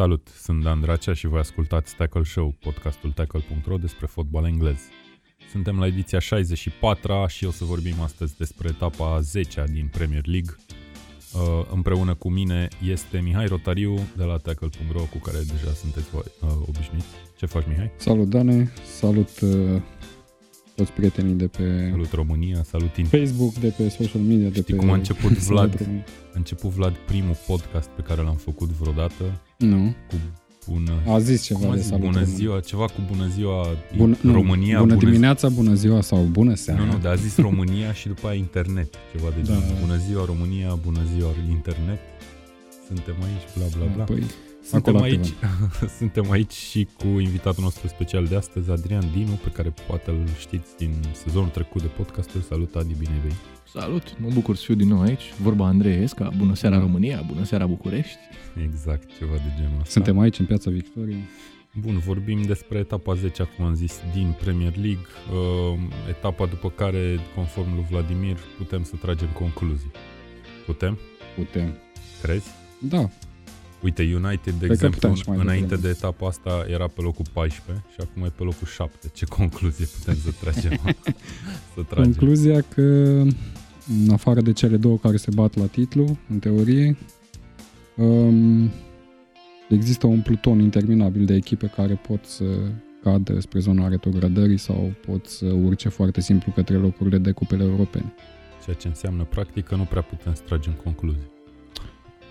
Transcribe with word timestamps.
Salut, 0.00 0.28
sunt 0.42 0.62
Dan 0.62 0.80
Dracea 0.80 1.12
și 1.12 1.26
voi 1.26 1.38
ascultați 1.38 1.96
Tackle 1.96 2.22
Show, 2.24 2.54
podcastul 2.60 3.12
tackle.ro 3.12 3.76
despre 3.76 4.06
fotbal 4.06 4.44
englez. 4.44 4.78
Suntem 5.50 5.78
la 5.78 5.86
ediția 5.86 6.18
64 6.18 7.24
și 7.28 7.44
o 7.44 7.50
să 7.50 7.64
vorbim 7.64 8.00
astăzi 8.00 8.36
despre 8.36 8.68
etapa 8.68 9.20
10 9.20 9.64
din 9.72 9.88
Premier 9.92 10.26
League. 10.26 10.54
Uh, 11.34 11.66
împreună 11.72 12.14
cu 12.14 12.30
mine 12.30 12.68
este 12.84 13.20
Mihai 13.20 13.46
Rotariu 13.46 13.94
de 14.16 14.24
la 14.24 14.36
tackle.ro 14.36 15.00
cu 15.00 15.18
care 15.18 15.38
deja 15.38 15.72
sunteți 15.72 16.10
voi 16.10 16.24
uh, 16.40 16.48
obișnuiți. 16.68 17.06
Ce 17.36 17.46
faci, 17.46 17.66
Mihai? 17.68 17.90
Salut, 17.96 18.28
Dane! 18.28 18.72
Salut 18.98 19.40
uh, 19.40 19.82
toți 20.80 20.92
prietenii 20.92 21.34
de 21.34 21.46
pe 21.46 21.88
Salut 21.90 22.12
România, 22.12 22.62
salut 22.62 22.96
in... 22.96 23.04
Facebook, 23.04 23.54
de 23.54 23.74
pe 23.76 23.88
social 23.88 24.22
media, 24.22 24.48
de 24.48 24.60
Știi 24.60 24.74
pe... 24.74 24.80
cum 24.80 24.90
a 24.90 24.94
început 24.94 25.30
Vlad? 25.48 25.78
România. 25.78 26.04
A 26.28 26.32
început 26.34 26.70
Vlad 26.70 26.94
primul 26.96 27.36
podcast 27.46 27.88
pe 27.88 28.02
care 28.02 28.22
l-am 28.22 28.34
făcut 28.36 28.68
vreodată 28.68 29.24
Nu, 29.58 29.94
cu 30.08 30.14
bună... 30.68 30.92
a 31.14 31.18
zis 31.18 31.42
ceva 31.44 31.58
cum 31.60 31.68
a 31.70 31.74
de 31.74 31.78
zis? 31.80 31.88
salut 31.88 32.04
bună 32.04 32.18
România. 32.18 32.36
ziua, 32.36 32.60
ceva 32.60 32.84
cu 32.84 33.00
bună 33.12 33.26
ziua 33.28 33.66
Bună, 33.96 34.16
nu, 34.20 34.32
România, 34.32 34.78
bună, 34.80 34.94
bună 34.94 35.06
dimineața, 35.08 35.48
bună 35.48 35.74
ziua 35.74 36.00
sau 36.00 36.22
bună 36.22 36.54
seara. 36.54 36.84
Nu, 36.84 36.92
nu, 36.92 36.98
dar 36.98 37.12
a 37.12 37.14
zis 37.14 37.36
România 37.36 37.92
și 37.92 38.06
după 38.06 38.26
aia 38.26 38.36
internet, 38.38 38.94
ceva 39.16 39.28
de 39.36 39.40
Da. 39.40 39.46
genul. 39.46 39.76
Bună 39.80 39.96
ziua 40.06 40.24
România, 40.24 40.74
bună 40.74 41.00
ziua 41.16 41.30
internet. 41.50 41.98
Suntem 42.86 43.14
aici, 43.26 43.46
bla 43.56 43.66
bla 43.76 43.92
bla. 43.94 44.04
Păi, 44.04 44.22
suntem 44.62 44.96
acolo 44.96 45.10
aici, 45.10 45.34
suntem 45.98 46.30
aici 46.30 46.52
și 46.52 46.88
cu 46.98 47.06
invitatul 47.06 47.62
nostru 47.62 47.88
special 47.88 48.26
de 48.26 48.36
astăzi, 48.36 48.70
Adrian 48.70 49.04
Dinu, 49.12 49.38
pe 49.44 49.50
care 49.50 49.74
poate 49.86 50.10
îl 50.10 50.28
știți 50.38 50.76
din 50.76 50.94
sezonul 51.12 51.48
trecut 51.48 51.80
de 51.80 51.86
podcasturi. 51.86 52.44
Salut, 52.44 52.74
Adi, 52.74 52.94
bine 52.98 53.12
ai 53.12 53.20
venit. 53.20 53.36
Salut, 53.72 54.18
mă 54.18 54.28
bucur 54.32 54.56
să 54.56 54.62
fiu 54.64 54.74
din 54.74 54.88
nou 54.88 55.00
aici. 55.00 55.22
Vorba 55.42 55.66
Andrei 55.66 56.02
Esca, 56.02 56.30
bună 56.36 56.54
seara 56.54 56.78
România, 56.78 57.22
bună 57.26 57.44
seara 57.44 57.66
București. 57.66 58.18
Exact, 58.64 59.16
ceva 59.18 59.34
de 59.34 59.52
genul 59.56 59.78
ăsta. 59.78 59.90
suntem 59.90 60.18
aici 60.18 60.38
în 60.38 60.46
Piața 60.46 60.70
Victoriei. 60.70 61.24
Bun, 61.80 61.98
vorbim 61.98 62.42
despre 62.42 62.78
etapa 62.78 63.14
10, 63.14 63.48
cum 63.56 63.64
am 63.64 63.74
zis, 63.74 64.00
din 64.12 64.34
Premier 64.40 64.76
League, 64.76 65.06
uh, 65.32 65.78
etapa 66.08 66.46
după 66.46 66.70
care, 66.70 67.18
conform 67.34 67.74
lui 67.74 67.86
Vladimir, 67.90 68.36
putem 68.56 68.82
să 68.82 68.96
tragem 68.96 69.28
concluzii. 69.28 69.90
Putem? 70.66 70.98
Putem. 71.36 71.74
Crezi? 72.22 72.48
Da, 72.78 73.10
Uite, 73.82 74.02
United, 74.02 74.54
de 74.54 74.66
că 74.66 74.72
exemplu, 74.72 74.98
putem 75.00 75.14
și 75.14 75.28
mai 75.28 75.38
înainte 75.38 75.74
devreme. 75.74 75.92
de 75.92 75.98
etapa 75.98 76.26
asta 76.26 76.64
era 76.68 76.86
pe 76.86 77.00
locul 77.00 77.24
14 77.32 77.84
și 77.92 77.96
acum 78.00 78.22
e 78.22 78.32
pe 78.36 78.42
locul 78.42 78.66
7. 78.66 79.10
Ce 79.12 79.24
concluzie 79.24 79.86
putem 79.98 80.14
să 80.14 80.30
tragem? 80.40 80.78
să 81.74 81.82
tragem. 81.88 82.12
concluzia 82.12 82.60
că 82.60 82.82
în 84.04 84.10
afară 84.12 84.40
de 84.40 84.52
cele 84.52 84.76
două 84.76 84.96
care 84.96 85.16
se 85.16 85.30
bat 85.34 85.56
la 85.56 85.66
titlu, 85.66 86.18
în 86.28 86.38
teorie, 86.38 86.96
um, 87.96 88.70
există 89.68 90.06
un 90.06 90.20
pluton 90.20 90.60
interminabil 90.60 91.24
de 91.24 91.34
echipe 91.34 91.66
care 91.66 91.94
pot 91.94 92.24
să 92.24 92.44
cadă 93.02 93.40
spre 93.40 93.58
zona 93.58 93.88
retrogradării 93.88 94.56
sau 94.56 94.92
pot 95.06 95.26
să 95.26 95.46
urce 95.46 95.88
foarte 95.88 96.20
simplu 96.20 96.52
către 96.52 96.76
locurile 96.76 97.18
de 97.18 97.30
cupele 97.30 97.62
europene. 97.62 98.12
Ceea 98.64 98.76
ce 98.76 98.88
înseamnă, 98.88 99.24
practic, 99.24 99.64
că 99.64 99.74
nu 99.74 99.84
prea 99.84 100.02
putem 100.02 100.34
să 100.34 100.42
tragem 100.46 100.72
concluzii. 100.84 101.39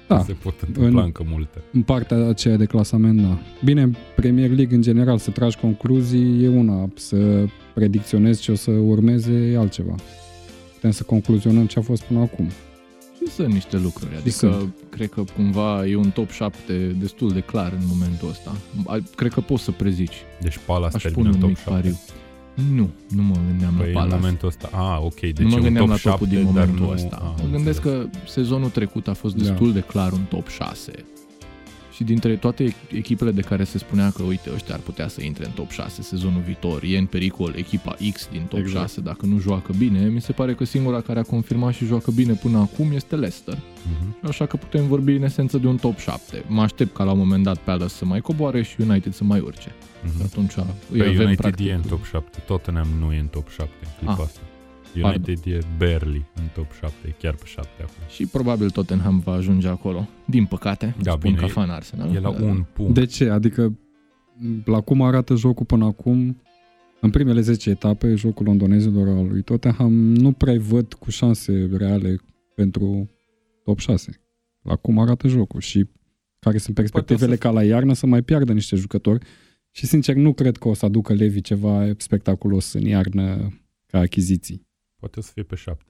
Da, 0.10 0.24
Se 0.24 0.32
pot 0.34 0.54
întâmpla 0.68 1.00
În- 1.00 1.06
încă 1.06 1.26
multe. 1.30 1.62
în 1.72 1.82
partea 1.82 2.18
aceea 2.28 2.56
de 2.58 2.66
clasament, 2.66 3.22
da. 3.22 3.38
Bine, 3.64 3.82
în 3.82 3.96
Premier 4.16 4.50
League, 4.50 4.76
în 4.76 4.82
general, 4.82 5.18
să 5.18 5.32
tragi 5.32 5.58
concluzii 5.58 6.44
e 6.44 6.48
una, 6.48 6.90
să 6.96 7.46
predicționezi 7.74 8.42
ce 8.42 8.52
o 8.52 8.56
să 8.56 8.72
urmeze 8.72 9.32
e 9.34 9.58
altceva. 9.58 9.96
Putem 10.74 10.92
să 10.92 11.04
concluzionăm 11.04 11.66
ce 11.66 11.80
a 11.80 11.82
fost 11.82 12.04
până 12.04 12.20
acum. 12.20 12.46
Și 13.16 13.32
sunt 13.32 13.54
niște 13.54 13.78
lucruri, 13.78 14.12
adică 14.16 14.30
sunt. 14.30 14.74
cred 14.90 15.10
că 15.10 15.24
cumva 15.36 15.86
e 15.88 15.96
un 15.96 16.10
top 16.10 16.30
7 16.30 16.96
destul 17.00 17.32
de 17.32 17.40
clar 17.40 17.72
în 17.72 17.86
momentul 17.88 18.30
ăsta. 18.30 18.56
A- 18.86 18.98
Cred 19.16 19.32
că 19.34 19.42
poți 19.42 19.64
să 19.64 19.72
prezici. 19.72 20.16
Deci 20.42 20.60
Palace 20.66 20.96
Aș 20.96 21.02
termină 21.02 21.22
pune 21.24 21.30
în 21.30 21.34
un 21.36 21.40
top 21.40 21.50
mic 21.50 21.58
7. 21.58 21.72
pariu. 21.74 21.98
Nu, 22.74 22.90
nu 23.10 23.22
mă 23.24 23.36
gândeam 23.48 23.74
Păi 23.74 23.82
la 23.84 23.88
în 23.88 23.94
Palace. 23.94 24.16
momentul 24.16 24.48
ăsta, 24.48 24.70
a, 24.74 25.00
ok, 25.00 25.20
deci 25.20 25.38
nu 25.38 25.48
mă 25.48 25.54
e 25.54 25.58
un 25.58 25.62
gândeam 25.64 25.86
top 25.86 25.94
la 25.94 25.98
7, 25.98 26.10
topul 26.10 26.28
din 26.28 26.44
dar 26.44 26.46
momentul 26.54 26.86
nu... 26.86 26.92
ăsta. 26.92 27.16
a, 27.22 27.42
mă 27.42 27.48
gândesc 27.52 27.86
înțeles. 27.86 28.10
că 28.12 28.18
sezonul 28.26 28.70
trecut 28.70 29.08
a 29.08 29.14
fost 29.14 29.36
Da. 29.36 29.44
destul 29.44 29.74
de 29.74 29.80
clar 29.80 30.12
un 30.12 30.22
top 30.30 30.48
6. 30.48 30.92
Și 32.00 32.06
dintre 32.06 32.36
toate 32.36 32.76
echipele 32.92 33.32
de 33.32 33.42
care 33.42 33.64
se 33.64 33.78
spunea 33.78 34.12
că, 34.12 34.24
uite, 34.24 34.50
ăștia 34.54 34.74
ar 34.74 34.80
putea 34.80 35.08
să 35.08 35.24
intre 35.24 35.46
în 35.46 35.52
top 35.52 35.70
6 35.72 36.02
sezonul 36.02 36.42
viitor, 36.42 36.84
e 36.84 36.98
în 36.98 37.06
pericol 37.06 37.54
echipa 37.58 37.96
X 38.14 38.28
din 38.32 38.42
top 38.50 38.60
Exact. 38.60 38.80
6 38.90 39.02
dacă 39.02 39.26
nu 39.26 39.40
joacă 39.40 39.74
bine, 39.78 40.06
mi 40.08 40.22
se 40.22 40.32
pare 40.32 40.54
că 40.54 40.64
singura 40.64 41.02
care 41.02 41.20
a 41.20 41.24
confirmat 41.24 41.74
și 41.74 41.86
joacă 41.86 42.12
bine 42.12 42.34
până 42.34 42.58
acum 42.58 42.92
este 42.92 43.16
Leicester. 43.16 43.58
Mhm. 43.84 44.28
Așa 44.28 44.46
că 44.46 44.58
putem 44.58 44.88
vorbi 44.88 45.12
în 45.12 45.24
esență 45.24 45.58
de 45.58 45.68
un 45.68 45.78
top 45.78 45.98
7. 45.98 46.44
Mă 46.48 46.62
aștept 46.62 46.96
ca 46.96 47.04
la 47.04 47.12
un 47.12 47.18
moment 47.18 47.44
dat 47.44 47.58
Palace 47.58 47.94
să 47.94 48.06
mai 48.06 48.20
coboare 48.22 48.62
și 48.64 48.76
United 48.82 49.14
să 49.14 49.24
mai 49.24 49.40
urce. 49.40 49.72
Mhm. 50.04 50.22
Atunci 50.24 50.54
îi 50.92 51.00
Pe 51.00 51.06
avem 51.08 51.16
United 51.20 51.36
practic... 51.38 51.68
e 51.68 51.74
în 51.74 51.82
top 51.82 52.06
7, 52.06 52.40
Tottenham 52.46 52.88
nu 53.00 53.14
e 53.14 53.20
în 53.20 53.28
top 53.28 53.50
7 53.50 53.70
în 53.82 53.88
clipa 53.98 54.12
Ah. 54.14 54.20
asta. 54.26 54.40
United 54.96 55.40
e 55.46 55.60
barely 55.78 56.26
în 56.36 56.44
top 56.54 56.72
7, 56.80 57.08
e 57.08 57.14
chiar 57.20 57.34
pe 57.36 57.46
7 57.46 57.70
acum. 57.82 58.04
Și 58.10 58.26
probabil 58.26 58.70
Tottenham 58.70 59.20
va 59.20 59.32
ajunge 59.32 59.68
acolo. 59.68 60.08
Din 60.26 60.46
păcate, 60.46 60.96
Da, 61.02 61.12
spun 61.12 61.22
bine, 61.30 61.42
ca 61.42 61.46
e- 61.46 61.50
fan 61.50 61.70
Arsenal. 61.70 62.16
E 62.16 62.20
la 62.20 62.32
Dar- 62.32 62.42
un 62.42 62.66
punct. 62.74 62.94
De 62.94 63.06
ce? 63.06 63.30
Adică, 63.30 63.78
la 64.66 64.82
cum 64.82 65.02
arată 65.02 65.36
jocul 65.36 65.66
până 65.66 65.86
acum, 65.86 66.42
în 67.02 67.10
primele 67.10 67.42
10 67.42 67.70
etape, 67.70 68.16
jocul 68.16 68.46
londonezilor 68.46 69.08
al 69.08 69.28
lui 69.28 69.42
Tottenham, 69.42 69.94
nu 69.94 70.32
prea 70.32 70.56
văd 70.60 70.94
cu 70.94 71.10
șanse 71.10 71.70
reale 71.78 72.16
pentru 72.56 73.10
top 73.64 73.80
6. 73.80 74.22
La 74.62 74.76
cum 74.76 75.00
arată 75.00 75.28
jocul 75.28 75.60
și 75.60 75.90
care 76.40 76.58
sunt 76.58 76.76
perspectivele 76.76 77.36
Poate 77.36 77.48
o 77.48 77.52
ca 77.52 77.60
la 77.60 77.64
iarnă 77.64 77.94
să 77.94 78.06
mai 78.06 78.22
piardă 78.22 78.54
niște 78.54 78.76
jucători 78.76 79.26
și 79.72 79.86
sincer 79.86 80.16
nu 80.16 80.34
cred 80.34 80.58
că 80.58 80.68
o 80.68 80.74
să 80.74 80.86
aducă 80.86 81.14
Levi 81.14 81.42
ceva 81.42 81.88
spectaculos 81.98 82.74
în 82.74 82.82
iarnă 82.82 83.54
ca 83.86 84.00
achiziții. 84.00 84.68
Poate 85.00 85.20
o 85.20 85.22
să 85.22 85.32
fie 85.34 85.44
pe 85.44 85.56
7. 85.56 85.84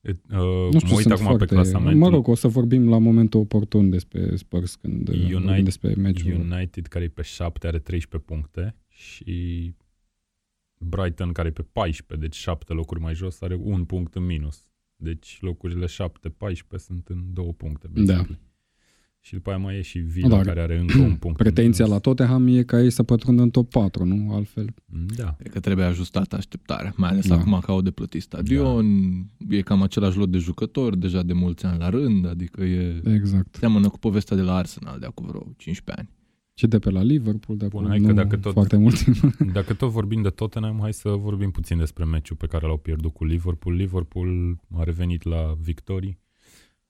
E, 0.00 0.10
uh, 0.10 0.68
Nu 0.72 0.78
știu, 0.78 0.88
mă 0.88 0.94
uit 0.94 1.00
sunt 1.00 1.12
acum 1.12 1.24
foarte... 1.24 1.44
pe 1.44 1.54
clasament. 1.54 1.98
Mă 1.98 2.08
rog, 2.08 2.28
o 2.28 2.34
să 2.34 2.48
vorbim 2.48 2.88
la 2.88 2.98
momentul 2.98 3.40
oportun 3.40 3.90
despre 3.90 4.36
Spurs 4.36 4.74
când 4.74 5.08
United- 5.08 5.30
vorbim 5.42 5.64
despre 5.64 5.94
meciul. 5.94 6.32
United 6.32 6.86
care 6.86 7.04
e 7.04 7.08
pe 7.08 7.22
7 7.22 7.66
are 7.66 7.78
13 7.78 8.30
puncte 8.30 8.76
și 8.88 9.74
Brighton 10.78 11.32
care 11.32 11.48
e 11.48 11.50
pe 11.50 11.62
14, 11.62 12.28
deci 12.28 12.36
7 12.36 12.72
locuri 12.72 13.00
mai 13.00 13.14
jos, 13.14 13.40
are 13.40 13.54
un 13.62 13.84
punct 13.84 14.14
în 14.14 14.24
minus. 14.24 14.68
Deci 14.96 15.38
locurile 15.40 15.86
7-14 15.86 15.88
sunt 16.76 17.08
în 17.08 17.32
două 17.32 17.52
puncte. 17.52 17.86
basically. 17.92 18.38
Și 19.26 19.34
după 19.34 19.50
aia 19.50 19.58
mai 19.58 19.76
e 19.76 19.82
și 19.82 19.98
Villa 19.98 20.28
Da. 20.28 20.40
care 20.40 20.60
are 20.60 20.78
încă 20.78 20.98
un 20.98 21.14
punct 21.22 21.36
Pretenția 21.36 21.84
în 21.84 21.90
la 21.90 22.00
minus. 22.04 22.16
Tottenham 22.16 22.46
e 22.46 22.62
ca 22.62 22.80
ei 22.82 22.90
să 22.90 23.02
pătrundă 23.02 23.42
în 23.42 23.50
top 23.50 23.70
4, 23.70 24.04
nu? 24.04 24.34
Altfel. 24.34 24.74
Da. 25.16 25.34
Cred 25.38 25.52
că 25.52 25.60
trebuie 25.60 25.84
ajustată 25.84 26.36
așteptarea, 26.36 26.92
mai 26.96 27.08
ales 27.10 27.28
Da. 27.28 27.34
acum 27.34 27.58
că 27.64 27.70
au 27.70 27.80
de 27.80 27.90
plătit 27.90 28.22
stadion, 28.22 28.86
e 29.48 29.60
cam 29.60 29.82
același 29.82 30.18
lot 30.18 30.30
de 30.30 30.38
jucători, 30.38 30.98
deja 30.98 31.22
de 31.22 31.32
mulți 31.32 31.64
ani 31.64 31.78
la 31.78 31.88
rând, 31.88 32.26
adică 32.28 32.64
e... 32.64 33.00
Exact. 33.04 33.54
Seamănă 33.54 33.88
cu 33.88 33.98
povestea 33.98 34.36
de 34.36 34.42
la 34.42 34.54
Arsenal 34.54 34.98
de 34.98 35.06
acum 35.06 35.26
vreo 35.26 35.42
15 35.56 36.04
ani. 36.06 36.14
Și 36.54 36.66
de 36.66 36.78
pe 36.78 36.90
la 36.90 37.02
Liverpool, 37.02 37.58
de 37.58 37.64
acum 37.64 37.80
Bun, 37.80 37.88
hai 37.88 38.00
că 38.00 38.06
nu 38.06 38.12
dacă 38.12 38.36
tot- 38.36 38.52
foarte 38.52 38.76
mult. 38.76 39.04
Dacă 39.52 39.74
tot 39.74 39.90
vorbim 39.90 40.22
de 40.22 40.28
Tottenham, 40.28 40.78
hai 40.80 40.92
să 40.92 41.08
vorbim 41.08 41.50
puțin 41.50 41.78
despre 41.78 42.04
meciul 42.04 42.36
pe 42.36 42.46
care 42.46 42.66
l-au 42.66 42.76
pierdut 42.76 43.12
cu 43.12 43.24
Liverpool. 43.24 43.74
Liverpool 43.74 44.58
a 44.76 44.82
revenit 44.82 45.22
la 45.22 45.56
victorii. 45.60 46.18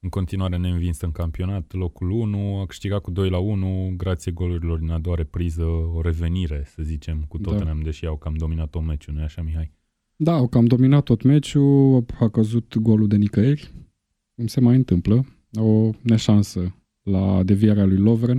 În 0.07 0.13
continuare 0.13 0.57
neînvins 0.57 1.01
în 1.01 1.11
campionat, 1.11 1.73
locul 1.73 2.11
1, 2.11 2.61
a 2.61 2.67
câștigat 2.67 3.01
cu 3.01 3.11
2 3.11 3.29
la 3.31 3.39
1, 3.39 3.95
grație 3.97 4.33
golurilor 4.33 4.79
din 4.79 4.91
a 4.91 4.99
doua 4.99 5.17
repriză, 5.17 5.63
o 5.95 6.01
revenire, 6.01 6.63
să 6.67 6.83
zicem, 6.83 7.25
cu 7.29 7.39
Da. 7.39 7.51
Tottenham, 7.51 7.81
deși 7.83 8.07
au 8.07 8.17
cam 8.17 8.35
dominat 8.35 8.71
tot 8.71 8.85
meciul, 8.85 9.15
nu 9.15 9.23
așa, 9.23 9.43
Mihai? 9.43 9.73
da, 10.17 10.33
au 10.33 10.49
cam 10.49 10.65
dominat 10.65 11.03
tot 11.03 11.23
meciul, 11.23 12.05
a 12.21 12.29
căzut 12.29 12.77
golul 12.77 13.09
de 13.09 13.17
nicăieri, 13.17 13.73
cum 14.35 14.47
se 14.47 14.61
mai 14.61 14.77
întâmplă. 14.77 15.27
O 15.53 15.91
neșansă 16.03 16.75
la 17.03 17.43
devierea 17.43 17.85
lui 17.85 17.99
Lovren. 17.99 18.37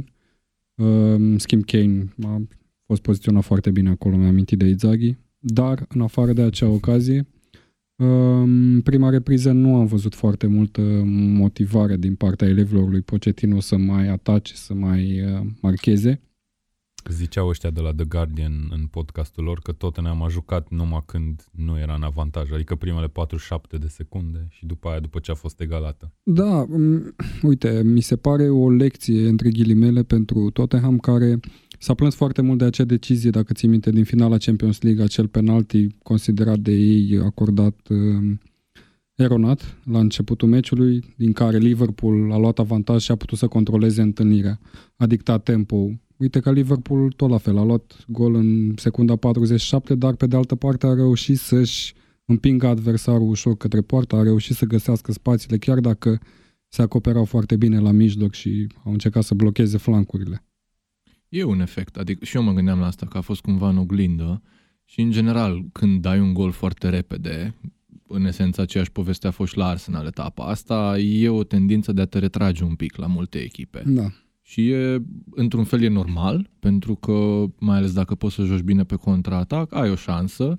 Uh, 0.75 0.85
În 1.15 1.37
schimb, 1.37 1.65
Kane 1.65 2.13
a 2.21 2.41
fost 2.85 3.01
poziționat 3.01 3.43
foarte 3.43 3.71
bine 3.71 3.89
acolo, 3.89 4.15
mi-am 4.17 4.29
amintit 4.29 4.57
de 4.57 4.65
Izaghi. 4.67 5.15
Dar, 5.39 5.85
în 5.89 6.01
afară 6.01 6.33
de 6.33 6.41
acea 6.41 6.67
ocazie, 6.67 7.17
în 7.17 7.25
prima 8.83 9.09
repriză 9.09 9.51
nu 9.51 9.75
am 9.75 9.85
văzut 9.85 10.15
foarte 10.15 10.47
multă 10.47 10.81
motivare 11.15 11.97
din 11.97 12.15
partea 12.15 12.47
elevilor 12.47 12.89
lui 12.89 13.01
Pochettino 13.01 13.59
să 13.59 13.77
mai 13.77 14.07
atace, 14.07 14.53
să 14.55 14.73
mai 14.73 15.21
uh, 15.21 15.45
marcheze. 15.61 16.21
Ziceau 17.09 17.47
ăștia 17.47 17.69
de 17.69 17.79
la 17.81 17.93
The 17.93 18.05
Guardian 18.05 18.67
în 18.69 18.85
podcastul 18.85 19.43
lor 19.43 19.59
că 19.59 19.71
Tottenham 19.71 20.23
a 20.23 20.27
jucat 20.27 20.69
numai 20.69 21.03
când 21.05 21.45
nu 21.51 21.79
era 21.79 21.93
în 21.93 22.03
avantaj, 22.03 22.51
adică 22.51 22.75
primele 22.75 23.07
47 23.07 23.77
de 23.77 23.87
secunde 23.87 24.47
și 24.49 24.65
după 24.65 24.89
aia, 24.89 24.99
după 24.99 25.19
ce 25.19 25.31
a 25.31 25.33
fost 25.33 25.61
egalată. 25.61 26.13
Da, 26.23 26.65
m- 26.65 27.15
uite, 27.41 27.81
mi 27.83 28.01
se 28.01 28.15
pare 28.15 28.49
o 28.49 28.69
lecție 28.69 29.27
între 29.27 29.49
ghilimele 29.49 30.03
pentru 30.03 30.49
Tottenham 30.49 30.97
care 30.97 31.39
s-a 31.77 31.93
plâns 31.93 32.15
foarte 32.15 32.41
mult 32.41 32.57
de 32.57 32.65
acea 32.65 32.83
decizie, 32.83 33.29
dacă 33.29 33.53
ții 33.53 33.67
minte, 33.67 33.89
din 33.89 34.03
finala 34.03 34.37
Champions 34.37 34.81
League, 34.81 35.03
acel 35.03 35.27
penalti 35.27 35.87
considerat 36.03 36.59
de 36.59 36.71
ei 36.71 37.19
acordat 37.23 37.87
uh, 37.89 38.35
eronat 39.15 39.77
la 39.83 39.99
începutul 39.99 40.47
meciului, 40.47 41.13
din 41.15 41.33
care 41.33 41.57
Liverpool 41.57 42.31
a 42.31 42.37
luat 42.37 42.59
avantaj 42.59 43.03
și 43.03 43.11
a 43.11 43.15
putut 43.15 43.37
să 43.37 43.47
controleze 43.47 44.01
întâlnirea. 44.01 44.59
A 44.95 45.05
dictat 45.05 45.43
tempo. 45.43 45.89
Uite 46.17 46.39
că 46.39 46.51
Liverpool 46.51 47.11
tot 47.11 47.29
la 47.29 47.37
fel, 47.37 47.57
a 47.57 47.63
luat 47.63 48.05
gol 48.07 48.35
în 48.35 48.73
secunda 48.75 49.15
47, 49.15 49.95
dar 49.95 50.15
pe 50.15 50.27
de 50.27 50.35
altă 50.35 50.55
parte 50.55 50.87
a 50.87 50.93
reușit 50.93 51.37
să-și 51.37 51.93
împingă 52.25 52.67
adversarul 52.67 53.29
ușor 53.29 53.57
către 53.57 53.81
poartă, 53.81 54.15
a 54.15 54.23
reușit 54.23 54.55
să 54.55 54.65
găsească 54.65 55.11
spațiile, 55.11 55.57
chiar 55.57 55.79
dacă 55.79 56.19
se 56.67 56.81
acoperau 56.81 57.25
foarte 57.25 57.55
bine 57.55 57.79
la 57.79 57.91
mijloc 57.91 58.33
și 58.33 58.67
au 58.83 58.91
încercat 58.91 59.23
să 59.23 59.33
blocheze 59.33 59.77
flancurile. 59.77 60.46
E 61.29 61.43
un 61.43 61.59
efect, 61.59 61.97
adică 61.97 62.25
și 62.25 62.35
eu 62.35 62.43
mă 62.43 62.53
gândeam 62.53 62.79
la 62.79 62.85
asta, 62.85 63.05
că 63.05 63.17
a 63.17 63.21
fost 63.21 63.41
cumva 63.41 63.69
în 63.69 63.77
oglindă 63.77 64.41
și 64.85 65.01
în 65.01 65.11
general 65.11 65.65
când 65.71 66.01
dai 66.01 66.19
un 66.19 66.33
gol 66.33 66.51
foarte 66.51 66.89
repede, 66.89 67.55
în 68.07 68.25
esență 68.25 68.61
aceeași 68.61 68.91
poveste 68.91 69.27
a 69.27 69.31
fost 69.31 69.51
și 69.51 69.57
la 69.57 69.67
Arsenal 69.67 70.05
etapa 70.05 70.45
asta, 70.45 70.97
e 70.99 71.29
o 71.29 71.43
tendință 71.43 71.91
de 71.91 72.01
a 72.01 72.05
te 72.05 72.19
retrage 72.19 72.63
un 72.63 72.75
pic 72.75 72.95
la 72.95 73.07
multe 73.07 73.37
echipe. 73.37 73.83
Da. 73.85 74.11
Și 74.41 74.69
e, 74.69 75.03
într-un 75.31 75.63
fel 75.63 75.81
e 75.81 75.87
normal, 75.87 76.49
pentru 76.59 76.95
că 76.95 77.45
mai 77.59 77.77
ales 77.77 77.93
dacă 77.93 78.15
poți 78.15 78.35
să 78.35 78.43
joci 78.43 78.59
bine 78.59 78.83
pe 78.83 78.95
contraatac, 78.95 79.73
ai 79.73 79.89
o 79.89 79.95
șansă. 79.95 80.55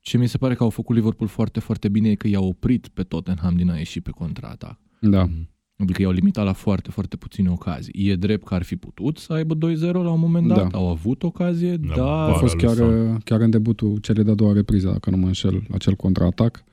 Ce 0.00 0.18
mi 0.18 0.28
se 0.28 0.38
pare 0.38 0.54
că 0.54 0.62
au 0.62 0.70
făcut 0.70 0.96
Liverpool 0.96 1.28
foarte, 1.28 1.60
foarte 1.60 1.88
bine 1.88 2.08
e 2.08 2.14
că 2.14 2.28
i-au 2.28 2.46
oprit 2.46 2.88
pe 2.88 3.02
Tottenham 3.02 3.56
din 3.56 3.70
a 3.70 3.76
ieși 3.76 4.00
pe 4.00 4.10
contraatac. 4.10 4.78
Da. 5.00 5.24
Mhm. 5.24 5.48
Adică 5.76 6.02
i-au 6.02 6.10
limitat 6.10 6.44
la 6.44 6.52
foarte, 6.52 6.90
foarte 6.90 7.16
puține 7.16 7.50
ocazii. 7.50 8.08
E 8.08 8.14
drept 8.16 8.44
că 8.46 8.54
ar 8.54 8.62
fi 8.62 8.76
putut 8.76 9.18
să 9.18 9.32
aibă 9.32 9.54
2-0 9.54 9.78
la 9.92 10.10
un 10.10 10.20
moment 10.20 10.46
dat, 10.48 10.70
Da. 10.70 10.78
au 10.78 10.88
avut 10.88 11.22
ocazie, 11.22 11.76
Da, 11.76 11.94
dar 11.96 12.06
A 12.06 12.26
Vara 12.26 12.32
fost 12.32 12.54
lui 12.54 12.64
chiar, 12.64 12.74
Son. 12.76 13.18
chiar 13.24 13.40
în 13.40 13.50
debutul 13.50 13.98
cele 13.98 14.22
de-a 14.22 14.34
doua 14.34 14.52
repriză, 14.52 14.88
dacă 14.88 15.10
nu 15.10 15.16
mă 15.16 15.26
înșel, 15.26 15.62
acel 15.72 15.94
contraatac. 15.94 16.64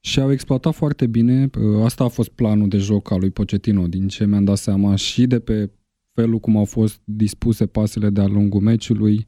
Și 0.00 0.20
au 0.20 0.32
exploatat 0.32 0.74
foarte 0.74 1.06
bine. 1.06 1.50
Asta 1.84 2.04
a 2.04 2.08
fost 2.08 2.28
planul 2.28 2.68
de 2.68 2.76
joc 2.78 3.10
al 3.10 3.18
lui 3.20 3.30
Pochettino, 3.30 3.86
din 3.86 4.08
ce 4.08 4.26
mi-am 4.26 4.44
dat 4.44 4.56
seama 4.56 4.94
și 4.94 5.26
de 5.26 5.38
pe 5.38 5.70
felul 6.14 6.38
cum 6.38 6.56
au 6.56 6.64
fost 6.64 7.00
dispuse 7.04 7.66
pasele 7.66 8.10
de-a 8.10 8.26
lungul 8.26 8.60
meciului, 8.60 9.26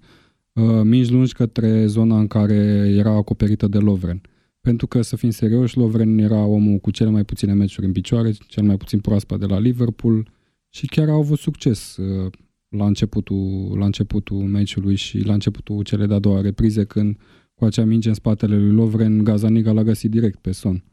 uh, 0.52 0.80
mici 0.82 1.10
lungi 1.10 1.32
către 1.32 1.86
zona 1.86 2.18
în 2.18 2.26
care 2.26 2.54
era 2.96 3.10
acoperită 3.10 3.68
de 3.68 3.78
Lovren. 3.78 4.20
Pentru 4.64 4.86
că, 4.86 5.02
să 5.02 5.16
fim 5.16 5.30
serioși, 5.30 5.76
Lovren 5.76 6.18
era 6.18 6.44
omul 6.44 6.78
cu 6.78 6.90
cele 6.90 7.10
mai 7.10 7.24
puține 7.24 7.52
meciuri 7.52 7.86
în 7.86 7.92
picioare, 7.92 8.30
cel 8.46 8.62
mai 8.62 8.76
puțin 8.76 9.00
proaspăt 9.00 9.40
de 9.40 9.46
la 9.46 9.58
Liverpool 9.58 10.28
și 10.68 10.86
chiar 10.86 11.08
au 11.08 11.18
avut 11.18 11.38
succes 11.38 11.96
uh, 11.96 12.32
la 12.68 12.86
începutul, 12.86 13.74
la 13.78 13.84
începutul 13.84 14.36
meciului 14.36 14.94
și 14.94 15.18
la 15.18 15.32
începutul 15.32 15.82
cele 15.82 16.06
de-a 16.06 16.18
doua 16.18 16.40
reprize 16.40 16.84
când 16.84 17.18
cu 17.54 17.64
acea 17.64 17.84
minge 17.84 18.08
în 18.08 18.14
spatele 18.14 18.58
lui 18.58 18.70
Lovren, 18.70 19.24
Gazaniga 19.24 19.72
l-a 19.72 19.82
găsit 19.82 20.10
direct 20.10 20.38
pe 20.38 20.52
Son. 20.52 20.84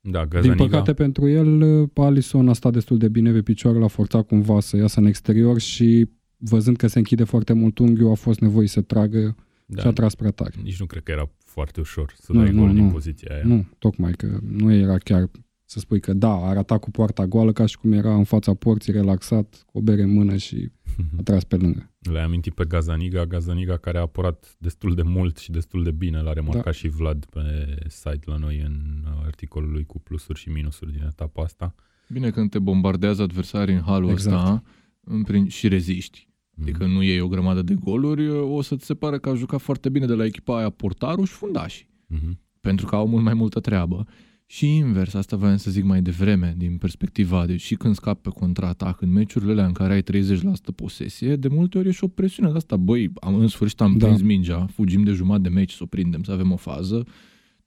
Da, 0.00 0.20
Din 0.20 0.28
Gazaniga, 0.28 0.64
păcate 0.64 0.94
pentru 0.94 1.28
el, 1.28 1.60
uh, 1.60 1.88
Alisson 1.94 2.48
a 2.48 2.52
stat 2.52 2.72
destul 2.72 2.98
de 2.98 3.08
bine 3.08 3.32
pe 3.32 3.42
picioare, 3.42 3.78
l-a 3.78 3.86
forțat 3.86 4.26
cumva 4.26 4.60
să 4.60 4.76
iasă 4.76 5.00
în 5.00 5.06
exterior 5.06 5.60
și 5.60 6.08
văzând 6.36 6.76
că 6.76 6.86
se 6.86 6.98
închide 6.98 7.24
foarte 7.24 7.52
mult 7.52 7.78
unghiul, 7.78 8.10
a 8.10 8.14
fost 8.14 8.40
nevoie 8.40 8.66
să 8.66 8.80
tragă 8.80 9.36
da, 9.66 9.80
și 9.80 9.86
a 9.86 9.92
tras 9.92 10.14
prea 10.14 10.30
tare. 10.30 10.54
nici 10.62 10.80
nu 10.80 10.86
cred 10.86 11.02
că 11.02 11.10
era 11.10 11.30
foarte 11.58 11.80
ușor 11.80 12.14
să 12.18 12.32
Nu, 12.32 12.40
dai 12.42 12.50
nu, 12.52 12.60
gol 12.60 12.72
din 12.74 12.84
nu. 12.84 12.90
poziția 12.90 13.34
aia. 13.34 13.42
Nu, 13.44 13.66
tocmai 13.78 14.12
că 14.12 14.38
nu 14.42 14.72
era 14.72 14.98
chiar 14.98 15.30
să 15.64 15.78
spui 15.78 16.00
că 16.00 16.12
da, 16.12 16.32
a 16.32 16.52
ratat 16.52 16.80
cu 16.80 16.90
poarta 16.90 17.26
goală 17.26 17.52
ca 17.52 17.66
și 17.66 17.78
cum 17.78 17.92
era 17.92 18.14
în 18.14 18.24
fața 18.24 18.54
porții, 18.54 18.92
relaxat, 18.92 19.62
cu 19.66 19.78
o 19.78 19.80
bere 19.80 20.02
în 20.02 20.10
mână 20.12 20.36
și 20.36 20.70
a 21.18 21.22
tras 21.22 21.44
pe 21.44 21.56
lângă. 21.56 21.92
Le-ai 22.12 22.24
amintit 22.24 22.54
pe 22.54 22.64
Gazaniga, 22.64 23.24
Gazaniga 23.26 23.76
care 23.76 23.98
a 23.98 24.00
apărat 24.00 24.56
destul 24.58 24.94
de 24.94 25.02
mult 25.02 25.36
și 25.38 25.50
destul 25.50 25.82
de 25.84 25.90
bine, 25.90 26.20
l-a 26.20 26.32
remarcat 26.32 26.64
Da. 26.64 26.70
și 26.70 26.88
Vlad 26.88 27.24
pe 27.24 27.74
site 27.88 28.20
la 28.24 28.36
noi 28.36 28.60
în 28.66 29.04
uh, 29.04 29.10
articolul 29.24 29.70
lui 29.70 29.84
cu 29.84 30.00
plusuri 30.00 30.38
și 30.38 30.48
minusuri 30.48 30.92
din 30.92 31.02
etapa 31.02 31.42
asta. 31.42 31.74
bine 32.08 32.30
când 32.30 32.50
te 32.50 32.58
bombardează 32.58 33.22
adversarii 33.22 33.74
în 33.74 33.80
halul 33.82 34.10
Exact. 34.10 34.36
ăsta 34.36 34.62
în 35.00 35.22
prin, 35.22 35.48
și 35.48 35.68
reziști. 35.68 36.27
Adică 36.62 36.84
Mhm. 36.84 36.92
nu 36.92 37.02
iei 37.02 37.20
o 37.20 37.28
grămadă 37.28 37.62
de 37.62 37.74
goluri, 37.74 38.30
o 38.30 38.62
să 38.62 38.76
ți 38.76 38.86
se 38.86 38.94
pare 38.94 39.18
că 39.18 39.28
a 39.28 39.34
jucat 39.34 39.60
foarte 39.60 39.88
bine 39.88 40.06
de 40.06 40.14
la 40.14 40.24
echipa 40.24 40.58
aia 40.58 40.70
portarul 40.70 41.24
și 41.26 41.32
fundașii. 41.32 41.86
Mhm. 42.06 42.38
pentru 42.60 42.86
că 42.86 42.94
au 42.96 43.08
mult 43.08 43.24
mai 43.24 43.34
multă 43.34 43.60
treabă. 43.60 44.06
Și 44.46 44.66
invers, 44.76 45.14
asta 45.14 45.36
voiam 45.36 45.56
să 45.56 45.70
zic 45.70 45.84
mai 45.84 46.02
devreme, 46.02 46.54
din 46.56 46.76
perspectiva, 46.76 47.46
deci 47.46 47.60
și 47.60 47.74
când 47.74 47.94
scapi 47.94 48.20
pe 48.20 48.28
contraatac, 48.38 49.00
în 49.00 49.12
meciurile 49.12 49.50
alea 49.52 49.66
în 49.66 49.72
care 49.72 49.92
ai 49.92 50.02
30% 50.02 50.72
posesie, 50.72 51.36
de 51.36 51.48
multe 51.48 51.78
ori 51.78 51.88
e 51.88 51.90
și 51.90 52.04
o 52.04 52.08
presiune 52.08 52.50
de 52.50 52.56
asta, 52.56 52.76
băi, 52.76 53.10
am, 53.20 53.34
în 53.34 53.46
sfârșit 53.48 53.80
am 53.80 53.96
Da. 53.96 54.06
prins 54.06 54.22
mingea, 54.22 54.66
fugim 54.66 55.02
de 55.02 55.12
jumătate 55.12 55.42
de 55.42 55.48
meci 55.48 55.72
să 55.72 55.82
o 55.82 55.86
prindem, 55.86 56.22
să 56.22 56.32
avem 56.32 56.52
o 56.52 56.56
fază, 56.56 57.06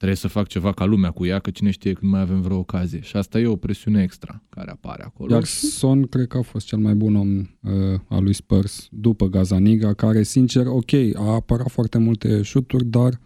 trebuie 0.01 0.17
să 0.17 0.27
fac 0.27 0.47
ceva 0.47 0.71
ca 0.71 0.85
lumea 0.85 1.11
cu 1.11 1.25
ea, 1.25 1.39
că 1.39 1.51
cine 1.51 1.71
știe 1.71 1.93
când 1.93 2.11
mai 2.11 2.21
avem 2.21 2.41
vreo 2.41 2.57
ocazie. 2.57 3.01
Și 3.01 3.15
asta 3.15 3.39
e 3.39 3.45
o 3.47 3.55
presiune 3.55 4.01
extra 4.03 4.43
care 4.49 4.71
apare 4.71 5.03
acolo. 5.03 5.33
Iar 5.33 5.43
Son 5.43 6.07
cred 6.07 6.27
că 6.27 6.37
a 6.37 6.41
fost 6.41 6.65
cel 6.65 6.77
mai 6.79 6.95
bun 6.95 7.15
om 7.15 7.37
uh, 7.39 7.99
al 8.07 8.23
lui 8.23 8.33
Spurs 8.33 8.87
după 8.91 9.27
Gazaniga, 9.27 9.93
care, 9.93 10.23
sincer, 10.23 10.65
ok, 10.67 10.93
a 11.13 11.33
apărat 11.33 11.69
foarte 11.69 11.97
multe 11.97 12.41
șuturi, 12.41 12.85
dar 12.85 13.19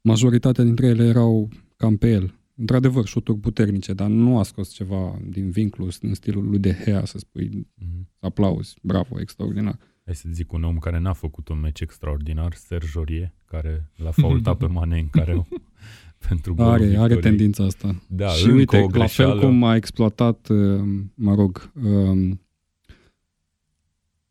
majoritatea 0.00 0.64
dintre 0.64 0.86
ele 0.86 1.04
erau 1.04 1.48
cam 1.76 1.96
pe 1.96 2.10
el. 2.10 2.34
Într-adevăr, 2.56 3.04
șuturi 3.06 3.38
puternice, 3.38 3.92
dar 3.92 4.08
nu 4.08 4.38
a 4.38 4.42
scos 4.42 4.70
ceva 4.70 5.18
din 5.28 5.50
vinclu 5.50 5.88
în 6.00 6.14
stilul 6.14 6.48
lui 6.48 6.58
de 6.58 6.76
Hea, 6.84 7.04
să 7.04 7.18
spui, 7.18 7.66
Mhm. 7.74 8.08
aplauzi, 8.18 8.76
bravo, 8.82 9.20
extraordinar. 9.20 9.78
Hai 10.04 10.14
să 10.14 10.28
zic 10.32 10.52
un 10.52 10.64
om 10.64 10.78
care 10.78 10.98
n-a 10.98 11.12
făcut 11.12 11.48
un 11.48 11.60
meci 11.60 11.80
extraordinar, 11.80 12.54
Serge 12.54 12.90
Aurier, 12.96 13.32
care 13.44 13.90
l-a 13.96 14.10
faultat 14.10 14.56
pe 14.56 14.66
Mane 14.66 14.98
în 14.98 15.08
care 15.08 15.46
pentru 16.28 16.54
golul 16.54 16.70
Are, 16.72 16.82
are 16.84 16.92
victoriei. 16.92 17.20
tendința 17.20 17.64
asta. 17.64 18.02
Da, 18.08 18.28
și 18.28 18.44
încă 18.44 18.56
uite, 18.56 18.76
o 18.76 18.80
la 18.80 18.86
fel 18.88 18.98
greșeală. 18.98 19.40
cum 19.40 19.64
a 19.64 19.76
exploatat, 19.76 20.48
uh, 20.48 20.80
mă 21.14 21.34
rog, 21.34 21.72
um, 21.84 22.40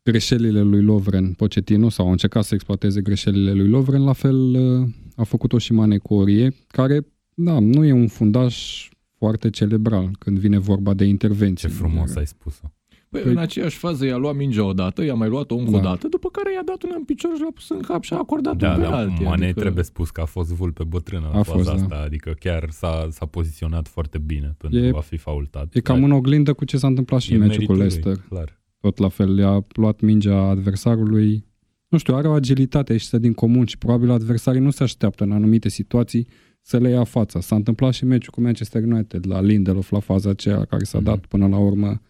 greșelile 0.02 0.60
lui 0.62 0.82
Lovren 0.82 1.32
Pochettino 1.32 1.88
sau 1.88 2.06
a 2.08 2.10
încercat 2.10 2.44
să 2.44 2.54
exploateze 2.54 3.00
greșelile 3.00 3.52
lui 3.52 3.68
Lovren, 3.68 4.02
la 4.04 4.12
fel 4.12 4.36
uh, 4.54 4.88
a 5.16 5.24
făcut-o 5.24 5.58
și 5.58 5.72
Mane 5.72 5.98
cu 5.98 6.14
Orie, 6.14 6.54
care, 6.66 7.06
da, 7.34 7.58
nu 7.58 7.84
e 7.84 7.92
un 7.92 8.08
fundaș 8.08 8.88
foarte 9.18 9.50
celebral 9.50 10.10
când 10.18 10.38
vine 10.38 10.58
vorba 10.58 10.94
de 10.94 11.04
Ce 11.04 11.10
intervenții. 11.10 11.68
frumos 11.68 12.14
ai 12.16 12.26
spus-o. 12.26 12.72
Păi, 13.10 13.20
Păi- 13.22 13.30
în 13.30 13.36
aceeași 13.36 13.76
fază 13.76 14.04
i-a 14.06 14.16
luat 14.16 14.36
mingea 14.36 14.64
odată, 14.64 15.04
i-a 15.04 15.14
mai 15.14 15.28
luat-o 15.28 15.54
încă 15.56 15.70
Da. 15.70 15.76
o 15.76 15.80
dată, 15.80 16.08
după 16.08 16.28
care 16.30 16.52
i-a 16.52 16.62
dat 16.64 16.82
una 16.82 16.94
în 16.96 17.04
picior 17.04 17.32
și 17.34 17.40
l-a 17.40 17.48
pus 17.54 17.68
în 17.70 17.80
cap 17.80 18.02
și 18.02 18.12
a 18.12 18.16
acordat 18.16 18.56
Da, 18.56 18.72
un 18.74 18.80
da, 18.80 18.88
penalti. 18.88 19.22
Mane 19.22 19.44
adică... 19.44 19.60
trebuie 19.60 19.84
spus 19.84 20.10
că 20.10 20.20
a 20.20 20.24
fost 20.24 20.52
vulpe 20.52 20.84
bătrână 20.84 21.28
la 21.32 21.38
A 21.38 21.42
faza 21.42 21.52
fost, 21.52 21.66
da. 21.68 21.72
asta, 21.74 22.02
adică 22.04 22.34
chiar 22.38 22.70
s-a, 22.70 23.06
s-a 23.10 23.26
poziționat 23.26 23.88
foarte 23.88 24.18
bine 24.18 24.54
pentru 24.58 24.78
E- 24.78 24.92
a 24.94 25.00
fi 25.00 25.16
faultat. 25.16 25.74
E 25.74 25.80
cam 25.80 26.04
în 26.04 26.10
oglindă 26.12 26.52
cu 26.52 26.64
ce 26.64 26.76
s-a 26.76 26.86
întâmplat 26.86 27.20
și 27.20 27.32
E 27.32 27.34
în 27.34 27.40
meciul 27.40 27.64
cu 27.66 27.72
meritul 27.72 28.00
lui, 28.00 28.04
Leicester. 28.04 28.26
Clar. 28.28 28.60
Tot 28.80 28.98
la 28.98 29.08
fel, 29.08 29.38
i-a 29.38 29.64
luat 29.72 30.00
mingea 30.00 30.36
adversarului. 30.48 31.44
Nu 31.88 31.98
știu, 31.98 32.14
are 32.14 32.28
o 32.28 32.32
agilitate 32.32 32.96
și 32.96 33.16
din 33.16 33.32
comun 33.32 33.66
și 33.66 33.78
probabil 33.78 34.10
adversarii 34.10 34.60
nu 34.60 34.70
se 34.70 34.82
așteaptă 34.82 35.24
în 35.24 35.32
anumite 35.32 35.68
situații 35.68 36.26
să 36.62 36.78
le 36.78 36.88
ia 36.88 37.04
fața. 37.04 37.40
S-a 37.40 37.56
întâmplat 37.56 37.92
și 37.92 38.04
meciul 38.04 38.32
cu 38.32 38.40
Manchester 38.40 38.82
United 38.82 39.26
la 39.26 39.40
Lindelof 39.40 39.90
la 39.90 39.98
faza 40.00 40.30
aceea 40.30 40.64
care 40.64 40.84
s-a 40.84 40.98
Mhm. 40.98 41.06
dat 41.06 41.26
până 41.26 41.48
la 41.48 41.58
urmă 41.58 42.00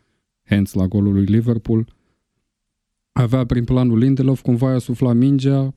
hands 0.50 0.72
la 0.72 0.86
golul 0.86 1.12
lui 1.12 1.24
Liverpool. 1.24 1.86
Avea 3.12 3.44
prin 3.46 3.64
planul 3.64 3.98
Lindelof, 3.98 4.42
cumva 4.42 4.70
i-a 4.70 4.78
suflat 4.78 5.16
mingea 5.16 5.72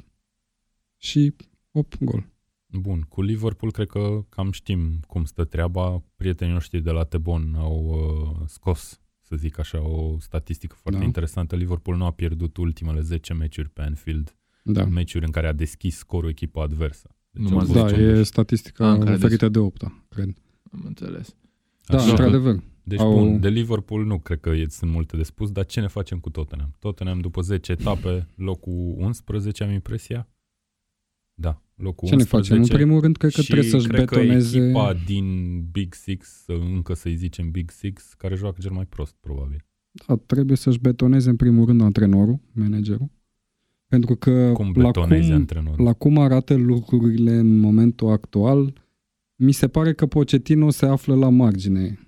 și 0.97 1.33
op, 1.71 1.93
gol. 1.99 2.31
Bun, 2.65 3.01
cu 3.09 3.21
Liverpool 3.21 3.71
cred 3.71 3.87
că 3.87 4.25
cam 4.29 4.51
știm 4.51 4.99
cum 5.07 5.23
stă 5.25 5.43
treaba. 5.43 6.03
Prietenii 6.15 6.53
noștri 6.53 6.81
de 6.81 6.91
la 6.91 7.03
Tebon 7.03 7.53
au 7.57 7.85
uh, 7.85 8.45
scos, 8.47 9.01
să 9.19 9.35
zic 9.35 9.59
așa, 9.59 9.81
o 9.87 10.15
statistică 10.19 10.75
foarte 10.81 10.99
Da. 10.99 11.05
interesantă. 11.05 11.55
Liverpool 11.55 11.97
nu 11.97 12.05
a 12.05 12.11
pierdut 12.11 12.57
ultimele 12.57 13.01
10 13.01 13.33
meciuri 13.33 13.69
pe 13.69 13.81
Anfield, 13.81 14.35
Da. 14.63 14.85
meciuri 14.85 15.25
în 15.25 15.31
care 15.31 15.47
a 15.47 15.53
deschis 15.53 15.95
scorul 15.97 16.29
echipa 16.29 16.63
adversă. 16.63 17.09
Deci 17.31 17.43
Numai 17.43 17.59
au 17.59 17.65
fost 17.65 17.77
Da, 17.79 17.83
un 17.83 17.99
e 18.09 18.11
deși- 18.13 18.23
statistica 18.23 18.87
Ah, 18.89 18.93
în 18.97 19.03
care 19.03 19.15
oferită 19.15 19.49
de 19.49 19.59
opta, 19.59 20.05
cred. 20.09 20.29
Am 20.71 20.81
înțeles. 20.85 21.35
Da, 21.85 21.95
Așa 21.97 22.03
că- 22.05 22.09
într-adevăr. 22.09 22.63
Deci, 22.83 22.99
Au- 22.99 23.13
bun, 23.17 23.39
de 23.39 23.49
Liverpool 23.49 24.05
nu 24.05 24.19
cred 24.19 24.39
că 24.39 24.49
e, 24.49 24.65
sunt 24.69 24.91
multe 24.91 25.17
de 25.17 25.23
spus, 25.23 25.51
dar 25.51 25.65
ce 25.65 25.79
ne 25.79 25.87
facem 25.87 26.19
cu 26.19 26.29
Tottenham? 26.29 26.75
Tottenham 26.79 27.19
după 27.19 27.41
10 27.41 27.71
etape, 27.71 28.27
locul 28.35 28.95
11 28.97 29.63
am 29.63 29.71
impresia? 29.71 30.27
Da, 31.33 31.61
locul 31.75 32.07
Ce 32.07 32.15
ne 32.15 32.21
11. 32.21 32.27
facem? 32.27 32.57
În 32.57 32.67
primul 32.77 33.01
rând, 33.01 33.17
cred 33.17 33.31
că 33.31 33.41
și 33.41 33.47
trebuie 33.47 33.69
să-și 33.69 33.87
cred 33.87 33.99
betoneze... 34.05 34.57
că 34.57 34.63
echipa 34.63 34.93
din 35.05 35.59
Big 35.71 35.93
Six, 35.93 36.27
să 36.43 36.51
încă 36.73 36.93
să-i 36.93 37.15
zicem 37.15 37.51
Big 37.51 37.71
Six, 37.71 38.13
care 38.13 38.35
joacă 38.35 38.57
cel 38.61 38.71
mai 38.71 38.85
prost, 38.85 39.15
probabil. 39.19 39.65
Da, 40.07 40.15
trebuie 40.25 40.57
să-și 40.57 40.79
betoneze 40.79 41.29
în 41.29 41.35
primul 41.35 41.65
rând 41.65 41.81
antrenorul, 41.81 42.39
managerul. 42.51 43.09
Pentru 43.87 44.15
că 44.15 44.51
Cum 44.53 44.71
la, 44.75 44.83
betonezi 44.83 45.27
cum, 45.27 45.35
antrenorul? 45.35 45.83
la 45.85 45.93
cum 45.93 46.17
arată 46.17 46.53
lucrurile 46.55 47.31
în 47.31 47.59
momentul 47.59 48.09
actual, 48.09 48.73
mi 49.35 49.51
se 49.51 49.67
pare 49.67 49.93
că 49.93 50.05
Pochettino 50.05 50.69
se 50.69 50.85
află 50.85 51.15
la 51.15 51.29
margine, 51.29 51.99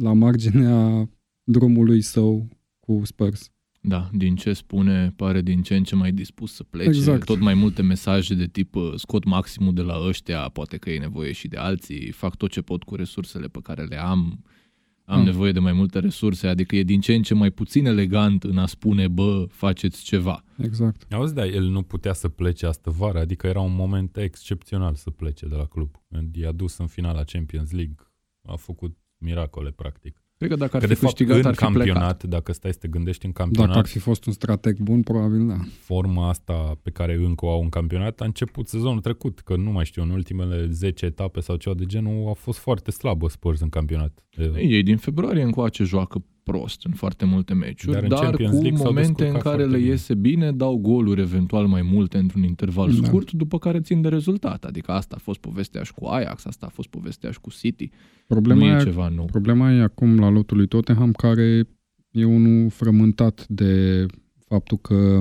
la 0.00 0.12
marginea 0.12 1.10
drumului 1.44 2.00
său 2.00 2.48
cu 2.80 3.00
Spurs. 3.04 3.50
Da, 3.80 4.08
din 4.12 4.36
ce 4.36 4.52
spune, 4.52 5.12
pare 5.16 5.40
din 5.42 5.62
ce 5.62 5.76
în 5.76 5.82
ce 5.84 5.94
mai 5.94 6.12
dispus 6.12 6.52
să 6.52 6.62
plece. 6.64 6.88
Exact. 6.88 7.24
Tot 7.24 7.40
mai 7.40 7.54
multe 7.54 7.82
mesaje 7.82 8.34
de 8.34 8.46
tip 8.46 8.74
uh, 8.74 8.92
scot 8.96 9.24
maximul 9.24 9.74
de 9.74 9.82
la 9.82 9.98
ăștia, 10.06 10.48
poate 10.48 10.76
că 10.76 10.90
e 10.90 10.98
nevoie 10.98 11.32
și 11.32 11.48
de 11.48 11.56
alții, 11.56 12.10
fac 12.10 12.36
tot 12.36 12.50
ce 12.50 12.60
pot 12.62 12.82
cu 12.82 12.94
resursele 12.94 13.46
pe 13.46 13.58
care 13.62 13.84
le 13.84 13.96
am, 14.00 14.44
am 15.04 15.18
Mm. 15.18 15.24
nevoie 15.24 15.52
de 15.52 15.58
mai 15.58 15.72
multe 15.72 15.98
resurse, 15.98 16.46
adică 16.46 16.76
e 16.76 16.82
din 16.82 17.00
ce 17.00 17.14
în 17.14 17.22
ce 17.22 17.34
mai 17.34 17.50
puțin 17.50 17.86
elegant 17.86 18.42
în 18.42 18.58
a 18.58 18.66
spune, 18.66 19.08
bă, 19.08 19.46
faceți 19.50 20.02
ceva. 20.04 20.44
Exact. 20.56 21.12
Auzi, 21.12 21.34
da, 21.34 21.46
el 21.46 21.64
nu 21.64 21.82
putea 21.82 22.12
să 22.12 22.28
plece 22.28 22.66
astă 22.66 22.90
vară, 22.90 23.18
adică 23.18 23.46
era 23.46 23.60
un 23.60 23.74
moment 23.74 24.16
excepțional 24.16 24.94
să 24.94 25.10
plece 25.10 25.46
de 25.46 25.54
la 25.54 25.64
club. 25.64 25.90
I-a 26.32 26.52
dus 26.52 26.76
în 26.78 26.86
finala 26.86 27.24
Champions 27.24 27.70
League, 27.70 27.94
a 28.42 28.56
făcut 28.56 28.96
miracole, 29.18 29.70
practic. 29.70 30.22
Cred 30.38 30.50
că 30.50 30.56
dacă 30.56 30.76
ar 30.76 30.82
Că 30.82 30.86
fi 30.88 30.94
de 30.94 30.98
fapt 31.00 31.16
câștigat, 31.16 31.38
în 31.38 31.46
ar 31.46 31.54
fi 31.54 31.60
campionat, 31.60 32.16
plecat. 32.16 32.24
dacă 32.24 32.52
stai 32.52 32.72
să 32.72 32.78
te 32.78 32.88
gândești 32.88 33.24
în 33.26 33.32
Dacă 33.32 33.44
campionat, 33.44 33.76
ar 33.76 33.86
fi 33.86 33.98
fost 33.98 34.24
un 34.24 34.32
strateg 34.32 34.78
bun, 34.78 35.02
probabil 35.02 35.46
da. 35.46 35.56
forma 35.80 36.28
asta 36.28 36.78
pe 36.82 36.90
care 36.90 37.14
încă 37.14 37.46
o 37.46 37.50
au 37.50 37.62
în 37.62 37.68
campionat 37.68 38.20
a 38.20 38.24
început 38.24 38.68
sezonul 38.68 39.00
trecut, 39.00 39.40
că 39.40 39.56
nu 39.56 39.70
mai 39.70 39.84
știu, 39.84 40.02
în 40.02 40.10
ultimele 40.10 40.66
10 40.66 41.04
etape 41.04 41.40
sau 41.40 41.56
ceva 41.56 41.74
de 41.74 41.84
genul 41.84 42.28
a 42.28 42.32
fost 42.32 42.58
foarte 42.58 42.90
slabă 42.90 43.28
Spurs 43.28 43.60
în 43.60 43.68
campionat. 43.68 44.24
Ei 44.56 44.82
din 44.82 44.96
februarie 44.96 45.42
încoace 45.42 45.84
joacă 45.84 46.24
prost 46.52 46.84
în 46.84 46.92
foarte 46.92 47.24
multe 47.24 47.54
meciuri, 47.54 47.92
Dar 47.92 48.06
dar, 48.06 48.18
în 48.18 48.24
Champions 48.24 48.54
cu 48.56 48.60
League 48.62 48.78
s-au 48.80 48.86
momente 48.92 49.08
în 49.26 49.32
descurcat 49.32 49.42
care 49.42 49.56
le 49.56 49.68
foarte 49.68 49.78
bine. 49.82 49.90
iese 49.90 50.14
bine, 50.14 50.52
dau 50.52 50.76
goluri 50.76 51.20
eventual 51.20 51.66
mai 51.66 51.82
multe 51.82 52.18
într-un 52.18 52.42
interval 52.42 52.90
Da. 53.00 53.06
scurt, 53.06 53.32
după 53.32 53.58
care 53.58 53.80
țin 53.80 54.00
de 54.00 54.08
rezultat. 54.08 54.64
Adică 54.64 54.90
asta 54.92 55.14
a 55.18 55.20
fost 55.22 55.38
povestea 55.38 55.82
și 55.82 55.92
cu 55.92 56.04
Ajax, 56.06 56.44
asta 56.46 56.66
a 56.66 56.68
fost 56.72 56.88
povestea 56.88 57.30
și 57.30 57.40
cu 57.40 57.50
City. 57.50 57.90
Problema 58.26 58.60
nu 58.60 58.66
e 58.66 58.76
e, 58.80 58.82
ceva 58.82 59.08
nou. 59.08 59.24
problema 59.24 59.72
e 59.72 59.80
acum 59.82 60.18
la 60.18 60.28
lotul 60.28 60.56
lui 60.56 60.66
Tottenham 60.66 61.12
care 61.12 61.68
e 62.10 62.24
unul 62.24 62.70
frământat 62.70 63.46
de 63.48 64.06
faptul 64.46 64.78
că 64.78 65.20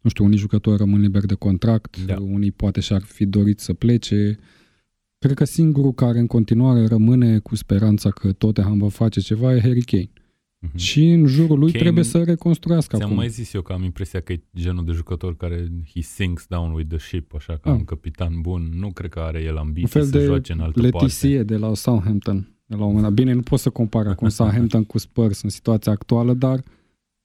nu 0.00 0.10
știu, 0.10 0.24
unii 0.24 0.38
jucători 0.38 0.76
rămân 0.76 1.00
liberi 1.00 1.26
de 1.26 1.34
contract, 1.34 2.04
Da. 2.04 2.16
unii 2.20 2.50
poate 2.52 2.80
și-ar 2.80 3.02
fi 3.02 3.26
dorit 3.26 3.58
să 3.60 3.72
plece. 3.74 4.38
Cred 5.18 5.34
că 5.34 5.44
singurul 5.44 5.92
care 5.92 6.18
în 6.18 6.26
continuare 6.26 6.86
rămâne 6.86 7.38
cu 7.38 7.54
speranța 7.56 8.10
că 8.10 8.32
Tottenham 8.32 8.78
va 8.78 8.88
face 8.88 9.20
ceva 9.20 9.54
e 9.54 9.60
Harry 9.60 9.82
Kane. 9.82 10.10
Mhm. 10.62 10.76
Și 10.76 11.08
în 11.10 11.26
jurul 11.26 11.58
lui 11.58 11.70
Kane- 11.72 11.82
trebuie 11.82 12.04
să 12.04 12.22
reconstruiască 12.22 12.96
Ți-am 12.96 13.06
acum. 13.08 13.16
mai 13.20 13.28
zis 13.28 13.52
eu 13.52 13.62
că 13.62 13.72
am 13.72 13.82
impresia 13.82 14.20
că 14.20 14.32
e 14.32 14.42
genul 14.56 14.84
de 14.84 14.92
jucător 14.92 15.36
care 15.36 15.68
he 15.94 16.00
sinks 16.00 16.46
down 16.48 16.72
with 16.72 16.88
the 16.88 16.98
ship, 16.98 17.34
așa 17.34 17.56
ca 17.56 17.70
Ah. 17.70 17.76
un 17.76 17.84
capitan 17.84 18.40
bun. 18.40 18.70
Nu 18.74 18.92
cred 18.92 19.10
că 19.10 19.18
are 19.20 19.42
el 19.42 19.52
Un 19.52 19.58
ambiții 19.58 19.88
fel 19.88 20.04
să 20.04 20.10
de 20.18 20.24
joace 20.24 20.52
în 20.52 20.60
altă 20.60 20.80
parte. 20.80 20.96
Letizie 20.96 21.42
de 21.42 21.56
la 21.56 21.74
Southampton. 21.74 22.54
De 22.66 22.74
la 22.76 22.80
un 22.82 22.86
moment 22.86 23.02
dat. 23.02 23.12
Bine, 23.12 23.32
nu 23.32 23.40
pot 23.40 23.58
să 23.58 23.70
compar 23.70 24.06
acum 24.06 24.28
Southampton 24.38 24.84
cu 24.84 24.98
Spurs 24.98 25.42
în 25.42 25.48
situația 25.48 25.92
actuală, 25.92 26.34
dar 26.34 26.62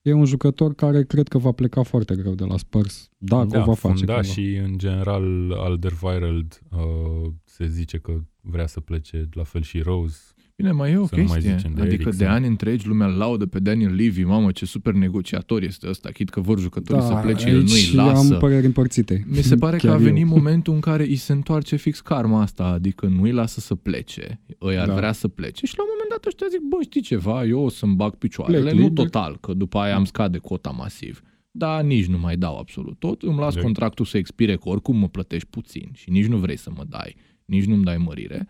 e 0.01 0.13
un 0.13 0.25
jucător 0.25 0.73
care 0.75 1.03
cred 1.03 1.27
că 1.27 1.37
va 1.37 1.51
pleca 1.51 1.83
foarte 1.83 2.15
greu 2.15 2.33
de 2.33 2.43
la 2.43 2.57
Spurs, 2.57 3.09
dacă 3.17 3.45
da, 3.47 3.59
o 3.61 3.63
va 3.63 3.73
face. 3.73 4.05
Da, 4.05 4.13
cumva. 4.13 4.27
și 4.31 4.55
în 4.55 4.77
general 4.77 5.51
Alderweireld 5.57 6.61
uh, 6.71 7.31
se 7.43 7.67
zice 7.67 7.97
că 7.97 8.21
vrea 8.41 8.67
să 8.67 8.79
plece, 8.79 9.29
la 9.33 9.43
fel 9.43 9.61
și 9.61 9.79
Rose. 9.79 10.17
Bine, 10.57 10.71
mai 10.71 10.91
e 10.91 10.97
o 10.97 11.05
Să 11.07 11.15
nu 11.15 11.23
mai 11.23 11.33
chestie. 11.33 11.55
zicem 11.57 11.73
de 11.73 11.81
adică 11.81 12.01
Eriksen. 12.01 12.17
de 12.27 12.33
ani 12.33 12.47
întregi 12.47 12.87
lumea 12.87 13.07
îl 13.07 13.13
laudă 13.17 13.45
pe 13.45 13.59
Daniel 13.59 13.93
Levy, 13.95 14.23
mamă 14.23 14.51
ce 14.51 14.65
super 14.65 14.93
negociator 14.93 15.63
este 15.63 15.89
ăsta, 15.89 16.09
chit 16.09 16.29
că 16.29 16.39
vor 16.39 16.59
jucătorii 16.59 17.03
să 17.03 17.19
plece, 17.21 17.47
el 17.49 17.63
Da, 17.63 17.73
aici 17.73 17.93
nu-i 17.93 18.05
lasă. 18.05 18.33
am 18.33 18.39
păreri 18.39 18.65
împărțite. 18.65 19.25
Mi 19.27 19.35
se 19.35 19.55
pare 19.55 19.77
că 19.77 19.85
Chiar 19.87 19.95
a 19.95 19.99
venit 19.99 20.21
eu. 20.21 20.27
momentul 20.27 20.73
în 20.73 20.79
care 20.79 21.03
îi 21.03 21.15
se 21.15 21.31
întoarce 21.31 21.75
fix 21.75 21.99
karma 21.99 22.41
asta, 22.41 22.63
adică 22.65 23.05
nu 23.07 23.21
îi 23.21 23.31
lasă 23.31 23.59
să 23.59 23.75
plece, 23.75 24.41
îi 24.59 24.77
ar 24.77 24.87
Da. 24.87 24.95
vrea 24.95 25.11
să 25.11 25.27
plece 25.27 25.65
și 25.65 25.73
la 25.77 25.83
un 25.83 25.89
moment 25.91 26.09
dat 26.09 26.25
ăștia 26.25 26.47
zic, 26.49 26.59
bă, 26.69 26.77
știi 26.81 27.01
ceva, 27.01 27.45
eu 27.45 27.59
o 27.59 27.69
să-mi 27.69 27.95
bag 27.95 28.15
picioarele, 28.15 28.59
Plec 28.61 28.73
nu 28.73 28.79
liber. 28.81 29.03
total, 29.03 29.37
că 29.41 29.53
după 29.53 29.77
aia 29.77 29.95
am 29.95 30.05
scade 30.05 30.37
cota 30.37 30.69
masiv, 30.69 31.21
dar 31.51 31.83
nici 31.83 32.05
nu 32.05 32.17
mai 32.17 32.37
dau 32.37 32.57
absolut 32.57 32.99
tot, 32.99 33.21
îmi 33.21 33.39
las 33.39 33.55
Da. 33.55 33.61
contractul 33.61 34.05
să 34.05 34.17
expire, 34.17 34.55
că 34.55 34.69
oricum 34.69 34.97
mă 34.97 35.07
plătești 35.07 35.47
puțin 35.49 35.89
și 35.93 36.09
nici 36.09 36.25
nu 36.25 36.37
vrei 36.37 36.57
să 36.57 36.69
mă 36.75 36.83
dai, 36.89 37.15
nici 37.45 37.65
nu-mi 37.65 37.83
dai 37.83 37.97
mărire. 37.97 38.47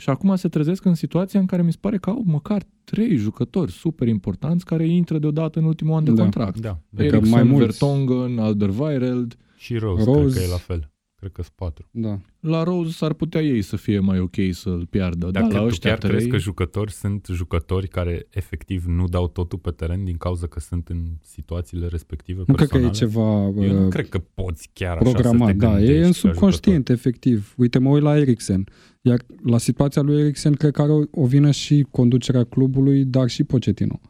Și 0.00 0.10
acum 0.10 0.36
se 0.36 0.48
trezesc 0.48 0.84
în 0.84 0.94
situația 0.94 1.40
în 1.40 1.46
care 1.46 1.62
mi 1.62 1.72
se 1.72 1.78
pare 1.80 1.98
că 1.98 2.10
au 2.10 2.22
măcar 2.26 2.62
trei 2.84 3.16
jucători 3.16 3.72
super 3.72 4.08
importanți 4.08 4.64
care 4.64 4.88
intră 4.88 5.18
deodată 5.18 5.58
în 5.58 5.64
ultimul 5.64 5.94
an 5.94 6.04
de 6.04 6.10
Da. 6.12 6.22
contract. 6.22 6.58
Da, 6.60 6.78
Adică 6.94 7.02
Eriksen, 7.14 7.30
mai 7.30 7.42
mulți. 7.42 7.66
Vertonghen, 7.78 8.38
Alderweireld, 8.38 9.36
și 9.56 9.76
Rose, 9.76 10.04
Rose. 10.04 10.20
cred 10.20 10.32
că 10.32 10.42
e 10.42 10.50
la 10.50 10.56
fel. 10.56 10.90
Cred 11.20 11.32
că 11.32 11.42
sunt 11.42 11.54
patru. 11.56 11.88
Da. 11.90 12.20
La 12.40 12.62
Rose 12.62 12.92
s-ar 12.92 13.12
putea 13.12 13.40
ei 13.42 13.62
să 13.62 13.76
fie 13.76 13.98
mai 13.98 14.20
ok 14.20 14.34
să-l 14.50 14.86
piardă, 14.90 15.30
Dacă 15.30 15.46
dar 15.46 15.52
la 15.54 15.58
tu 15.60 15.64
ăștia 15.66 15.90
chiar 15.90 15.98
trei... 15.98 16.10
crezi 16.10 16.28
că 16.28 16.36
jucători 16.38 16.92
sunt 16.92 17.26
jucători 17.32 17.88
care 17.88 18.26
efectiv 18.30 18.84
nu 18.84 19.04
dau 19.08 19.28
totul 19.28 19.58
pe 19.58 19.70
teren 19.70 20.04
din 20.04 20.16
cauza 20.16 20.46
că 20.46 20.60
sunt 20.60 20.88
în 20.88 21.02
situațiile 21.22 21.86
respective 21.86 22.42
Nu 22.46 22.54
cred 22.54 22.68
că 22.68 22.76
e 22.76 22.80
personale? 22.80 23.12
ceva 23.12 23.64
Eu 23.66 23.72
nu 23.78 23.84
uh, 23.84 23.88
cred 23.90 24.08
că 24.08 24.18
poți 24.18 24.70
chiar 24.72 24.96
așa 24.96 25.04
să 25.04 25.12
programat. 25.12 25.46
te 25.46 25.52
Da, 25.52 25.68
gândești 25.68 25.92
e 25.94 25.98
în 25.98 26.04
ca 26.04 26.12
subconștient, 26.12 26.88
efectiv. 26.88 27.54
Uite, 27.56 27.78
mă 27.78 27.88
uit 27.88 28.02
la 28.02 28.18
Eriksen. 28.18 28.64
Iar 29.00 29.20
la 29.44 29.58
situația 29.58 30.02
lui 30.02 30.20
Eriksen, 30.20 30.52
cred 30.52 30.72
că 30.72 30.82
are 30.82 30.92
o, 30.92 31.02
o 31.10 31.26
vină 31.26 31.50
și 31.50 31.86
conducerea 31.90 32.44
clubului, 32.44 33.04
dar 33.04 33.28
și 33.28 33.44
Pochettino. 33.44 34.00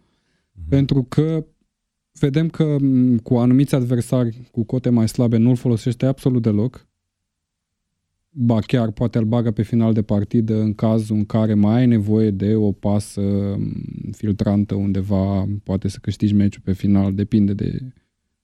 Mhm. 0.53 0.69
Pentru 0.69 1.03
că 1.09 1.45
vedem 2.21 2.49
că 2.49 2.77
m, 2.81 3.17
cu 3.17 3.35
anumiți 3.37 3.75
adversari 3.75 4.49
cu 4.53 4.65
cote 4.65 4.89
mai 4.91 5.09
slabe 5.09 5.37
nu-l 5.37 5.57
folosește 5.57 6.07
absolut 6.07 6.43
deloc. 6.43 6.89
Ba 8.33 8.61
chiar 8.61 8.91
poate 8.91 9.19
îl 9.19 9.25
bagă 9.25 9.51
pe 9.51 9.63
final 9.63 9.93
de 9.93 10.03
partidă 10.03 10.61
în 10.61 10.75
cazul 10.75 11.17
în 11.17 11.25
care 11.25 11.55
mai 11.55 11.75
ai 11.75 11.87
nevoie 11.87 12.31
de 12.31 12.55
o 12.55 12.73
pasă 12.73 13.21
m, 13.59 14.11
filtrantă 14.11 14.75
undeva, 14.75 15.49
poate 15.63 15.89
să 15.89 15.99
câștigi 16.01 16.35
meciul 16.35 16.63
pe 16.65 16.73
final, 16.73 17.15
depinde 17.15 17.53
de, 17.53 17.93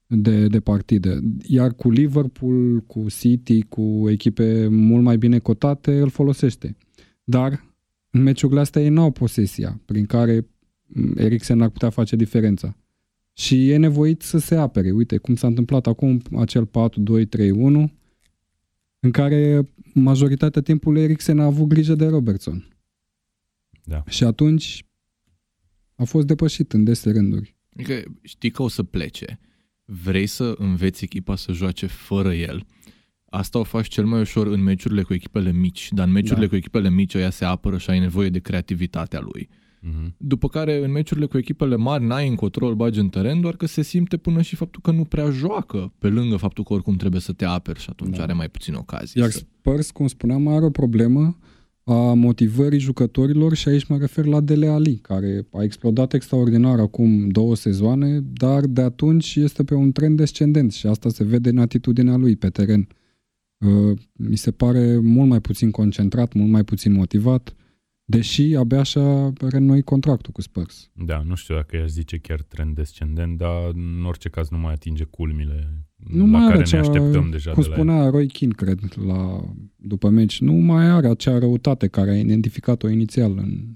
de, 0.07 0.47
de 0.47 0.61
partidă. 0.61 1.21
Iar 1.43 1.75
cu 1.75 1.91
Liverpool, 1.91 2.81
cu 2.81 3.07
City, 3.09 3.63
cu 3.63 4.05
echipe 4.09 4.67
mult 4.69 5.03
mai 5.03 5.19
bine 5.19 5.39
cotate, 5.39 6.01
îl 6.01 6.09
folosește. 6.09 6.77
Dar 7.25 7.75
în 8.11 8.23
meciurile 8.23 8.61
astea 8.61 8.83
ei 8.83 8.89
n-au 8.89 9.11
posesia 9.11 9.81
prin 9.85 10.07
care 10.07 10.47
m, 10.87 11.19
Eriksen 11.19 11.61
ar 11.61 11.69
putea 11.69 11.91
face 11.91 12.17
diferența. 12.17 12.77
Și 13.33 13.71
e 13.71 13.77
nevoit 13.77 14.23
să 14.23 14.39
se 14.39 14.55
apere. 14.55 14.91
Uite 14.91 15.17
cum 15.17 15.35
s-a 15.35 15.47
întâmplat 15.47 15.87
acum 15.87 16.21
acel 16.37 16.69
4-2-3-1 16.69 16.71
în 19.07 19.13
care 19.13 19.69
majoritatea 19.95 20.63
timpului 20.63 21.03
Eriksen 21.03 21.39
a 21.39 21.45
avut 21.45 21.67
grijă 21.67 21.95
de 21.95 22.07
Robertson. 22.07 22.69
Da. 23.85 24.03
Și 24.09 24.25
atunci 24.25 24.85
a 25.95 26.05
fost 26.05 26.27
depășit 26.27 26.73
în 26.73 26.85
dese 26.85 27.11
rânduri. 27.11 27.57
Adică 27.75 28.03
știi 28.23 28.51
că 28.51 28.63
o 28.63 28.69
să 28.69 28.83
plece, 28.83 29.39
vrei 29.85 30.27
să 30.27 30.55
înveți 30.59 31.05
echipa 31.05 31.37
să 31.37 31.53
joace 31.53 31.87
fără 31.87 32.35
el, 32.35 32.67
asta 33.25 33.59
o 33.59 33.63
faci 33.63 33.89
cel 33.89 34.05
mai 34.07 34.21
ușor 34.21 34.47
în 34.47 34.63
meciurile 34.63 35.03
cu 35.03 35.15
echipele 35.15 35.53
mici, 35.53 35.89
dar 35.93 36.07
în 36.07 36.13
meciurile 36.13 36.45
Da. 36.45 36.51
cu 36.51 36.57
echipele 36.57 36.91
mici 36.91 37.15
ăia 37.15 37.31
se 37.31 37.45
apără 37.45 37.79
și 37.79 37.91
ai 37.91 37.99
nevoie 37.99 38.29
de 38.29 38.39
creativitatea 38.39 39.21
lui. 39.21 39.49
Mhm. 39.89 40.15
După 40.19 40.49
care 40.49 40.85
în 40.85 40.91
meciurile 40.91 41.27
cu 41.27 41.39
echipele 41.39 41.77
mari 41.77 42.05
n-ai 42.05 42.29
încotro 42.29 42.67
îl 42.67 42.75
bagi 42.75 42.99
în 42.99 43.09
teren, 43.09 43.41
doar 43.41 43.57
că 43.57 43.67
se 43.67 43.83
simte 43.83 44.17
până 44.17 44.43
și 44.43 44.57
faptul 44.57 44.81
că 44.85 44.91
nu 44.91 45.05
prea 45.05 45.31
joacă, 45.31 45.93
pe 45.99 46.09
lângă 46.09 46.37
faptul 46.37 46.65
că 46.65 46.73
oricum 46.73 46.97
trebuie 46.97 47.21
să 47.21 47.33
te 47.33 47.45
aperi 47.45 47.81
și 47.81 47.87
atunci 47.91 48.17
Da. 48.17 48.23
are 48.23 48.33
mai 48.33 48.49
puțin 48.49 48.75
ocazii. 48.75 49.21
Iar 49.21 49.31
să... 49.31 49.39
Spurs, 49.39 49.91
cum 49.91 50.07
spuneam, 50.07 50.49
are 50.49 50.65
o 50.65 50.71
problemă 50.71 51.39
a 51.85 52.13
motivării 52.15 52.79
jucătorilor 52.79 53.55
și 53.55 53.69
aici 53.69 53.87
mă 53.87 53.97
refer 53.99 54.25
la 54.25 54.41
Dele 54.41 54.67
Ali, 54.67 54.97
care 54.97 55.47
a 55.53 55.63
explodat 55.63 56.13
extraordinar 56.13 56.79
acum 56.81 57.29
două 57.29 57.57
sezoane, 57.57 58.21
dar 58.33 58.65
de 58.67 58.81
atunci 58.81 59.35
este 59.37 59.65
pe 59.65 59.75
un 59.75 59.93
trend 59.93 60.17
descendent 60.17 60.73
și 60.73 60.87
asta 60.87 61.09
se 61.09 61.25
vede 61.25 61.49
în 61.49 61.59
atitudinea 61.59 62.17
lui 62.17 62.37
pe 62.37 62.49
teren. 62.49 62.89
Uh, 63.59 63.99
Mi 64.13 64.37
se 64.37 64.51
pare 64.51 64.99
mult 64.99 65.29
mai 65.29 65.41
puțin 65.41 65.71
concentrat, 65.71 66.33
mult 66.33 66.51
mai 66.51 66.65
puțin 66.65 66.93
motivat, 66.93 67.55
deși 68.09 68.55
abia 68.55 68.83
și-a 68.83 69.33
reînnoi 69.49 69.83
contractul 69.83 70.33
cu 70.33 70.41
Spurs. 70.41 70.91
Da, 70.95 71.23
nu 71.27 71.35
știu 71.35 71.55
dacă 71.55 71.77
i-aș 71.77 71.89
zice 71.89 72.17
chiar 72.17 72.43
trend 72.43 72.75
descendent, 72.75 73.39
dar 73.39 73.71
în 73.73 74.05
orice 74.07 74.29
caz 74.29 74.49
nu 74.49 74.59
mai 74.59 74.73
atinge 74.73 75.05
culmile 75.05 75.87
Nu 75.97 76.19
la 76.19 76.39
mai 76.39 76.41
care 76.41 76.47
are 76.47 76.57
ne 76.57 76.63
acea, 76.63 76.81
așteptăm 76.81 77.31
deja 77.31 77.51
cum 77.51 77.63
de 77.63 77.69
la 77.69 77.75
el. 77.75 77.81
spunea 77.81 78.09
Roy 78.11 78.27
Keane, 78.27 78.55
cred, 78.55 78.79
la, 79.07 79.45
după 79.77 80.09
meci, 80.09 80.41
nu 80.41 80.53
mai 80.53 80.91
are 80.91 81.09
acea 81.09 81.39
răutate 81.39 81.87
care 81.87 82.11
a 82.11 82.19
identificat-o 82.19 82.89
inițial 82.89 83.31
în, 83.39 83.75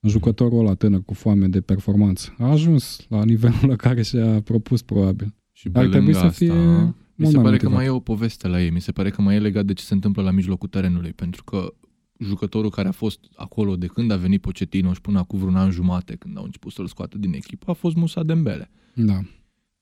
în 0.00 0.08
jucătorul 0.10 0.58
ăla 0.58 0.74
tânăr 0.74 1.02
cu 1.02 1.14
foame 1.14 1.46
de 1.46 1.60
performanță. 1.60 2.34
A 2.38 2.50
ajuns 2.50 3.06
la 3.08 3.24
nivelul 3.24 3.68
la 3.68 3.76
care 3.76 4.02
și-a 4.02 4.40
propus, 4.40 4.82
probabil. 4.82 5.34
Și 5.52 5.68
Ar 5.72 5.84
pe 5.84 5.88
trebui 5.90 6.12
lângă 6.12 6.18
să 6.18 6.24
asta, 6.24 6.44
fie 6.44 6.52
mi 6.52 7.26
mult 7.26 7.30
se 7.30 7.36
mai 7.36 7.44
pare 7.44 7.56
că 7.56 7.68
motivat. 7.68 7.72
mai 7.72 7.84
e 7.84 7.88
o 7.88 8.00
poveste 8.00 8.48
la 8.48 8.62
ei. 8.62 8.70
Mi 8.70 8.80
se 8.80 8.92
pare 8.92 9.10
că 9.10 9.22
mai 9.22 9.34
e 9.34 9.38
legat 9.38 9.64
de 9.64 9.72
ce 9.72 9.84
se 9.84 9.94
întâmplă 9.94 10.22
la 10.22 10.30
mijlocul 10.30 10.68
terenului, 10.68 11.12
pentru 11.12 11.44
că 11.44 11.74
jucătorul 12.20 12.70
care 12.70 12.88
a 12.88 12.92
fost 12.92 13.20
acolo 13.36 13.76
de 13.76 13.86
când 13.86 14.10
a 14.10 14.16
venit 14.16 14.40
Pochettino 14.40 14.92
și 14.92 15.00
până 15.00 15.18
acum 15.18 15.38
vreun 15.38 15.56
an 15.56 15.70
jumate, 15.70 16.16
când 16.18 16.36
au 16.36 16.44
început 16.44 16.72
să-l 16.72 16.86
scoată 16.86 17.18
din 17.18 17.32
echipă, 17.34 17.70
a 17.70 17.74
fost 17.74 17.96
Musa 17.96 18.22
Dembele. 18.22 18.70
Da. 18.94 19.20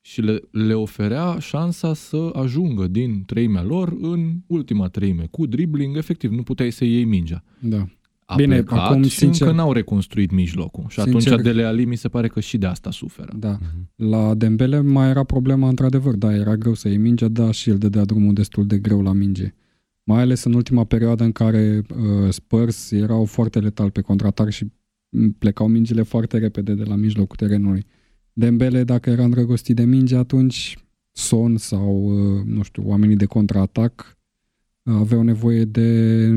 Și 0.01 0.21
le, 0.21 0.41
le 0.51 0.75
oferea 0.75 1.39
șansa 1.39 1.95
să 1.95 2.31
ajungă 2.33 2.87
din 2.87 3.23
treimea 3.27 3.63
lor 3.63 3.97
în 4.01 4.33
ultima 4.47 4.89
treime, 4.89 5.27
cu 5.31 5.47
dribbling, 5.47 5.97
efectiv, 5.97 6.31
nu 6.31 6.43
puteai 6.43 6.71
să 6.71 6.85
iei 6.85 7.05
mingea. 7.05 7.45
Da. 7.61 7.87
a 8.25 8.35
Bine, 8.35 8.55
plecat 8.63 8.79
acum, 8.91 9.03
și 9.03 9.17
sincer- 9.19 9.47
încă 9.47 9.53
n-au 9.61 9.73
reconstruit 9.73 10.31
mijlocul. 10.31 10.85
Și 10.89 11.01
Sincer- 11.01 11.33
atunci 11.33 11.43
Dele 11.43 11.63
Ali 11.65 11.85
mi 11.85 11.97
se 11.97 12.09
pare 12.09 12.29
că 12.29 12.41
și 12.41 12.59
de 12.59 12.67
asta 12.67 12.91
suferă. 12.91 13.33
Da. 13.39 13.59
Mhm. 13.61 14.09
La 14.11 14.35
Dembele 14.35 14.81
mai 14.81 15.09
era 15.09 15.25
problema 15.25 15.69
într-adevăr, 15.69 16.15
da, 16.15 16.35
era 16.35 16.57
greu 16.57 16.75
să 16.75 16.89
iei 16.89 16.97
mingea, 16.97 17.29
da, 17.29 17.51
și 17.51 17.71
el 17.71 17.79
dădea 17.79 18.05
drumul 18.05 18.33
destul 18.35 18.67
de 18.67 18.79
greu 18.79 19.03
la 19.03 19.13
minge. 19.13 19.55
Mai 20.09 20.21
ales 20.21 20.45
în 20.45 20.53
ultima 20.53 20.85
perioadă 20.85 21.25
în 21.25 21.33
care 21.33 21.83
uh, 21.97 22.33
Spurs 22.33 22.91
erau 22.91 23.25
foarte 23.25 23.59
letal 23.59 23.91
pe 23.91 24.01
contraatac 24.01 24.51
și 24.51 24.73
m, 25.09 25.29
plecau 25.31 25.69
mingile 25.69 26.03
foarte 26.03 26.39
repede 26.39 26.75
de 26.75 26.83
la 26.83 26.95
mijlocul 26.95 27.37
terenului. 27.37 27.87
Dembele, 28.33 28.85
dacă 28.85 29.11
era 29.11 29.25
îndrăgostit 29.25 29.77
de 29.77 29.85
minge, 29.85 30.17
atunci 30.17 30.79
Son 31.13 31.57
sau, 31.57 32.05
uh, 32.05 32.45
nu 32.45 32.63
știu, 32.63 32.83
oamenii 32.87 33.17
de 33.17 33.25
contraatac 33.25 34.19
uh, 34.83 34.95
aveau 34.95 35.23
nevoie 35.23 35.65
de, 35.65 36.29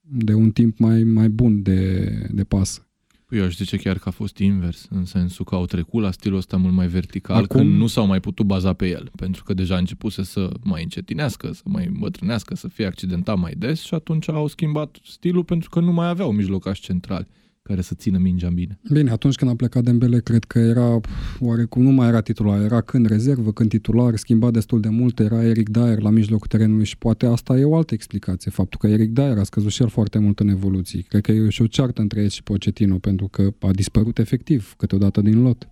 de 0.00 0.34
un 0.34 0.50
timp 0.50 0.78
mai, 0.78 1.04
mai 1.04 1.28
bun 1.28 1.62
de, 1.62 2.08
de 2.34 2.44
pasă. 2.44 2.90
Păi 3.32 3.40
Eu 3.40 3.46
aș 3.46 3.56
zice 3.56 3.76
chiar 3.76 3.98
că 3.98 4.08
a 4.08 4.10
fost 4.10 4.38
invers, 4.38 4.86
în 4.90 5.04
sensul 5.04 5.44
că 5.44 5.54
au 5.54 5.66
trecut 5.66 6.02
la 6.02 6.10
stilul 6.10 6.38
ăsta 6.38 6.56
mult 6.56 6.74
mai 6.74 6.86
vertical, 6.86 7.36
Acum- 7.36 7.44
Acum... 7.44 7.60
când 7.60 7.78
nu 7.78 7.86
s-au 7.86 8.06
mai 8.06 8.20
putut 8.20 8.46
baza 8.46 8.72
pe 8.72 8.88
el, 8.88 9.10
pentru 9.16 9.42
că 9.44 9.54
deja 9.54 9.74
a 9.74 9.78
început 9.78 10.12
să 10.12 10.50
mai 10.62 10.82
încetinească, 10.82 11.52
să 11.52 11.62
mai 11.64 11.86
îmbătrânească, 11.86 12.54
să 12.54 12.68
fie 12.68 12.86
accidentat 12.86 13.38
mai 13.38 13.54
des 13.56 13.80
și 13.80 13.94
atunci 13.94 14.28
au 14.28 14.46
schimbat 14.46 14.96
stilul 15.04 15.44
pentru 15.44 15.70
că 15.70 15.80
nu 15.80 15.92
mai 15.92 16.08
aveau 16.08 16.32
mijlocași 16.32 16.80
centrali 16.80 17.26
care 17.62 17.80
să 17.80 17.94
țină 17.94 18.18
mingea 18.18 18.48
bine. 18.48 18.78
Bine, 18.92 19.10
atunci 19.10 19.34
când 19.34 19.50
a 19.50 19.54
plecat 19.54 19.82
Dembele, 19.82 20.20
cred 20.20 20.44
că 20.44 20.58
era, 20.58 21.00
oarecum, 21.40 21.82
nu 21.82 21.90
mai 21.90 22.08
era 22.08 22.20
titular, 22.20 22.60
era 22.60 22.80
când 22.80 23.06
rezervă, 23.06 23.52
când 23.52 23.68
titular, 23.68 24.16
schimba 24.16 24.50
destul 24.50 24.80
de 24.80 24.88
mult, 24.88 25.18
era 25.18 25.44
Eric 25.44 25.68
Dyer 25.68 26.00
la 26.00 26.10
mijlocul 26.10 26.46
terenului 26.46 26.84
și 26.84 26.98
poate 26.98 27.26
asta 27.26 27.58
e 27.58 27.64
o 27.64 27.76
altă 27.76 27.94
explicație, 27.94 28.50
faptul 28.50 28.78
că 28.78 28.86
Eric 28.86 29.10
Dyer 29.10 29.38
a 29.38 29.42
scăzut 29.42 29.70
și 29.70 29.82
el 29.82 29.88
foarte 29.88 30.18
mult 30.18 30.40
în 30.40 30.48
evoluții. 30.48 31.02
Cred 31.02 31.22
că 31.22 31.32
e 31.32 31.48
și 31.48 31.62
o 31.62 31.66
ceartă 31.66 32.00
între 32.00 32.22
el 32.22 32.28
și 32.28 32.42
Pochettino, 32.42 32.98
pentru 32.98 33.28
că 33.28 33.54
a 33.60 33.70
dispărut 33.70 34.18
efectiv 34.18 34.74
câteodată 34.76 35.20
din 35.20 35.42
lot. 35.42 35.68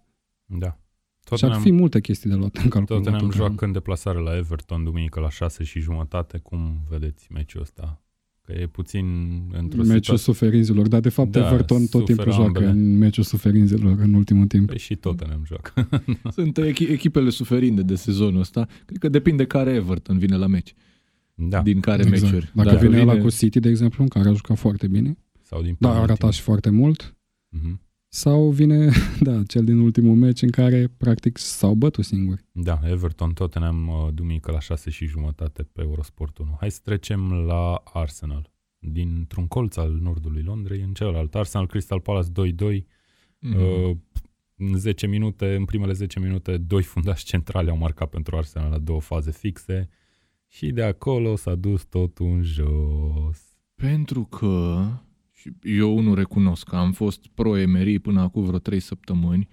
Da. 0.46 0.78
și 1.36 1.44
ar 1.44 1.54
fi 1.60 1.72
multe 1.72 2.00
chestii 2.00 2.30
de 2.30 2.36
luat 2.36 2.56
în 2.56 2.68
calcul. 2.68 2.80
la 2.80 2.84
Tottenham 2.94 3.20
Tottenham. 3.20 3.48
joacă 3.48 3.64
în 3.64 3.72
deplasare 3.72 4.18
la 4.18 4.36
Everton 4.36 4.84
duminică 4.84 5.20
la 5.20 5.30
6 5.30 5.64
și 5.64 5.80
jumătate. 5.80 6.38
Cum 6.38 6.80
vedeți 6.88 7.32
meciul 7.32 7.60
ăsta? 7.60 8.02
Că 8.52 8.58
e 8.60 8.66
puțin 8.66 9.04
într-o 9.52 9.76
Meciul 9.82 9.94
situație... 9.94 10.16
suferinților, 10.16 10.88
dar 10.88 11.00
de 11.00 11.08
fapt 11.08 11.30
Da, 11.30 11.46
Everton 11.52 11.86
tot 11.86 12.04
timpul 12.04 12.24
suferă 12.24 12.30
joacă 12.42 12.58
ambele. 12.58 12.66
în 12.70 12.98
meciul 12.98 13.24
suferinților 13.24 13.98
în 14.00 14.14
ultimul 14.14 14.46
timp. 14.46 14.66
Păi 14.66 14.78
și 14.78 14.94
Tottenham 14.96 15.42
joacă. 15.46 15.88
Sunt 16.36 16.58
echi- 16.60 16.88
echipele 16.90 17.30
suferinde 17.30 17.82
de 17.82 17.94
sezonul 17.94 18.40
ăsta. 18.40 18.66
Cred 18.86 18.98
că 18.98 19.08
depinde 19.08 19.44
care 19.46 19.70
Everton 19.70 20.18
vine 20.18 20.36
la 20.36 20.46
meci, 20.46 20.74
da. 21.34 21.62
din 21.62 21.80
care 21.80 22.02
meciuri. 22.04 22.50
Dacă 22.54 22.68
Dacă 22.70 22.86
vine, 22.86 23.00
ăla 23.00 23.16
cu 23.16 23.28
City, 23.30 23.60
de 23.60 23.68
exemplu, 23.68 24.02
în 24.02 24.08
care 24.08 24.28
a 24.28 24.32
jucat 24.32 24.58
foarte 24.58 24.88
bine, 24.88 25.18
Sau 25.42 25.62
din 25.62 25.76
dar 25.78 25.90
a 25.90 25.92
penalti. 25.94 26.12
ratat 26.20 26.34
și 26.34 26.40
foarte 26.40 26.70
mult, 26.70 27.14
Mhm. 27.48 27.80
Sau 28.12 28.50
vine, 28.50 28.90
da, 29.20 29.42
cel 29.42 29.64
din 29.64 29.78
ultimul 29.78 30.16
meci 30.16 30.42
în 30.42 30.50
care 30.50 30.88
practic 30.96 31.38
s-au 31.38 31.74
bătut 31.74 32.04
singuri. 32.04 32.44
Da, 32.52 32.80
Everton 32.84 33.32
Tottenham 33.32 33.88
uh, 33.88 34.08
duminică 34.14 34.50
la 34.50 34.60
6 34.60 34.90
și 34.90 35.06
jumătate 35.06 35.62
pe 35.62 35.80
Eurosport 35.80 36.38
1. 36.38 36.56
Hai 36.60 36.70
să 36.70 36.80
trecem 36.82 37.32
la 37.32 37.82
Arsenal. 37.92 38.52
Dintr-un 38.78 39.46
colț 39.46 39.76
al 39.76 39.92
nordului 39.92 40.42
Londrei 40.42 40.80
în 40.80 40.92
celălalt. 40.92 41.34
Arsenal 41.34 41.66
Crystal 41.66 42.00
Palace 42.00 42.28
2-2. 42.30 42.84
Mhm. 43.38 43.56
Uh, 43.56 43.96
în 44.56 44.78
10 44.78 45.06
minute, 45.06 45.54
în 45.54 45.64
primele 45.64 45.92
10 45.92 46.20
minute, 46.20 46.56
doi 46.56 46.82
fundași 46.82 47.24
centrali 47.24 47.70
au 47.70 47.76
marcat 47.76 48.08
pentru 48.08 48.36
Arsenal 48.36 48.70
la 48.70 48.78
două 48.78 49.00
faze 49.00 49.30
fixe 49.30 49.88
și 50.46 50.70
de 50.70 50.82
acolo 50.82 51.36
s-a 51.36 51.54
dus 51.54 51.84
totul 51.84 52.26
în 52.26 52.42
jos. 52.42 53.56
Pentru 53.74 54.22
că 54.24 54.82
și 55.40 55.52
eu 55.62 56.00
nu 56.00 56.14
recunosc 56.14 56.68
că 56.68 56.76
am 56.76 56.92
fost 56.92 57.26
pro-Emery 57.26 57.98
până 57.98 58.20
acum 58.20 58.44
vreo 58.44 58.58
3 58.58 58.80
săptămâni. 58.80 59.48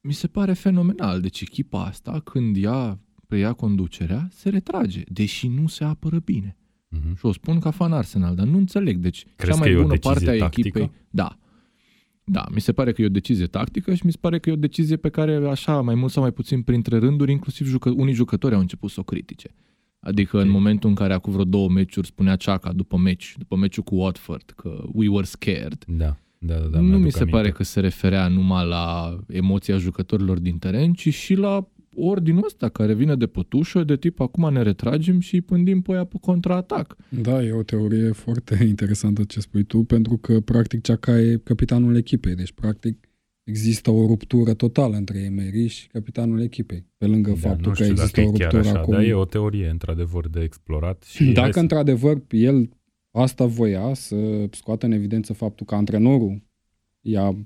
Mi 0.00 0.12
se 0.12 0.26
pare 0.26 0.52
fenomenal. 0.52 1.20
Deci 1.20 1.40
echipa 1.40 1.84
asta, 1.84 2.20
când 2.20 2.56
ea 2.62 3.00
preia 3.26 3.52
conducerea, 3.52 4.28
se 4.30 4.48
retrage, 4.48 5.02
deși 5.08 5.48
nu 5.48 5.66
se 5.66 5.84
apără 5.84 6.18
bine. 6.18 6.56
Mhm. 6.88 7.16
Și 7.16 7.26
o 7.26 7.32
spun 7.32 7.58
ca 7.58 7.70
fan 7.70 7.92
Arsenal, 7.92 8.34
dar 8.34 8.46
nu 8.46 8.56
înțeleg. 8.56 8.96
Deci 8.96 9.24
Crezi 9.36 9.52
cea 9.52 9.58
mai 9.58 9.68
că 9.68 9.74
e 9.74 9.78
o 9.78 9.82
bună 9.82 9.92
decizie 9.94 10.14
parte 10.26 10.30
a 10.30 10.38
tactică? 10.38 10.78
echipei... 10.78 10.90
Da. 11.10 11.38
Da, 12.24 12.46
mi 12.54 12.60
se 12.60 12.72
pare 12.72 12.92
că 12.92 13.02
e 13.02 13.04
o 13.04 13.08
decizie 13.08 13.46
tactică 13.46 13.94
și 13.94 14.06
mi 14.06 14.12
se 14.12 14.18
pare 14.20 14.38
că 14.38 14.50
e 14.50 14.52
o 14.52 14.56
decizie 14.56 14.96
pe 14.96 15.08
care, 15.08 15.48
așa, 15.48 15.80
mai 15.80 15.94
mult 15.94 16.12
sau 16.12 16.22
mai 16.22 16.32
puțin 16.32 16.62
printre 16.62 16.98
rânduri, 16.98 17.32
inclusiv 17.32 17.66
jucă- 17.66 17.90
unii 17.96 18.14
jucători 18.14 18.54
au 18.54 18.60
început 18.60 18.90
să 18.90 19.00
o 19.00 19.02
critique. 19.02 19.54
Adică 20.00 20.36
Ok. 20.36 20.42
în 20.42 20.48
momentul 20.50 20.88
în 20.88 20.94
care 20.94 21.12
acum 21.12 21.32
vreo 21.32 21.44
două 21.44 21.68
meciuri 21.68 22.06
spunea 22.06 22.36
Ceaca 22.36 22.72
după 22.72 22.96
meci, 22.96 23.34
după 23.38 23.56
meciul 23.56 23.82
cu 23.82 23.94
Watford, 23.94 24.52
că 24.56 24.84
we 24.92 25.08
were 25.08 25.24
scared. 25.26 25.84
Da, 25.86 26.16
da, 26.38 26.54
da. 26.54 26.66
da 26.68 26.78
nu 26.80 26.86
mi-aduc 26.86 27.04
mi 27.04 27.10
se 27.10 27.18
aminte. 27.18 27.36
pare 27.36 27.50
că 27.50 27.62
se 27.62 27.80
referea 27.80 28.28
numai 28.28 28.66
la 28.68 29.18
emoția 29.28 29.76
jucătorilor 29.76 30.38
din 30.38 30.58
teren, 30.58 30.92
ci 30.92 31.14
și 31.14 31.34
la 31.34 31.68
ordinul 32.00 32.44
ăsta 32.44 32.68
care 32.68 32.94
vine 32.94 33.16
de 33.16 33.26
pătușă, 33.26 33.84
de 33.84 33.96
tip 33.96 34.20
acum 34.20 34.52
ne 34.52 34.62
retragem 34.62 35.20
și 35.20 35.34
îi 35.34 35.40
pândim 35.40 35.80
pe 35.82 35.92
ea 35.92 36.04
pe 36.04 36.16
contraatac. 36.20 36.96
Da, 37.08 37.42
e 37.42 37.52
o 37.52 37.62
teorie 37.62 38.10
foarte 38.12 38.64
interesantă 38.68 39.24
ce 39.24 39.40
spui 39.40 39.62
tu, 39.64 39.82
pentru 39.82 40.16
că 40.16 40.40
practic 40.40 40.82
Ceaca 40.82 41.20
e 41.20 41.40
capitanul 41.44 41.96
echipei, 41.96 42.34
deci 42.34 42.52
practic 42.52 43.07
există 43.48 43.90
o 43.90 44.06
ruptură 44.06 44.54
totală 44.54 44.96
între 44.96 45.18
Emery 45.18 45.66
și 45.66 45.88
capitanul 45.88 46.40
echipei, 46.42 46.86
pe 46.96 47.06
lângă 47.06 47.30
da, 47.30 47.36
faptul 47.36 47.66
nu 47.66 47.68
că 47.68 47.82
știu 47.82 47.90
există 47.92 48.20
dacă 48.20 48.28
o 48.28 48.34
e 48.34 48.38
chiar 48.38 48.50
ruptură 48.50 48.68
așa, 48.70 48.80
acum. 48.80 48.92
dar 48.92 49.02
e 49.02 49.14
o 49.14 49.24
teorie 49.24 49.68
într-adevăr 49.68 50.28
de 50.28 50.40
explorat. 50.40 51.02
Și 51.02 51.24
hai 51.24 51.32
Dacă 51.32 51.52
să- 51.52 51.58
într-adevăr 51.60 52.22
el 52.30 52.68
asta 53.10 53.44
voia 53.46 53.94
să 53.94 54.16
scoată 54.50 54.86
în 54.86 54.92
evidență 54.92 55.32
faptul 55.32 55.66
că 55.66 55.74
antrenorul 55.74 56.42
i-a 57.00 57.36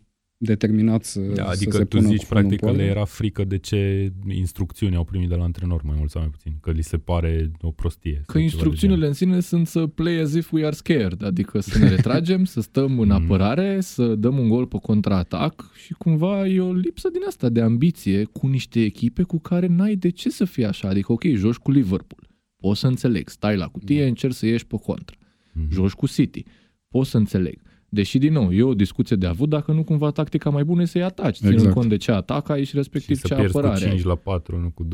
determinat 0.44 1.04
să, 1.04 1.20
Da, 1.20 1.42
să 1.44 1.48
adică 1.50 1.76
se 1.76 1.84
tu 1.84 1.96
pună 1.96 2.08
zici 2.08 2.18
cu 2.18 2.24
fundul 2.24 2.40
practic 2.48 2.60
că 2.60 2.66
în 2.66 2.70
le 2.72 2.76
poală. 2.82 2.90
era 2.96 3.04
frică 3.04 3.44
de 3.44 3.58
ce 3.58 4.12
instrucțiuni 4.28 4.96
au 4.96 5.04
primit 5.04 5.28
de 5.28 5.34
la 5.34 5.42
antrenor, 5.42 5.82
mai 5.82 5.94
mult 5.98 6.10
sau 6.10 6.20
mai 6.20 6.30
puțin, 6.30 6.52
că 6.60 6.70
li 6.70 6.82
se 6.82 6.96
pare 6.98 7.50
o 7.60 7.70
prostie. 7.70 8.12
sau 8.14 8.22
Că 8.26 8.32
ceva 8.32 8.38
de 8.38 8.44
instrucțiunile 8.44 9.06
în 9.06 9.12
sine 9.12 9.40
sunt 9.40 9.66
să 9.66 9.86
play 9.86 10.16
as 10.18 10.32
if 10.34 10.52
we 10.52 10.64
are 10.64 10.74
scared, 10.74 11.22
adică 11.22 11.60
să 11.60 11.78
ne 11.78 11.88
retragem, 11.96 12.44
să 12.44 12.60
stăm 12.60 12.98
în 12.98 13.08
Mhm. 13.08 13.22
apărare, 13.22 13.80
să 13.80 14.14
dăm 14.14 14.38
un 14.38 14.48
gol 14.48 14.66
pe 14.66 14.78
contraatac 14.82 15.70
și 15.84 15.92
cumva 15.92 16.46
e 16.46 16.60
o 16.60 16.72
lipsă 16.72 17.08
din 17.08 17.20
asta 17.26 17.48
de 17.48 17.60
ambiție 17.60 18.24
cu 18.24 18.46
niște 18.46 18.80
echipe 18.82 19.22
cu 19.22 19.38
care 19.40 19.66
n-ai 19.66 19.96
de 19.96 20.08
ce 20.10 20.30
să 20.30 20.44
fie 20.44 20.66
așa. 20.66 20.88
Adică, 20.88 21.12
ok, 21.12 21.22
joci 21.34 21.54
cu 21.56 21.70
Liverpool, 21.70 22.28
poți 22.56 22.80
să 22.80 22.86
înțeleg, 22.86 23.28
stai 23.28 23.56
la 23.56 23.66
cutie, 23.66 24.06
încerci 24.06 24.34
să 24.34 24.46
ieși 24.46 24.66
pe 24.66 24.76
contra. 24.76 25.16
genul. 25.52 25.66
Mhm. 25.68 25.72
Joci 25.74 25.92
cu 25.92 26.06
City, 26.06 26.44
poți 26.88 27.10
să 27.10 27.16
înțeleg. 27.16 27.60
Deși, 27.94 28.18
din 28.18 28.32
nou, 28.32 28.52
e 28.52 28.62
o 28.62 28.74
discuție 28.74 29.16
de 29.16 29.26
avut 29.26 29.48
dacă 29.48 29.72
nu 29.72 29.84
cumva 29.84 30.10
tactica 30.10 30.50
mai 30.50 30.64
bună 30.64 30.82
e 30.82 30.84
să-i 30.84 31.02
ataci, 31.02 31.36
ținând 31.36 31.54
Exact. 31.54 31.74
cont 31.74 31.88
de 31.88 31.96
ce 31.96 32.12
atac 32.12 32.48
ai 32.48 32.60
și 32.64 32.66
Și 32.70 32.76
respectiv 32.76 33.16
să 33.16 33.26
ce 33.26 33.34
pierzi 33.34 33.52
cu 33.52 33.58
apărare 33.58 33.84
ai. 33.84 33.90
5 33.90 34.04
la 34.04 34.14
4, 34.14 34.58
nu 34.58 34.70
cu 34.70 34.84
2-1. 34.84 34.88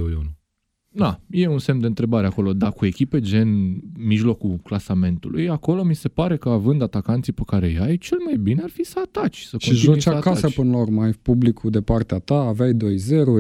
Da, 0.91 1.21
e 1.31 1.47
un 1.49 1.59
semn 1.59 1.81
de 1.81 1.87
întrebare 1.87 2.27
acolo, 2.27 2.53
dar 2.53 2.73
cu 2.73 2.87
echipe 2.87 3.21
gen 3.21 3.81
mijlocul 3.99 4.57
clasamentului, 4.63 5.49
acolo 5.49 5.83
mi 5.85 5.95
se 5.95 6.09
pare 6.09 6.37
că 6.37 6.49
având 6.49 6.83
atacanții 6.83 7.33
pe 7.33 7.43
care 7.47 7.67
îi 7.67 7.79
ai, 7.79 7.97
cel 7.97 8.19
mai 8.25 8.37
bine 8.37 8.63
ar 8.63 8.71
fi 8.71 8.85
să 8.85 8.99
ataci, 9.03 9.41
să 9.41 9.57
Și 9.61 9.69
continui 9.69 9.95
joci 9.95 10.03
să 10.03 10.11
acasă 10.11 10.39
ataci. 10.39 10.55
până 10.55 10.71
la 10.71 10.79
urmă, 10.79 11.03
ai 11.03 11.13
publicul 11.13 11.71
de 11.71 11.81
partea 11.81 12.19
ta, 12.19 12.41
aveai 12.41 12.73
2-0, 12.75 12.77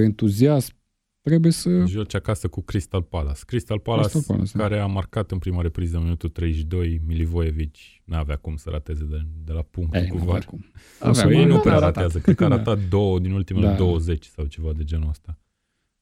entuziasm, 0.05 0.75
trebuie 1.22 1.52
să... 1.52 1.85
Joci 1.87 2.14
acasă 2.14 2.48
cu 2.48 2.61
Crystal 2.62 3.02
Palace. 3.02 3.40
Crystal 3.46 3.78
Palace, 3.78 4.09
Crystal 4.09 4.37
Palace, 4.37 4.57
da. 4.57 4.62
care 4.62 4.78
a 4.81 4.87
marcat 4.87 5.31
în 5.31 5.38
prima 5.38 5.62
repriză 5.62 5.96
în 5.96 6.02
minutul 6.02 6.28
32, 6.28 7.00
Milivojevic 7.07 7.74
n-avea 8.04 8.37
cum 8.37 8.57
să 8.57 8.70
rateze 8.70 9.04
de, 9.11 9.20
de 9.44 9.52
la 9.52 9.62
punct 9.62 9.94
Ei, 9.94 10.07
cu 10.09 10.16
nu 10.16 10.24
VAR. 10.24 10.37
oricum. 10.37 10.64
Avea 11.00 11.12
să 11.12 11.22
Păi 11.22 11.31
iei, 11.33 11.40
ei 11.40 11.46
gol, 11.48 11.57
nu 11.57 11.62
dar 11.62 11.62
prea 11.62 11.76
a 11.76 11.78
ratat. 11.78 11.94
ratează. 11.94 12.18
Cred 12.18 12.37
că 12.37 12.44
a 12.44 12.48
Da. 12.48 12.57
ratat 12.57 12.78
două 12.88 13.18
din 13.18 13.33
ultimele 13.33 13.66
Da. 13.66 13.74
20 13.76 14.24
sau 14.24 14.44
ceva 14.46 14.72
de 14.72 14.85
genul 14.85 15.09
ăsta. 15.09 15.38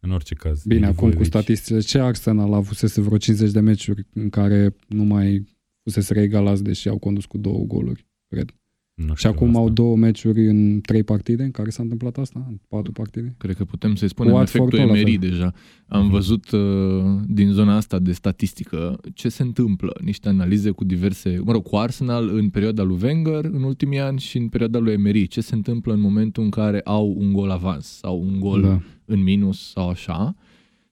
În 0.00 0.11
orice 0.12 0.35
caz. 0.35 0.62
Bine, 0.64 0.85
acum 0.87 0.94
cu 0.96 1.05
Milivojevic. 1.05 1.33
statisticile, 1.33 1.81
ce 1.81 1.98
Arsenal 1.98 2.52
a 2.52 2.57
avusese 2.57 3.00
vreo 3.00 3.18
50 3.18 3.50
de 3.52 3.61
meciuri 3.61 4.07
în 4.12 4.29
care 4.29 4.76
nu 4.88 5.02
mai 5.05 5.57
fusese 5.83 6.12
reegalați, 6.12 6.62
deși 6.62 6.88
au 6.88 6.98
condus 6.98 7.24
cu 7.24 7.38
două 7.38 7.64
goluri, 7.64 8.07
cred. 8.29 8.55
Nu 8.96 9.06
Și 9.09 9.16
știu 9.16 9.30
acum 9.30 9.48
asta. 9.48 9.59
au 9.61 9.68
două 9.70 9.96
meciuri 9.96 10.48
în 10.48 10.80
trei 10.80 11.02
partide 11.02 11.42
în 11.42 11.50
care 11.50 11.70
s-a 11.70 11.82
întâmplat 11.82 12.16
asta, 12.18 12.44
în 12.48 12.59
patru 12.68 12.92
partide. 12.92 13.35
Cred 13.38 13.56
că 13.56 13.64
putem 13.64 13.94
să-i 13.94 14.09
spunem 14.09 14.32
Watford 14.32 14.54
efectul 14.66 14.78
tot 14.78 14.88
la 14.88 14.98
Emery 15.00 15.18
fel. 15.18 15.28
deja. 15.30 15.52
Am 15.88 16.02
Mhm. 16.02 16.11
văzut 16.11 16.50
uh, 16.50 16.61
din 17.26 17.50
zona 17.50 17.76
asta 17.76 17.98
de 17.98 18.12
statistică 18.12 19.00
ce 19.14 19.28
se 19.28 19.42
întâmplă, 19.42 19.92
niște 20.04 20.28
analize 20.28 20.70
cu 20.70 20.85
diverse, 20.85 21.40
mă 21.44 21.52
rog, 21.52 21.62
cu 21.62 21.76
Arsenal 21.76 22.28
în 22.28 22.48
perioada 22.48 22.82
lui 22.82 22.98
Wenger 23.02 23.44
în 23.44 23.62
ultimii 23.62 24.00
ani 24.00 24.18
și 24.20 24.37
în 24.38 24.48
perioada 24.48 24.78
lui 24.78 24.92
Emery, 24.92 25.26
ce 25.26 25.40
se 25.40 25.54
întâmplă 25.54 25.92
în 25.92 26.00
momentul 26.00 26.42
în 26.42 26.50
care 26.50 26.80
au 26.85 27.14
un 27.18 27.32
gol 27.32 27.50
avans 27.50 27.87
sau 27.87 28.20
un 28.20 28.40
gol 28.40 28.62
Da. 28.62 28.80
în 29.04 29.22
minus 29.22 29.70
sau 29.70 29.88
așa. 29.88 30.35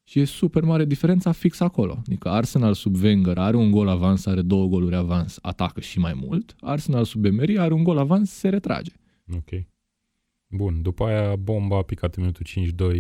Și 0.07 0.21
e 0.21 0.25
super 0.25 0.63
mare 0.63 0.85
diferența 0.85 1.33
fix 1.33 1.61
acolo. 1.61 1.97
Adică 2.07 2.29
Arsenal 2.29 2.75
sub 2.75 3.03
Wenger 3.03 3.39
are 3.39 3.57
un 3.57 3.71
gol 3.71 3.89
avans, 3.89 4.27
are 4.27 4.43
două 4.43 4.67
goluri 4.67 4.95
avans, 4.97 5.39
atacă 5.43 5.81
și 5.81 5.99
mai 5.99 6.13
mult. 6.27 6.55
Arsenal 6.61 7.05
sub 7.05 7.25
Emery 7.25 7.59
are 7.59 7.75
un 7.75 7.83
gol 7.83 7.99
avans, 7.99 8.31
se 8.31 8.49
retrage. 8.49 8.93
Ok. 9.35 9.49
Bun, 10.47 10.83
după 10.83 11.05
aia 11.05 11.37
bomba 11.37 11.77
a 11.77 11.83
picat 11.83 12.15
în 12.15 12.23
minutul 12.23 12.47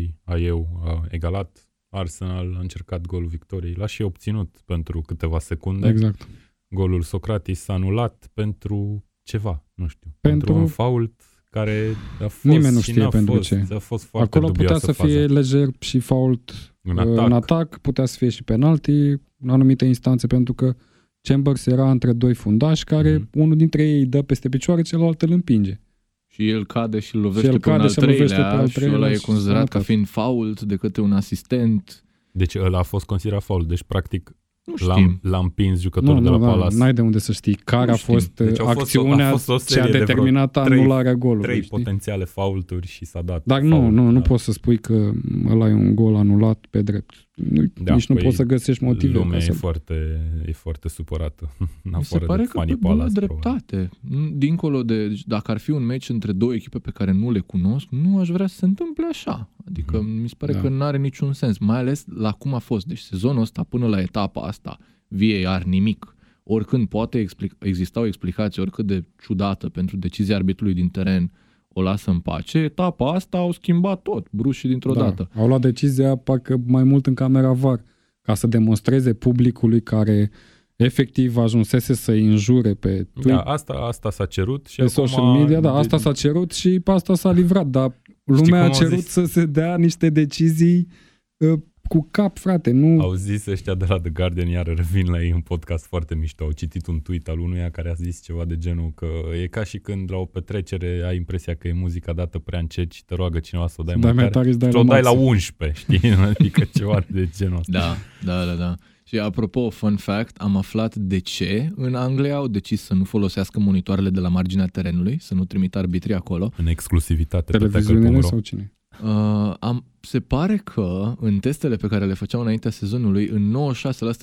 5-2, 0.06 0.14
a 0.24 0.36
eu 0.36 0.80
a 0.84 1.04
egalat, 1.10 1.68
Arsenal 1.88 2.54
a 2.56 2.60
încercat 2.60 3.06
golul 3.06 3.28
victoriei, 3.28 3.74
l-a 3.74 3.86
și 3.86 4.02
obținut 4.02 4.62
pentru 4.64 5.00
câteva 5.00 5.38
secunde. 5.38 5.88
Exact. 5.88 6.28
Golul 6.68 7.02
Socratis 7.02 7.60
s-a 7.60 7.72
anulat 7.72 8.30
pentru 8.34 9.04
ceva, 9.22 9.64
nu 9.74 9.86
știu. 9.86 10.10
Pentru- 10.20 10.38
Pentru 10.46 10.62
un 10.62 10.66
fault 10.66 11.12
care 11.50 11.94
a 12.20 12.26
fost 12.28 12.44
Nimeni 12.44 12.74
nu 12.74 12.80
și 12.80 12.90
știe 12.90 13.02
n-a 13.02 13.08
pentru 13.08 13.34
fost, 13.34 13.48
ce. 13.48 13.66
A 13.70 13.78
fost 13.78 14.04
foarte 14.04 14.36
Acolo 14.36 14.46
putea 14.52 14.62
dubioasă 14.62 14.92
să 14.92 15.04
fie 15.06 15.20
faza. 15.20 15.32
lejer 15.32 15.68
și 15.78 15.98
fault 15.98 16.73
în 16.84 16.98
în 16.98 16.98
atac. 16.98 17.26
în 17.26 17.32
atac, 17.32 17.78
putea 17.78 18.04
să 18.04 18.16
fie 18.18 18.28
și 18.28 18.42
penalti 18.42 18.92
în 19.40 19.48
anumite 19.48 19.84
instanțe, 19.84 20.26
pentru 20.26 20.54
că 20.54 20.74
Chambers 21.20 21.66
era 21.66 21.90
între 21.90 22.12
doi 22.12 22.34
fundași 22.34 22.84
care 22.84 23.16
Mhm. 23.16 23.28
unul 23.34 23.56
dintre 23.56 23.82
ei 23.82 23.98
îi 23.98 24.06
dă 24.06 24.22
peste 24.22 24.48
picioare, 24.48 24.82
celălalt 24.82 25.22
îl 25.22 25.30
împinge. 25.32 25.80
Și 26.26 26.48
el 26.48 26.66
cade 26.66 26.98
și 26.98 27.14
îl 27.14 27.20
lovește 27.20 27.46
Și 27.46 27.52
el 27.52 27.60
pe 27.60 27.68
un 27.68 27.74
cade 27.76 27.86
al 27.86 27.92
și 27.92 27.98
îl 27.98 28.04
lovește 28.04 28.26
treilea 28.26 28.50
pe 28.54 28.60
al 28.60 28.68
și 28.68 28.74
treilea 28.74 28.96
ăla 28.96 29.10
e 29.10 29.14
și 29.14 29.24
considerat 29.24 29.56
ca 29.56 29.64
sănătate. 29.64 29.84
fiind 29.84 30.06
fault 30.08 30.60
de 30.62 30.76
către 30.76 31.02
un 31.02 31.12
asistent. 31.12 32.04
Deci 32.32 32.54
ăla 32.54 32.78
a 32.78 32.82
fost 32.82 33.04
considerat 33.04 33.42
fault. 33.42 33.68
Deci, 33.68 33.82
practic, 33.82 34.36
Nu 34.64 34.86
l-a, 34.86 34.94
știm. 34.94 35.18
l-a 35.22 35.38
împins 35.38 35.80
jucătorul 35.80 36.14
Nu, 36.14 36.22
de 36.22 36.28
la 36.28 36.36
nu, 36.36 36.44
da, 36.44 36.50
Palace. 36.50 36.76
n-ai 36.76 36.92
de 36.92 37.00
unde 37.00 37.18
să 37.18 37.32
știi 37.32 37.54
care 37.54 37.86
Nu 37.86 37.92
a 37.92 37.96
știm. 37.96 38.14
fost 38.14 38.34
Deci 38.34 38.58
uh, 38.58 38.66
au 38.66 38.72
fost 38.72 38.76
o- 38.96 39.00
acțiunea 39.00 39.26
a 39.26 39.30
fost 39.30 39.48
o 39.48 39.56
ce 39.56 39.62
serie 39.64 39.82
a 39.82 39.84
de 39.84 39.90
vreo 39.90 40.04
determinat 40.04 40.50
trei- 40.64 40.78
anularea 40.78 41.14
golului. 41.14 41.42
Trei 41.44 41.62
știi? 41.62 41.76
potențiale 41.78 42.24
faulturi 42.24 42.86
și 42.86 43.04
s-a 43.04 43.22
dat 43.22 43.42
Dar 43.44 43.60
nu, 43.60 43.76
fault. 43.76 43.92
nu, 43.92 44.10
nu 44.10 44.20
Da. 44.20 44.28
poți 44.28 44.44
să 44.44 44.52
spui 44.52 44.78
că 44.78 45.10
ăla 45.50 45.68
e 45.68 45.72
un 45.72 45.94
gol 45.94 46.14
anulat 46.14 46.64
pe 46.70 46.82
drept. 46.82 47.14
Nu, 47.34 47.62
Da, 47.82 47.94
nici 47.94 48.06
nu 48.06 48.14
păi, 48.14 48.24
poți 48.24 48.36
să 48.36 48.42
găsești 48.42 48.84
motive. 48.84 49.12
Lumea 49.12 49.30
Ca 49.30 49.36
e 49.36 49.40
să... 49.40 49.52
foarte, 49.52 50.20
e 50.46 50.52
foarte 50.52 50.88
supărată. 50.88 51.50
În 51.58 51.66
Mi 51.82 51.90
se 52.04 52.14
afară 52.14 52.24
pare 52.26 52.42
de 52.42 52.48
că 52.48 52.52
Fanny 52.58 52.70
pe 52.72 52.76
bună 52.80 52.94
Palace, 52.94 53.12
probabil. 53.26 53.62
dreptate. 53.70 53.90
Dincolo 54.38 54.82
de, 54.82 55.08
deci 55.08 55.24
dacă 55.26 55.50
ar 55.50 55.58
fi 55.58 55.70
un 55.70 55.82
meci 55.84 56.08
între 56.08 56.32
două 56.32 56.54
echipe 56.54 56.78
pe 56.78 56.90
care 56.90 57.12
nu 57.12 57.30
le 57.30 57.38
cunosc, 57.40 57.86
nu 57.90 58.18
aș 58.18 58.28
vrea 58.28 58.46
să 58.46 58.56
se 58.56 58.64
întâmple 58.64 59.04
așa. 59.10 59.50
Adică 59.68 60.00
Mhm. 60.00 60.10
mi 60.20 60.28
se 60.28 60.34
pare 60.38 60.52
Da. 60.52 60.60
că 60.60 60.68
nu 60.68 60.82
are 60.82 60.98
niciun 60.98 61.32
sens, 61.32 61.58
mai 61.58 61.78
ales 61.78 62.04
la 62.14 62.32
cum 62.32 62.54
a 62.54 62.58
fost. 62.58 62.86
Deci 62.86 62.98
sezonul 62.98 63.40
ăsta 63.42 63.62
până 63.62 63.86
la 63.86 64.00
etapa 64.00 64.40
asta, 64.40 64.78
VAR 65.08 65.62
nimic. 65.62 66.16
Oricând 66.42 66.88
poate 66.88 67.18
explic- 67.18 67.56
exista 67.58 68.00
o 68.00 68.06
explicație 68.06 68.62
oricât 68.62 68.86
de 68.86 69.04
ciudată 69.22 69.68
pentru 69.68 69.96
decizia 69.96 70.36
arbitrului 70.36 70.74
din 70.74 70.88
teren, 70.88 71.30
o 71.74 71.82
lasă 71.82 72.10
în 72.10 72.18
pace. 72.18 72.58
Etapa 72.58 73.12
asta 73.12 73.38
au 73.38 73.52
schimbat 73.52 74.02
tot, 74.02 74.26
brușii 74.30 74.68
dintr-o 74.68 74.92
da, 74.92 75.00
dată. 75.00 75.28
Au 75.36 75.46
luat 75.46 75.60
decizia 75.60 76.16
parcă 76.16 76.60
mai 76.66 76.82
mult 76.84 77.06
în 77.06 77.14
camera 77.14 77.52
VAR 77.52 77.82
ca 78.22 78.34
să 78.34 78.46
demonstreze 78.46 79.12
publicului 79.14 79.82
care 79.82 80.30
efectiv 80.76 81.36
ajunsese 81.36 81.94
să-i 81.94 82.24
înjure 82.26 82.74
pe 82.74 82.96
Da, 82.96 83.20
Twitter, 83.20 83.42
asta, 83.44 83.72
asta 83.72 84.10
s-a 84.10 84.26
cerut 84.26 84.66
și 84.66 84.76
pe 84.76 84.82
acum... 84.82 85.06
social 85.06 85.24
media, 85.24 85.60
da, 85.60 85.72
de- 85.72 85.78
asta 85.78 85.96
s-a 85.98 86.12
cerut 86.12 86.52
și 86.52 86.80
pe 86.80 86.90
asta 86.90 87.14
s-a 87.14 87.30
livrat, 87.32 87.66
dar 87.66 88.00
lumea 88.24 88.44
cum 88.44 88.52
a 88.52 88.62
au 88.62 88.72
cerut 88.72 88.98
zis? 88.98 89.08
să 89.08 89.24
se 89.24 89.46
dea 89.46 89.76
niște 89.76 90.10
decizii 90.10 90.88
uh, 91.36 91.58
cu 91.88 92.08
cap, 92.10 92.38
frate, 92.38 92.70
nu... 92.70 93.00
Au 93.00 93.14
zis 93.14 93.46
ăștia 93.46 93.74
de 93.74 93.84
la 93.88 93.98
The 94.00 94.10
Guardian, 94.10 94.48
iar 94.48 94.66
revin 94.66 95.10
la 95.10 95.22
ei 95.22 95.32
un 95.32 95.40
podcast 95.40 95.86
foarte 95.86 96.14
mișto. 96.14 96.44
Au 96.44 96.52
citit 96.52 96.86
un 96.86 97.00
tweet 97.00 97.28
al 97.28 97.38
unuia 97.38 97.70
care 97.70 97.90
a 97.90 97.92
zis 97.94 98.22
ceva 98.22 98.44
de 98.44 98.56
genul 98.58 98.92
că 98.94 99.06
e 99.42 99.46
ca 99.46 99.64
și 99.64 99.78
când 99.78 100.10
la 100.10 100.16
o 100.16 100.24
petrecere 100.24 101.02
ai 101.06 101.16
impresia 101.16 101.54
că 101.54 101.68
e 101.68 101.72
muzica 101.72 102.12
dată 102.12 102.38
prea 102.38 102.58
încet 102.58 102.92
și 102.92 103.04
te 103.04 103.14
roagă 103.14 103.38
cineva 103.38 103.66
să 103.66 103.76
o 103.78 103.82
dai 103.82 103.94
Dai 103.94 104.12
mai 104.12 104.22
mai 104.22 104.30
tare. 104.30 104.34
tare, 104.34 104.48
îți 104.48 104.58
dai 104.58 104.68
Și 104.70 104.74
la 104.74 104.80
o 104.80 104.84
dai 104.84 105.02
la 105.02 105.10
maxim. 105.10 105.26
11, 105.26 105.80
știi? 105.80 106.10
Adică 106.38 106.64
ceva 106.74 107.04
de 107.08 107.28
genul 107.36 107.58
ăsta. 107.58 107.72
Da, 107.72 107.96
da, 108.24 108.44
da, 108.44 108.54
da. 108.54 108.74
Și 109.06 109.18
apropo, 109.18 109.70
fun 109.70 109.96
fact, 109.96 110.36
am 110.36 110.56
aflat 110.56 110.94
de 110.94 111.18
ce 111.18 111.68
în 111.76 111.94
Anglia 111.94 112.34
au 112.34 112.48
decis 112.48 112.82
să 112.82 112.94
nu 112.94 113.04
folosească 113.04 113.60
monitoarele 113.60 114.10
de 114.10 114.20
la 114.20 114.28
marginea 114.28 114.66
terenului, 114.66 115.18
să 115.20 115.34
nu 115.34 115.44
trimită 115.44 115.78
arbitrii 115.78 116.14
acolo. 116.14 116.52
În 116.56 116.66
exclusivitate 116.66 117.52
pe 117.52 117.58
Televiziunile 117.58 118.02
tackle.ro. 118.04 118.28
sau 118.28 118.38
cine? 118.40 118.72
Uh, 119.02 119.54
am, 119.58 119.84
se 120.00 120.20
pare 120.20 120.56
că 120.56 121.14
în 121.20 121.38
testele 121.38 121.76
pe 121.76 121.86
care 121.86 122.04
le 122.04 122.14
făceau 122.14 122.40
înaintea 122.40 122.70
sezonului, 122.70 123.28
în 123.28 123.56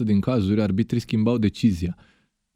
96% 0.02 0.06
din 0.06 0.20
cazuri, 0.20 0.62
arbitrii 0.62 1.00
schimbau 1.00 1.38
decizia. 1.38 1.98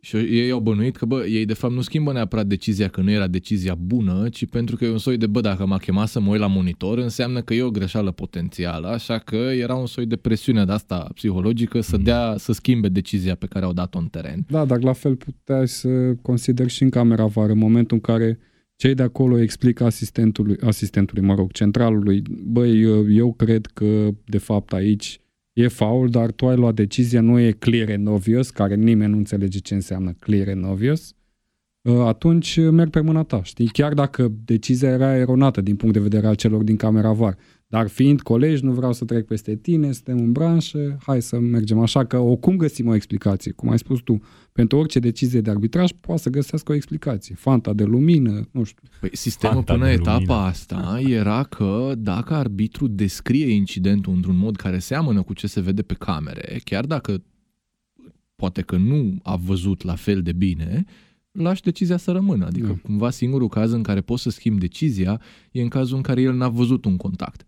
Și 0.05 0.15
ei 0.15 0.51
au 0.51 0.59
bănuit 0.59 0.95
că, 0.95 1.05
bă, 1.05 1.25
ei 1.25 1.45
de 1.45 1.53
fapt 1.53 1.73
nu 1.73 1.81
schimbă 1.81 2.11
neapărat 2.11 2.45
decizia 2.45 2.87
că 2.87 3.01
nu 3.01 3.11
era 3.11 3.27
decizia 3.27 3.75
bună, 3.75 4.29
ci 4.29 4.45
pentru 4.45 4.75
că 4.75 4.85
e 4.85 4.89
un 4.89 4.97
soi 4.97 5.17
de, 5.17 5.27
bă, 5.27 5.41
dacă 5.41 5.65
m-a 5.65 5.77
chemat 5.77 6.07
să 6.07 6.19
mă 6.19 6.31
uit 6.31 6.39
la 6.39 6.47
monitor, 6.47 6.97
înseamnă 6.97 7.41
că 7.41 7.53
e 7.53 7.61
o 7.61 7.71
greșeală 7.71 8.11
potențială, 8.11 8.87
așa 8.87 9.17
că 9.17 9.35
era 9.35 9.75
un 9.75 9.85
soi 9.85 10.05
de 10.05 10.15
presiune 10.15 10.65
de 10.65 10.71
asta 10.71 11.09
psihologică 11.13 11.81
să 11.81 11.97
dea, 11.97 12.35
să 12.37 12.53
schimbe 12.53 12.87
decizia 12.87 13.35
pe 13.35 13.45
care 13.45 13.65
au 13.65 13.73
dat-o 13.73 13.99
în 13.99 14.07
teren. 14.07 14.45
Da, 14.47 14.65
dar 14.65 14.83
la 14.83 14.93
fel 14.93 15.15
puteai 15.15 15.67
să 15.67 15.89
consideri 16.21 16.69
și 16.69 16.83
în 16.83 16.89
camera 16.89 17.25
VAR 17.25 17.49
în 17.49 17.57
momentul 17.57 17.95
în 17.95 18.01
care 18.01 18.39
cei 18.75 18.93
de 18.93 19.03
acolo 19.03 19.39
explică 19.39 19.83
asistentului, 19.83 20.57
asistentului, 20.61 21.23
mă 21.23 21.35
rog, 21.35 21.51
centralului, 21.51 22.21
băi, 22.43 22.81
eu 23.17 23.33
cred 23.33 23.65
că 23.65 24.09
de 24.25 24.37
fapt 24.37 24.73
aici 24.73 25.19
e 25.53 25.67
faul, 25.67 26.09
dar 26.09 26.31
tu 26.31 26.47
ai 26.47 26.55
luat 26.55 26.75
decizia, 26.75 27.21
nu 27.21 27.39
e 27.39 27.51
clear 27.51 27.89
and 27.89 28.07
obvious, 28.07 28.49
care 28.49 28.75
nimeni 28.75 29.11
nu 29.11 29.17
înțelege 29.17 29.59
ce 29.59 29.73
înseamnă 29.73 30.15
clear 30.19 30.47
and 30.47 30.65
obvious, 30.65 31.13
atunci 32.05 32.59
merg 32.71 32.89
pe 32.89 32.99
mâna 32.99 33.23
ta, 33.23 33.43
știi? 33.43 33.67
Chiar 33.67 33.93
dacă 33.93 34.31
decizia 34.45 34.89
era 34.89 35.15
eronată 35.15 35.61
din 35.61 35.75
punct 35.75 35.93
de 35.93 36.01
vedere 36.01 36.27
al 36.27 36.35
celor 36.35 36.63
din 36.63 36.75
camera 36.75 37.11
VAR. 37.11 37.37
Dar 37.67 37.87
fiind 37.87 38.21
colegi, 38.21 38.63
nu 38.63 38.71
vreau 38.71 38.93
să 38.93 39.05
trec 39.05 39.25
peste 39.25 39.55
tine, 39.55 39.91
suntem 39.91 40.17
în 40.17 40.31
branșă, 40.31 40.97
hai 41.01 41.21
să 41.21 41.39
mergem. 41.39 41.79
Așa 41.79 42.05
că 42.05 42.17
oricum 42.17 42.55
găsim 42.57 42.87
o 42.87 42.95
explicație, 42.95 43.51
cum 43.51 43.69
ai 43.69 43.77
spus 43.77 43.99
tu. 43.99 44.21
Pentru 44.51 44.77
orice 44.77 44.99
decizie 44.99 45.41
de 45.41 45.49
arbitraj 45.49 45.91
poate 45.99 46.21
să 46.21 46.29
găsească 46.29 46.71
o 46.71 46.75
explicație. 46.75 47.35
Fanta 47.35 47.73
de 47.73 47.83
lumină, 47.83 48.47
nu 48.51 48.63
știu. 48.63 48.83
Păi, 48.99 49.09
sistemul 49.13 49.55
Fanta 49.55 49.73
până 49.73 49.85
de 49.85 49.91
etapa 49.91 50.17
lumină. 50.17 50.33
asta 50.33 50.99
era 51.07 51.43
că 51.43 51.93
dacă 51.97 52.33
arbitru 52.33 52.87
descrie 52.87 53.53
incidentul 53.53 54.13
într-un 54.13 54.37
mod 54.37 54.55
care 54.55 54.79
seamănă 54.79 55.21
cu 55.21 55.33
ce 55.33 55.47
se 55.47 55.61
vede 55.61 55.81
pe 55.81 55.93
camere, 55.93 56.59
chiar 56.63 56.85
dacă 56.85 57.23
poate 58.35 58.61
că 58.61 58.77
nu 58.77 59.19
a 59.23 59.35
văzut 59.35 59.83
la 59.83 59.95
fel 59.95 60.21
de 60.21 60.31
bine, 60.33 60.83
lași 61.31 61.61
decizia 61.61 61.97
să 61.97 62.11
rămână. 62.11 62.45
Adică 62.45 62.67
Da. 62.67 62.79
cumva 62.83 63.09
singurul 63.09 63.47
caz 63.47 63.71
în 63.71 63.83
care 63.83 64.01
poți 64.01 64.21
să 64.21 64.29
schimbi 64.29 64.59
decizia 64.59 65.21
e 65.51 65.61
în 65.61 65.67
cazul 65.67 65.95
în 65.95 66.01
care 66.01 66.21
el 66.21 66.33
n-a 66.33 66.49
văzut 66.49 66.85
un 66.85 66.97
contact. 66.97 67.45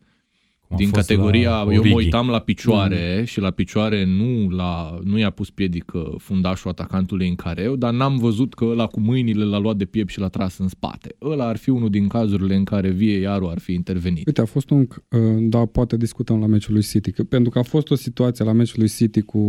Cum 0.68 0.76
a 0.76 0.80
Din 0.80 0.90
fost 0.90 1.08
categoria, 1.08 1.50
la 1.50 1.60
eu 1.60 1.66
mă 1.66 1.72
Origi. 1.78 1.94
uitam 1.94 2.28
la 2.28 2.40
picioare 2.40 3.24
și 3.26 3.40
la 3.40 3.52
picioare 3.52 4.06
nu, 4.06 4.50
la, 4.50 5.00
nu 5.04 5.18
i-a 5.18 5.30
pus 5.30 5.50
piedică 5.50 6.16
fundașul 6.18 6.70
atacantului 6.70 7.28
în 7.28 7.36
careu, 7.36 7.76
dar 7.76 7.94
n-am 7.94 8.18
văzut 8.18 8.54
că 8.54 8.66
ăla 8.66 8.88
cu 8.88 9.00
mâinile 9.00 9.44
l-a 9.44 9.58
luat 9.58 9.76
de 9.78 9.86
piept 9.86 10.10
și 10.10 10.20
l-a 10.20 10.28
tras 10.28 10.58
în 10.58 10.68
spate. 10.68 11.16
Ăla 11.22 11.48
ar 11.48 11.58
fi 11.58 11.70
unul 11.70 11.90
din 11.90 12.08
cazurile 12.08 12.56
în 12.56 12.64
care 12.64 12.90
VAR-ul 13.00 13.50
ar 13.50 13.60
fi 13.60 13.74
intervenit. 13.74 14.26
Uite, 14.28 14.42
a 14.42 14.46
fost 14.46 14.70
un... 14.70 14.88
uh, 15.10 15.20
Da, 15.40 15.66
poate 15.66 15.98
discutăm 15.98 16.40
la 16.40 16.46
meciul 16.46 16.74
lui 16.74 16.84
City. 16.84 17.12
Că, 17.12 17.24
pentru 17.24 17.50
că 17.52 17.60
a 17.60 17.64
fost 17.64 17.92
o 17.92 17.96
situație 17.96 18.46
la 18.46 18.52
meciul 18.52 18.80
lui 18.80 18.90
City 18.90 19.22
cu, 19.22 19.42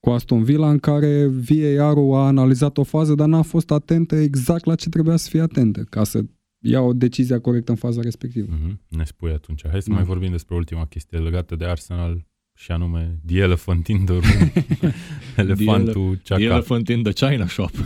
cu 0.00 0.10
Aston 0.10 0.42
Villa 0.42 0.70
în 0.70 0.78
care 0.78 1.26
VAR-ul 1.48 2.14
a 2.14 2.26
analizat 2.26 2.78
o 2.78 2.82
fază, 2.82 3.14
dar 3.14 3.28
n-a 3.28 3.42
fost 3.42 3.70
atentă 3.70 4.16
exact 4.16 4.64
la 4.64 4.74
ce 4.74 4.88
trebuia 4.88 5.16
să 5.16 5.28
fie 5.30 5.40
atentă, 5.40 5.86
ca 5.90 6.04
să 6.04 6.24
ia 6.64 6.80
o 6.80 6.92
decizie 6.92 7.38
corectă 7.38 7.70
în 7.70 7.76
faza 7.76 8.00
respectivă. 8.02 8.46
Mhm, 8.50 8.80
Ne 8.88 9.04
spui 9.04 9.32
atunci. 9.32 9.66
Hai 9.68 9.82
să 9.82 9.88
Da. 9.88 9.94
mai 9.94 10.04
vorbim 10.04 10.30
despre 10.30 10.54
ultima 10.54 10.86
chestie 10.86 11.18
legată 11.18 11.56
de 11.56 11.64
Arsenal 11.64 12.26
și 12.56 12.70
anume 12.72 13.20
The 13.26 13.38
Elephant 13.38 13.88
in 13.88 14.04
the 14.04 14.14
Room. 14.14 14.52
Elefantul 15.36 16.16
The 16.16 16.22
Chaka. 16.34 16.42
elephant 16.42 16.88
in 16.88 17.02
the 17.02 17.12
China 17.28 17.46
shop. 17.46 17.70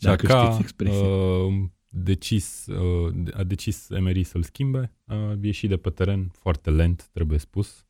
Dacă 0.00 0.26
Chaka 0.26 0.44
știți 0.44 0.60
expresia. 0.60 0.98
uh, 1.06 1.52
decis, 1.88 2.66
uh, 2.66 3.14
a 3.32 3.44
decis 3.44 3.90
Emery 3.90 4.22
să-l 4.24 4.42
schimbe. 4.42 4.92
A 5.06 5.38
ieșit 5.42 5.68
de 5.68 5.76
pe 5.76 5.90
teren 5.90 6.30
foarte 6.32 6.70
lent, 6.70 7.08
trebuie 7.12 7.38
spus. 7.38 7.84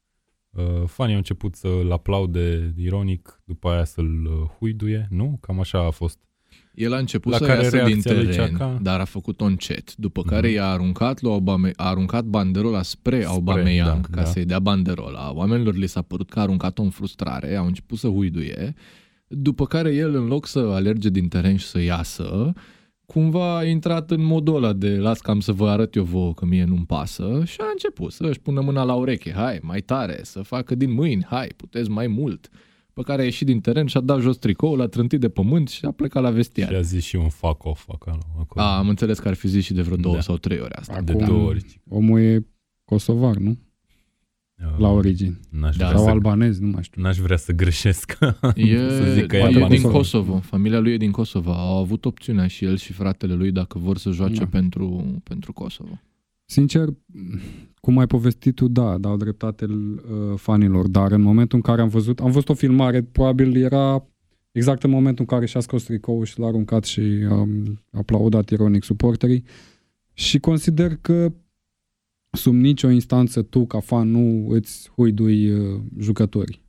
Uh, 0.51 0.83
fanii 0.87 1.13
au 1.13 1.19
început 1.19 1.55
să-l 1.55 1.93
aplaude 1.93 2.73
ironic, 2.77 3.43
după 3.45 3.69
aia 3.69 3.85
să-l 3.85 4.25
uh, 4.27 4.49
huiduie, 4.59 5.07
nu? 5.11 5.39
Cam 5.41 5.61
așa 5.61 5.87
a 5.87 5.91
fost. 5.91 6.19
El 6.75 6.93
a 6.95 6.99
început 6.99 7.33
La 7.33 7.39
să 7.39 7.45
care 7.45 7.63
iasă 7.63 7.77
din 7.77 7.87
reacția 7.87 8.13
lui 8.13 8.27
teren, 8.27 8.53
Xhaka? 8.55 8.79
dar 8.83 9.01
a 9.01 9.05
făcut-o 9.05 9.45
încet, 9.45 9.95
după 9.97 10.21
Mhm. 10.25 10.29
care 10.35 10.49
i-a 10.51 10.67
aruncat, 10.67 11.21
lui 11.21 11.33
Aubame- 11.33 11.73
a 11.77 11.89
aruncat 11.89 12.25
banderola 12.25 12.83
spre, 12.83 13.17
Spre, 13.17 13.27
Aubameyang 13.29 14.09
da, 14.09 14.17
ca 14.17 14.23
da. 14.23 14.25
să-i 14.29 14.45
dea 14.45 14.59
banderola. 14.59 15.33
Oamenilor 15.35 15.75
li 15.75 15.87
s-a 15.87 16.03
părut 16.03 16.31
că 16.31 16.39
a 16.39 16.43
aruncat-o 16.43 16.83
în 16.83 16.91
frustrare, 16.91 17.57
au 17.57 17.67
început 17.67 17.99
să 17.99 18.09
huiduie, 18.09 18.75
după 19.27 19.67
care 19.67 19.95
el, 19.95 20.15
în 20.15 20.27
loc 20.27 20.47
să 20.47 20.59
alerge 20.59 21.09
din 21.09 21.29
teren 21.29 21.57
și 21.57 21.67
să 21.67 21.81
iasă, 21.81 22.53
cumva 23.07 23.57
a 23.57 23.65
intrat 23.65 24.11
în 24.11 24.25
modul 24.25 24.55
ăla 24.57 24.73
de 24.73 24.89
las 24.97 25.21
cam 25.21 25.41
să 25.41 25.53
vă 25.53 25.69
arăt 25.69 25.95
eu 25.95 26.05
vouă 26.05 26.35
că 26.35 26.45
mie 26.45 26.65
nu-mi 26.65 26.85
pasă 26.87 27.43
și 27.45 27.57
a 27.61 27.65
început 27.73 28.13
să 28.13 28.25
își 28.25 28.41
pună 28.41 28.61
mâna 28.61 28.83
la 28.83 28.95
ureche, 28.95 29.33
hai, 29.33 29.59
mai 29.63 29.81
tare, 29.81 30.19
să 30.23 30.43
facă 30.43 30.75
din 30.75 30.93
mâini, 30.93 31.25
hai, 31.25 31.49
puteți 31.57 31.91
mai 31.91 32.07
mult. 32.07 32.49
Pe 32.95 33.03
care 33.03 33.21
a 33.23 33.25
ieșit 33.25 33.47
din 33.47 33.61
teren 33.61 33.87
și 33.87 33.97
a 33.97 34.01
dat 34.01 34.21
jos 34.21 34.37
tricoul, 34.37 34.79
l-a 34.79 34.87
trântit 34.87 35.21
de 35.21 35.29
pământ 35.29 35.69
și 35.69 35.85
a 35.85 35.91
plecat 35.91 36.23
la 36.23 36.31
vestiar. 36.31 36.69
Și 36.69 36.75
a 36.75 36.81
zis 36.81 37.05
și 37.05 37.17
un 37.17 37.29
fuck 37.29 37.65
off 37.65 37.89
acolo. 37.93 38.19
acolo. 38.41 38.65
A, 38.67 38.77
am 38.79 38.89
înțeles 38.89 39.19
că 39.19 39.29
ar 39.29 39.35
fi 39.35 39.49
zis 39.49 39.65
și 39.65 39.73
de 39.75 39.83
vreo 39.83 39.97
două 39.97 40.15
Da. 40.15 40.21
sau 40.21 40.37
trei 40.37 40.59
ori 40.61 40.75
asta. 40.75 41.01
de 41.01 41.13
Acum, 41.13 41.27
două 41.27 41.43
ori. 41.49 41.81
Omul 41.89 42.21
e 42.21 42.47
kosovar, 42.85 43.37
nu? 43.37 43.51
Uh, 43.51 44.79
La 44.79 44.89
origini. 44.89 45.41
N-aș, 45.51 45.77
Da. 45.77 45.85
vrea 45.87 45.97
Sau 45.97 46.07
să, 46.07 46.13
albanez, 46.13 46.59
nu 46.59 46.67
mai 46.67 46.83
știu. 46.83 47.03
n-aș 47.03 47.17
vrea 47.19 47.37
să 47.37 47.53
greșesc. 47.53 48.19
E, 48.55 48.89
să 48.89 49.11
zic 49.15 49.27
că 49.27 49.37
e 49.37 49.39
e 49.39 49.43
albanez. 49.43 49.69
din 49.81 49.91
Kosovo. 49.91 49.97
Kosovo. 49.97 50.39
Familia 50.39 50.79
lui 50.79 50.93
e 50.93 50.97
din 50.97 51.11
Kosovo. 51.11 51.51
Au 51.53 51.79
avut 51.79 52.05
opțiunea 52.05 52.47
și 52.47 52.65
el 52.65 52.77
și 52.77 52.93
fratele 52.93 53.35
lui 53.35 53.51
dacă 53.53 53.79
vor 53.79 53.99
să 53.99 54.11
joace 54.11 54.39
Da. 54.39 54.47
pentru, 54.47 55.05
pentru 55.23 55.53
Kosovo. 55.53 56.01
Sincer, 56.45 56.89
cum 57.81 57.99
ai 57.99 58.07
povestit 58.07 58.55
tu, 58.55 58.69
da, 58.69 58.99
dau 58.99 59.17
dreptate 59.17 59.65
uh, 59.65 60.01
fanilor, 60.37 60.89
dar 60.89 61.13
în 61.13 61.21
momentul 61.21 61.57
în 61.57 61.63
care 61.63 61.81
am 61.81 61.89
văzut, 61.89 62.21
am 62.21 62.31
văzut 62.31 62.49
o 62.49 62.55
filmare, 62.55 63.03
probabil 63.03 63.57
era 63.57 64.07
exact 64.53 64.83
în 64.83 64.91
momentul 64.91 65.25
în 65.29 65.37
care 65.37 65.47
și-a 65.47 65.61
scos 65.61 65.83
tricoul 65.83 66.25
și 66.25 66.39
l-a 66.39 66.47
aruncat 66.47 66.85
și 66.85 67.01
a 67.31 67.49
aplaudat 67.91 68.51
ironic 68.51 68.85
suporterii. 68.85 69.45
Și 70.13 70.39
consider 70.39 70.97
că 70.97 71.33
sub 72.31 72.55
nicio 72.55 72.89
instanță 72.91 73.43
tu, 73.43 73.67
ca 73.67 73.81
fan, 73.81 74.11
nu 74.11 74.49
îți 74.49 74.91
huidui 74.91 75.51
uh, 75.51 75.81
jucătorii. 75.99 76.64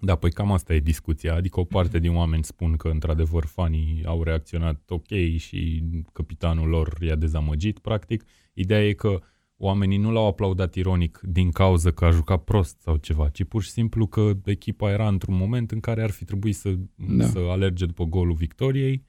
Da, 0.00 0.14
păi 0.14 0.30
cam 0.30 0.52
asta 0.52 0.74
e 0.74 0.80
discuția. 0.80 1.34
Adică 1.34 1.60
o 1.60 1.64
parte 1.64 1.98
din 1.98 2.16
oameni 2.16 2.44
spun 2.44 2.76
că 2.76 2.88
într-adevăr 2.88 3.44
fanii 3.44 4.02
au 4.04 4.22
reacționat 4.22 4.82
ok 4.88 5.36
și 5.36 5.82
capitanul 6.12 6.68
lor 6.68 6.96
i-a 7.00 7.16
dezamăgit, 7.16 7.78
practic. 7.78 8.24
Ideea 8.52 8.86
e 8.86 8.92
că 8.92 9.20
oamenii 9.56 9.98
nu 9.98 10.10
l-au 10.10 10.26
aplaudat 10.26 10.74
ironic 10.74 11.20
din 11.22 11.50
cauza 11.50 11.90
că 11.90 12.04
a 12.04 12.10
jucat 12.10 12.44
prost 12.44 12.80
sau 12.80 12.96
ceva, 12.96 13.28
ci 13.28 13.44
pur 13.44 13.62
și 13.62 13.70
simplu 13.70 14.06
că 14.06 14.32
echipa 14.44 14.90
era 14.90 15.08
într-un 15.08 15.36
moment 15.36 15.70
în 15.70 15.80
care 15.80 16.02
ar 16.02 16.10
fi 16.10 16.24
trebuit 16.24 16.54
să, 16.54 16.74
da. 16.94 17.24
să 17.26 17.38
alerge 17.50 17.86
după 17.86 18.04
golul 18.04 18.34
victoriei 18.34 19.04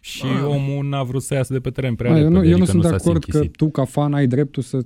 și 0.00 0.24
a. 0.24 0.46
omul 0.46 0.88
n-a 0.88 1.02
vrut 1.02 1.22
să 1.22 1.34
iasă 1.34 1.52
de 1.52 1.60
pe 1.60 1.70
teren 1.70 1.94
prea 1.94 2.10
a, 2.10 2.14
repede. 2.14 2.34
Eu 2.34 2.40
nu, 2.40 2.48
eu 2.48 2.54
adică 2.54 2.72
nu 2.72 2.80
sunt 2.80 2.82
de 2.82 2.96
acord 2.96 3.24
că 3.24 3.44
tu 3.44 3.70
ca 3.70 3.84
fan 3.84 4.14
ai 4.14 4.26
dreptul 4.26 4.62
să 4.62 4.84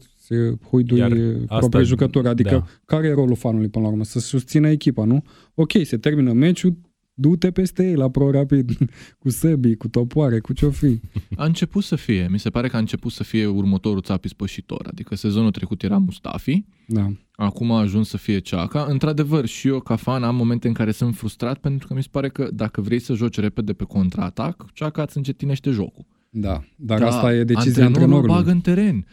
huidui 0.70 1.46
proprii 1.46 1.84
jucători. 1.84 2.28
Adică 2.28 2.50
da. 2.50 2.66
care 2.84 3.06
e 3.06 3.12
rolul 3.12 3.36
fanului 3.36 3.68
până 3.68 3.84
la 3.84 3.90
urmă? 3.90 4.04
Să 4.04 4.18
susțină 4.18 4.68
echipa, 4.68 5.04
nu? 5.04 5.24
Ok, 5.54 5.70
se 5.82 5.96
termină 5.96 6.32
meciul, 6.32 6.76
du-te 7.14 7.50
peste 7.50 7.88
ei 7.88 7.94
la 7.94 8.10
Pro 8.10 8.30
Rapid 8.30 8.70
cu 9.22 9.30
săbii, 9.30 9.76
cu 9.76 9.88
topoare, 9.88 10.38
cu 10.38 10.52
ce 10.52 10.68
fi. 10.68 11.00
A 11.36 11.44
început 11.44 11.84
să 11.84 11.96
fie, 11.96 12.28
mi 12.30 12.38
se 12.38 12.50
pare 12.50 12.68
că 12.68 12.76
a 12.76 12.78
început 12.78 13.12
să 13.12 13.22
fie 13.22 13.46
următorul 13.46 14.00
țapi 14.00 14.28
spășitor, 14.28 14.86
adică 14.86 15.14
sezonul 15.14 15.50
trecut 15.50 15.82
era 15.82 15.98
Mustafi, 15.98 16.64
da. 16.86 17.12
acum 17.32 17.72
a 17.72 17.80
ajuns 17.80 18.08
să 18.08 18.16
fie 18.16 18.38
Ceaca. 18.38 18.86
Într-adevăr, 18.88 19.46
și 19.46 19.68
eu 19.68 19.80
ca 19.80 19.96
fan 19.96 20.22
am 20.22 20.34
momente 20.34 20.68
în 20.68 20.74
care 20.74 20.90
sunt 20.90 21.16
frustrat 21.16 21.58
pentru 21.58 21.86
că 21.86 21.94
mi 21.94 22.02
se 22.02 22.08
pare 22.10 22.28
că 22.28 22.48
dacă 22.52 22.80
vrei 22.80 22.98
să 22.98 23.14
joci 23.14 23.38
repede 23.38 23.72
pe 23.72 23.84
contraatac, 23.84 24.66
Ceaca 24.72 25.02
îți 25.02 25.16
încetinește 25.16 25.70
jocul. 25.70 26.06
Da, 26.30 26.64
dar 26.76 26.98
da, 26.98 27.06
asta 27.06 27.34
e 27.34 27.44
decizia 27.44 27.84
antrenorului. 27.84 28.34
bagă 28.34 28.50
în 28.50 28.60
teren. 28.60 29.06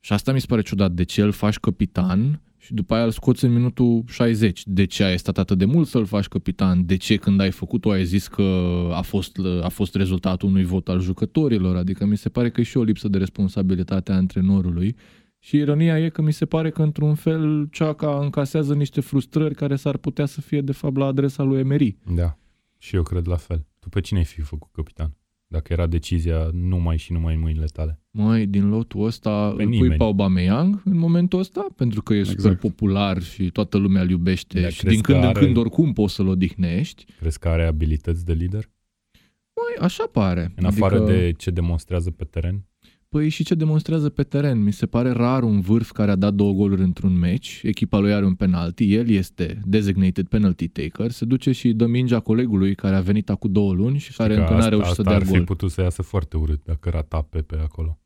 Și 0.00 0.12
asta 0.12 0.32
mi 0.32 0.40
se 0.40 0.46
pare 0.48 0.62
ciudat. 0.62 0.92
De 0.92 1.02
ce 1.02 1.22
îl 1.22 1.30
faci 1.32 1.58
capitan 1.58 2.42
și 2.56 2.74
după 2.74 2.94
aia 2.94 3.04
îl 3.04 3.10
scoți 3.10 3.44
în 3.44 3.52
minutul 3.52 4.04
60? 4.08 4.62
De 4.66 4.84
ce 4.84 5.04
ai 5.04 5.18
stat 5.18 5.38
atât 5.38 5.58
de 5.58 5.64
mult 5.64 5.86
să-l 5.86 6.04
faci 6.04 6.26
capitan? 6.26 6.86
De 6.86 6.96
ce 6.96 7.16
când 7.16 7.40
ai 7.40 7.50
făcut-o 7.50 7.90
ai 7.90 8.04
zis 8.04 8.28
că 8.28 8.42
a 8.92 9.00
fost, 9.00 9.38
a 9.62 9.68
fost 9.68 9.94
rezultatul 9.94 10.48
unui 10.48 10.64
vot 10.64 10.88
al 10.88 11.00
jucătorilor? 11.00 11.76
Adică 11.76 12.04
mi 12.04 12.16
se 12.16 12.28
pare 12.28 12.50
că 12.50 12.60
e 12.60 12.64
și 12.64 12.76
o 12.76 12.82
lipsă 12.82 13.08
de 13.08 13.18
responsabilitate 13.18 14.12
a 14.12 14.16
antrenorului. 14.16 14.96
Și 15.38 15.56
ironia 15.56 15.98
e 15.98 16.08
că 16.08 16.22
mi 16.22 16.32
se 16.32 16.46
pare 16.46 16.70
că 16.70 16.82
într-un 16.82 17.14
fel 17.14 17.68
Ceaca 17.70 18.18
încasează 18.18 18.74
niște 18.74 19.00
frustrări 19.00 19.54
care 19.54 19.76
s-ar 19.76 19.96
putea 19.96 20.26
să 20.26 20.40
fie 20.40 20.60
de 20.60 20.72
fapt 20.72 20.96
la 20.96 21.04
adresa 21.04 21.42
lui 21.42 21.58
Emery. 21.58 21.96
Da, 22.14 22.38
și 22.78 22.96
eu 22.96 23.02
cred 23.02 23.26
la 23.26 23.36
fel. 23.36 23.66
Tu 23.78 23.88
pe 23.88 24.00
cine 24.00 24.18
ai 24.18 24.24
fi 24.24 24.40
făcut 24.40 24.70
capitan? 24.72 25.16
Dacă 25.50 25.72
era 25.72 25.86
decizia 25.86 26.50
numai 26.52 26.96
și 26.96 27.12
numai 27.12 27.34
în 27.34 27.40
mâinile 27.40 27.64
tale. 27.64 28.00
Mai 28.10 28.46
din 28.46 28.68
lotul 28.68 29.04
ăsta 29.04 29.52
pe 29.56 29.62
îl 29.62 29.68
pui 29.78 29.88
pe 29.88 30.02
Aubameyang 30.02 30.82
în 30.84 30.98
momentul 30.98 31.38
ăsta, 31.38 31.66
pentru 31.76 32.02
că 32.02 32.14
e 32.14 32.18
exact. 32.18 32.38
super 32.40 32.56
popular 32.56 33.22
și 33.22 33.50
toată 33.50 33.76
lumea 33.76 34.02
îl 34.02 34.10
iubește 34.10 34.60
da, 34.60 34.68
și 34.68 34.84
din 34.84 35.00
când 35.00 35.18
are... 35.18 35.38
în 35.38 35.44
când 35.44 35.56
oricum 35.56 35.92
poți 35.92 36.14
să-l 36.14 36.28
odihnești. 36.28 37.04
Crezi 37.18 37.38
că 37.38 37.48
are 37.48 37.66
abilități 37.66 38.24
de 38.24 38.32
lider? 38.32 38.70
Mai 39.54 39.86
așa 39.86 40.06
pare. 40.12 40.52
În 40.56 40.64
afară 40.64 40.96
adică... 40.96 41.12
de 41.12 41.32
ce 41.32 41.50
demonstrează 41.50 42.10
pe 42.10 42.24
teren? 42.24 42.66
Păi 43.10 43.28
și 43.28 43.44
ce 43.44 43.54
demonstrează 43.54 44.08
pe 44.08 44.22
teren? 44.22 44.62
Mi 44.62 44.72
se 44.72 44.86
pare 44.86 45.10
rar 45.10 45.42
un 45.42 45.60
vârf 45.60 45.90
care 45.90 46.10
a 46.10 46.16
dat 46.16 46.34
două 46.34 46.52
goluri 46.52 46.82
într-un 46.82 47.18
meci, 47.18 47.60
echipa 47.62 47.98
lui 47.98 48.12
are 48.12 48.24
un 48.24 48.34
penalti, 48.34 48.94
el 48.94 49.08
este 49.08 49.60
designated 49.64 50.26
penalty 50.26 50.68
taker, 50.68 51.10
se 51.10 51.24
duce 51.24 51.52
și 51.52 51.72
dă 51.72 51.86
mingea 51.86 52.20
colegului 52.20 52.74
care 52.74 52.96
a 52.96 53.00
venit 53.00 53.30
acum 53.30 53.52
două 53.52 53.72
luni 53.72 53.98
și 53.98 54.16
care 54.16 54.36
încă 54.36 54.52
n-a 54.52 54.68
reușit 54.68 54.94
să 54.94 55.02
dea 55.02 55.12
gol. 55.12 55.22
Asta 55.22 55.34
ar 55.34 55.38
fi 55.38 55.44
putut 55.44 55.70
să 55.70 55.80
iasă 55.80 56.02
foarte 56.02 56.36
urât 56.36 56.60
dacă 56.64 56.90
rata 56.90 57.28
pe 57.30 57.44
acolo. 57.62 57.98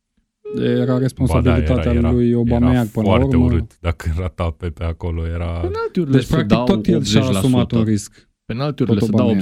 Era 0.57 0.99
responsabilitatea 0.99 1.75
ba 1.75 1.83
da, 1.83 1.91
era, 1.91 1.99
era, 1.99 2.11
lui 2.12 2.33
Aubameyang 2.33 2.88
până 2.88 3.07
la 3.07 3.12
urmă. 3.12 3.29
foarte 3.29 3.37
urât 3.37 3.79
dacă 3.81 4.12
rata 4.17 4.51
pe 4.51 4.71
pe 4.71 4.85
acolo. 4.85 5.27
Era... 5.27 5.47
Penaltiurile 5.47 6.17
deci, 6.17 6.27
practic, 6.27 6.57
tot 6.57 6.87
el 6.87 7.03
și-a 7.03 7.25
asumat 7.25 7.73
un 7.73 7.83
risc. 7.83 8.29
Penaltiurile 8.45 8.99
se 8.99 9.11
dau 9.11 9.37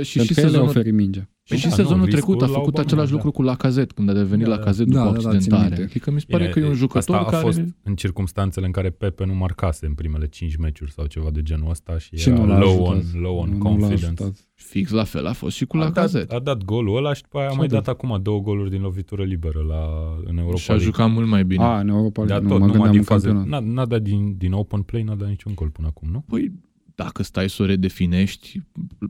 80% 0.00 0.02
și 0.02 0.20
și 0.20 0.34
sezonul... 0.34 0.92
mingea. 0.92 1.30
Păi 1.48 1.58
și 1.58 1.68
da, 1.68 1.74
sezonul 1.74 2.04
nu, 2.04 2.10
trecut 2.10 2.42
a 2.42 2.46
făcut 2.46 2.78
același 2.78 3.08
da. 3.08 3.14
lucru 3.14 3.30
cu 3.30 3.42
Lacazette, 3.42 3.92
când 3.94 4.08
a 4.08 4.12
devenit 4.12 4.46
da, 4.46 4.50
Lacazette 4.50 4.92
da, 4.92 5.04
după 5.04 5.20
da, 5.20 5.28
accidentare. 5.28 5.74
Da, 5.74 5.82
adică 5.82 6.10
mi 6.10 6.20
se 6.20 6.26
pare 6.28 6.42
Bine, 6.42 6.54
că 6.54 6.58
e 6.58 6.68
un 6.68 6.74
jucător 6.74 7.16
asta 7.16 7.30
care... 7.30 7.36
a 7.36 7.40
fost 7.40 7.60
în 7.82 7.94
circumstanțele 7.94 8.66
în 8.66 8.72
care 8.72 8.90
Pepe 8.90 9.24
nu 9.24 9.34
marcase 9.34 9.86
în 9.86 9.94
primele 9.94 10.26
5 10.26 10.56
meciuri 10.56 10.92
sau 10.92 11.06
ceva 11.06 11.30
de 11.30 11.42
genul 11.42 11.70
ăsta 11.70 11.98
și, 11.98 12.16
și 12.16 12.28
era 12.28 12.58
low 12.58 12.82
on, 12.82 13.02
low 13.12 13.36
on 13.36 13.50
nu, 13.50 13.58
confidence. 13.58 14.24
Nu 14.24 14.32
Fix 14.54 14.90
la 14.90 15.04
fel 15.04 15.26
a 15.26 15.32
fost 15.32 15.56
și 15.56 15.66
cu 15.66 15.76
a 15.76 15.80
Lacazette. 15.80 16.26
Dat, 16.26 16.36
a 16.36 16.42
dat 16.42 16.64
golul 16.64 16.96
ăla 16.96 17.12
și 17.12 17.22
după 17.22 17.38
aia 17.38 17.48
a 17.48 17.52
mai 17.52 17.66
dat 17.66 17.88
acum 17.88 18.18
două 18.22 18.40
goluri 18.40 18.70
din 18.70 18.80
lovitură 18.80 19.24
liberă 19.24 19.64
la, 19.68 19.84
în 20.24 20.38
Europa 20.38 20.56
Și 20.56 20.70
a 20.70 20.76
jucat 20.76 21.10
mult 21.10 21.28
mai 21.28 21.44
bine. 21.44 21.62
A, 21.62 21.80
în 21.80 21.88
Europa 21.88 22.24
League, 22.24 22.48
nu, 22.48 22.58
mă 22.58 22.66
gândeam 22.66 22.92
din 22.92 23.02
fază, 23.02 23.44
n-a, 23.46 23.58
n-a 23.58 23.84
dat 23.84 24.02
din, 24.02 24.34
din 24.36 24.52
open 24.52 24.82
play, 24.82 25.02
n-a 25.02 25.14
dat 25.14 25.28
niciun 25.28 25.54
gol 25.54 25.68
până 25.68 25.86
acum, 25.86 26.08
nu? 26.10 26.24
Păi 26.28 26.52
dacă 26.96 27.22
stai 27.22 27.48
să 27.48 27.62
o 27.62 27.66
redefinești 27.66 28.60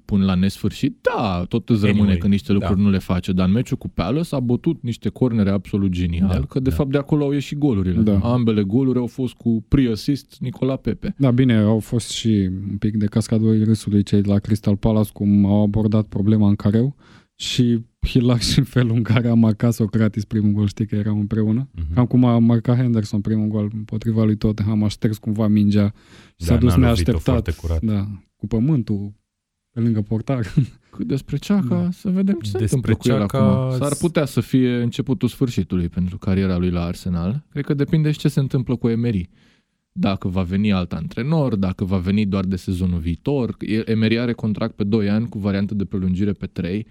până 0.05 0.25
la 0.25 0.35
nesfârșit, 0.35 0.99
da, 1.01 1.45
tot 1.49 1.69
îți 1.69 1.81
rămâne 1.81 2.01
anyway, 2.01 2.19
că 2.19 2.27
niște 2.27 2.53
lucruri 2.53 2.77
da. 2.77 2.83
nu 2.83 2.91
le 2.91 2.99
face, 2.99 3.33
dar 3.33 3.47
în 3.47 3.53
meciul 3.53 3.77
cu 3.77 3.89
Palace 3.89 4.35
a 4.35 4.41
bătut 4.41 4.83
niște 4.83 5.09
cornere 5.09 5.51
absolut 5.51 5.91
genial, 5.91 6.29
da, 6.29 6.41
că 6.41 6.61
de 6.61 6.71
da. 6.71 6.77
fapt 6.77 6.91
de 6.91 6.99
acolo 6.99 7.25
au 7.25 7.33
ieșit 7.33 7.59
golurile. 7.59 8.01
Da. 8.01 8.19
Ambele 8.19 8.63
goluri 8.63 8.99
au 8.99 9.07
fost 9.07 9.35
cu 9.35 9.65
pre-assist 9.69 10.37
Nicola 10.41 10.77
Pepe. 10.77 11.15
Da, 11.19 11.31
bine, 11.31 11.57
au 11.57 11.79
fost 11.79 12.11
și 12.11 12.51
un 12.71 12.77
pic 12.79 12.97
de 12.97 13.07
cascadorii 13.07 13.65
râsului 13.65 14.03
cei 14.03 14.21
de 14.21 14.29
la 14.29 14.39
Crystal 14.39 14.77
Palace, 14.77 15.11
cum 15.13 15.45
au 15.45 15.63
abordat 15.63 16.07
problema 16.07 16.49
în 16.49 16.55
careu 16.55 16.97
și 17.35 17.85
hilar 18.07 18.41
și 18.41 18.59
în 18.59 18.65
felul 18.65 18.97
în 18.97 19.03
care 19.03 19.29
a 19.29 19.35
marcat 19.35 19.73
Socrates 19.73 20.25
primul 20.25 20.53
gol, 20.53 20.67
știi 20.67 20.87
că 20.87 20.95
erau 20.95 21.19
împreună. 21.19 21.69
Uh-huh. 21.69 21.95
Cam 21.95 22.07
cum 22.07 22.25
a 22.25 22.39
marcat 22.39 22.77
Henderson 22.77 23.21
primul 23.21 23.47
gol 23.47 23.71
împotriva 23.75 24.25
lui 24.25 24.37
Tottenham, 24.37 24.85
a 24.85 24.89
șters 24.89 25.19
cumva 25.19 25.47
mingea 25.47 25.93
și 26.37 26.47
da, 26.47 26.53
s-a 26.55 26.57
dus 26.57 26.75
neașteptat. 26.75 27.81
Da, 27.81 28.09
cu 28.37 28.47
pământul 28.47 29.13
pe 29.71 29.81
lângă 29.81 30.01
portar. 30.01 30.47
Cât 30.97 31.07
despre 31.07 31.37
Ceaca, 31.37 31.83
da. 31.83 31.91
să 31.91 32.11
vedem 32.11 32.35
ce 32.35 32.51
despre 32.51 32.67
se 32.67 32.75
întâmplă 32.75 32.95
cu 32.95 33.09
el 33.09 33.23
acum. 33.23 33.79
S-ar 33.79 33.95
putea 33.95 34.25
să 34.25 34.41
fie 34.41 34.77
începutul 34.77 35.29
sfârșitului 35.29 35.89
pentru 35.89 36.19
cariera 36.19 36.57
lui 36.57 36.71
la 36.71 36.85
Arsenal. 36.85 37.45
Cred 37.51 37.65
că 37.65 37.75
depinde 37.75 38.11
și 38.11 38.19
ce 38.19 38.29
se 38.29 38.41
întâmplă 38.41 38.77
cu 38.77 38.89
Emery. 38.89 39.29
Dacă 39.93 40.29
va 40.29 40.43
veni 40.43 40.73
alt 40.73 40.93
antrenor, 40.93 41.57
dacă 41.57 41.85
va 41.85 41.97
veni 41.97 42.27
doar 42.27 42.45
de 42.45 42.57
sezonul 42.57 42.99
viitor. 42.99 43.57
Emery 43.85 44.19
are 44.19 44.33
contract 44.33 44.75
pe 44.75 44.85
2 44.85 45.11
ani 45.11 45.29
cu 45.29 45.39
variantă 45.39 45.75
de 45.75 45.85
prelungire 45.85 46.33
pe 46.33 46.47
3 46.47 46.87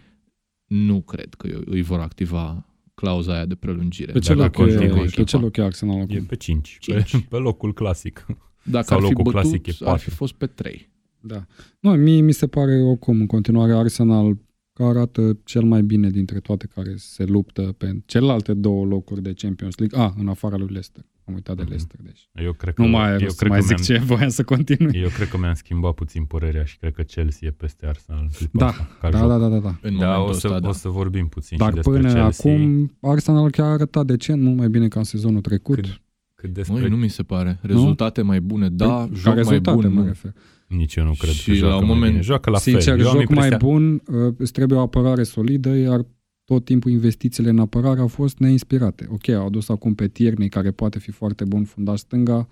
nu 0.67 1.01
cred 1.01 1.34
că 1.34 1.47
îi 1.65 1.82
vor 1.82 1.99
activa 1.99 2.65
clauza 2.93 3.34
aia 3.34 3.45
de 3.45 3.56
prelungire. 3.56 4.12
Pe 4.12 4.19
ce, 4.19 4.34
loc 4.34 4.58
e, 4.58 5.12
pe 5.15 5.23
ce 5.23 5.38
loc 5.38 5.58
e 5.58 5.62
Arsenal 5.62 6.01
acum? 6.01 6.15
E 6.15 6.19
pe 6.19 6.36
5, 6.36 6.78
5. 6.80 7.12
Pe, 7.12 7.17
pe 7.30 7.38
locul 7.38 7.73
clasic. 7.73 8.25
Dacă 8.63 8.86
Sau 8.86 8.97
ar 8.97 9.04
fi 9.04 9.10
locul 9.10 9.23
bătut, 9.23 9.39
clasic 9.41 9.67
e 9.67 9.71
4. 9.71 9.89
ar 9.89 9.99
fi 9.99 10.10
fost 10.10 10.34
pe 10.34 10.45
3. 10.45 10.89
Da. 11.19 11.45
Nu, 11.80 11.91
mie 11.91 12.21
mi 12.21 12.32
se 12.32 12.47
pare 12.47 12.82
oricum 12.82 13.19
în 13.19 13.28
continuare 13.28 13.73
Arsenal 13.73 14.38
că 14.75 14.83
arată 14.83 15.38
cel 15.43 15.63
mai 15.63 15.83
bine 15.83 16.09
dintre 16.09 16.39
toate 16.39 16.67
care 16.75 16.93
se 16.95 17.23
luptă 17.23 17.61
pe 17.61 18.01
celelalte 18.05 18.53
două 18.53 18.85
locuri 18.85 19.21
de 19.21 19.33
Champions 19.33 19.77
League. 19.77 19.99
A, 19.99 20.13
în 20.17 20.27
afara 20.27 20.57
lui 20.57 20.67
Leicester. 20.67 21.05
Am 21.27 21.33
uitat 21.33 21.55
de 21.55 21.61
mm-hmm. 21.61 21.67
Leicester, 21.67 21.99
deci. 22.03 22.29
Eu 22.33 22.53
cred 22.53 22.73
că, 22.73 22.81
nu 22.81 22.88
mai, 22.88 23.11
eu 23.11 23.33
cred 23.38 23.49
mai 23.49 23.59
că 23.59 23.65
zic 23.65 23.81
ce 23.81 23.97
voiam 23.97 24.29
să 24.29 24.43
continui. 24.43 24.99
Eu 24.99 25.09
cred 25.09 25.27
că 25.27 25.38
mi-am 25.38 25.53
schimbat 25.53 25.93
puțin 25.93 26.23
părerea 26.23 26.63
și 26.63 26.77
cred 26.77 26.93
că 26.93 27.01
Chelsea 27.01 27.47
e 27.47 27.51
peste 27.51 27.85
Arsenal. 27.85 28.29
Da, 28.51 28.73
da, 29.01 29.09
da, 29.09 29.38
da, 29.38 29.47
da, 29.47 29.59
da. 29.59 29.77
În 29.81 29.97
da, 29.97 30.19
o 30.19 30.31
să, 30.31 30.47
ăsta, 30.47 30.59
da. 30.59 30.67
o 30.67 30.71
să 30.71 30.89
vorbim 30.89 31.27
puțin 31.27 31.57
Dar 31.57 31.69
și 31.69 31.75
despre 31.75 31.93
până 31.93 32.13
Chelsea. 32.13 32.53
acum 32.53 32.97
Arsenal 33.01 33.49
chiar 33.49 33.65
a 33.65 33.71
arătat 33.71 34.05
decent, 34.05 34.41
mult 34.41 34.57
mai 34.57 34.69
bine 34.69 34.88
ca 34.88 34.99
în 34.99 35.05
sezonul 35.05 35.41
trecut. 35.41 35.75
Cât, 35.75 36.01
cât 36.35 36.53
despre... 36.53 36.79
Măi, 36.79 36.89
nu 36.89 36.95
mi 36.95 37.09
se 37.09 37.23
pare. 37.23 37.59
Rezultate 37.61 38.21
nu? 38.21 38.27
mai 38.27 38.41
bune, 38.41 38.69
da, 38.69 38.88
păi, 38.88 39.15
joc 39.15 39.43
mai 39.43 39.59
bun. 39.59 39.93
Mă 39.93 40.05
refer. 40.05 40.33
Nici 40.67 40.95
eu 40.95 41.04
nu 41.04 41.13
cred 41.17 41.32
și 41.32 41.49
că 41.49 41.56
joacă 41.56 41.73
la 41.73 41.82
un 41.82 41.88
moment, 41.88 42.12
bine. 42.12 42.21
Joacă 42.21 42.49
la 42.49 42.58
sincer, 42.58 42.84
fel. 42.84 43.06
Sincer, 43.06 43.19
joc 43.21 43.30
mai 43.30 43.49
bun, 43.58 43.93
uh, 43.93 44.34
îți 44.38 44.51
trebuie 44.51 44.78
o 44.78 44.82
apărare 44.82 45.23
solidă, 45.23 45.75
iar 45.75 46.06
tot 46.45 46.65
timpul 46.65 46.91
investițiile 46.91 47.49
în 47.49 47.60
apărare 47.60 47.99
au 47.99 48.08
fost 48.08 48.38
neinspirate. 48.38 49.08
Ok, 49.10 49.28
au 49.28 49.45
adus 49.45 49.69
acum 49.69 49.95
pe 49.95 50.08
Tierney, 50.08 50.49
care 50.49 50.71
poate 50.71 50.99
fi 50.99 51.12
foarte 51.12 51.43
bun 51.43 51.63
fundaș 51.63 51.99
stânga, 51.99 52.49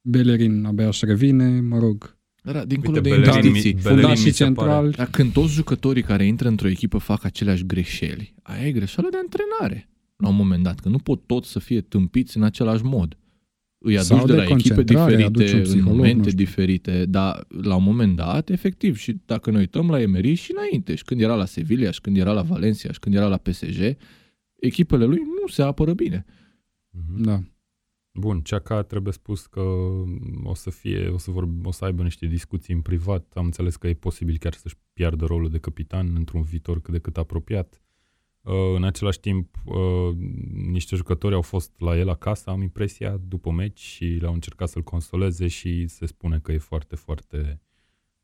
Bellerin 0.00 0.64
abia 0.64 0.86
își 0.86 1.04
revine, 1.04 1.60
mă 1.60 1.78
rog. 1.78 2.18
Da, 2.42 2.64
dincolo 2.64 2.96
Uite, 2.96 3.08
de 3.08 3.14
investiții, 3.14 3.76
fundaș 3.76 4.20
și 4.20 4.32
central. 4.32 4.90
Dar 4.90 5.06
când 5.10 5.32
toți 5.32 5.52
jucătorii 5.52 6.02
care 6.02 6.26
intră 6.26 6.48
într-o 6.48 6.68
echipă 6.68 6.98
fac 6.98 7.24
aceleași 7.24 7.66
greșeli, 7.66 8.34
aia 8.42 8.66
e 8.66 8.72
greșeală 8.72 9.08
de 9.10 9.16
antrenare 9.22 9.88
la 10.16 10.28
un 10.28 10.36
moment 10.36 10.62
dat, 10.62 10.80
că 10.80 10.88
nu 10.88 10.98
pot 10.98 11.26
toți 11.26 11.50
să 11.50 11.58
fie 11.58 11.80
tâmpiți 11.80 12.36
în 12.36 12.42
același 12.42 12.84
mod 12.84 13.16
îi 13.82 13.98
aduci 13.98 14.06
Sau 14.06 14.26
de, 14.26 14.32
de 14.32 14.38
la 14.38 14.44
echipe 14.44 14.82
diferite, 14.82 15.62
în 15.68 15.82
momente 15.82 16.30
diferite, 16.30 17.04
dar 17.06 17.46
la 17.48 17.74
un 17.74 17.82
moment 17.82 18.16
dat, 18.16 18.50
efectiv, 18.50 18.96
și 18.96 19.20
dacă 19.24 19.50
ne 19.50 19.58
uităm 19.58 19.90
la 19.90 20.00
Emery 20.00 20.34
și 20.34 20.52
înainte, 20.56 20.94
și 20.94 21.04
când 21.04 21.20
era 21.20 21.34
la 21.34 21.44
Sevilla, 21.44 21.90
și 21.90 22.00
când 22.00 22.16
era 22.16 22.32
la 22.32 22.42
Valencia, 22.42 22.92
și 22.92 22.98
când 22.98 23.14
era 23.14 23.26
la 23.26 23.36
PSG, 23.36 23.96
echipele 24.54 25.04
lui 25.04 25.18
nu 25.40 25.46
se 25.46 25.62
apără 25.62 25.92
bine. 25.92 26.24
Mhm. 26.90 27.22
Da. 27.22 27.42
Bun, 28.12 28.40
Ceaca 28.40 28.82
trebuie 28.82 29.12
spus 29.12 29.46
că 29.46 29.60
o 30.42 30.54
să 30.54 30.70
fie, 30.70 31.08
o 31.08 31.18
să, 31.18 31.30
vorbi, 31.30 31.66
o 31.66 31.70
să 31.70 31.84
aibă 31.84 32.02
niște 32.02 32.26
discuții 32.26 32.74
în 32.74 32.80
privat. 32.80 33.32
Am 33.34 33.44
înțeles 33.44 33.76
că 33.76 33.88
e 33.88 33.94
posibil 33.94 34.38
chiar 34.38 34.54
să-și 34.54 34.76
piardă 34.92 35.24
rolul 35.24 35.50
de 35.50 35.58
capitan 35.58 36.14
într-un 36.16 36.42
viitor 36.42 36.80
cât 36.80 36.92
de 36.92 36.98
cât 36.98 37.16
apropiat. 37.16 37.82
Uh, 38.42 38.52
în 38.76 38.84
același 38.84 39.20
timp, 39.20 39.56
uh, 39.64 40.16
niște 40.70 40.96
jucători 40.96 41.34
au 41.34 41.42
fost 41.42 41.72
la 41.78 41.98
el 41.98 42.08
acasă, 42.08 42.50
am 42.50 42.62
impresia, 42.62 43.20
după 43.28 43.50
meci 43.50 43.78
și 43.80 44.04
le-au 44.04 44.32
încercat 44.32 44.68
să-l 44.68 44.82
consoleze 44.82 45.46
și 45.48 45.86
se 45.86 46.06
spune 46.06 46.38
că 46.38 46.52
e 46.52 46.58
foarte, 46.58 46.96
foarte, 46.96 47.60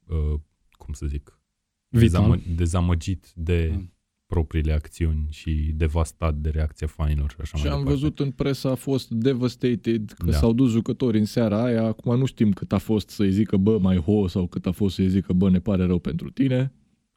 uh, 0.07 0.41
cum 0.71 0.93
să 0.95 1.07
zic, 1.07 1.41
Vital. 1.89 2.01
dezamă- 2.09 2.41
dezamăgit 2.57 3.33
de 3.35 3.73
Mm. 3.75 3.93
propriile 4.27 4.73
acțiuni 4.73 5.27
și 5.31 5.73
devastat 5.75 6.35
de 6.35 6.49
reacția 6.51 6.87
fanilor 6.87 7.31
și 7.31 7.37
așa 7.41 7.57
Și 7.57 7.65
mai 7.65 7.73
am 7.73 7.79
departe. 7.79 8.01
văzut 8.01 8.19
în 8.21 8.31
presă 8.31 8.69
a 8.71 8.75
fost 8.75 9.11
devastated 9.11 10.11
că 10.19 10.27
Da. 10.31 10.37
s-au 10.37 10.53
dus 10.53 10.71
jucători 10.71 11.19
în 11.19 11.25
seara 11.25 11.63
aia. 11.65 11.85
Acum 11.85 12.19
nu 12.19 12.25
știm 12.25 12.53
cât 12.53 12.73
a 12.73 12.79
fost 12.79 13.09
să-i 13.09 13.31
zică 13.33 13.57
bă 13.57 13.79
mai 13.79 13.97
ho 13.97 14.27
sau 14.27 14.47
cât 14.47 14.67
a 14.67 14.71
fost 14.73 14.95
să-i 14.95 15.09
zică 15.09 15.33
bă 15.33 15.51
ne 15.51 15.61
pare 15.61 15.85
rău 15.85 15.99
pentru 15.99 16.31
tine. 16.31 16.73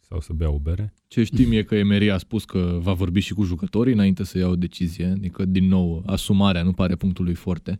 Sau 0.09 0.19
să 0.19 0.33
bea 0.33 0.51
o 0.51 0.59
bere. 0.59 0.93
Ce 1.07 1.23
știm 1.23 1.51
e 1.51 1.63
că 1.63 1.75
Emery 1.75 2.11
a 2.11 2.17
spus 2.17 2.45
că 2.45 2.77
va 2.81 2.93
vorbi 2.93 3.19
și 3.19 3.33
cu 3.33 3.43
jucătorii 3.43 3.93
înainte 3.93 4.23
să 4.23 4.37
ia 4.37 4.47
o 4.47 4.55
decizie. 4.55 5.05
Adică, 5.05 5.45
din 5.45 5.67
nou, 5.67 6.03
asumarea 6.05 6.63
nu 6.63 6.71
pare 6.71 6.95
punctul 6.95 7.25
lui 7.25 7.33
forte. 7.33 7.79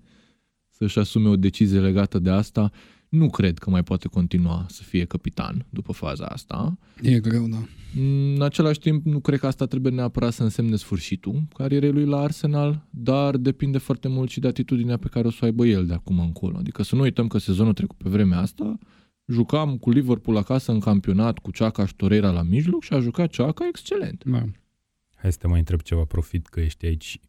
Să-și 0.69 0.99
asume 0.99 1.29
o 1.29 1.35
decizie 1.35 1.79
legată 1.79 2.19
de 2.19 2.29
asta. 2.29 2.71
Nu 3.09 3.29
cred 3.29 3.57
că 3.57 3.69
mai 3.69 3.83
poate 3.83 4.07
continua 4.07 4.65
să 4.67 4.83
fie 4.83 5.05
capitan 5.05 5.65
după 5.69 5.91
faza 5.91 6.25
asta. 6.25 6.77
E 7.01 7.19
greu, 7.19 7.47
da. 7.47 7.57
În 8.01 8.41
același 8.41 8.79
timp, 8.79 9.05
nu 9.05 9.19
cred 9.19 9.39
că 9.39 9.47
asta 9.47 9.65
trebuie 9.65 9.91
neapărat 9.91 10.33
să 10.33 10.43
însemne 10.43 10.75
sfârșitul 10.75 11.47
carierei 11.53 11.91
lui 11.91 12.05
la 12.05 12.19
Arsenal, 12.19 12.87
dar 12.89 13.37
depinde 13.37 13.77
foarte 13.77 14.07
mult 14.07 14.29
și 14.29 14.39
de 14.39 14.47
atitudinea 14.47 14.97
pe 14.97 15.07
care 15.07 15.27
o 15.27 15.31
să 15.31 15.39
o 15.41 15.45
aibă 15.45 15.65
el 15.65 15.85
de 15.85 15.93
acum 15.93 16.19
încolo. 16.19 16.57
Adică 16.57 16.83
să 16.83 16.95
nu 16.95 17.01
uităm 17.01 17.27
că 17.27 17.37
sezonul 17.37 17.73
trecut 17.73 17.97
pe 17.97 18.09
vremea 18.09 18.39
asta 18.39 18.77
jucam 19.29 19.77
cu 19.77 19.89
Liverpool 19.89 20.37
acasă 20.37 20.71
în 20.71 20.79
campionat 20.79 21.39
cu 21.39 21.51
Ceaca 21.51 21.85
și 21.85 21.95
Torreira 21.95 22.31
la 22.31 22.41
mijloc 22.41 22.83
și 22.83 22.93
a 22.93 22.99
jucat 22.99 23.29
Ceaca 23.29 23.67
excelent. 23.67 24.23
da. 24.23 24.43
Hai 25.15 25.31
să 25.31 25.37
te 25.37 25.47
mai 25.47 25.59
întreb 25.59 25.81
ceva 25.81 26.03
profit 26.03 26.47
că 26.47 26.59
ești 26.59 26.85
aici. 26.85 27.19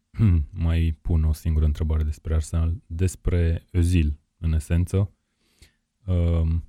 mai 0.49 0.97
pun 1.01 1.23
o 1.23 1.33
singură 1.33 1.65
întrebare 1.65 2.03
despre 2.03 2.33
Arsenal. 2.33 2.81
Despre 2.85 3.65
Özil, 3.71 4.19
în 4.37 4.53
esență. 4.53 5.11
Um, 6.05 6.63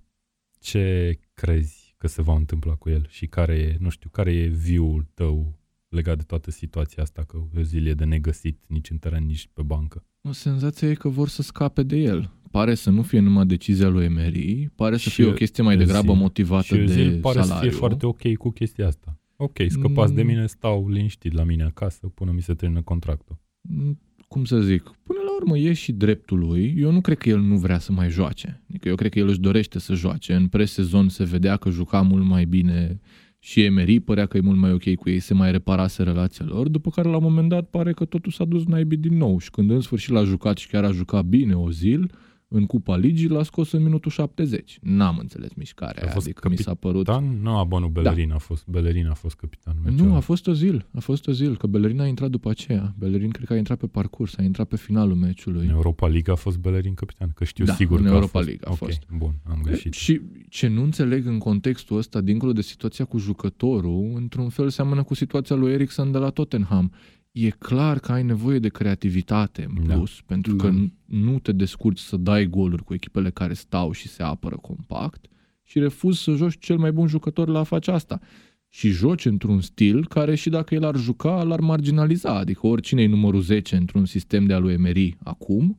ce 0.58 1.18
crezi 1.34 1.94
că 1.98 2.06
se 2.06 2.22
va 2.22 2.34
întâmpla 2.34 2.74
cu 2.74 2.88
el 2.90 3.06
și 3.08 3.26
care 3.26 3.54
e, 3.54 3.76
nu 3.80 3.88
știu, 3.88 4.10
care 4.10 4.32
e 4.32 4.46
view-ul 4.46 5.06
tău 5.14 5.58
legat 5.88 6.16
de 6.16 6.22
toată 6.22 6.50
situația 6.50 7.02
asta 7.02 7.22
că 7.24 7.38
Özil 7.54 7.86
e 7.86 7.94
de 7.94 8.04
negăsit 8.04 8.62
nici 8.66 8.90
în 8.90 8.98
teren, 8.98 9.26
nici 9.26 9.48
pe 9.52 9.62
bancă? 9.62 10.04
O 10.22 10.32
senzație 10.32 10.88
e 10.88 10.94
că 10.94 11.08
vor 11.08 11.28
să 11.28 11.42
scape 11.42 11.82
de 11.82 11.96
el. 11.96 12.32
Pare 12.52 12.74
să 12.74 12.90
nu 12.90 13.02
fie 13.02 13.20
numai 13.20 13.46
decizia 13.46 13.88
lui 13.88 14.04
Emery, 14.04 14.70
pare 14.74 14.96
să 14.96 15.08
Și 15.08 15.10
fie 15.10 15.26
o 15.26 15.32
chestie 15.32 15.62
mai 15.62 15.74
Özil- 15.74 15.78
degrabă 15.86 16.12
motivată 16.12 16.64
Și 16.64 16.74
Özil 16.82 17.10
de 17.10 17.18
pare 17.20 17.40
salariu. 17.40 17.54
să 17.54 17.68
fie 17.68 17.78
foarte 17.78 18.06
ok 18.06 18.34
cu 18.36 18.50
chestia 18.50 18.86
asta. 18.86 19.16
Ok, 19.36 19.56
scăpați 19.68 20.14
de 20.14 20.20
Mm. 20.22 20.26
mine, 20.28 20.46
stau 20.46 20.88
liniștit 20.88 21.32
la 21.32 21.44
mine 21.44 21.62
acasă 21.62 22.06
până 22.06 22.30
mi 22.34 22.42
se 22.42 22.54
termină 22.54 22.82
contractul. 22.82 23.38
Mm, 23.60 23.98
cum 24.28 24.44
să 24.44 24.60
zic, 24.60 24.82
până 25.02 25.18
la 25.24 25.34
urmă 25.40 25.58
e 25.58 25.72
și 25.72 25.92
dreptul 25.92 26.38
lui. 26.38 26.74
Eu 26.78 26.92
nu 26.92 27.00
cred 27.00 27.18
că 27.18 27.28
el 27.28 27.40
nu 27.40 27.56
vrea 27.56 27.78
să 27.78 27.92
mai 27.92 28.10
joace. 28.10 28.62
Adică 28.68 28.88
eu 28.88 28.94
cred 28.94 29.10
că 29.10 29.18
el 29.18 29.28
își 29.28 29.40
dorește 29.40 29.78
să 29.78 29.94
joace. 29.94 30.34
În 30.34 30.46
presezon 30.48 31.08
se 31.08 31.24
vedea 31.24 31.56
că 31.56 31.70
juca 31.70 32.00
mult 32.00 32.24
mai 32.24 32.44
bine 32.44 33.00
și 33.38 33.62
Emery 33.62 34.00
părea 34.00 34.26
că 34.26 34.36
e 34.36 34.40
mult 34.40 34.58
mai 34.58 34.72
ok 34.72 34.94
cu 34.94 35.10
ei, 35.10 35.18
se 35.18 35.34
mai 35.34 35.50
reparase 35.50 36.02
relația 36.02 36.44
lor, 36.48 36.68
după 36.68 36.90
care 36.90 37.08
la 37.08 37.16
un 37.16 37.22
moment 37.22 37.48
dat 37.48 37.70
pare 37.70 37.92
că 37.92 38.04
totul 38.04 38.32
s-a 38.32 38.44
dus 38.44 38.64
naibii 38.64 38.96
din 38.98 39.16
nou 39.16 39.38
și 39.38 39.50
când 39.50 39.70
în 39.70 39.80
sfârșit 39.80 40.10
l-a 40.10 40.24
jucat 40.24 40.56
și 40.58 40.68
chiar 40.68 40.84
a 40.84 40.90
jucat 40.92 41.24
bine 41.24 41.54
o 41.54 41.70
zil, 41.70 42.10
în 42.52 42.66
Cupa 42.66 42.96
Ligii 42.96 43.28
l-a 43.28 43.42
scos 43.42 43.72
în 43.72 43.82
minutul 43.82 44.10
70. 44.10 44.78
N-am 44.82 45.16
înțeles 45.18 45.54
mișcarea 45.54 46.02
A 46.02 46.04
aia, 46.04 46.12
fost 46.12 46.26
adică 46.26 46.48
mi 46.48 46.56
s-a 46.56 46.74
părut... 46.74 47.06
Capitan? 47.06 47.38
Nu, 47.42 47.58
a, 47.58 47.64
bă, 47.64 47.78
nu, 47.78 47.88
Bellerin 47.88 48.32
a 48.32 48.38
fost, 48.38 48.66
Bellerin 48.66 49.06
a 49.06 49.14
fost 49.14 49.34
capitan. 49.34 49.76
Nu, 49.96 50.14
a 50.14 50.18
fost 50.18 50.46
o 50.46 50.52
zil, 50.52 50.86
a 50.94 51.00
fost 51.00 51.26
o 51.26 51.32
zil, 51.32 51.56
că 51.56 51.66
Bellerin 51.66 52.00
a 52.00 52.06
intrat 52.06 52.30
după 52.30 52.50
aceea. 52.50 52.94
Bellerin 52.98 53.30
cred 53.30 53.46
că 53.46 53.52
a 53.52 53.56
intrat 53.56 53.78
pe 53.78 53.86
parcurs, 53.86 54.38
a 54.38 54.42
intrat 54.42 54.68
pe 54.68 54.76
finalul 54.76 55.14
meciului. 55.14 55.64
În 55.64 55.70
Europa 55.70 56.06
League 56.06 56.32
a 56.32 56.36
fost 56.36 56.58
Bellerin 56.58 56.94
capitan, 56.94 57.32
că 57.34 57.44
știu 57.44 57.64
Da, 57.64 57.74
sigur 57.74 57.98
în 57.98 58.04
că 58.04 58.10
Europa 58.12 58.38
a 58.38 58.42
fost. 58.42 58.46
League 58.46 58.66
a 58.68 58.70
Ok, 58.70 58.76
fost. 58.76 59.00
bun, 59.16 59.34
am 59.50 59.60
greșit. 59.62 59.92
Și 59.92 60.20
ce 60.48 60.66
nu 60.68 60.82
înțeleg 60.82 61.26
în 61.26 61.38
contextul 61.38 61.96
ăsta, 61.96 62.20
dincolo 62.20 62.52
de 62.52 62.62
situația 62.62 63.04
cu 63.04 63.18
jucătorul, 63.18 64.12
într-un 64.14 64.48
fel 64.48 64.68
seamănă 64.68 65.02
cu 65.02 65.14
situația 65.14 65.56
lui 65.56 65.72
Eriksen 65.72 66.10
de 66.12 66.18
la 66.18 66.30
Tottenham. 66.30 66.92
E 67.32 67.50
clar 67.50 67.98
că 67.98 68.12
ai 68.12 68.22
nevoie 68.22 68.58
de 68.58 68.68
creativitate 68.68 69.68
în 69.76 69.86
Da. 69.86 69.94
plus, 69.94 70.20
pentru 70.26 70.54
că 70.56 70.68
Da. 70.68 70.74
n- 70.84 70.90
nu 71.04 71.38
te 71.38 71.52
descurci 71.52 71.98
să 71.98 72.16
dai 72.16 72.46
goluri 72.46 72.84
cu 72.84 72.94
echipele 72.94 73.30
care 73.30 73.52
stau 73.54 73.92
și 73.92 74.08
se 74.08 74.22
apără 74.22 74.56
compact 74.56 75.26
și 75.62 75.78
refuzi 75.78 76.22
să 76.22 76.32
joci 76.32 76.58
cel 76.58 76.76
mai 76.76 76.92
bun 76.92 77.06
jucător 77.06 77.48
la 77.48 77.58
a 77.58 77.62
face 77.62 77.90
asta. 77.90 78.20
Și 78.68 78.88
joci 78.88 79.24
într-un 79.24 79.60
stil 79.60 80.06
care 80.06 80.34
și 80.34 80.50
dacă 80.50 80.74
el 80.74 80.84
ar 80.84 80.96
juca, 80.96 81.42
l-ar 81.42 81.60
marginaliza. 81.60 82.34
Adică 82.38 82.66
oricine 82.66 83.02
e 83.02 83.06
numărul 83.06 83.40
10 83.40 83.76
într-un 83.76 84.04
sistem 84.04 84.44
de 84.46 84.52
a 84.52 84.58
lui 84.58 84.72
Emery 84.72 85.16
acum, 85.22 85.76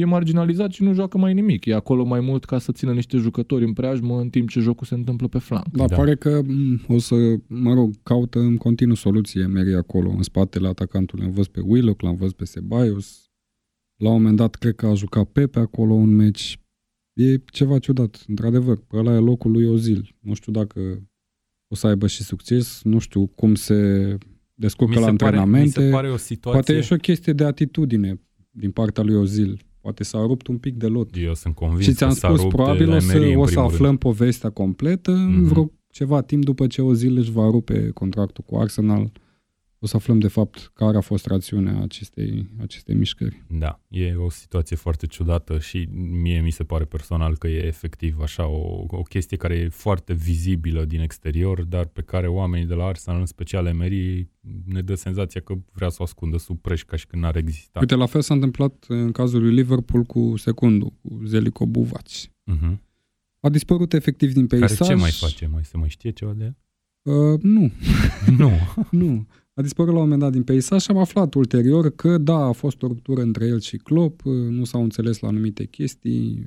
e 0.00 0.04
marginalizat 0.04 0.72
și 0.72 0.82
nu 0.82 0.92
joacă 0.92 1.18
mai 1.18 1.34
nimic. 1.34 1.64
E 1.64 1.74
acolo 1.74 2.04
mai 2.04 2.20
mult 2.20 2.44
ca 2.44 2.58
să 2.58 2.72
țină 2.72 2.92
niște 2.92 3.16
jucători 3.16 3.64
în 3.64 3.72
preajmă 3.72 4.20
în 4.20 4.28
timp 4.28 4.48
ce 4.48 4.60
jocul 4.60 4.86
se 4.86 4.94
întâmplă 4.94 5.28
pe 5.28 5.38
flanc. 5.38 5.66
Dar 5.72 5.88
Da. 5.88 5.96
pare 5.96 6.14
că 6.14 6.42
m, 6.42 6.80
o 6.88 6.98
să, 6.98 7.14
mă 7.46 7.74
rog, 7.74 7.94
caută 8.02 8.38
în 8.38 8.56
continuu 8.56 8.94
soluție 8.94 9.46
Meri 9.46 9.74
acolo, 9.74 10.10
în 10.10 10.22
spatele 10.22 10.68
atacantului. 10.68 11.24
Am 11.24 11.30
văzut 11.30 11.52
pe 11.52 11.60
Willock, 11.60 12.00
l-am 12.00 12.16
văzut 12.16 12.36
pe 12.36 12.44
Ceballos. 12.44 13.28
La 13.96 14.08
un 14.08 14.14
moment 14.14 14.36
dat, 14.36 14.54
cred 14.54 14.74
că 14.74 14.86
a 14.86 14.94
jucat 14.94 15.24
Pepe 15.24 15.58
acolo 15.58 15.92
un 15.92 16.14
meci. 16.14 16.58
E 17.12 17.36
ceva 17.36 17.78
ciudat, 17.78 18.24
într-adevăr. 18.28 18.84
Ăla 18.92 19.14
e 19.14 19.18
locul 19.18 19.50
lui 19.50 19.66
Ozil. 19.66 20.14
Nu 20.20 20.34
știu 20.34 20.52
dacă 20.52 21.08
o 21.72 21.74
să 21.74 21.86
aibă 21.86 22.06
și 22.06 22.22
succes, 22.22 22.80
nu 22.82 22.98
știu 22.98 23.26
cum 23.26 23.54
se 23.54 24.18
descurcă 24.54 24.92
la 24.92 24.98
mi 24.98 25.04
se 25.04 25.10
antrenamente. 25.10 25.88
pare 25.90 26.10
o 26.10 26.16
situație... 26.16 26.50
Poate 26.50 26.72
e 26.72 26.80
și 26.80 26.92
o 26.92 26.96
chestie 26.96 27.32
de 27.32 27.44
atitudine 27.44 28.20
din 28.50 28.70
partea 28.70 29.02
lui 29.02 29.14
Ozil. 29.14 29.60
Poate 29.84 30.04
s-a 30.04 30.18
rupt 30.26 30.46
un 30.46 30.58
pic 30.58 30.74
de 30.76 30.86
lot. 30.86 31.08
Eu 31.16 31.34
sunt 31.34 31.54
convins 31.54 31.84
Și 31.84 31.92
ți-am 31.92 32.08
că 32.08 32.14
s-a 32.14 32.28
spus, 32.28 32.40
rupt 32.40 32.50
de 32.56 32.62
probabil 32.62 32.88
la 32.88 32.94
o 32.96 32.98
să, 32.98 33.12
Emery, 33.16 33.32
în 33.32 33.40
o 33.40 33.44
să 33.44 33.50
primul 33.50 33.66
aflăm 33.68 33.86
rând. 33.86 33.98
povestea 33.98 34.50
completă 34.50 35.10
în 35.10 35.34
Mhm. 35.34 35.44
vreo 35.48 35.70
ceva 35.90 36.20
timp 36.22 36.44
după 36.44 36.66
ce 36.66 36.82
o 36.82 36.94
zi 36.94 37.06
își 37.06 37.30
va 37.32 37.50
rupe 37.50 37.90
contractul 37.94 38.44
cu 38.46 38.56
Arsenal. 38.56 39.12
O 39.84 39.86
să 39.86 39.96
aflăm 39.96 40.18
de 40.18 40.28
fapt 40.28 40.70
care 40.74 40.96
a 40.96 41.00
fost 41.00 41.26
rațiunea 41.26 41.82
acestei, 41.82 42.48
acestei 42.60 42.94
mișcări. 42.94 43.42
Da, 43.48 43.80
e 43.88 44.14
o 44.14 44.30
situație 44.30 44.76
foarte 44.76 45.06
ciudată 45.06 45.58
și 45.58 45.88
mie 46.22 46.40
mi 46.40 46.50
se 46.50 46.64
pare 46.64 46.84
personal 46.84 47.36
că 47.36 47.48
e 47.48 47.66
efectiv 47.66 48.20
așa 48.20 48.46
o, 48.46 48.84
o 48.88 49.02
chestie 49.02 49.36
care 49.36 49.54
e 49.54 49.68
foarte 49.68 50.12
vizibilă 50.12 50.84
din 50.84 51.00
exterior, 51.00 51.64
dar 51.64 51.84
pe 51.84 52.02
care 52.02 52.26
oamenii 52.26 52.66
de 52.66 52.74
la 52.74 52.84
Arsenal, 52.84 53.20
în 53.20 53.26
special 53.26 53.66
Emery, 53.66 54.28
ne 54.66 54.80
dă 54.80 54.94
senzația 54.94 55.40
că 55.40 55.54
vrea 55.72 55.88
să 55.88 55.96
o 56.00 56.02
ascundă 56.02 56.38
sub 56.38 56.60
preș 56.60 56.82
ca 56.82 56.96
și 56.96 57.06
când 57.06 57.22
n-ar 57.22 57.36
exista. 57.36 57.78
Uite, 57.80 57.94
la 57.94 58.06
fel 58.06 58.20
s-a 58.20 58.34
întâmplat 58.34 58.84
în 58.88 59.12
cazul 59.12 59.42
lui 59.42 59.54
Liverpool 59.54 60.02
cu 60.02 60.36
secundul, 60.36 60.92
cu 61.02 61.20
Zeliko 61.24 61.66
Buvaci. 61.66 62.30
Uh-huh. 62.52 62.76
A 63.40 63.48
dispărut 63.48 63.92
efectiv 63.92 64.32
din 64.32 64.46
Care 64.46 64.64
peisaj. 64.66 64.88
ce 64.88 64.94
mai 64.94 65.10
face? 65.10 65.46
Mai 65.46 65.64
se 65.64 65.76
mai 65.76 65.88
știe 65.88 66.10
ceva 66.10 66.32
de 66.32 66.44
el? 66.44 66.56
Uh, 67.02 67.40
nu, 67.42 67.72
nu. 68.38 68.50
nu. 68.90 69.26
A 69.54 69.62
dispărut 69.62 69.92
la 69.92 69.98
un 69.98 70.02
moment 70.02 70.20
dat 70.20 70.32
din 70.32 70.42
peisaj 70.42 70.82
și 70.82 70.90
am 70.90 70.96
aflat 70.96 71.34
ulterior 71.34 71.90
că 71.90 72.18
da, 72.18 72.36
a 72.36 72.52
fost 72.52 72.82
o 72.82 72.86
ruptură 72.86 73.22
între 73.22 73.46
el 73.46 73.60
și 73.60 73.76
Klopp, 73.76 74.24
uh, 74.24 74.32
nu 74.48 74.64
s-au 74.64 74.82
înțeles 74.82 75.18
la 75.18 75.28
anumite 75.28 75.64
chestii 75.64 76.44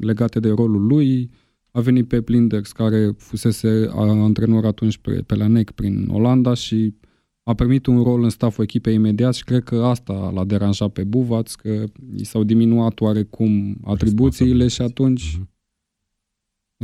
legate 0.00 0.40
de 0.40 0.48
rolul 0.50 0.86
lui. 0.86 1.30
A 1.70 1.80
venit 1.80 2.08
pe 2.08 2.20
Blinders, 2.20 2.72
care 2.72 3.10
fusese 3.16 3.88
a- 3.92 4.22
antrenor 4.22 4.64
atunci 4.64 4.98
pe, 4.98 5.10
pe 5.26 5.34
la 5.34 5.46
NEC 5.46 5.70
prin 5.70 6.08
Olanda 6.08 6.54
și 6.54 6.94
a 7.42 7.54
primit 7.54 7.86
un 7.86 8.02
rol 8.02 8.22
în 8.22 8.28
staful 8.30 8.64
echipei 8.64 8.94
imediat 8.94 9.34
și 9.34 9.44
cred 9.44 9.62
că 9.62 9.84
asta 9.84 10.30
l-a 10.30 10.44
deranjat 10.44 10.92
pe 10.92 11.04
Buvaț, 11.04 11.54
că 11.54 11.84
i 12.16 12.24
s-au 12.24 12.42
diminuat 12.44 13.00
oarecum 13.00 13.78
atribuțiile 13.84 14.68
și 14.68 14.82
atunci 14.82 15.36
Mhm. 15.36 15.48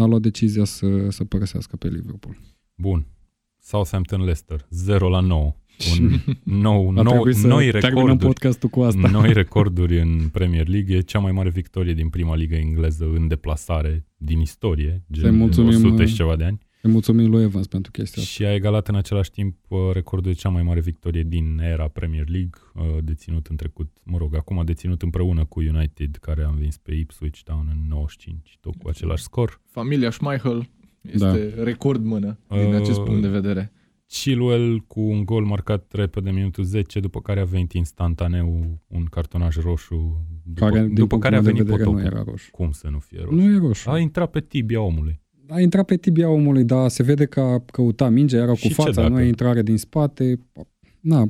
a 0.02 0.06
luat 0.06 0.20
decizia 0.20 0.64
să, 0.64 1.06
să 1.10 1.24
părăsească 1.24 1.76
pe 1.76 1.88
Liverpool. 1.88 2.36
Bun. 2.74 3.06
Southampton 3.60 4.18
Leicester 4.18 4.66
0 4.70 5.08
la 5.08 5.20
9. 5.20 5.54
Un 6.00 6.20
nou, 6.42 6.88
A 6.88 6.92
nou, 6.92 7.12
trebuit 7.12 7.36
să 7.36 7.46
noi 7.46 7.70
terminăm 7.70 7.94
recorduri. 7.94 8.26
podcastul 8.26 8.68
cu 8.68 8.80
asta. 8.80 9.08
Noi 9.08 9.32
recorduri 9.32 10.00
în 10.00 10.28
Premier 10.32 10.68
League. 10.68 10.96
E 10.96 11.00
cea 11.00 11.18
mai 11.18 11.32
mare 11.32 11.50
victorie 11.50 11.94
din 11.94 12.08
prima 12.08 12.34
ligă 12.34 12.54
engleză 12.54 13.04
în 13.14 13.28
deplasare 13.28 14.06
din 14.16 14.40
istorie, 14.40 15.02
gen 15.12 15.36
mulțumim, 15.36 15.84
100 15.84 16.04
și 16.04 16.10
uh, 16.10 16.16
ceva 16.16 16.36
de 16.36 16.44
ani. 16.44 16.58
Îi 16.82 16.90
mulțumim 16.90 17.30
lui 17.30 17.42
Evans 17.42 17.66
pentru 17.66 17.90
chestia 17.90 18.22
asta. 18.22 18.34
Și 18.34 18.44
a 18.44 18.54
egalat 18.54 18.88
în 18.88 18.94
același 18.94 19.30
timp 19.30 19.56
uh, 19.68 19.78
recordul 19.92 20.32
de 20.32 20.38
cea 20.38 20.48
mai 20.48 20.62
mare 20.62 20.80
victorie 20.80 21.22
din 21.22 21.58
era 21.62 21.88
Premier 21.88 22.28
League, 22.28 22.60
uh, 22.74 22.82
deținut 23.04 23.46
în 23.46 23.56
trecut, 23.56 23.88
mă 24.02 24.18
rog, 24.18 24.34
acum 24.36 24.58
a 24.58 24.64
deținut 24.64 25.02
împreună 25.02 25.44
cu 25.44 25.60
United, 25.60 26.16
care 26.20 26.42
a 26.42 26.48
învins 26.48 26.76
pe 26.76 26.94
Ipswich 26.94 27.40
Town 27.44 27.68
în 27.70 27.88
95, 27.88 28.58
tot 28.60 28.74
cu 28.82 28.88
același 28.88 29.22
scor. 29.22 29.60
Familia 29.70 30.10
Schmeichel 30.10 30.68
este 31.00 31.54
record 31.62 32.04
mână 32.04 32.38
din 32.48 32.58
Uh, 32.58 32.74
acest 32.74 33.00
punct 33.00 33.22
de 33.22 33.28
vedere. 33.28 33.72
Chilwell 34.06 34.84
cu 34.86 35.00
un 35.00 35.24
gol 35.24 35.44
marcat 35.44 35.92
repede 35.92 36.30
minutul 36.30 36.64
10, 36.64 37.00
după 37.00 37.20
care 37.20 37.40
a 37.40 37.44
venit 37.44 37.72
instantaneu 37.72 38.80
un 38.86 39.04
cartonaj 39.04 39.56
roșu, 39.56 40.26
după 40.42 40.60
care, 40.60 40.72
care, 40.74 40.86
din 40.86 40.94
după 40.94 41.18
care 41.18 41.36
a 41.36 41.40
punctul 41.40 41.64
meu 41.64 41.64
venit 41.64 41.84
de 41.84 41.84
vedere, 41.84 41.90
potopul. 41.90 42.10
nu 42.10 42.16
era 42.16 42.30
roșu. 42.30 42.50
Cum 42.50 42.70
să 42.70 42.88
nu 42.88 42.98
fie 42.98 43.20
roșu? 43.22 43.34
Nu 43.34 43.54
e 43.54 43.58
roșu. 43.58 43.90
A 43.90 43.98
intrat 43.98 44.30
pe 44.30 44.40
tibia 44.40 44.80
omului. 44.80 45.20
A 45.48 45.60
intrat 45.60 45.84
pe 45.84 45.96
tibia 45.96 46.28
omului, 46.28 46.64
dar 46.64 46.88
se 46.88 47.02
vede 47.02 47.24
că 47.24 47.40
a 47.40 47.58
căutat 47.72 48.12
mingea, 48.12 48.36
era 48.42 48.54
Și 48.54 48.62
cu 48.62 48.68
ce 48.68 48.74
fața, 48.74 48.90
dacă? 48.90 49.08
nu 49.08 49.20
e 49.20 49.26
intrare 49.26 49.62
din 49.62 49.76
spate. 49.76 50.38
Na, 51.00 51.28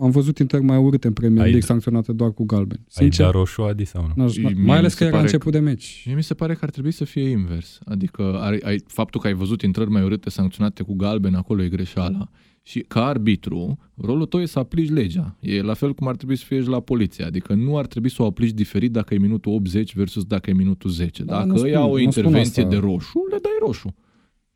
am 0.00 0.10
văzut 0.10 0.38
intrări 0.38 0.64
mai 0.64 0.76
urâte 0.78 1.06
în 1.06 1.12
Premier 1.12 1.38
Ai- 1.38 1.44
League 1.50 1.66
sancționate 1.66 2.12
doar 2.12 2.32
cu 2.32 2.44
galben. 2.44 2.78
Ai 2.78 2.84
Sincer, 2.88 3.24
dat 3.24 3.34
roșu, 3.34 3.62
Adi, 3.62 3.84
sau 3.84 4.02
nu? 4.02 4.22
n-aș, 4.22 4.36
Mie 4.36 4.54
mai 4.64 4.76
ales 4.76 4.92
mi 4.92 4.96
că 4.96 4.96
se 4.98 5.04
era 5.04 5.10
pare 5.12 5.22
început 5.24 5.52
de 5.52 5.58
meci. 5.58 6.02
Mie 6.06 6.14
mi 6.14 6.22
se 6.22 6.34
pare 6.34 6.52
că 6.52 6.58
ar 6.62 6.70
trebui 6.70 6.90
să 6.90 7.04
fie 7.04 7.28
invers. 7.28 7.78
Adică 7.84 8.22
ai, 8.42 8.58
ai, 8.62 8.82
faptul 8.86 9.20
că 9.20 9.26
ai 9.26 9.32
văzut 9.34 9.62
intrări 9.62 9.90
mai 9.90 10.02
urâte 10.02 10.30
sancționate 10.30 10.82
cu 10.82 10.94
galben, 10.94 11.34
acolo 11.34 11.62
e 11.62 11.68
greșeala. 11.68 12.28
Și 12.62 12.80
ca 12.88 13.04
arbitru, 13.06 13.78
rolul 13.96 14.26
tău 14.26 14.40
e 14.40 14.46
să 14.46 14.58
aplici 14.58 14.90
legea. 14.90 15.36
E 15.40 15.62
la 15.62 15.74
fel 15.74 15.94
cum 15.94 16.08
ar 16.08 16.16
trebui 16.16 16.36
să 16.36 16.44
fie 16.46 16.60
și 16.62 16.68
la 16.68 16.80
poliție. 16.80 17.24
Adică 17.24 17.54
nu 17.54 17.76
ar 17.78 17.86
trebui 17.86 18.10
să 18.10 18.22
o 18.22 18.26
aplici 18.26 18.50
diferit 18.54 18.92
dacă 18.92 19.14
e 19.14 19.18
minutul 19.18 19.52
80 19.52 19.94
versus 19.94 20.24
dacă 20.24 20.50
e 20.50 20.52
minutul 20.52 20.90
10. 20.90 21.22
Da, 21.24 21.32
Dacă 21.34 21.46
nu 21.46 21.52
da, 21.52 21.58
spun- 21.58 21.70
ia 21.70 21.80
o 21.80 21.86
nu 21.86 21.88
spun 21.92 22.02
intervenție 22.02 22.62
asta. 22.62 22.74
de 22.74 22.80
roșu, 22.80 23.18
le 23.30 23.38
dai 23.42 23.52
roșu. 23.66 23.94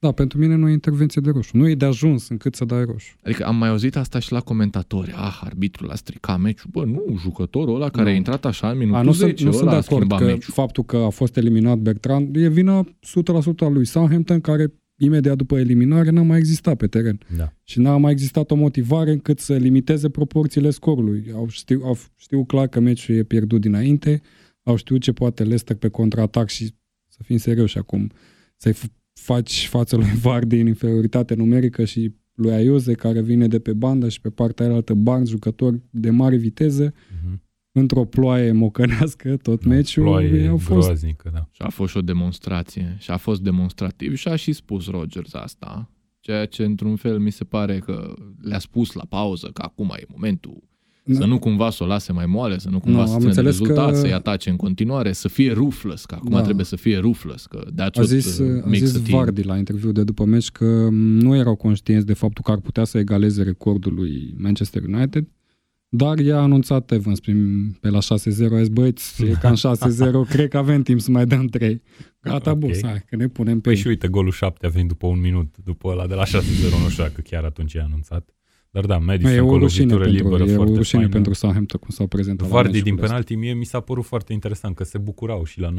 Da, 0.02 0.12
pentru 0.12 0.38
mine 0.38 0.54
nu 0.54 0.68
e 0.68 0.72
intervenție 0.72 1.20
de 1.24 1.30
roșu. 1.30 1.56
Nu 1.56 1.68
e 1.68 1.74
de 1.74 1.84
ajuns 1.84 2.28
încât 2.28 2.54
să 2.54 2.64
dai 2.64 2.84
roșu. 2.84 3.16
Adică 3.22 3.44
am 3.46 3.56
mai 3.56 3.68
auzit 3.68 3.96
asta 3.96 4.18
și 4.18 4.32
la 4.32 4.40
comentatori. 4.40 5.12
Ah, 5.16 5.40
arbitrul 5.44 5.90
a 5.90 5.94
stricat 5.94 6.40
meciul. 6.40 6.70
Bă, 6.72 6.84
nu, 6.84 7.16
jucătorul 7.20 7.74
ăla 7.74 7.88
care 7.90 8.04
Nu. 8.04 8.10
a 8.10 8.12
intrat 8.16 8.44
așa 8.44 8.70
în 8.70 8.78
minutul 8.78 8.98
A, 8.98 9.02
nu 9.02 9.12
10, 9.12 9.34
sunt, 9.36 9.40
nu 9.40 9.50
sunt 9.52 9.62
ăla 9.62 9.70
de 9.70 9.76
a 9.76 9.78
acord 9.86 9.96
schimbat 9.96 10.18
că 10.18 10.24
meciul. 10.24 10.52
faptul 10.54 10.84
că 10.84 10.96
a 10.96 11.08
fost 11.08 11.36
eliminat 11.36 11.78
Bertrand 11.78 12.36
e 12.36 12.48
vina 12.48 12.84
100% 12.84 13.64
a 13.64 13.68
lui 13.68 13.84
Southampton, 13.86 14.40
care 14.40 14.72
imediat 14.96 15.36
după 15.36 15.58
eliminare 15.58 16.10
n-a 16.10 16.22
mai 16.22 16.38
existat 16.38 16.76
pe 16.76 16.86
teren. 16.86 17.18
Da. 17.36 17.52
Și 17.62 17.80
n-a 17.80 17.96
mai 17.96 18.12
existat 18.12 18.50
o 18.50 18.54
motivare 18.54 19.10
încât 19.12 19.38
să 19.38 19.54
limiteze 19.56 20.08
proporțiile 20.08 20.70
scorului. 20.70 21.30
Au 21.34 21.48
știu, 21.48 21.80
au 21.84 21.98
știu 22.16 22.44
clar 22.44 22.66
că 22.68 22.80
meciul 22.80 23.14
e 23.14 23.22
pierdut 23.22 23.60
dinainte, 23.60 24.22
au 24.62 24.76
știut 24.76 25.00
ce 25.00 25.12
poate 25.12 25.42
Leicester 25.42 25.76
pe 25.76 25.88
contraatac 25.88 26.48
și 26.48 26.64
să 27.08 27.18
fim 27.24 27.36
serioși 27.36 27.78
acum, 27.78 28.10
să-i 28.56 28.72
f- 28.72 29.00
faci 29.22 29.66
față 29.68 29.96
lui 29.96 30.10
Vardy 30.22 30.60
în 30.60 30.66
inferioritate 30.66 31.34
numerică 31.34 31.84
și 31.84 32.14
lui 32.34 32.52
Aioze 32.52 32.92
care 32.92 33.22
vine 33.22 33.46
de 33.48 33.58
pe 33.58 33.72
bandă 33.72 34.08
și 34.08 34.20
pe 34.20 34.30
partea 34.30 34.66
aia 34.66 34.82
Barnes, 34.96 35.28
jucători 35.28 35.80
de 35.90 36.10
mare 36.10 36.36
viteză, 36.36 36.94
Mhm. 37.22 37.42
într-o 37.72 38.04
ploaie 38.04 38.52
mocănească 38.52 39.36
tot 39.36 39.64
meciul, 39.64 40.02
Ploaie 40.02 40.46
au 40.46 40.56
fost 40.56 40.86
groaznică, 40.86 41.30
da. 41.32 41.48
Și 41.50 41.62
a 41.62 41.68
fost 41.68 41.90
și 41.90 41.96
o 41.96 42.00
demonstrație 42.00 42.96
și 42.98 43.10
a 43.10 43.16
fost 43.16 43.40
demonstrativ 43.42 44.16
și 44.16 44.28
a 44.28 44.36
și 44.36 44.52
spus 44.52 44.86
Rogers 44.86 45.34
asta. 45.34 45.90
Ceea 46.20 46.46
ce 46.46 46.64
într-un 46.64 46.96
fel 46.96 47.18
mi 47.18 47.30
se 47.30 47.44
pare 47.44 47.78
că 47.78 48.14
le-a 48.40 48.58
spus 48.58 48.92
la 48.92 49.04
pauză 49.08 49.50
că 49.52 49.62
acum 49.62 49.92
e 49.96 50.04
momentul 50.12 50.62
să 51.10 51.24
nu 51.24 51.38
cumva 51.38 51.70
să 51.70 51.82
o 51.84 51.86
lase 51.86 52.12
mai 52.12 52.26
moale, 52.26 52.58
să 52.58 52.68
nu 52.70 52.80
cumva 52.80 53.00
Nu, 53.00 53.06
să 53.06 53.12
am 53.12 53.18
țină 53.18 53.32
de 53.32 53.38
înțeles 53.38 53.58
rezultat, 53.58 53.90
că- 53.92 53.96
să-i 53.98 54.12
atace 54.12 54.50
în 54.50 54.56
continuare, 54.56 55.12
să 55.12 55.28
fie 55.28 55.52
ruthless, 55.52 56.04
că 56.04 56.14
acum 56.14 56.30
Da. 56.30 56.42
trebuie 56.42 56.64
să 56.64 56.76
fie 56.76 56.98
ruthless, 56.98 57.46
că 57.46 57.64
that's 57.72 57.76
A 57.76 57.90
what 57.94 58.06
zis, 58.06 58.38
uh, 58.38 58.48
a 58.62 58.64
makes 58.64 58.78
zis 58.78 58.94
a 58.96 59.00
team. 59.04 59.18
Vardy 59.18 59.42
la 59.42 59.56
interviu 59.56 59.92
de 59.92 60.04
după 60.04 60.24
meci 60.24 60.50
că 60.50 60.88
nu 60.92 61.36
erau 61.36 61.54
conștienți 61.54 62.06
de 62.06 62.12
faptul 62.12 62.42
că 62.44 62.50
ar 62.50 62.58
putea 62.58 62.84
să 62.84 62.98
egaleze 62.98 63.42
recordul 63.42 63.94
lui 63.94 64.34
Manchester 64.38 64.82
United, 64.82 65.28
dar 65.88 66.18
i-a 66.18 66.38
anunțat 66.40 66.90
Evans 66.90 67.20
prin, 67.20 67.70
pe 67.80 67.88
la 67.88 67.98
6-0, 68.00 68.54
a 68.54 68.58
zis, 68.58 68.68
băieți, 68.68 69.24
e 69.24 69.36
cam 69.40 69.54
6-0, 70.24 70.28
cred 70.28 70.48
că 70.48 70.58
avem 70.58 70.82
timp 70.82 71.00
să 71.00 71.10
mai 71.10 71.26
dăm 71.26 71.46
3. 71.46 71.82
Gata, 72.22 72.50
Ok. 72.50 72.56
okay. 72.56 72.68
bus, 72.70 72.82
hai, 72.82 73.02
că 73.06 73.16
ne 73.16 73.28
punem 73.28 73.54
pe 73.54 73.60
Păi 73.60 73.72
ei. 73.72 73.78
și 73.78 73.86
uite, 73.86 74.08
golul 74.08 74.30
7 74.32 74.66
a 74.66 74.68
venit 74.68 74.88
după 74.88 75.06
un 75.06 75.20
minut, 75.20 75.54
după 75.64 75.88
ăla 75.88 76.06
de 76.06 76.14
la 76.14 76.24
6-0, 76.24 76.28
nu 76.82 76.88
știu 76.88 77.02
dacă 77.02 77.20
chiar 77.20 77.44
atunci 77.44 77.74
e 77.74 77.80
anunțat. 77.80 78.28
Dar 78.72 78.84
da, 78.86 78.98
Madison 78.98 79.32
E 79.34 79.38
cu 79.38 79.46
o 79.46 79.50
o 79.52 79.58
rușine, 79.58 79.92
lovitură 79.92 80.10
pentru, 80.10 80.28
liberă 80.28 80.50
e 80.50 80.52
o 80.52 80.56
foarte 80.56 80.76
rușine 80.76 81.00
faină. 81.00 81.14
pentru 81.14 81.32
Southampton 81.34 81.80
cum 81.80 81.90
s-au 81.90 82.06
prezentat 82.06 82.48
la 82.48 82.54
Vardy 82.54 82.68
meciul 82.70 82.84
din 82.84 82.92
ăsta. 82.94 83.06
penalti, 83.06 83.34
mie 83.34 83.54
mi 83.54 83.64
s-a 83.64 83.80
părut 83.80 84.04
foarte 84.04 84.32
interesant 84.32 84.74
că 84.74 84.84
se 84.84 84.98
bucurau 84.98 85.44
și 85.44 85.60
la 85.60 85.68
9-0, 85.70 85.74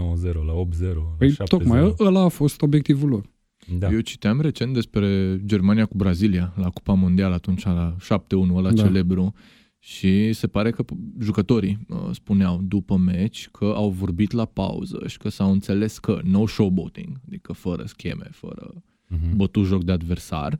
la 0.45 0.53
8-0, 0.53 1.15
Păi 1.17 1.27
la 1.37 1.43
7-0. 1.43 1.47
tocmai 1.47 1.93
ăla 1.99 2.21
a 2.23 2.27
fost 2.27 2.61
obiectivul 2.61 3.09
lor. 3.09 3.29
Da. 3.77 3.89
Eu 3.91 3.99
citeam 3.99 4.41
recent 4.41 4.73
despre 4.73 5.37
Germania 5.45 5.85
cu 5.85 5.97
Brazilia 5.97 6.53
la 6.55 6.69
Cupa 6.69 6.93
Mondială 6.93 7.33
atunci 7.33 7.63
la 7.63 7.95
7-1 7.99 8.55
ăla 8.55 8.71
Da. 8.71 8.83
celebru 8.83 9.33
și 9.79 10.33
se 10.33 10.47
pare 10.47 10.71
că 10.71 10.83
jucătorii 11.19 11.85
uh, 11.89 11.97
spuneau 12.11 12.61
după 12.63 12.97
meci 12.97 13.49
că 13.51 13.65
au 13.75 13.89
vorbit 13.89 14.31
la 14.31 14.45
pauză 14.45 15.03
și 15.07 15.17
că 15.17 15.29
s-au 15.29 15.51
înțeles 15.51 15.97
că 15.99 16.19
no 16.23 16.47
showboating, 16.47 17.19
adică 17.27 17.53
fără 17.53 17.83
scheme, 17.85 18.27
fără 18.31 18.73
Mhm. 19.07 19.35
bătut 19.35 19.65
joc 19.65 19.83
de 19.83 19.91
adversar 19.91 20.53
uh, 20.53 20.59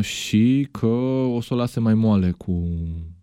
și 0.00 0.68
că 0.70 0.86
o 0.86 1.40
să 1.40 1.54
o 1.54 1.56
lase 1.56 1.80
mai 1.80 1.94
moale 1.94 2.30
cu 2.30 2.68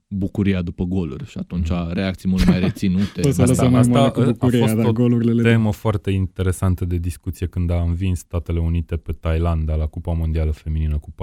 bucuria 0.07 0.61
după 0.61 0.83
goluri 0.83 1.25
și 1.25 1.37
atunci 1.37 1.69
reacții 1.89 2.29
mult 2.29 2.45
mai 2.47 2.59
reținute. 2.59 3.21
O 3.27 3.31
să 3.31 3.41
Asta- 3.41 3.45
lăsăm 3.45 3.71
mai 3.71 3.79
asta 3.79 3.91
moale 3.97 4.11
cu 4.11 4.19
a 4.19 4.25
bucuria, 4.25 4.59
fost 4.61 4.75
dar 4.75 4.85
o 4.85 4.91
golurile 4.91 5.31
le 5.33 5.41
dă. 5.41 5.47
temă 5.49 5.71
foarte 5.71 6.11
interesantă 6.11 6.85
de 6.85 6.97
discuție 6.97 7.47
când 7.47 7.69
a 7.69 7.81
învins 7.81 8.19
Statele 8.19 8.59
Unite 8.59 8.95
pe 8.97 9.11
Thailanda 9.11 9.75
la 9.75 9.85
Cupa 9.85 10.11
Mondială 10.13 10.51
Feminină 10.51 10.97
cu 10.97 11.11
14-0 11.11 11.15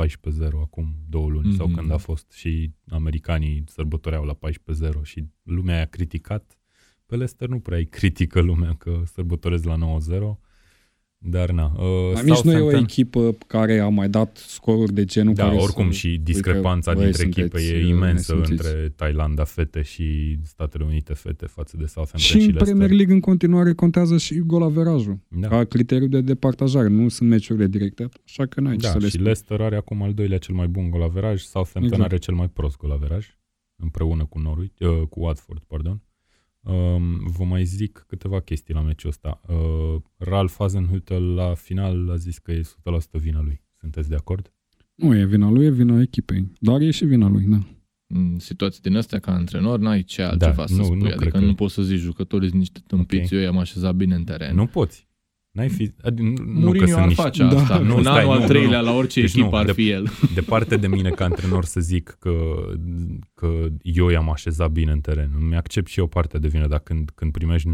acum 0.63 0.95
două 1.09 1.29
luni 1.29 1.53
mm-hmm. 1.53 1.57
sau 1.57 1.67
Mhm. 1.67 1.77
când 1.77 1.93
a 1.93 1.97
fost 1.97 2.33
și 2.33 2.71
americanii 2.89 3.65
sărbătoreau 3.67 4.25
la 4.25 4.35
14-0 4.35 5.03
și 5.03 5.25
lumea 5.43 5.79
i-a 5.79 5.85
criticat. 5.87 6.59
Pe 7.07 7.15
Leicester 7.17 7.49
nu 7.49 7.59
prea 7.61 7.79
îi 7.79 7.87
critică 7.87 8.41
lumea 8.41 8.75
că 8.79 9.03
sărbătoresc 9.05 9.65
la 9.65 9.77
9-0, 9.77 10.39
dar 11.23 11.51
na. 11.51 11.73
Uh, 11.77 12.15
Dar 12.15 12.23
nici 12.23 12.41
nu 12.41 12.53
e 12.53 12.61
o 12.61 12.71
Southampton- 12.71 12.83
echipă 12.83 13.37
care 13.47 13.79
a 13.79 13.89
mai 13.89 14.09
dat 14.09 14.37
scoruri 14.37 14.93
de 14.93 15.05
genul 15.05 15.35
Da, 15.35 15.45
care 15.45 15.57
oricum 15.57 15.87
să... 15.87 15.93
și 15.93 16.21
discrepanța 16.23 16.93
băi, 16.93 17.03
dintre 17.03 17.23
sunteți, 17.23 17.41
echipe 17.67 17.79
e 17.79 17.83
uh, 17.85 17.89
imensă 17.89 18.35
nesimțiți. 18.35 18.67
între 18.73 18.89
Thailanda 18.97 19.45
fete 19.45 19.83
și 19.83 20.39
Statele 20.45 20.85
Unite 20.85 21.15
fete 21.15 21.47
față 21.47 21.77
de 21.77 21.87
Southampton 21.87 22.21
Și 22.21 22.27
și, 22.27 22.33
în 22.35 22.41
Leicester. 22.41 22.67
Premier 22.67 22.91
League 22.91 23.15
în 23.15 23.21
continuare 23.21 23.73
contează 23.73 24.17
și 24.19 24.39
golaverajul. 24.39 25.19
Da. 25.29 25.49
Ca 25.49 25.65
criteriu 25.65 26.07
de 26.09 26.21
departajare. 26.21 26.89
Nu 26.89 27.09
sunt 27.09 27.29
meciurile 27.29 27.67
directe, 27.67 28.09
așa 28.25 28.47
că 28.47 28.61
n-ai 28.61 28.77
ce 28.77 28.87
Da, 28.87 28.93
să 28.93 28.99
le 28.99 29.05
și 29.05 29.11
spui. 29.11 29.23
Leicester 29.25 29.61
are 29.61 29.77
acum 29.77 30.03
al 30.03 30.15
doilea 30.15 30.39
cel 30.39 30.55
mai 30.55 30.67
bun 30.69 30.91
golaveraj, 30.91 31.41
Southampton 31.41 31.83
Exact. 31.93 32.03
are 32.13 32.17
cel 32.19 32.35
mai 32.35 32.49
prost 32.49 32.77
golaveraj, 32.77 33.27
împreună 33.83 34.25
cu 34.25 34.39
Norwich, 34.39 34.81
uh, 34.81 35.07
cu 35.09 35.21
Watford, 35.21 35.63
pardon. 35.67 36.03
Um, 36.63 37.27
vă 37.37 37.45
mai 37.45 37.65
zic 37.65 38.05
câteva 38.07 38.41
chestii 38.41 38.75
la 38.75 38.81
meciul 38.81 39.11
ăsta. 39.11 39.41
Uh, 39.49 40.01
Ralf 40.17 40.57
Hasenhüttl 40.63 41.35
la 41.35 41.55
final 41.55 42.11
a 42.11 42.17
zis 42.17 42.39
că 42.39 42.53
e 42.53 42.61
100% 42.61 43.21
vina 43.21 43.41
lui. 43.43 43.63
Sunteți 43.81 44.09
de 44.09 44.15
acord? 44.15 44.53
Nu 44.95 45.17
e 45.17 45.25
vina 45.25 45.51
lui, 45.51 45.65
e 45.65 45.71
vina 45.71 46.01
echipei. 46.01 46.53
Dar 46.59 46.81
e 46.81 46.91
și 46.91 47.05
vina 47.05 47.29
lui, 47.29 47.43
da. 47.45 47.59
în 48.07 48.39
situații 48.39 48.83
din 48.83 48.97
astea 48.97 49.19
ca 49.19 49.33
antrenor 49.33 49.79
n-ai 49.79 50.03
ce 50.03 50.23
altceva 50.23 50.53
Da, 50.55 50.67
să 50.67 50.75
nu- 50.75 50.85
spui. 50.85 50.97
nu 50.99 51.05
adică 51.05 51.19
cred 51.21 51.33
că- 51.33 51.39
nu 51.39 51.55
poți 51.55 51.75
să 51.75 51.83
zici 51.83 51.99
jucătorii 51.99 52.49
sunt 52.49 52.59
niște 52.61 52.81
tâmpiți, 52.87 53.25
Ok. 53.25 53.31
eu 53.31 53.41
i-am 53.41 53.59
așezat 53.59 53.95
bine 53.95 54.15
în 54.15 54.25
teren. 54.25 54.55
Nu 54.55 54.67
poți. 54.67 55.09
N-ai 55.61 55.69
fi... 55.69 55.89
adi- 55.89 56.19
Nu, 56.19 56.31
nu 56.37 56.55
că 56.55 56.61
Mourinho 56.61 56.87
sunt 56.87 56.99
ar 57.01 57.07
niște... 57.07 57.23
face 57.23 57.43
Da. 57.43 57.49
asta. 57.61 57.79
Nu, 57.79 57.97
în 57.97 58.03
stai, 58.03 58.13
anul 58.19 58.25
nu, 58.27 58.31
al 58.33 58.41
nu, 58.41 58.47
treilea 58.47 58.79
nu. 58.81 58.85
la 58.85 58.93
orice 58.95 59.21
Deci 59.21 59.31
echipă 59.31 59.49
nu, 59.51 59.57
ar 59.57 59.65
de- 59.65 59.73
fi 59.73 59.91
el. 59.91 60.09
Departe 60.35 60.77
de 60.77 60.87
mine 60.87 61.11
ca 61.11 61.25
antrenor 61.25 61.65
să 61.65 61.81
zic 61.81 62.17
că, 62.19 62.33
că 63.35 63.67
eu 63.83 64.09
i-am 64.09 64.31
așezat 64.31 64.71
bine 64.71 64.93
în 64.93 65.01
teren. 65.01 65.31
Îmi 65.41 65.57
accept 65.57 65.89
și 65.89 65.99
eu 65.99 66.07
partea 66.07 66.39
de 66.41 66.49
vină, 66.49 66.67
dar 66.67 66.79
când, 66.79 67.11
când 67.15 67.33
primești 67.33 67.69
9-0, 67.69 67.73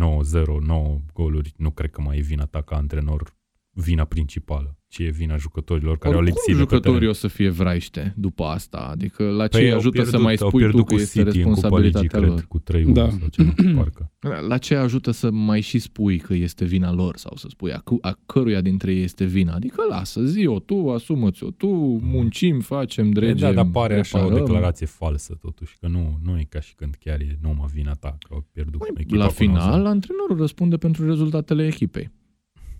9 0.66 1.00
goluri, 1.12 1.52
nu 1.56 1.70
cred 1.70 1.90
că 1.90 2.00
mai 2.00 2.18
e 2.18 2.20
vina 2.20 2.44
ta 2.44 2.62
ca 2.62 2.76
antrenor 2.76 3.34
vina 3.78 4.04
principală, 4.04 4.78
ci 4.88 4.98
e 4.98 5.08
vina 5.10 5.36
jucătorilor 5.36 5.98
care 5.98 6.14
Oricum 6.16 6.28
au 6.28 6.34
lipsit 6.34 6.46
de 6.46 6.52
pe 6.52 6.58
jucătorii 6.74 6.92
teren. 6.98 7.08
o 7.08 7.12
să 7.12 7.28
fie 7.28 7.48
vraiște 7.48 8.14
după 8.16 8.44
asta. 8.44 8.78
Adică 8.78 9.22
la 9.24 9.46
ce 9.46 9.56
Păi 9.56 9.66
îi 9.66 9.72
au 9.72 9.78
ajută 9.78 9.96
să 9.96 10.02
pierdut- 10.02 10.22
mai 10.24 10.34
au 10.40 10.48
spui 10.48 10.50
tu 10.50 10.56
pierdut 10.68 10.86
că 10.86 10.94
cu 10.94 11.00
este 11.00 11.22
City 11.22 11.38
în 11.40 11.52
Cupa 11.52 11.78
Ligii, 11.78 11.82
responsabilitatea 11.82 12.18
cred, 12.18 12.28
lor? 12.30 12.44
cu 12.48 12.58
3 12.58 12.84
Da. 12.84 13.08
sau 13.10 13.28
ceva, 13.30 13.52
parcă. 13.78 14.12
La 14.48 14.58
ce 14.58 14.74
ajută 14.74 15.10
să 15.10 15.30
mai 15.30 15.60
și 15.60 15.78
spui 15.78 16.18
că 16.18 16.34
este 16.34 16.64
vina 16.64 16.92
lor 16.92 17.16
sau 17.16 17.36
să 17.36 17.46
spui 17.50 17.72
a, 17.72 17.78
cu- 17.78 17.98
a 18.00 18.18
căruia 18.26 18.60
dintre 18.60 18.92
ei 18.94 19.02
este 19.02 19.24
vina? 19.24 19.54
Adică 19.54 19.82
lasă, 19.88 20.24
zi-o 20.24 20.58
tu, 20.58 20.90
asumă-ți-o 20.90 21.50
tu, 21.50 21.66
muncim, 22.02 22.60
facem, 22.60 23.06
E, 23.06 23.10
dregem, 23.10 23.36
da, 23.36 23.52
dar 23.52 23.66
pare 23.72 23.98
așa 23.98 24.18
o 24.18 24.22
reparăm. 24.22 24.44
declarație 24.44 24.86
falsă 24.86 25.34
totuși, 25.40 25.76
că 25.80 25.88
nu, 25.88 26.18
nu 26.22 26.38
e 26.38 26.46
ca 26.48 26.60
și 26.60 26.74
când 26.74 26.94
chiar 27.00 27.20
e 27.20 27.38
numai 27.42 27.66
vina 27.72 27.92
ta 27.92 28.16
că 28.20 28.28
au 28.34 28.46
pierdut 28.52 28.78
Păi, 28.80 28.88
echipa 28.98 29.16
La 29.18 29.26
cu 29.26 29.32
9-0. 29.32 29.36
final, 29.36 29.86
antrenorul 29.86 30.36
răspunde 30.36 30.76
pentru 30.76 31.06
rezultatele 31.06 31.66
echipei. 31.66 32.10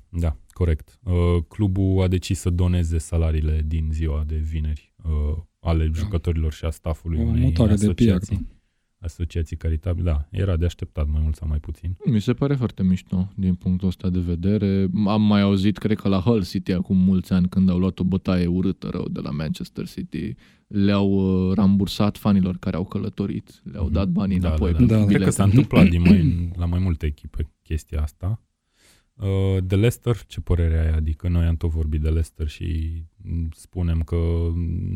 Da, 0.08 0.36
corect. 0.52 0.98
Uh, 1.04 1.12
clubul 1.48 2.02
a 2.02 2.08
decis 2.08 2.38
să 2.38 2.50
doneze 2.50 2.98
salariile 2.98 3.62
din 3.66 3.88
ziua 3.92 4.24
de 4.26 4.36
vineri 4.36 4.92
uh, 5.04 5.10
ale 5.60 5.86
Da. 5.86 5.92
jucătorilor 5.92 6.52
și 6.52 6.64
a 6.64 6.70
staffului 6.70 7.18
O 7.18 7.22
unei 7.22 7.42
mutare 7.42 7.74
de 7.74 7.84
PR. 7.84 7.90
asociații, 7.90 8.46
asociații 8.98 9.56
caritabile. 9.56 10.10
Da, 10.10 10.28
era 10.30 10.56
de 10.56 10.64
așteptat 10.64 11.06
mai 11.08 11.20
mult 11.22 11.34
sau 11.34 11.48
mai 11.48 11.58
puțin. 11.58 11.96
Mi 12.04 12.20
se 12.20 12.32
pare 12.32 12.54
foarte 12.54 12.82
mișto 12.82 13.28
din 13.36 13.54
punctul 13.54 13.88
ăsta 13.88 14.10
de 14.10 14.18
vedere. 14.20 14.88
Am 15.06 15.22
mai 15.22 15.40
auzit, 15.40 15.78
cred 15.78 15.96
că 15.98 16.08
la 16.08 16.18
Hull 16.20 16.44
City 16.44 16.72
acum 16.72 16.96
mulți 16.96 17.32
ani, 17.32 17.48
când 17.48 17.68
au 17.70 17.78
luat 17.78 17.98
o 17.98 18.04
bătaie 18.04 18.46
urâtă 18.46 18.88
rău 18.88 19.08
de 19.08 19.20
la 19.20 19.30
Manchester 19.30 19.86
City, 19.88 20.34
le-au 20.66 21.10
uh, 21.48 21.54
rambursat 21.54 22.16
fanilor 22.16 22.56
care 22.56 22.76
au 22.76 22.84
călătorit, 22.84 23.60
le-au 23.64 23.84
Mhm. 23.84 23.92
dat 23.92 24.08
banii 24.08 24.38
Da, 24.38 24.48
înapoi 24.48 24.72
da, 24.72 24.78
da. 24.78 24.78
pentru 24.78 24.96
Da. 24.96 25.04
Cred 25.04 25.10
că 25.12 25.18
bilete. 25.18 25.36
s-a 25.36 25.44
întâmplat 25.44 25.88
din 25.88 26.00
mai, 26.00 26.48
la 26.62 26.64
mai 26.66 26.78
multe 26.78 27.06
echipe 27.06 27.52
chestia 27.62 28.02
asta. 28.02 28.40
Uh, 29.16 29.56
de 29.64 29.74
Leicester, 29.74 30.16
ce 30.26 30.40
părere 30.40 30.78
ai? 30.78 30.96
Adică 30.96 31.28
noi 31.28 31.44
am 31.44 31.56
tot 31.56 31.70
vorbit 31.70 32.00
de 32.00 32.08
Leicester 32.08 32.48
și 32.48 33.02
mm, 33.16 33.48
spunem 33.52 34.00
că 34.00 34.16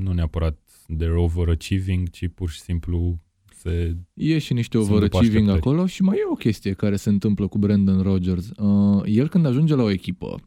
nu 0.03 0.13
neapărat 0.13 0.59
they're 0.97 1.17
overachieving, 1.17 2.11
ci 2.11 2.29
pur 2.35 2.51
și 2.51 2.61
simplu 2.61 3.19
se... 3.53 3.97
E 4.15 4.39
și 4.39 4.53
niște 4.53 4.77
Sunt 4.77 4.89
după 4.89 4.97
overachieving 4.97 5.49
așteptări. 5.49 5.75
acolo 5.75 5.87
și 5.87 6.03
mai 6.03 6.17
e 6.17 6.31
o 6.31 6.35
chestie 6.35 6.73
care 6.73 6.97
se 6.97 7.09
întâmplă 7.09 7.47
cu 7.47 7.59
Brandon 7.59 8.03
Rodgers. 8.03 8.51
Uh, 8.51 9.03
el 9.05 9.29
când 9.29 9.47
ajunge 9.47 9.75
la 9.75 9.83
o 9.83 9.91
echipă, 9.91 10.41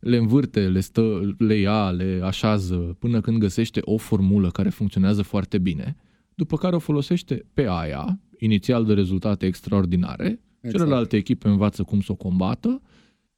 le 0.00 0.16
învârte, 0.16 0.68
le, 0.68 0.80
stă, 0.80 1.34
le 1.38 1.54
ia, 1.54 1.90
le 1.90 2.20
așează 2.22 2.76
până 2.98 3.20
când 3.20 3.38
găsește 3.38 3.80
o 3.84 3.96
formulă 3.96 4.50
care 4.50 4.68
funcționează 4.68 5.22
foarte 5.22 5.58
bine, 5.58 5.96
după 6.34 6.56
care 6.56 6.74
o 6.74 6.78
folosește 6.78 7.46
pe 7.52 7.66
aia, 7.68 8.20
inițial 8.38 8.84
de 8.84 8.92
rezultate 8.92 9.46
extraordinare, 9.46 10.40
exact. 10.60 10.82
celelalte 10.82 11.16
echipe 11.16 11.48
învață 11.48 11.82
cum 11.82 12.00
să 12.00 12.12
o 12.12 12.14
combată, 12.14 12.82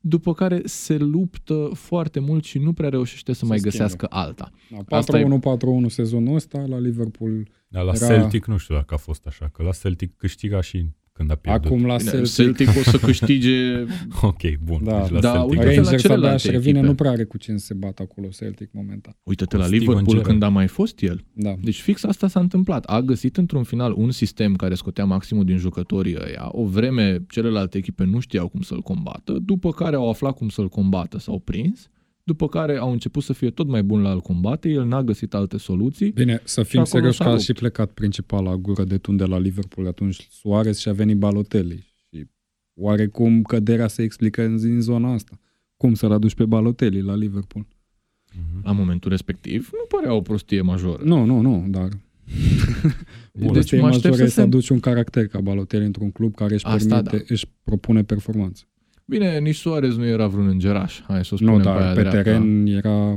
după 0.09 0.33
care 0.35 0.61
se 0.65 0.97
luptă 0.99 1.71
foarte 1.75 2.21
mult 2.21 2.45
și 2.45 2.59
nu 2.59 2.73
prea 2.73 2.89
reușește 2.89 3.33
să 3.33 3.39
Se 3.39 3.45
mai 3.47 3.59
schimbă. 3.59 3.77
găsească 3.77 4.07
alta. 4.11 4.51
Da, 4.89 4.97
Asta 4.97 5.19
e- 5.19 5.23
4-1-4-1 5.25 5.87
sezonul 5.89 6.35
ăsta, 6.35 6.65
la 6.69 6.79
Liverpool. 6.79 7.49
Dar 7.69 7.85
la 7.85 7.93
Era- 7.95 8.07
Celtic 8.07 8.47
nu 8.47 8.57
știu 8.57 8.75
dacă 8.75 8.95
a 8.95 8.97
fost 8.97 9.27
așa, 9.27 9.49
că 9.49 9.63
la 9.63 9.71
Celtic 9.71 10.17
câștiga 10.17 10.61
și 10.61 10.87
când 11.17 11.31
a 11.31 11.35
pierdut. 11.35 11.65
Acum 11.65 11.87
la 11.87 11.97
Bine, 11.97 12.11
Celtic, 12.11 12.35
Celtic 12.35 12.69
o 12.69 12.83
să 12.91 12.99
câștige 12.99 13.85
Ok, 14.31 14.57
bun. 14.65 14.81
Da. 14.85 15.01
Deci 15.01 15.11
la 15.11 15.21
Da, 15.21 15.31
Celtic 15.33 15.51
uite-te 15.51 15.67
la 15.67 15.75
Rangers 15.75 15.87
abia 15.89 15.99
celelalte 15.99 16.35
își 16.35 16.51
revine, 16.51 16.71
echipe. 16.71 16.87
nu 16.87 16.95
prea 16.95 17.11
are 17.11 17.25
cu 17.25 17.39
cine 17.39 17.57
se 17.57 17.75
bată 17.75 18.03
acolo 18.03 18.29
Celtic 18.29 18.69
momentan. 18.73 19.17
Uite-te 19.23 19.55
Cu 19.57 19.61
la 19.61 19.67
Steven 19.67 19.81
Liverpool 19.87 20.07
Gerrard. 20.07 20.29
când 20.29 20.43
a 20.43 20.49
mai 20.49 20.67
fost 20.67 21.01
el. 21.03 21.25
Da. 21.33 21.55
Deci 21.63 21.81
fix 21.81 22.05
asta 22.05 22.29
s-a 22.29 22.41
întâmplat. 22.41 22.85
A 22.85 23.01
găsit 23.01 23.37
într-un 23.37 23.63
final 23.63 23.93
un 23.97 24.11
sistem 24.11 24.55
care 24.55 24.75
scotea 24.75 25.05
maximul 25.05 25.45
din 25.45 25.57
jucătorii 25.57 26.17
ăia. 26.27 26.49
O 26.51 26.65
vreme 26.65 27.25
celelalte 27.29 27.79
echipe 27.79 28.05
nu 28.05 28.21
știau 28.21 28.49
cum 28.49 28.61
să-l 28.61 28.81
combată, 28.81 29.33
după 29.45 29.71
care 29.73 29.97
au 29.97 30.09
aflat 30.11 30.35
cum 30.37 30.49
să-l 30.49 30.69
combată, 30.69 31.19
s-au 31.19 31.39
prins, 31.39 31.91
după 32.27 32.49
care 32.49 32.77
au 32.77 32.93
început 32.93 33.23
să 33.23 33.33
fie 33.33 33.51
tot 33.51 33.67
mai 33.67 33.83
bun 33.83 34.01
la 34.01 34.09
a-l 34.09 34.21
combate, 34.21 34.69
el 34.69 34.85
n-a 34.85 35.03
găsit 35.03 35.35
alte 35.35 35.59
soluții. 35.59 36.11
Bine, 36.11 36.41
să 36.45 36.63
fim 36.63 36.81
acolo 36.81 36.95
serios 36.95 37.17
s-a 37.17 37.25
că 37.25 37.31
a 37.31 37.33
rupt. 37.33 37.45
și 37.45 37.53
plecat 37.53 37.91
principal 37.91 38.45
la 38.45 38.57
gură 38.57 38.85
de 38.85 38.99
tun 38.99 39.17
de 39.17 39.25
la 39.25 39.39
Liverpool 39.39 39.87
atunci 39.87 40.27
Suarez 40.31 40.79
și 40.79 40.89
a 40.89 40.93
venit 40.93 41.17
Balotelli. 41.17 41.95
Și 42.09 42.27
oarecum 42.75 43.43
căderea 43.43 43.89
se 43.89 44.03
explică 44.03 44.43
în, 44.45 44.59
în 44.63 44.81
zona 44.81 45.13
asta. 45.13 45.41
Cum 45.77 45.95
să-l 45.95 46.13
aduci 46.13 46.35
pe 46.35 46.45
Balotelli 46.45 47.03
la 47.03 47.17
Liverpool? 47.17 47.67
Mhm. 48.33 48.65
La 48.65 48.73
momentul 48.73 49.11
respectiv, 49.11 49.71
nu 49.73 49.97
părea 49.97 50.15
o 50.15 50.21
prostie 50.21 50.61
majoră. 50.61 51.03
Nu, 51.05 51.25
nu, 51.25 51.41
nu, 51.41 51.65
dar... 51.69 51.89
Bun, 53.33 53.53
deci 53.53 53.71
deci 53.71 53.81
mă 53.81 53.87
aștept 53.87 54.05
majoră 54.05 54.17
să 54.17 54.23
e 54.23 54.27
să 54.27 54.35
se... 54.35 54.41
aduci 54.41 54.69
un 54.69 54.81
caracter 54.81 55.27
ca 55.27 55.41
Balotelli 55.41 55.85
într-un 55.85 56.11
club 56.11 56.35
care 56.35 56.55
își, 56.55 56.65
Asta 56.65 56.95
permite, 56.95 57.17
da. 57.17 57.23
își 57.29 57.47
propune 57.63 58.05
performanță. 58.05 58.65
Bine, 59.09 59.39
nici 59.39 59.57
Suarez 59.57 59.97
nu 59.97 60.07
era 60.07 60.27
vreun 60.27 60.47
îngeraș, 60.49 61.01
hai 61.03 61.25
să 61.25 61.35
o 61.35 61.37
spunem 61.37 61.55
Nu, 61.55 61.61
pe 61.63 61.65
dar 61.69 61.77
aia 61.81 61.93
pe 61.93 62.01
dreaptă. 62.01 62.23
teren 62.23 62.67
era 62.67 63.15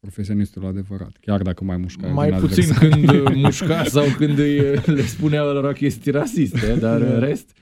profesionistul 0.00 0.66
adevărat, 0.66 1.16
chiar 1.20 1.42
dacă 1.42 1.64
mai 1.64 1.76
mușca. 1.76 2.06
Mai 2.06 2.30
din 2.30 2.38
puțin 2.38 2.72
adversar. 2.72 2.88
când 2.88 3.08
uh, 3.26 3.32
mușca 3.44 3.84
sau 3.84 4.04
când 4.16 4.38
îi, 4.38 4.56
le 4.84 5.02
spunea 5.02 5.42
lor 5.52 5.72
chestii 5.72 6.10
rasiste, 6.12 6.76
dar 6.80 7.00
în 7.00 7.08
Da. 7.08 7.18
rest... 7.18 7.52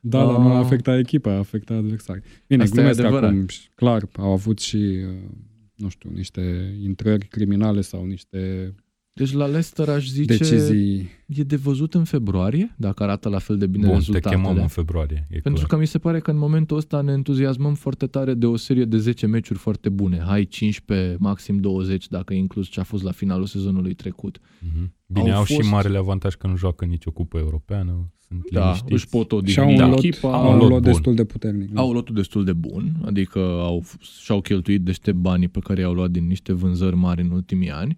Da, 0.00 0.18
dar 0.24 0.26
nu 0.36 0.48
a 0.48 0.58
Ah. 0.58 0.64
afectat 0.64 0.98
echipa, 0.98 1.30
a 1.32 1.38
afectat 1.38 1.76
adversari. 1.76 2.20
Bine, 2.46 2.62
Asta 2.62 2.74
e 2.74 2.78
glumesc 2.78 3.00
adevărat. 3.00 3.30
acum, 3.30 3.46
și 3.48 3.68
clar, 3.74 4.02
au 4.16 4.30
avut 4.32 4.58
și, 4.58 4.76
uh, 4.76 5.30
nu 5.74 5.88
știu, 5.88 6.10
niște 6.14 6.74
intrări 6.82 7.26
criminale 7.26 7.80
sau 7.80 8.04
niște 8.04 8.74
Deci 9.16 9.32
la 9.32 9.44
Leicester 9.46 9.88
aș 9.88 10.06
zice... 10.08 10.36
decizii. 10.36 11.08
E 11.26 11.42
de 11.42 11.56
văzut 11.56 11.94
în 11.94 12.04
februarie, 12.04 12.74
dacă 12.78 13.02
arată 13.02 13.28
la 13.28 13.38
fel 13.38 13.58
de 13.58 13.66
bine 13.66 13.82
Bun, 13.86 13.92
te 13.92 13.98
rezultatele. 13.98 14.34
chemăm 14.42 14.62
în 14.62 14.68
februarie. 14.68 15.26
E 15.30 15.38
Pentru 15.38 15.52
clar. 15.52 15.66
că 15.66 15.76
mi 15.76 15.86
se 15.86 15.98
pare 15.98 16.20
că 16.20 16.30
în 16.30 16.36
momentul 16.38 16.76
ăsta 16.76 17.00
ne 17.00 17.12
entuziasmăm 17.12 17.74
foarte 17.74 18.06
tare 18.06 18.34
de 18.34 18.46
o 18.46 18.56
serie 18.56 18.84
de 18.84 18.98
10 18.98 19.26
meciuri 19.26 19.58
foarte 19.58 19.88
bune. 19.88 20.22
Hai 20.26 20.44
15, 20.44 21.16
maxim 21.18 21.56
20, 21.60 22.08
dacă 22.08 22.34
inclus 22.34 22.68
ce 22.68 22.80
a 22.80 22.82
fost 22.82 23.02
la 23.02 23.10
finalul 23.10 23.46
sezonului 23.46 23.94
trecut. 23.94 24.38
Mhm. 24.60 24.94
Bine, 25.06 25.30
Au 25.30 25.38
au, 25.38 25.44
și 25.44 25.54
fost- 25.54 25.70
marele 25.70 25.98
avantaj 25.98 26.34
că 26.34 26.46
nu 26.46 26.56
joacă 26.56 26.84
nicio 26.84 27.10
cupă 27.10 27.38
europeană. 27.38 28.12
Sunt 28.28 28.50
Da, 28.50 28.60
liniștiți. 28.64 28.92
își 28.92 29.08
pot 29.08 29.32
o 29.32 29.40
Și 29.44 29.58
au 29.58 29.64
divini 29.66 29.82
un 29.82 29.88
Da. 29.88 29.94
lot, 29.94 30.04
echipa. 30.04 30.32
Au 30.32 30.42
au 30.42 30.46
un 30.48 30.52
un 30.54 30.58
lot 30.60 30.68
lot 30.70 30.82
bun. 30.82 30.92
destul 30.92 31.14
de 31.14 31.24
puternic. 31.24 31.70
da. 31.70 31.80
Au 31.80 31.92
lotul 31.92 32.14
destul 32.14 32.44
de 32.44 32.52
bun, 32.52 32.92
adică 33.04 33.38
au, 33.38 33.84
și-au 34.20 34.40
cheltuit 34.40 34.82
dește 34.82 35.12
banii 35.12 35.48
pe 35.48 35.58
care 35.58 35.80
i-au 35.80 35.92
luat 35.92 36.10
din 36.10 36.26
niște 36.26 36.52
vânzări 36.52 36.96
mari 36.96 37.22
în 37.22 37.30
ultimii 37.30 37.70
ani, 37.70 37.96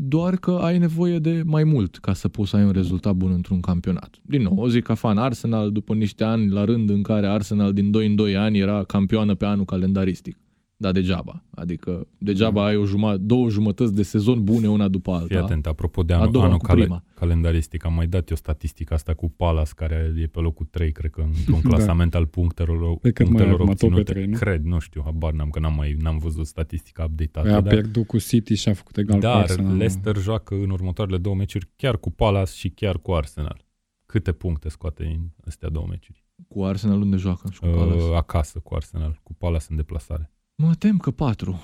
doar 0.00 0.36
că 0.36 0.50
ai 0.50 0.78
nevoie 0.78 1.18
de 1.18 1.42
mai 1.46 1.64
mult 1.64 1.96
ca 1.96 2.12
să 2.12 2.28
poți 2.28 2.50
să 2.50 2.56
ai 2.56 2.64
un 2.64 2.70
rezultat 2.70 3.14
bun 3.14 3.32
într-un 3.32 3.60
campionat. 3.60 4.20
Din 4.22 4.42
nou, 4.42 4.54
o 4.56 4.68
zic 4.68 4.84
ca 4.84 4.94
fan 4.94 5.18
Arsenal 5.18 5.72
după 5.72 5.94
niște 5.94 6.24
ani 6.24 6.50
la 6.50 6.64
rând 6.64 6.90
în 6.90 7.02
care 7.02 7.26
Arsenal 7.26 7.72
din 7.72 7.90
2 7.90 8.06
în 8.06 8.14
2 8.14 8.36
ani 8.36 8.58
era 8.58 8.84
campioană 8.84 9.34
pe 9.34 9.44
anul 9.44 9.64
calendaristic. 9.64 10.36
Dar 10.80 10.92
degeaba. 10.92 11.44
Adică 11.50 12.06
degeaba 12.18 12.64
ai 12.64 12.76
o 12.76 12.84
jumătate, 12.84 13.22
două 13.22 13.48
jumătăți 13.48 13.94
de 13.94 14.02
sezon 14.02 14.44
bune 14.44 14.68
una 14.68 14.88
după 14.88 15.10
alta. 15.12 15.26
Fii 15.26 15.36
atent, 15.36 15.66
apropo 15.66 16.02
de 16.02 16.12
A 16.12 16.16
anul, 16.18 16.32
doua, 16.32 16.44
anul 16.44 16.58
cu 16.58 16.64
cale, 16.66 16.80
prima. 16.80 17.04
calendaristic, 17.14 17.84
am 17.84 17.94
mai 17.94 18.06
dat 18.06 18.30
eu 18.30 18.36
statistica 18.36 18.94
asta 18.94 19.14
cu 19.14 19.28
Palace, 19.30 19.70
care 19.76 20.14
e 20.18 20.26
pe 20.26 20.40
locul 20.40 20.66
3, 20.70 20.92
cred 20.92 21.10
că, 21.10 21.20
într-un 21.20 21.60
clasament 21.70 22.14
al 22.14 22.26
punctelor, 22.26 22.96
Pe 22.98 23.10
cât 23.10 23.28
mai 23.28 23.34
punctelor 23.34 23.60
acum, 23.60 23.66
tot 23.66 23.78
pe 23.78 23.84
obținute. 23.84 24.12
trei, 24.12 24.26
nu? 24.26 24.36
Cred, 24.36 24.64
nu 24.64 24.78
știu, 24.78 25.02
habar 25.04 25.32
n-am, 25.32 25.50
că 25.50 25.58
n-am, 25.60 25.74
mai, 25.74 25.96
n-am 26.00 26.18
văzut 26.18 26.46
statistica 26.46 27.04
updatată. 27.04 27.46
Păi 27.48 27.56
a 27.56 27.60
dar 27.60 27.72
pierdut 27.72 28.06
cu 28.06 28.18
City 28.18 28.54
și 28.54 28.68
a 28.68 28.72
făcut 28.72 28.96
egal 28.96 29.14
cu 29.14 29.20
dar 29.20 29.36
Arsenal. 29.36 29.76
Leicester 29.76 30.16
joacă 30.16 30.54
în 30.54 30.70
următoarele 30.70 31.18
două 31.18 31.34
meciuri 31.34 31.68
chiar 31.76 31.98
cu 31.98 32.10
Palace 32.10 32.52
și 32.52 32.68
chiar 32.68 32.98
cu 32.98 33.12
Arsenal. 33.12 33.64
Câte 34.06 34.32
puncte 34.32 34.68
scoate 34.68 35.04
în 35.04 35.20
astea 35.46 35.68
două 35.68 35.86
meciuri? 35.88 36.24
Cu 36.48 36.64
Arsenal 36.64 37.00
unde 37.00 37.16
joacă 37.16 37.48
și 37.52 37.58
cu 37.60 37.66
Palace. 37.66 38.02
Uh, 38.02 38.14
acasă 38.16 38.58
cu 38.58 38.74
Arsenal, 38.74 39.20
cu 39.22 39.34
Palace 39.34 39.66
în 39.68 39.76
deplasare. 39.76 40.32
Mă 40.62 40.74
tem 40.74 40.96
că 40.98 41.10
patru. 41.10 41.60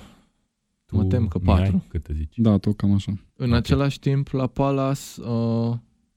Mă 0.91 1.01
Tu, 1.01 1.07
tem 1.07 1.27
că 1.27 1.39
Mihai, 1.41 1.61
patru. 1.61 1.83
Câte 1.87 2.13
zici? 2.13 2.33
Da, 2.37 2.57
tot 2.57 2.75
cam 2.77 2.93
așa. 2.93 3.13
În 3.35 3.49
Ok. 3.49 3.55
același 3.55 3.99
timp, 3.99 4.27
la 4.29 4.47
Palace, 4.47 4.99
uh, 5.21 5.73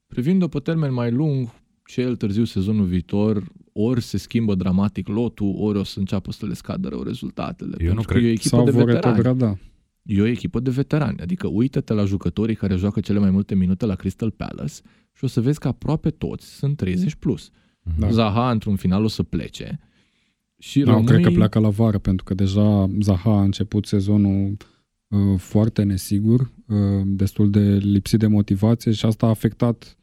privind-o 0.06 0.48
pe 0.48 0.58
termen 0.58 0.92
mai 0.92 1.10
lung, 1.10 1.48
cel 1.84 2.16
târziu 2.16 2.44
sezonul 2.44 2.86
viitor, 2.86 3.44
ori 3.72 4.02
se 4.02 4.16
schimbă 4.16 4.54
dramatic 4.54 5.08
lotul, 5.08 5.54
ori 5.58 5.78
o 5.78 5.82
să 5.84 5.98
înceapă 5.98 6.32
să 6.32 6.46
le 6.46 6.54
scadă 6.54 6.88
rău 6.88 7.02
rezultatele. 7.02 7.76
Eu 7.80 7.88
nu 7.88 7.94
pentru 7.94 8.12
cred. 8.12 8.22
că 8.22 8.26
e 8.26 8.30
o 8.30 8.32
echipă 8.32 8.56
Sau 8.56 8.64
de 8.64 8.70
vor 8.70 8.84
veterani. 8.84 9.16
retrograda. 9.16 9.58
E 10.02 10.20
o 10.22 10.26
echipă 10.26 10.60
de 10.60 10.70
veterani. 10.70 11.20
Adică 11.20 11.46
uită-te 11.46 11.92
la 11.92 12.04
jucătorii 12.04 12.54
care 12.54 12.76
joacă 12.76 13.00
cele 13.00 13.18
mai 13.18 13.30
multe 13.30 13.54
minute 13.54 13.86
la 13.86 13.94
Crystal 13.94 14.30
Palace 14.30 14.74
și 15.12 15.24
o 15.24 15.26
să 15.26 15.40
vezi 15.40 15.58
că 15.58 15.68
aproape 15.68 16.10
toți 16.10 16.46
sunt 16.54 16.76
30 16.76 17.14
plus. 17.14 17.50
Mhm. 17.82 18.00
Da. 18.00 18.10
Zaha 18.10 18.50
într-un 18.50 18.76
final 18.76 19.04
o 19.04 19.08
să 19.08 19.22
plece. 19.22 19.80
Și 20.58 20.78
Nu, 20.78 20.84
românii... 20.84 21.06
cred 21.08 21.22
că 21.24 21.30
pleacă 21.30 21.58
la 21.58 21.68
vară, 21.68 21.98
pentru 21.98 22.24
că 22.24 22.34
deja 22.34 22.90
Zaha 23.00 23.30
a 23.30 23.42
început 23.42 23.86
sezonul 23.86 24.56
uh, 25.08 25.18
foarte 25.38 25.82
nesigur, 25.82 26.40
uh, 26.66 26.76
destul 27.04 27.50
de 27.50 27.60
lipsit 27.76 28.18
de 28.18 28.26
motivație 28.26 28.92
și 28.92 29.06
asta 29.06 29.26
a 29.26 29.28
afectat 29.28 29.98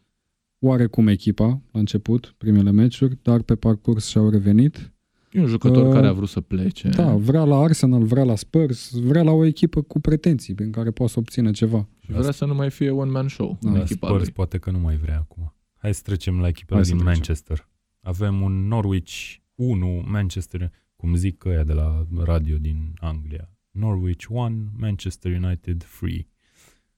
oarecum 0.60 1.08
echipa 1.08 1.46
la 1.72 1.80
început, 1.80 2.36
primele 2.38 2.72
meciuri, 2.72 3.18
dar 3.22 3.42
pe 3.42 3.56
parcurs 3.56 4.08
și-au 4.08 4.30
revenit. 4.30 4.94
E 5.32 5.40
un 5.40 5.46
jucător 5.48 5.86
Uh, 5.88 5.94
care 5.94 6.08
a 6.08 6.12
vrut 6.12 6.28
să 6.30 6.42
plece. 6.42 6.90
Da, 6.90 7.16
vrea 7.16 7.44
la 7.44 7.58
Arsenal, 7.58 8.04
vrea 8.04 8.24
la 8.24 8.36
Spurs, 8.36 8.92
vrea 9.00 9.24
la 9.24 9.32
o 9.32 9.46
echipă 9.46 9.82
cu 9.82 10.00
pretenții 10.00 10.54
prin 10.54 10.72
care 10.72 10.92
poate 10.92 11.12
să 11.12 11.20
obțină 11.20 11.52
ceva. 11.52 11.88
Și 12.00 12.12
vrea 12.12 12.32
să 12.32 12.46
nu 12.46 12.54
mai 12.54 12.70
fie 12.70 12.90
one-man 12.90 13.28
show 13.28 13.58
Da, 13.62 13.70
în 13.70 13.76
Da, 13.76 13.82
echipa 13.82 14.08
Spurs 14.08 14.24
lui. 14.24 14.32
poate 14.34 14.58
că 14.58 14.72
nu 14.72 14.80
mai 14.80 14.96
vrea 14.98 15.18
acum. 15.18 15.54
Hai 15.78 15.94
să 15.94 16.02
trecem 16.04 16.40
la 16.40 16.48
echipele 16.48 16.76
Hai 16.76 16.86
să 16.86 16.92
din 16.94 17.02
trecem. 17.04 17.20
Manchester. 17.20 17.70
Avem 18.02 18.42
un 18.42 18.68
Norwich 18.68 19.36
1, 19.56 20.04
Manchester, 20.06 20.72
cum 20.96 21.16
zic 21.16 21.46
ăia 21.46 21.64
de 21.64 21.74
la 21.74 22.06
radio 22.18 22.58
din 22.58 22.94
Anglia. 23.00 23.50
Norwich 23.72 24.26
1, 24.30 24.72
Manchester 24.78 25.32
United 25.32 25.86
3. 26.00 26.28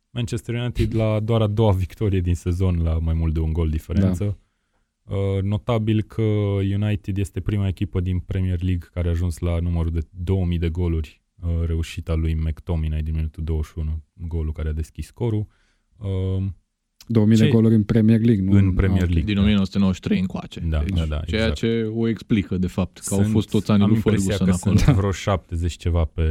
Manchester 0.09 0.55
United 0.55 0.93
la 0.93 1.19
doar 1.19 1.41
a 1.41 1.47
doua 1.47 1.71
victorie 1.71 2.19
din 2.19 2.35
sezon 2.35 2.83
la 2.83 2.99
mai 2.99 3.13
mult 3.13 3.33
de 3.33 3.39
un 3.39 3.53
gol 3.53 3.69
diferență. 3.69 4.23
Da. 4.23 4.37
Uh, 5.15 5.41
notabil 5.41 6.01
că 6.01 6.21
United 6.73 7.17
este 7.17 7.39
prima 7.39 7.67
echipă 7.67 7.99
din 7.99 8.19
Premier 8.19 8.61
League 8.61 8.87
care 8.93 9.07
a 9.07 9.11
ajuns 9.11 9.37
la 9.37 9.59
numărul 9.59 9.91
de 9.91 10.07
2000 10.09 10.57
de 10.57 10.69
goluri 10.69 11.21
uh, 11.41 11.65
reușita 11.65 12.13
lui 12.13 12.33
McTominay 12.33 13.03
din 13.03 13.15
minutul 13.15 13.43
21, 13.43 14.03
golul 14.13 14.51
care 14.51 14.69
a 14.69 14.73
deschis 14.73 15.05
scorul. 15.05 15.47
Uh, 15.97 16.43
2000 17.07 17.37
de 17.37 17.43
Ce- 17.45 17.49
goluri 17.49 17.75
în 17.75 17.83
Premier 17.83 18.19
League, 18.19 18.43
nu? 18.43 18.51
În 18.57 18.71
Premier 18.73 19.01
Ah, 19.01 19.07
ok. 19.07 19.13
League. 19.13 19.33
Din 19.33 19.37
1993 19.41 20.19
încoace. 20.19 20.59
Da, 20.59 20.79
deci, 20.79 20.97
da, 20.97 21.05
da, 21.05 21.19
Ceea 21.27 21.41
exact. 21.41 21.55
ce 21.57 21.91
o 21.95 22.07
explică, 22.07 22.57
de 22.57 22.67
fapt, 22.67 22.99
că 22.99 23.13
au 23.13 23.19
Sunt- 23.19 23.31
fost 23.31 23.49
toți 23.49 23.71
anii 23.71 23.83
am 23.83 23.89
lui 23.89 23.97
impresia 23.97 24.35
Ferguson 24.35 24.47
că 24.59 24.67
acolo. 24.69 24.77
sunt 24.83 24.95
vreo 24.99 25.11
70 25.11 25.73
ceva 25.77 26.03
pe, 26.03 26.23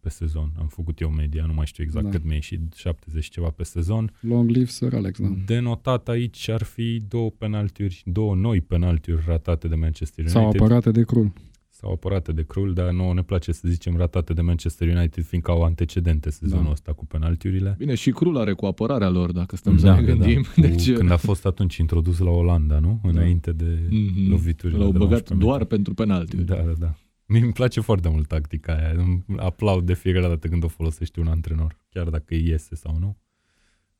pe 0.00 0.08
sezon. 0.08 0.52
Am 0.58 0.66
făcut 0.66 1.00
eu 1.00 1.08
media, 1.10 1.44
nu 1.46 1.52
mai 1.54 1.66
știu 1.66 1.84
exact 1.84 2.04
Da. 2.04 2.10
cât 2.10 2.24
mi-a 2.24 2.34
ieșit, 2.34 2.60
70 2.74 3.28
ceva 3.28 3.48
pe 3.48 3.62
sezon. 3.62 4.12
Long 4.20 4.48
live 4.50 4.64
Sir 4.70 4.94
Alex, 4.94 5.20
da. 5.20 5.28
De 5.46 5.58
notat 5.58 6.08
aici 6.08 6.48
ar 6.48 6.62
fi 6.62 7.02
două 7.08 7.30
penaltiuri, 7.38 8.02
două 8.04 8.34
noi 8.34 8.60
penaltiuri 8.60 9.22
ratate 9.26 9.68
de 9.68 9.74
Manchester 9.74 10.24
United. 10.24 10.40
Sau 10.42 10.48
apărate 10.50 10.90
de 10.90 11.02
Krul. 11.02 11.32
Sau 11.80 11.92
apărate 11.92 12.32
de 12.32 12.42
Krul, 12.42 12.74
dar 12.74 12.90
nouă 12.90 13.14
ne 13.14 13.22
place 13.22 13.52
să 13.52 13.68
zicem 13.68 13.96
ratate 13.96 14.32
de 14.32 14.40
Manchester 14.40 14.96
United, 14.96 15.24
fiindcă 15.24 15.50
au 15.50 15.62
antecedente 15.62 16.30
sezonul 16.30 16.64
Da. 16.64 16.70
ăsta 16.70 16.92
cu 16.92 17.06
penaltiurile. 17.06 17.74
Bine, 17.78 17.94
și 17.94 18.10
Crul 18.10 18.38
are 18.38 18.52
cu 18.52 18.66
apărarea 18.66 19.08
lor, 19.08 19.32
dacă 19.32 19.56
stăm 19.56 19.78
să 19.78 19.86
Da, 19.86 19.94
ne 19.94 20.06
da, 20.06 20.06
da. 20.06 20.16
gândim. 20.18 20.42
Cu, 20.54 20.60
Deci, 20.60 20.92
când 20.92 21.10
a 21.10 21.16
fost 21.16 21.46
atunci 21.46 21.76
introdus 21.76 22.18
la 22.18 22.30
Olanda, 22.30 22.78
nu? 22.78 23.00
Înainte 23.02 23.52
de 23.52 23.78
mhm, 23.90 24.30
loviturile 24.30 24.78
l-au 24.78 24.92
de 24.92 24.98
la 24.98 25.04
băgat 25.04 25.18
11 25.28 25.32
metri. 25.34 25.46
doar 25.48 25.64
pentru 25.64 25.94
penalti. 25.94 26.36
Da, 26.36 26.54
da, 26.54 26.72
da. 26.78 26.94
Mie 27.26 27.40
îmi 27.42 27.52
place 27.52 27.80
foarte 27.80 28.08
mult 28.08 28.26
tactica 28.26 28.72
aia. 28.74 28.92
Îmi 28.96 29.24
aplaud 29.36 29.86
de 29.86 29.94
fiecare 29.94 30.26
dată 30.26 30.48
când 30.48 30.64
o 30.64 30.68
folosește 30.68 31.20
un 31.20 31.26
antrenor, 31.26 31.78
chiar 31.90 32.08
dacă 32.08 32.24
îi 32.34 32.46
iese 32.48 32.74
sau 32.74 32.96
nu. 33.00 33.16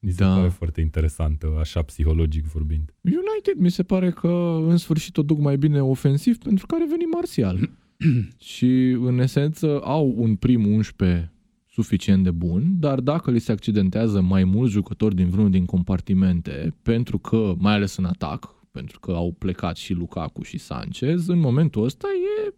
Mi 0.01 0.11
se 0.11 0.22
Da. 0.22 0.34
pare 0.34 0.49
foarte 0.49 0.80
interesantă, 0.80 1.57
așa 1.59 1.82
psihologic 1.82 2.44
vorbind. 2.44 2.94
United 3.03 3.57
mi 3.57 3.70
se 3.70 3.82
pare 3.82 4.11
că 4.11 4.59
în 4.68 4.76
sfârșit 4.76 5.16
o 5.16 5.22
duc 5.22 5.38
mai 5.38 5.57
bine 5.57 5.82
ofensiv 5.82 6.38
pentru 6.38 6.66
că 6.66 6.74
a 6.74 6.78
revenit 6.78 7.12
Martial. 7.12 7.70
și 8.53 8.97
în 9.01 9.18
esență 9.18 9.80
au 9.80 10.14
un 10.16 10.36
prim 10.36 10.66
11 10.66 11.30
suficient 11.68 12.24
de 12.24 12.30
bun, 12.30 12.76
dar 12.78 13.01
dacă 13.01 13.30
li 13.30 13.38
se 13.38 13.53
accidentează 13.53 14.20
mai 14.20 14.44
mulți 14.44 14.72
jucători 14.72 15.14
din 15.14 15.28
vreunul 15.28 15.51
din 15.51 15.64
compartimente, 15.64 16.74
pentru 16.82 17.18
că, 17.18 17.55
mai 17.59 17.74
ales 17.74 17.97
în 17.97 18.05
atac, 18.05 18.55
pentru 18.70 19.01
că 19.01 19.12
au 19.12 19.32
plecat 19.32 19.76
și 19.76 19.92
Lukaku 19.92 20.42
și 20.42 20.59
Sanchez, 20.59 21.26
în 21.28 21.38
momentul 21.38 21.84
ăsta 21.84 22.09
e 22.47 22.55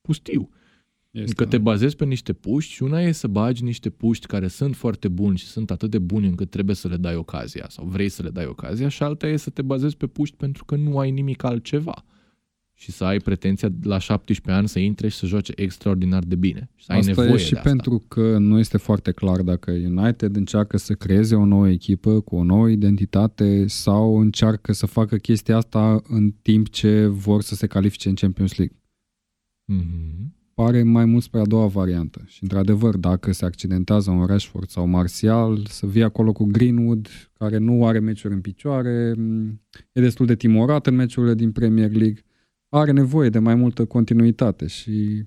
pustiu. 0.00 0.48
Este, 1.14 1.34
Că 1.34 1.46
te 1.46 1.58
bazezi 1.58 1.96
pe 1.96 2.04
niște 2.04 2.32
puști 2.32 2.72
și 2.72 2.82
una 2.82 3.00
e 3.00 3.12
să 3.12 3.26
bagi 3.26 3.64
niște 3.64 3.90
puști 3.90 4.26
care 4.26 4.48
sunt 4.48 4.76
foarte 4.76 5.08
buni 5.08 5.36
și 5.36 5.46
sunt 5.46 5.70
atât 5.70 5.90
de 5.90 5.98
buni 5.98 6.26
încât 6.26 6.50
trebuie 6.50 6.74
să 6.76 6.88
le 6.88 6.96
dai 6.96 7.16
ocazia 7.16 7.66
sau 7.68 7.84
vrei 7.84 8.08
să 8.08 8.22
le 8.22 8.30
dai 8.30 8.46
ocazia 8.46 8.88
și 8.88 9.02
alta 9.02 9.26
e 9.26 9.36
să 9.36 9.50
te 9.50 9.62
bazezi 9.62 9.96
pe 9.96 10.06
puști 10.06 10.36
pentru 10.36 10.64
că 10.64 10.76
nu 10.76 10.98
ai 10.98 11.10
nimic 11.10 11.42
altceva 11.42 12.04
și 12.76 12.92
să 12.92 13.04
ai 13.04 13.18
pretenția 13.18 13.68
la 13.82 13.98
17 13.98 14.60
ani 14.60 14.68
să 14.68 14.78
intre 14.78 15.08
și 15.08 15.16
să 15.16 15.26
joace 15.26 15.52
extraordinar 15.56 16.24
de 16.24 16.34
bine. 16.34 16.70
Și 16.74 16.84
să 16.84 16.92
ai 16.92 16.98
Asta 16.98 17.10
nevoie 17.10 17.34
e 17.34 17.36
și 17.36 17.50
de 17.50 17.56
asta. 17.56 17.68
pentru 17.68 18.04
că 18.08 18.38
nu 18.38 18.58
este 18.58 18.78
foarte 18.78 19.12
clar 19.12 19.40
dacă 19.40 19.70
United 19.70 20.36
încearcă 20.36 20.76
să 20.76 20.94
creeze 20.94 21.34
o 21.34 21.44
nouă 21.44 21.68
echipă 21.68 22.20
cu 22.20 22.36
o 22.36 22.42
nouă 22.42 22.68
identitate 22.68 23.66
sau 23.66 24.18
încearcă 24.18 24.72
să 24.72 24.86
facă 24.86 25.16
chestia 25.16 25.56
asta 25.56 26.02
în 26.08 26.30
timp 26.30 26.68
ce 26.68 27.06
vor 27.06 27.42
să 27.42 27.54
se 27.54 27.66
califice 27.66 28.08
în 28.08 28.14
Champions 28.14 28.56
League. 28.56 28.76
Mhm. 29.64 30.32
Pare 30.54 30.82
mai 30.82 31.04
mult 31.04 31.22
spre 31.22 31.40
a 31.40 31.44
doua 31.44 31.66
variantă. 31.66 32.22
Și 32.26 32.42
într-adevăr, 32.42 32.96
dacă 32.96 33.32
se 33.32 33.44
accidentează 33.44 34.10
un 34.10 34.26
Rashford 34.26 34.68
sau 34.68 34.86
Martial, 34.86 35.66
să 35.68 35.86
vii 35.86 36.02
acolo 36.02 36.32
cu 36.32 36.44
Greenwood, 36.44 37.08
care 37.32 37.58
nu 37.58 37.86
are 37.86 37.98
meciuri 37.98 38.34
în 38.34 38.40
picioare, 38.40 39.14
e 39.92 40.00
destul 40.00 40.26
de 40.26 40.36
timorat 40.36 40.86
în 40.86 40.94
meciurile 40.94 41.34
din 41.34 41.52
Premier 41.52 41.90
League, 41.90 42.24
are 42.68 42.90
nevoie 42.90 43.28
de 43.28 43.38
mai 43.38 43.54
multă 43.54 43.84
continuitate 43.84 44.66
și 44.66 45.24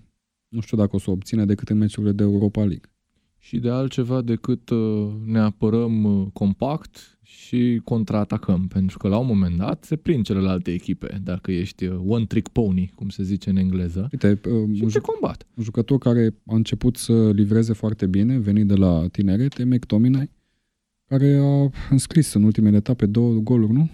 nu 0.47 0.59
știu 0.59 0.77
dacă 0.77 0.95
o 0.95 0.99
să 0.99 1.09
o 1.09 1.13
obține 1.13 1.45
decât 1.45 1.69
în 1.69 1.77
meciurile 1.77 2.11
de 2.11 2.23
Europa 2.23 2.59
League. 2.59 2.91
Și 3.37 3.59
de 3.59 3.69
altceva 3.69 4.21
decât 4.21 4.69
uh, 4.69 5.07
ne 5.25 5.39
apărăm 5.39 6.03
uh, 6.03 6.27
compact 6.33 7.16
și 7.29 7.81
contraatacăm, 7.83 8.67
pentru 8.67 8.97
că 8.97 9.07
la 9.07 9.17
un 9.17 9.27
moment 9.27 9.57
dat 9.57 9.83
se 9.83 9.95
prind 9.95 10.23
celelalte 10.25 10.71
echipe, 10.71 11.21
dacă 11.23 11.51
ești 11.51 11.85
uh, 11.85 11.99
one 12.07 12.25
trick 12.25 12.47
pony, 12.51 12.91
cum 12.95 13.09
se 13.09 13.23
zice 13.23 13.49
în 13.49 13.55
engleză, 13.57 14.07
Uite, 14.11 14.29
uh, 14.29 14.75
și 14.75 14.81
un, 14.81 14.87
te 14.89 14.99
ju- 14.99 15.01
combat. 15.01 15.47
un 15.55 15.63
jucător 15.63 15.97
care 15.97 16.35
a 16.45 16.55
început 16.55 16.95
să 16.97 17.31
livreze 17.31 17.73
foarte 17.73 18.05
bine, 18.07 18.37
venit 18.37 18.67
de 18.67 18.75
la 18.75 19.07
tineret, 19.11 19.57
e 19.57 19.63
McTominay, 19.63 20.29
care 21.05 21.35
a 21.41 21.69
înscris 21.89 22.33
în 22.33 22.43
ultimele 22.43 22.75
etape 22.77 23.05
două 23.05 23.33
goluri, 23.33 23.71
nu? 23.73 23.89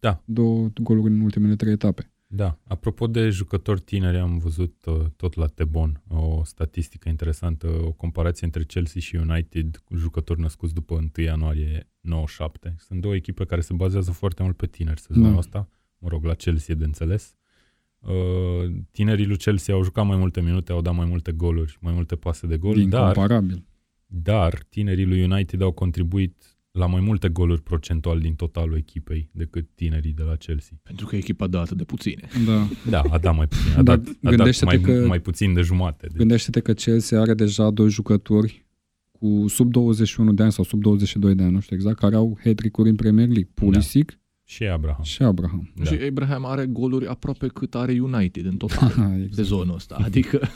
Da, 0.00 0.22
Două 0.24 0.68
goluri 0.82 1.12
în 1.12 1.20
ultimele 1.20 1.56
trei 1.56 1.72
etape. 1.72 2.10
Da. 2.30 2.58
Apropo 2.64 3.06
de 3.06 3.28
jucători 3.28 3.80
tineri, 3.80 4.18
am 4.18 4.38
văzut 4.38 4.84
uh, 4.86 5.00
tot 5.16 5.34
la 5.34 5.46
Tebon 5.46 6.02
o 6.08 6.44
statistică 6.44 7.08
interesantă, 7.08 7.66
o 7.66 7.92
comparație 7.92 8.46
între 8.46 8.64
Chelsea 8.64 9.00
și 9.00 9.16
United 9.16 9.82
cu 9.84 9.96
jucători 9.96 10.40
născuți 10.40 10.74
după 10.74 10.94
1 10.94 11.10
ianuarie 11.16 11.90
97. 12.00 12.74
Sunt 12.78 13.00
două 13.00 13.14
echipe 13.14 13.44
care 13.44 13.60
se 13.60 13.72
bazează 13.74 14.10
foarte 14.10 14.42
mult 14.42 14.56
pe 14.56 14.66
tineri 14.66 15.00
sezonul 15.00 15.32
Da. 15.32 15.38
ăsta. 15.38 15.68
Mă 15.98 16.08
rog, 16.08 16.24
la 16.24 16.34
Chelsea 16.34 16.74
e 16.74 16.78
de 16.78 16.84
înțeles. 16.84 17.34
Uh, 17.98 18.70
tinerii 18.90 19.26
lui 19.26 19.36
Chelsea 19.36 19.74
au 19.74 19.82
jucat 19.82 20.06
mai 20.06 20.16
multe 20.16 20.40
minute, 20.40 20.72
au 20.72 20.80
dat 20.80 20.94
mai 20.94 21.06
multe 21.06 21.32
goluri, 21.32 21.78
mai 21.80 21.92
multe 21.92 22.16
pase 22.16 22.46
de 22.46 22.56
gol, 22.56 22.88
dar 22.88 23.08
Incomparabil. 23.08 23.64
Dar 24.06 24.62
tinerii 24.68 25.04
lui 25.06 25.22
United 25.22 25.60
au 25.60 25.72
contribuit 25.72 26.57
la 26.72 26.86
mai 26.86 27.00
multe 27.00 27.28
goluri 27.28 27.62
procentual 27.62 28.20
din 28.20 28.34
totalul 28.34 28.76
echipei 28.76 29.30
decât 29.32 29.68
tinerii 29.74 30.12
de 30.12 30.22
la 30.22 30.34
Chelsea. 30.36 30.78
Pentru 30.82 31.06
că 31.06 31.16
echipa 31.16 31.46
dă 31.46 31.58
atât 31.58 31.76
de 31.76 31.84
puține. 31.84 32.28
Da. 32.46 32.68
Da, 32.90 33.00
a 33.10 33.18
dat 33.18 33.36
mai 33.36 33.46
puțin. 33.48 33.70
A 33.76 33.82
Dar 33.82 33.96
dat, 33.96 34.08
a 34.08 34.18
dat 34.20 34.34
gândește-te 34.34 34.76
mai, 34.76 34.80
că- 34.80 35.06
mai 35.06 35.20
puțin 35.20 35.54
de 35.54 35.60
jumate. 35.60 36.06
Deci, 36.06 36.16
Gândește-te 36.16 36.60
că 36.60 36.72
Chelsea 36.72 37.20
are 37.20 37.34
deja 37.34 37.70
doi 37.70 37.88
jucători 37.90 38.66
cu 39.10 39.44
sub 39.48 39.70
21 39.70 40.32
de 40.32 40.42
ani 40.42 40.52
sau 40.52 40.64
sub 40.64 40.80
22 40.80 41.34
de 41.34 41.42
ani, 41.42 41.52
nu 41.52 41.60
știu 41.60 41.76
exact, 41.76 41.98
care 41.98 42.14
au 42.14 42.38
hat-trick-uri 42.44 42.88
în 42.88 42.96
Premier 42.96 43.26
League. 43.26 43.50
Pulisic 43.54 44.18
și 44.48 44.64
Abraham. 44.64 45.02
și 45.02 45.22
Abraham. 45.22 45.70
Da. 45.74 45.84
Și 45.84 45.94
Abraham 46.08 46.44
are 46.46 46.66
goluri 46.66 47.06
aproape 47.06 47.46
cât 47.46 47.74
are 47.74 48.00
United 48.00 48.44
în 48.46 48.56
total 48.56 48.88
exact. 49.14 49.34
sezonul 49.34 49.74
ăsta. 49.74 49.96
Adică, 50.04 50.40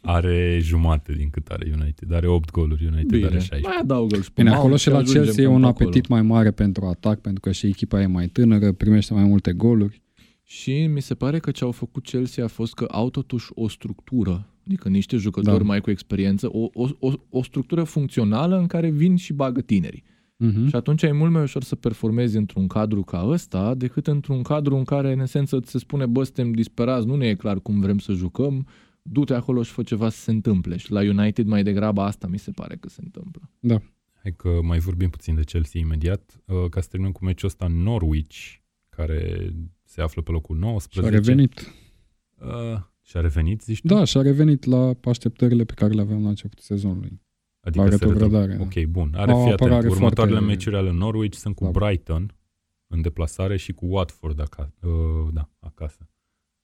Are 0.00 0.58
jumate 0.62 1.12
din 1.12 1.28
cât 1.30 1.46
are 1.48 1.70
United. 1.80 2.12
Are 2.12 2.26
8 2.26 2.50
goluri, 2.50 2.86
United 2.86 3.08
bine, 3.10 3.26
are 3.26 3.34
16. 3.38 3.68
mai 3.68 3.78
adaugă-l 3.80 4.22
și 4.22 4.32
pe 4.32 4.42
Bine, 4.42 4.48
Mount 4.48 4.62
acolo 4.64 4.76
și 4.76 4.88
la 4.88 4.96
ajungem 4.96 5.22
Chelsea 5.22 5.42
e 5.42 5.46
cam 5.46 5.54
un 5.54 5.60
pe 5.60 5.66
apetit 5.66 6.06
mai 6.06 6.22
mare 6.22 6.50
pentru 6.50 6.84
atac, 6.86 7.20
pentru 7.20 7.40
că 7.40 7.52
și 7.52 7.66
echipa 7.66 8.00
e 8.00 8.06
mai 8.06 8.26
tânără, 8.26 8.72
primește 8.72 9.14
mai 9.14 9.24
multe 9.24 9.52
goluri. 9.52 10.02
Și 10.44 10.86
mi 10.86 11.02
se 11.02 11.14
pare 11.14 11.38
că 11.38 11.50
ce 11.50 11.64
au 11.64 11.70
făcut 11.72 12.04
Chelsea 12.04 12.44
a 12.44 12.48
fost 12.48 12.74
că 12.74 12.84
au 12.90 13.10
totuși 13.10 13.46
o 13.54 13.68
structură, 13.68 14.46
adică 14.66 14.88
niște 14.88 15.16
jucători 15.16 15.58
Da. 15.58 15.64
mai 15.64 15.80
cu 15.80 15.90
experiență, 15.90 16.48
o, 16.52 16.68
o, 16.72 16.88
o, 16.98 17.12
o 17.30 17.42
structură 17.42 17.82
funcțională 17.82 18.58
în 18.58 18.66
care 18.66 18.90
vin 18.90 19.16
și 19.16 19.32
bagă 19.32 19.60
tinerii. 19.60 20.04
Uh-huh. 20.46 20.68
Și 20.68 20.76
atunci 20.76 21.02
e 21.02 21.12
mult 21.12 21.32
mai 21.32 21.42
ușor 21.42 21.62
să 21.62 21.74
performezi 21.74 22.36
într-un 22.36 22.66
cadru 22.66 23.02
ca 23.02 23.24
ăsta 23.28 23.74
decât 23.74 24.06
într-un 24.06 24.42
cadru 24.42 24.76
în 24.76 24.84
care, 24.84 25.12
în 25.12 25.20
esență, 25.20 25.60
ți 25.60 25.70
se 25.70 25.78
spune, 25.78 26.06
bă, 26.06 26.24
suntem 26.24 26.52
disperați, 26.52 27.06
nu 27.06 27.16
ne 27.16 27.26
e 27.26 27.34
clar 27.34 27.60
cum 27.60 27.80
vrem 27.80 27.98
să 27.98 28.12
jucăm, 28.12 28.66
du-te 29.02 29.34
acolo 29.34 29.62
și 29.62 29.72
fă 29.72 29.82
ceva 29.82 30.08
să 30.08 30.18
se 30.18 30.30
întâmple. 30.30 30.76
Și 30.76 30.92
la 30.92 31.00
United 31.00 31.46
mai 31.46 31.62
degrabă 31.62 32.00
asta 32.00 32.26
mi 32.26 32.38
se 32.38 32.50
pare 32.50 32.76
că 32.76 32.88
se 32.88 33.00
întâmplă. 33.04 33.50
Hai 34.22 34.34
că 34.36 34.58
mai 34.62 34.78
vorbim 34.78 35.10
puțin 35.10 35.34
de 35.34 35.42
Chelsea 35.42 35.80
imediat. 35.80 36.40
Uh, 36.46 36.68
Ca 36.70 36.80
să 36.80 36.88
terminăm 36.88 37.12
cu 37.12 37.24
meciul 37.24 37.48
ăsta, 37.48 37.66
Norwich, 37.66 38.36
care 38.88 39.52
se 39.84 40.00
află 40.00 40.22
pe 40.22 40.30
locul 40.30 40.54
Și 40.54 40.60
19. 40.62 41.14
a 41.14 41.18
revenit. 41.18 41.72
Uh, 42.40 42.80
și 43.02 43.16
a 43.16 43.20
revenit, 43.20 43.62
zici 43.62 43.80
tu? 43.80 43.86
Da, 43.86 44.04
și 44.04 44.16
a 44.16 44.22
revenit 44.22 44.64
la 44.64 44.96
așteptările 45.04 45.64
pe 45.64 45.74
care 45.74 45.92
le 45.92 46.00
aveam 46.00 46.22
la 46.22 46.28
începutul 46.28 46.64
sezonului. 46.64 47.20
Adică 47.60 47.84
la 47.84 47.90
se 47.90 47.96
redă- 47.96 48.12
retrogradare, 48.12 48.54
da. 48.54 48.62
Ok, 48.62 48.84
bun. 48.84 49.14
Are 49.16 49.30
Au 49.30 49.38
o 49.40 49.44
fi 49.44 49.50
atent. 49.52 49.60
apărare 49.70 49.88
Următoarele 49.88 50.36
foarte 50.36 50.52
meciuri 50.52 50.76
ale 50.76 50.90
Norwich 50.92 51.36
sunt 51.36 51.54
cu 51.54 51.62
slabă. 51.64 51.78
Brighton 51.78 52.34
în 52.86 53.00
deplasare 53.02 53.56
și 53.56 53.72
cu 53.72 53.86
Watford 53.86 54.40
acasă. 54.40 54.74
Uh, 54.82 55.28
da, 55.32 55.48
acasă. 55.60 56.08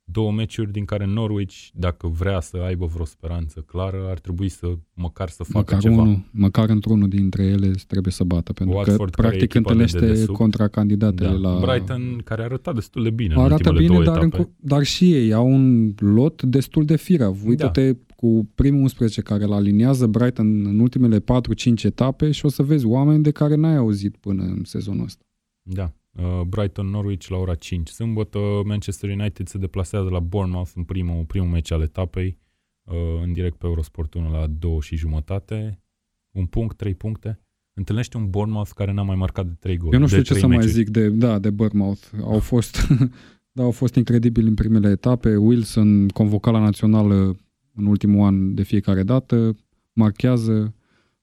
Două 0.07 0.33
meciuri 0.33 0.73
din 0.73 0.85
care 0.85 1.07
Norwich, 1.07 1.67
dacă 1.73 2.07
vrea 2.07 2.41
să 2.41 2.57
aibă 2.67 2.87
vreo 2.87 3.05
speranță 3.05 3.61
clară, 3.61 4.07
ar 4.11 4.19
trebui 4.19 4.49
să 4.49 4.67
măcar 4.95 5.29
să 5.29 5.43
facă 5.43 5.59
Măcar, 5.59 5.79
ceva. 5.79 6.03
unul, 6.03 6.19
măcar 6.31 6.69
într-unul 6.69 7.09
dintre 7.09 7.45
ele 7.45 7.71
trebuie 7.87 8.13
să 8.13 8.25
bată, 8.25 8.53
pentru 8.53 8.77
Watford, 8.77 9.15
că 9.15 9.21
care 9.21 9.27
e 9.27 9.31
practic 9.31 9.55
echipa 9.55 9.75
de 9.75 9.83
întâlnește 9.83 9.99
dedesubt. 10.07 10.39
contra 10.39 10.69
candidatele 10.69 11.29
da. 11.29 11.35
la... 11.51 11.59
Brighton, 11.61 12.21
care 12.25 12.41
a 12.43 12.45
arătat 12.45 12.75
destul 12.75 13.03
de 13.03 13.11
bine 13.11 13.35
în 13.35 13.41
Arată 13.41 13.55
ultimele 13.55 13.81
bine, 13.81 13.93
două 13.93 14.05
dar, 14.05 14.17
etape. 14.17 14.37
încă, 14.37 14.51
dar 14.61 14.83
și 14.83 15.13
ei 15.13 15.33
au 15.33 15.47
un 15.53 15.95
lot 15.99 16.43
destul 16.43 16.85
de 16.85 16.97
firav. 16.97 17.47
Uită-te 17.47 17.93
Da. 17.93 17.99
cu 18.17 18.49
primul 18.55 18.81
11 18.81 19.21
care 19.21 19.45
îl 19.45 19.53
aliniază 19.53 20.07
Brighton 20.07 20.67
în 20.67 20.79
ultimele 20.79 21.21
4-5 21.21 21.85
etape 21.85 22.31
și 22.31 22.47
o 22.47 22.49
să 22.49 22.63
vezi 22.63 22.87
oameni 22.87 23.23
de 23.23 23.31
care 23.31 23.55
n-ai 23.55 23.77
auzit 23.77 24.17
până 24.17 24.43
în 24.43 24.61
sezonul 24.65 25.05
ăsta. 25.05 25.25
Da. 25.63 25.93
Uh, 26.17 26.41
Brighton 26.47 26.87
Norwich 26.87 27.27
la 27.27 27.37
ora 27.37 27.55
5. 27.55 27.89
Sâmbătă 27.89 28.39
Manchester 28.65 29.11
United 29.11 29.49
se 29.49 29.59
deplasează 29.59 30.09
la 30.09 30.19
Bournemouth 30.19 30.71
în 30.75 30.83
primul, 30.83 31.25
primul 31.25 31.49
meci 31.49 31.71
al 31.71 31.83
etapei 31.83 32.39
uh, 32.83 32.95
în 33.23 33.33
direct 33.33 33.57
pe 33.57 33.67
Eurosport 33.67 34.15
1 34.15 34.31
la 34.31 34.47
2 34.47 34.79
și 34.81 34.97
jumătate. 34.97 35.83
Un 36.31 36.47
punct, 36.47 36.77
trei 36.77 36.95
puncte. 36.95 37.41
Întâlnește 37.75 38.17
un 38.17 38.31
Bournemouth 38.31 38.71
care 38.75 38.93
n-a 38.93 39.03
mai 39.03 39.17
marcat 39.17 39.47
de 39.47 39.55
3 39.59 39.77
goluri. 39.77 39.95
Eu 39.95 40.01
nu 40.01 40.07
știu 40.07 40.19
de 40.19 40.25
ce 40.25 40.31
trei 40.31 40.43
să 40.43 40.49
mai 40.49 40.57
meciuri. 40.57 40.77
zic 40.77 40.89
de, 40.89 41.09
da, 41.09 41.39
de 41.39 41.51
Bournemouth. 41.51 42.03
Au 42.23 42.39
fost, 42.51 42.87
da, 43.53 43.63
au 43.63 43.71
fost 43.71 43.95
incredibili 43.95 44.49
în 44.49 44.55
primele 44.55 44.91
etape. 44.91 45.37
Wilson 45.37 46.09
convocat 46.09 46.53
la 46.53 46.61
națională 46.61 47.37
în 47.75 47.87
ultimul 47.87 48.27
an 48.27 48.55
de 48.55 48.63
fiecare 48.63 49.03
dată, 49.03 49.57
marchează. 49.93 50.75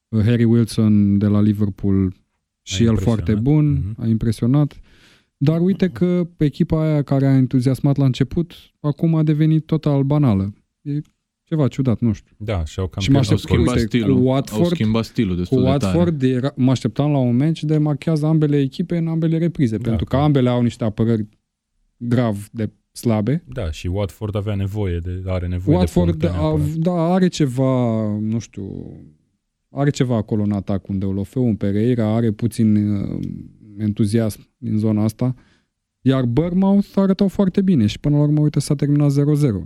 Harry 0.08 0.44
Wilson 0.44 1.18
de 1.18 1.26
la 1.26 1.40
Liverpool 1.40 2.12
și 2.62 2.82
el 2.82 2.88
impresionat. 2.88 3.24
foarte 3.24 3.40
bun, 3.42 3.72
Mhm. 3.72 4.02
a 4.02 4.06
impresionat. 4.06 4.80
Dar 5.36 5.60
uite 5.60 5.88
că 5.88 6.28
echipa 6.36 6.82
aia 6.82 7.02
care 7.02 7.26
a 7.26 7.34
entuziasmat 7.36 7.96
la 7.96 8.04
început, 8.04 8.52
acum 8.80 9.14
a 9.14 9.22
devenit 9.22 9.66
total 9.66 10.02
banală. 10.02 10.54
E 10.82 10.98
ceva 11.44 11.68
ciudat, 11.68 12.00
nu 12.00 12.12
știu. 12.12 12.34
Da, 12.38 12.64
și 12.64 12.78
au 12.78 12.86
cam 12.86 13.02
Și 13.02 13.10
mă 13.10 13.18
pierdut 13.20 13.38
aștept- 13.38 13.52
Au 13.52 13.56
goluri. 13.64 13.80
schimbat 13.80 13.92
uite, 13.92 14.06
cu 14.06 14.12
stilul. 14.22 14.36
Watford- 14.36 14.62
Au 14.68 14.74
schimbat 14.74 15.04
stilul 15.04 15.32
Cu 15.34 15.38
destul 15.38 15.58
de 15.62 15.64
tare. 15.64 15.84
Watford 15.84 16.22
era, 16.22 16.52
mă 16.56 16.70
așteptam 16.70 17.10
la 17.10 17.18
un 17.18 17.36
meci 17.36 17.64
de 17.64 17.78
marchează 17.78 18.26
ambele 18.26 18.58
echipe 18.60 18.96
în 18.96 19.08
ambele 19.08 19.38
reprize, 19.38 19.76
Da, 19.76 19.88
pentru 19.88 20.04
că 20.04 20.16
că- 20.16 20.22
ambele 20.22 20.48
au 20.48 20.62
niște 20.62 20.84
apărări 20.84 21.28
grav 21.96 22.48
de 22.52 22.70
slabe. 22.92 23.44
Da, 23.48 23.70
și 23.70 23.86
Watford 23.86 24.34
avea 24.36 24.54
nevoie 24.54 24.98
de, 24.98 25.22
are 25.26 25.46
nevoie 25.46 25.76
Watford 25.76 26.16
de 26.16 26.26
puncte 26.26 26.38
a, 26.38 26.40
neapărat. 26.48 26.66
da, 26.74 26.92
are 27.12 27.28
ceva, 27.28 28.02
nu 28.20 28.38
știu, 28.38 28.96
are 29.72 29.90
ceva 29.90 30.16
acolo 30.16 30.42
în 30.42 30.52
atac 30.52 30.88
unde 30.88 31.04
Olofeu, 31.04 31.46
un 31.46 31.56
Pereira, 31.56 32.14
are 32.14 32.30
puțin 32.30 32.94
uh, 32.94 33.20
entuziasm 33.78 34.48
din 34.58 34.78
zona 34.78 35.04
asta. 35.04 35.34
Iar 36.04 36.24
Bournemouth 36.24 36.88
arătau 36.94 37.28
foarte 37.28 37.62
bine 37.62 37.86
și 37.86 38.00
până 38.00 38.16
la 38.16 38.22
urmă, 38.22 38.40
uite, 38.40 38.60
s-a 38.60 38.74
terminat 38.74 39.10
0-0. 39.12 39.14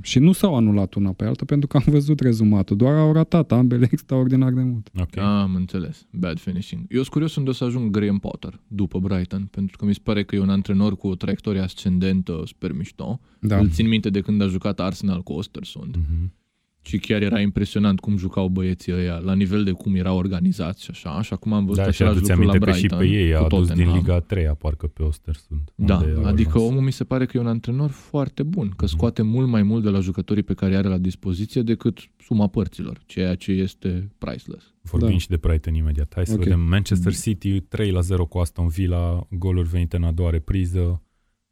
Și 0.00 0.18
nu 0.18 0.32
s-au 0.32 0.56
anulat 0.56 0.94
una 0.94 1.12
pe 1.12 1.24
alta 1.24 1.44
pentru 1.44 1.68
că 1.68 1.76
am 1.76 1.82
văzut 1.86 2.20
rezumatul, 2.20 2.76
doar 2.76 2.96
au 2.96 3.12
ratat 3.12 3.52
ambele 3.52 3.88
extraordinar 3.90 4.52
de 4.52 4.62
mult. 4.62 4.90
Ok. 5.00 5.16
Am 5.16 5.54
înțeles. 5.54 6.06
Bad 6.10 6.38
finishing. 6.38 6.80
Eu 6.88 6.98
sunt 6.98 7.08
curios 7.08 7.36
unde 7.36 7.50
o 7.50 7.52
să 7.52 7.64
ajung 7.64 7.90
Graham 7.90 8.18
Potter 8.18 8.60
după 8.66 8.98
Brighton, 8.98 9.48
pentru 9.50 9.76
că 9.76 9.84
mi 9.84 9.94
se 9.94 10.00
pare 10.02 10.24
că 10.24 10.34
e 10.34 10.40
un 10.40 10.50
antrenor 10.50 10.96
cu 10.96 11.08
o 11.08 11.14
traiectorie 11.14 11.60
ascendentă 11.60 12.42
super 12.44 12.72
mișto. 12.72 13.20
Da. 13.40 13.58
Îl 13.58 13.70
țin 13.70 13.88
minte 13.88 14.10
de 14.10 14.20
când 14.20 14.42
a 14.42 14.46
jucat 14.46 14.80
Arsenal 14.80 15.22
cu 15.22 15.32
Ostersund. 15.32 15.96
Mhm. 15.96 16.32
Și 16.86 16.98
chiar 16.98 17.22
era 17.22 17.40
impresionant 17.40 18.00
cum 18.00 18.16
jucau 18.16 18.48
băieții 18.48 18.92
ăia, 18.92 19.16
la 19.16 19.34
nivel 19.34 19.64
de 19.64 19.70
cum 19.70 19.94
erau 19.94 20.16
organizați 20.16 20.82
și 20.84 20.90
așa. 20.90 21.22
Și 21.22 21.32
acum 21.32 21.52
am 21.52 21.64
văzut 21.64 21.76
Da, 21.84 21.90
și 21.90 22.02
același 22.02 22.16
aduți 22.16 22.30
lucru 22.30 22.44
la 22.46 22.50
aminte 22.52 22.70
că 22.70 22.76
și 22.76 22.86
Brighton 22.86 22.98
pe 23.08 23.14
ei 23.22 23.34
a 23.34 23.38
cu 23.38 23.44
adus 23.44 23.58
din 23.58 23.66
Tottenham. 23.68 23.96
Liga 23.96 24.14
a 24.14 24.20
treia, 24.20 24.54
parcă 24.54 24.86
pe 24.86 25.02
Ostersund. 25.02 25.70
Da, 25.74 25.96
unde 25.96 26.12
au 26.16 26.24
adică 26.24 26.48
ajuns. 26.54 26.70
omul 26.70 26.82
mi 26.82 26.92
se 26.92 27.04
pare 27.04 27.26
că 27.26 27.36
e 27.36 27.40
un 27.40 27.46
antrenor 27.46 27.90
foarte 27.90 28.42
bun, 28.42 28.72
că 28.76 28.86
scoate 28.86 29.22
mult 29.22 29.48
mai 29.48 29.62
mult 29.62 29.82
de 29.82 29.88
la 29.90 30.00
jucătorii 30.00 30.42
pe 30.42 30.54
care 30.54 30.70
îi 30.72 30.76
are 30.78 30.88
la 30.88 30.98
dispoziție 30.98 31.62
decât 31.62 31.98
suma 32.18 32.46
părților, 32.46 33.00
ceea 33.06 33.34
ce 33.34 33.52
este 33.52 34.08
priceless. 34.18 34.74
Vorbim 34.82 35.08
Da. 35.10 35.18
și 35.18 35.28
de 35.28 35.36
Brighton 35.36 35.74
imediat. 35.74 36.12
Hai 36.14 36.26
să 36.26 36.32
Ok. 36.32 36.42
vedem. 36.42 36.60
Manchester 36.60 37.14
City 37.14 37.60
3 37.60 37.90
la 37.90 38.00
0 38.00 38.26
cu 38.26 38.38
Aston 38.38 38.68
Villa, 38.68 39.26
goluri 39.30 39.68
venite 39.68 39.96
în 39.96 40.02
a 40.04 40.12
doua 40.12 40.30
repriză. 40.30 41.00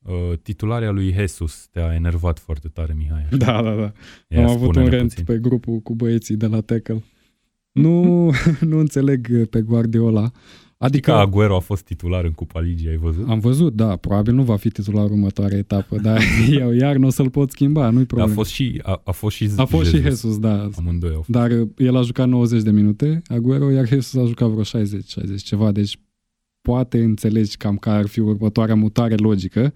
Uh, 0.04 0.38
titularea 0.42 0.90
lui 0.90 1.12
Jesus 1.12 1.68
te-a 1.70 1.94
enervat 1.94 2.38
foarte 2.38 2.68
tare, 2.68 2.94
Mihai. 2.98 3.24
așa? 3.26 3.36
Da, 3.36 3.62
da, 3.62 3.74
da. 3.74 3.92
Ia 4.28 4.44
Am 4.44 4.50
avut 4.50 4.66
un 4.66 4.72
spune-ne 4.72 4.90
rent 4.96 5.08
puțin. 5.08 5.24
pe 5.24 5.38
grupul 5.38 5.78
cu 5.78 5.94
băieții 5.94 6.36
de 6.36 6.46
la 6.46 6.60
Tackle. 6.60 7.02
Nu, 7.72 8.30
nu 8.70 8.78
înțeleg 8.78 9.46
pe 9.48 9.60
Guardiola. 9.60 10.30
Adică 10.78 11.10
Că 11.10 11.16
Aguero 11.16 11.56
a 11.56 11.60
fost 11.60 11.84
titular 11.84 12.24
în 12.24 12.32
Cupa 12.32 12.60
Ligii, 12.60 12.88
ai 12.88 12.96
văzut? 12.96 13.28
am 13.28 13.38
văzut, 13.38 13.74
da, 13.74 13.96
probabil 13.96 14.34
nu 14.34 14.42
va 14.42 14.56
fi 14.56 14.68
titular 14.70 15.04
următoarea 15.10 15.58
etapă, 15.58 15.98
dar 15.98 16.20
eu 16.60 16.72
iar 16.72 16.96
nu 16.96 17.06
o 17.06 17.10
să-l 17.10 17.30
pot 17.30 17.50
schimba, 17.50 17.84
nu-i 17.84 17.94
Dar 17.96 18.04
problemă. 18.06 18.30
a 18.30 18.34
fost 18.34 18.50
și, 18.50 18.80
a, 18.82 19.00
a 19.04 19.10
fost 19.10 19.36
și 19.36 19.50
a 19.56 19.64
fost 19.64 19.90
și 19.90 20.00
Jesus, 20.00 20.38
da. 20.38 20.68
Amândoi 20.78 21.10
au 21.10 21.16
fost. 21.16 21.28
Dar 21.28 21.50
uh, 21.50 21.68
el 21.76 21.96
a 21.96 22.02
jucat 22.02 22.28
90 22.28 22.62
de 22.62 22.70
minute, 22.70 23.22
Aguero, 23.26 23.70
iar 23.70 23.86
Jesus 23.88 24.22
a 24.22 24.26
jucat 24.26 24.48
vreo 24.48 24.62
60, 24.62 25.08
60 25.08 25.42
ceva, 25.42 25.72
deci 25.72 25.96
poate 26.64 27.02
înțelegi 27.02 27.56
cam 27.56 27.76
care 27.76 27.98
ar 27.98 28.06
fi 28.06 28.20
următoarea 28.20 28.74
mutare 28.74 29.14
logică. 29.14 29.72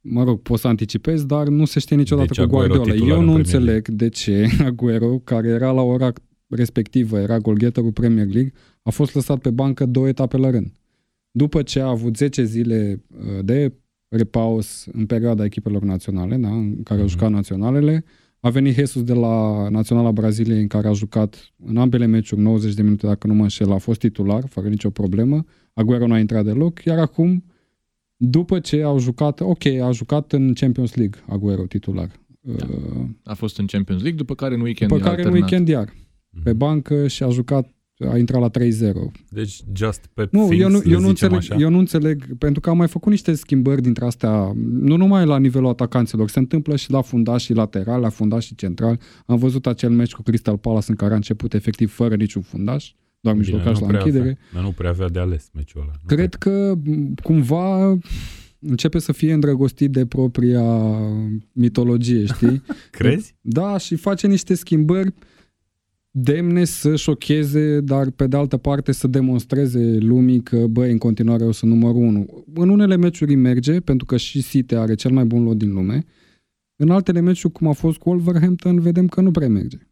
Mă 0.00 0.24
rog, 0.24 0.40
poți 0.40 0.60
să 0.60 0.68
anticipezi, 0.68 1.26
dar 1.26 1.48
nu 1.48 1.64
se 1.64 1.80
știe 1.80 1.96
niciodată 1.96 2.26
Deci 2.28 2.36
cu 2.36 2.42
Aguero 2.42 2.66
Guardiola. 2.74 2.92
titular 2.92 3.14
Eu 3.16 3.18
în 3.20 3.24
nu 3.26 3.32
Premier 3.32 3.54
înțeleg 3.54 3.88
de 3.88 4.08
ce 4.08 4.46
Aguero, 4.68 5.18
care 5.24 5.48
era 5.48 5.70
la 5.70 5.82
ora 5.82 6.12
respectivă, 6.48 7.18
era 7.18 7.38
golgheterul 7.38 7.92
Premier 7.92 8.26
League, 8.26 8.52
a 8.82 8.90
fost 8.90 9.14
lăsat 9.14 9.38
pe 9.38 9.50
bancă 9.50 9.86
două 9.86 10.08
etape 10.08 10.36
la 10.36 10.50
rând. 10.50 10.72
După 11.30 11.62
ce 11.62 11.80
a 11.80 11.86
avut 11.88 12.16
10 12.16 12.44
zile 12.44 13.02
uh, 13.18 13.44
de 13.44 13.72
repaus 14.08 14.86
în 14.92 15.06
perioada 15.06 15.44
echipelor 15.44 15.82
naționale, 15.82 16.36
da, 16.36 16.48
în 16.48 16.82
care 16.82 17.00
au 17.00 17.06
Mhm. 17.06 17.14
jucat 17.16 17.30
naționalele, 17.30 18.04
a 18.40 18.50
venit 18.50 18.74
Jesus 18.74 19.02
de 19.02 19.12
la 19.12 19.68
Naționala 19.68 20.12
Braziliei 20.12 20.60
în 20.60 20.66
care 20.66 20.88
a 20.88 20.92
jucat 20.92 21.52
în 21.66 21.76
ambele 21.76 22.06
meciuri 22.06 22.40
90 22.40 22.74
de 22.74 22.82
minute, 22.82 23.06
dacă 23.06 23.26
nu 23.26 23.34
mă 23.34 23.42
înșel, 23.42 23.72
a 23.72 23.78
fost 23.78 23.98
titular, 23.98 24.46
fără 24.48 24.68
nicio 24.68 24.90
problemă. 24.90 25.44
Aguero 25.78 26.06
nu 26.06 26.14
a 26.14 26.18
intrat 26.18 26.44
deloc, 26.44 26.84
iar 26.84 26.98
acum, 26.98 27.44
după 28.16 28.58
ce 28.60 28.82
au 28.82 28.98
jucat, 28.98 29.40
ok, 29.40 29.66
a 29.66 29.90
jucat 29.90 30.32
în 30.32 30.52
Champions 30.52 30.94
League 30.94 31.20
Aguero 31.28 31.66
titular. 31.66 32.08
Da. 32.40 32.66
Uh, 32.70 33.04
A 33.24 33.34
fost 33.34 33.58
în 33.58 33.66
Champions 33.66 34.00
League, 34.02 34.20
după 34.20 34.34
care 34.34 34.54
în 34.54 34.60
weekend 34.60 34.90
După 34.90 35.02
e 35.02 35.04
care 35.04 35.20
în 35.22 35.26
alternat. 35.26 35.50
weekend 35.50 35.68
iar, 35.68 35.92
pe 36.42 36.50
Mhm. 36.50 36.58
bancă 36.58 37.06
și 37.06 37.22
a 37.22 37.28
jucat, 37.28 37.68
a 38.12 38.18
intrat 38.18 38.40
la 38.40 38.48
3-0. 38.48 39.10
Deci 39.30 39.60
just 39.74 40.06
pe 40.14 40.28
Nu, 40.30 40.44
things, 40.46 40.62
eu 40.62 40.68
nu, 40.70 40.78
le 40.78 40.90
eu, 40.90 41.00
nu 41.00 41.08
zicem 41.08 41.32
înțeleg, 41.32 41.36
așa. 41.36 41.56
eu 41.62 41.70
nu 41.70 41.78
înțeleg, 41.78 42.36
pentru 42.38 42.60
că 42.60 42.70
am 42.70 42.76
mai 42.76 42.88
făcut 42.88 43.10
niște 43.10 43.34
schimbări 43.34 43.82
dintre 43.82 44.04
astea, 44.04 44.52
nu 44.80 44.96
numai 44.96 45.26
la 45.26 45.38
nivelul 45.38 45.68
atacanților, 45.68 46.28
se 46.30 46.38
întâmplă 46.38 46.76
și 46.76 46.90
la 46.90 47.00
fundaș 47.00 47.42
și 47.44 47.52
lateral, 47.52 48.00
la 48.00 48.08
fundaș 48.08 48.44
și 48.44 48.54
central. 48.54 49.00
Am 49.26 49.36
văzut 49.38 49.66
acel 49.66 49.90
meci 49.90 50.12
cu 50.14 50.22
Crystal 50.22 50.58
Palace 50.58 50.86
în 50.90 50.96
care 50.96 51.12
a 51.12 51.16
început 51.16 51.54
efectiv 51.54 51.92
fără 51.92 52.14
niciun 52.16 52.42
fundaș, 52.42 52.92
doar 53.26 53.36
Bine, 53.38 53.46
mijlocaș 53.46 53.78
nu 53.78 53.80
la 53.80 53.86
prea 53.86 53.98
închidere. 53.98 54.22
Avea, 54.22 54.38
dar 54.52 54.62
nu 54.62 54.70
prea 54.70 54.90
avea 54.90 55.08
de 55.08 55.18
ales 55.18 55.50
meciul 55.54 55.80
ăla. 55.80 55.92
Nu 56.00 56.16
Cred 56.16 56.34
că 56.34 56.74
m, 56.84 57.14
cumva 57.22 57.98
începe 58.58 58.98
să 58.98 59.12
fie 59.12 59.32
îndrăgostit 59.32 59.90
de 59.90 60.06
propria 60.06 60.62
mitologie, 61.52 62.24
știi? 62.24 62.62
Crezi? 62.90 63.34
Da, 63.40 63.78
și 63.78 63.96
face 63.96 64.26
niște 64.26 64.54
schimbări 64.54 65.14
demne 66.10 66.64
să 66.64 66.96
șocheze, 66.96 67.80
dar 67.80 68.10
pe 68.10 68.26
de 68.26 68.36
altă 68.36 68.56
parte 68.56 68.92
să 68.92 69.06
demonstreze 69.06 69.96
lumii 70.00 70.40
că, 70.40 70.66
băi, 70.66 70.90
în 70.90 70.98
continuare 70.98 71.44
o 71.44 71.52
să 71.52 71.66
numărul 71.66 72.02
1. 72.02 72.44
În 72.54 72.68
unele 72.68 72.96
meciuri 72.96 73.30
îi 73.30 73.40
merge, 73.40 73.80
pentru 73.80 74.06
că 74.06 74.16
și 74.16 74.42
City 74.42 74.74
are 74.74 74.94
cel 74.94 75.10
mai 75.10 75.24
bun 75.24 75.42
lot 75.42 75.56
din 75.56 75.72
lume. 75.72 76.04
În 76.76 76.90
altele 76.90 77.20
meciuri, 77.20 77.52
cum 77.52 77.66
a 77.66 77.72
fost 77.72 77.98
cu 77.98 78.08
Wolverhampton, 78.08 78.80
vedem 78.80 79.06
că 79.06 79.20
nu 79.20 79.30
prea 79.30 79.48
merge. 79.48 79.85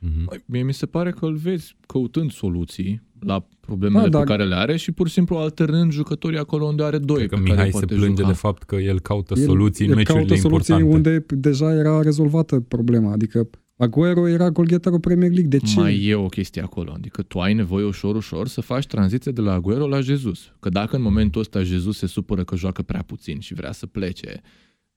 Mhm. 0.00 0.24
Băi, 0.24 0.42
Mie 0.46 0.62
mi 0.62 0.72
se 0.74 0.86
pare 0.86 1.10
că 1.10 1.26
îl 1.26 1.34
vezi 1.36 1.76
căutând 1.86 2.30
soluții 2.32 3.02
la 3.20 3.46
problemele 3.60 4.02
Da, 4.02 4.08
da, 4.08 4.16
dar- 4.18 4.26
pe 4.26 4.30
care 4.32 4.44
le 4.48 4.54
are 4.54 4.76
și 4.76 4.92
pur 4.92 5.06
și 5.06 5.12
simplu 5.12 5.36
alternând 5.36 5.92
jucătorii 5.92 6.38
acolo 6.38 6.64
unde 6.64 6.82
are 6.82 6.98
doi 6.98 7.16
Cred 7.16 7.28
că 7.28 7.34
pe 7.36 7.42
care 7.42 7.52
Mihai 7.52 7.66
se 7.66 7.78
poate 7.78 7.94
plânge 7.94 8.16
juca. 8.22 8.26
de 8.28 8.32
fapt 8.38 8.62
că 8.62 8.74
el 8.76 9.00
caută 9.00 9.34
El- 9.36 9.44
soluții 9.44 9.84
în 9.84 9.90
el 9.90 9.96
meciurile 9.96 10.24
caută 10.26 10.40
soluții 10.42 10.74
importante. 10.74 11.10
unde 11.10 11.24
deja 11.48 11.72
era 11.74 12.02
rezolvată 12.02 12.60
problema. 12.60 13.12
Adică 13.12 13.48
Aguero 13.76 14.28
era 14.28 14.50
golgheterul 14.50 15.00
Premier 15.00 15.30
League. 15.30 15.48
De 15.48 15.58
ce? 15.58 15.78
Mai 15.80 16.04
e 16.04 16.14
o 16.14 16.26
chestie 16.26 16.62
acolo. 16.62 16.92
Adică 16.94 17.22
tu 17.22 17.38
ai 17.38 17.54
nevoie 17.54 17.84
ușor, 17.84 18.14
ușor 18.16 18.48
să 18.48 18.60
faci 18.60 18.86
tranziție 18.86 19.32
de 19.32 19.40
la 19.40 19.52
Aguero 19.52 19.86
la 19.88 20.00
Jesus. 20.00 20.52
Că 20.60 20.68
dacă 20.68 20.96
în 20.96 21.02
momentul 21.02 21.40
ăsta 21.40 21.62
Jesus 21.62 21.96
se 21.98 22.06
supără 22.06 22.44
că 22.44 22.56
joacă 22.56 22.82
prea 22.82 23.02
puțin 23.02 23.40
și 23.40 23.54
vrea 23.54 23.72
să 23.72 23.86
plece 23.86 24.40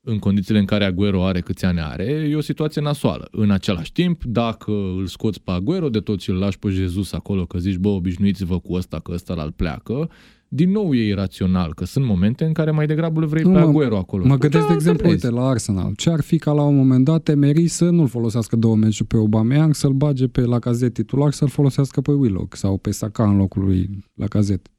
în 0.05 0.19
condițiile 0.19 0.59
în 0.59 0.65
care 0.65 0.85
Aguero 0.85 1.25
are 1.25 1.39
câți 1.41 1.65
ani 1.65 1.79
are, 1.79 2.03
e 2.31 2.35
o 2.35 2.41
situație 2.41 2.81
nasoală. 2.81 3.27
În 3.31 3.51
același 3.51 3.91
timp, 3.91 4.23
dacă 4.23 4.71
îl 4.71 5.05
scoți 5.05 5.41
pe 5.41 5.51
Aguero 5.51 5.89
de 5.89 5.99
tot 5.99 6.21
și 6.21 6.29
îl 6.29 6.35
lași 6.35 6.59
pe 6.59 6.69
Jesus 6.69 7.11
acolo, 7.13 7.45
că 7.45 7.57
zici, 7.57 7.75
bă, 7.77 7.87
obișnuiți-vă 7.89 8.59
cu 8.59 8.73
ăsta, 8.73 8.99
că 8.99 9.11
ăsta 9.13 9.33
l 9.43 9.53
pleacă, 9.55 10.09
din 10.47 10.71
nou 10.71 10.93
e 10.93 11.07
irațional, 11.07 11.73
că 11.73 11.85
sunt 11.85 12.05
momente 12.05 12.45
în 12.45 12.53
care 12.53 12.71
mai 12.71 12.85
degrabă 12.85 13.19
îl 13.19 13.25
vrei 13.27 13.43
Nu, 13.43 13.51
pe 13.51 13.59
mă- 13.59 13.65
Aguero 13.65 13.97
acolo. 13.97 14.25
Mă 14.25 14.37
gândesc, 14.37 14.63
Da, 14.63 14.69
de 14.69 14.73
exemplu, 14.73 15.07
alternezi. 15.07 15.25
uite, 15.25 15.37
la 15.39 15.47
Arsenal. 15.49 15.93
Ce 15.95 16.09
ar 16.09 16.21
fi 16.21 16.37
ca 16.37 16.51
la 16.51 16.61
un 16.63 16.75
moment 16.75 17.05
dat 17.05 17.29
Emery 17.29 17.67
să 17.67 17.89
nu-l 17.89 18.07
folosească 18.07 18.55
două 18.55 18.75
meciuri 18.75 19.07
pe 19.07 19.15
Aubameyang, 19.15 19.73
să-l 19.75 19.91
bage 19.93 20.27
pe 20.27 20.41
Lacazette 20.41 21.01
titular, 21.01 21.31
să-l 21.31 21.47
folosească 21.47 22.01
pe 22.01 22.11
Willock 22.11 22.55
sau 22.55 22.77
pe 22.77 22.91
Saka 22.91 23.29
în 23.29 23.37
locul 23.37 23.63
lui 23.63 23.89
Lacazette. 24.13 24.69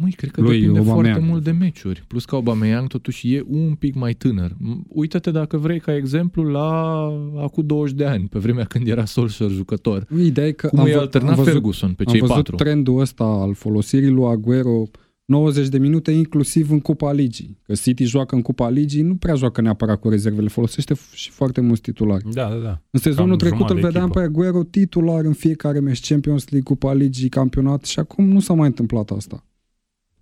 Măi, 0.00 0.10
cred 0.10 0.30
că 0.30 0.40
lui 0.40 0.58
depinde 0.60 0.78
Aubameyang. 0.78 1.06
foarte 1.14 1.30
mult 1.30 1.44
de 1.44 1.50
meciuri. 1.50 2.04
Plus 2.06 2.24
că 2.24 2.34
Aubameyang 2.34 2.86
totuși 2.88 3.34
e 3.34 3.44
un 3.46 3.74
pic 3.74 3.94
mai 3.94 4.12
tânăr. 4.12 4.50
M- 4.50 4.80
Uită-te 4.88 5.30
dacă 5.30 5.56
vrei 5.56 5.80
ca 5.80 5.94
exemplu 5.96 6.42
la 6.42 6.68
acum 7.36 7.66
20 7.66 7.96
de 7.96 8.04
ani, 8.04 8.28
pe 8.28 8.38
vremea 8.38 8.64
când 8.64 8.88
era 8.88 9.04
Solskjaer 9.04 9.50
jucător. 9.50 10.06
Ideea 10.20 10.46
e 10.46 10.52
că 10.52 10.66
Cum 10.68 10.78
am, 10.78 10.84
îi 10.84 10.92
vă- 10.92 10.98
alterna 10.98 11.28
am 11.28 11.34
văzut, 11.34 11.52
Ferguson 11.52 11.92
pe 11.92 12.02
am 12.06 12.12
cei 12.12 12.20
văzut 12.20 12.36
patru. 12.36 12.54
trendul 12.56 13.00
ăsta 13.00 13.24
al 13.24 13.54
folosirii 13.54 14.08
lui 14.10 14.24
Aguero 14.24 14.82
90 15.24 15.68
de 15.68 15.78
minute, 15.78 16.10
inclusiv 16.10 16.70
în 16.70 16.80
Cupa 16.80 17.12
Ligii. 17.12 17.58
Că 17.62 17.74
City 17.74 18.04
joacă 18.04 18.34
în 18.34 18.42
Cupa 18.42 18.68
Ligii, 18.68 19.02
nu 19.02 19.14
prea 19.14 19.34
joacă 19.34 19.60
neapărat 19.60 20.00
cu 20.00 20.08
rezervele, 20.08 20.48
folosește 20.48 20.94
f- 20.94 21.12
și 21.14 21.30
foarte 21.30 21.60
mulți 21.60 21.80
titulari. 21.82 22.24
Da, 22.32 22.48
da, 22.48 22.54
da. 22.56 22.80
În 22.90 23.00
sezonul 23.00 23.36
Cam 23.36 23.38
trecut 23.48 23.60
îl 23.60 23.66
jumătate 23.66 23.80
de 23.80 23.86
vedeam 23.86 24.04
echipă. 24.04 24.18
pe 24.20 24.26
Aguero 24.26 24.62
titular 24.64 25.24
în 25.24 25.32
fiecare 25.32 25.80
meci 25.80 26.08
Champions 26.08 26.48
League, 26.48 26.74
Cupa 26.74 26.92
Ligii, 26.92 27.28
campionat 27.28 27.84
și 27.84 27.98
acum 27.98 28.28
nu 28.28 28.40
s-a 28.40 28.54
mai 28.54 28.66
întâmplat 28.66 29.10
asta. 29.10 29.44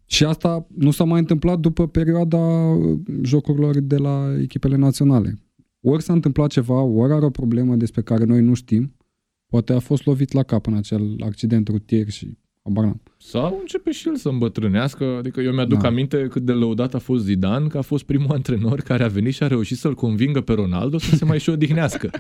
Și 0.07 0.25
asta 0.25 0.67
nu 0.77 0.91
s-a 0.91 1.05
mai 1.05 1.19
întâmplat 1.19 1.59
după 1.59 1.89
perioada 1.89 2.39
uh, 2.39 2.99
jocurilor 3.23 3.79
de 3.81 3.97
la 3.97 4.35
echipele 4.41 4.77
naționale. 4.77 5.39
Ori 5.81 6.03
s-a 6.03 6.13
întâmplat 6.13 6.51
ceva, 6.51 6.81
ori 6.81 7.13
are 7.13 7.25
o 7.25 7.31
problemă 7.31 7.75
despre 7.75 8.03
care 8.03 8.25
noi 8.25 8.41
nu 8.41 8.55
știm, 8.55 8.95
poate 9.47 9.73
a 9.73 9.79
fost 9.79 10.07
lovit 10.07 10.33
la 10.33 10.43
cap 10.43 10.67
în 10.67 10.75
acel 10.75 11.17
accident 11.25 11.69
rutier 11.69 12.09
și 12.09 12.39
habar 12.63 12.85
n-am. 12.85 13.01
Sau 13.19 13.57
începe 13.61 13.91
și 13.91 14.09
el 14.09 14.17
să 14.17 14.29
îmbătrânească. 14.29 15.05
Adică 15.19 15.41
eu 15.41 15.53
mi-aduc 15.53 15.81
Da. 15.81 15.89
aminte 15.89 16.27
cât 16.31 16.43
de 16.43 16.53
lăudat 16.53 16.95
a 16.95 16.99
fost 16.99 17.25
Zidane, 17.25 17.67
că 17.67 17.79
a 17.79 17.83
fost 17.83 18.05
primul 18.05 18.31
antrenor 18.39 18.81
care 18.81 19.03
a 19.05 19.09
venit 19.09 19.35
și 19.35 19.43
a 19.43 19.47
reușit 19.47 19.77
să-l 19.77 19.95
convingă 19.95 20.41
pe 20.41 20.53
Ronaldo 20.53 20.99
să 20.99 21.17
se 21.17 21.25
mai 21.25 21.39
și 21.39 21.45
șodihnească. 21.45 22.11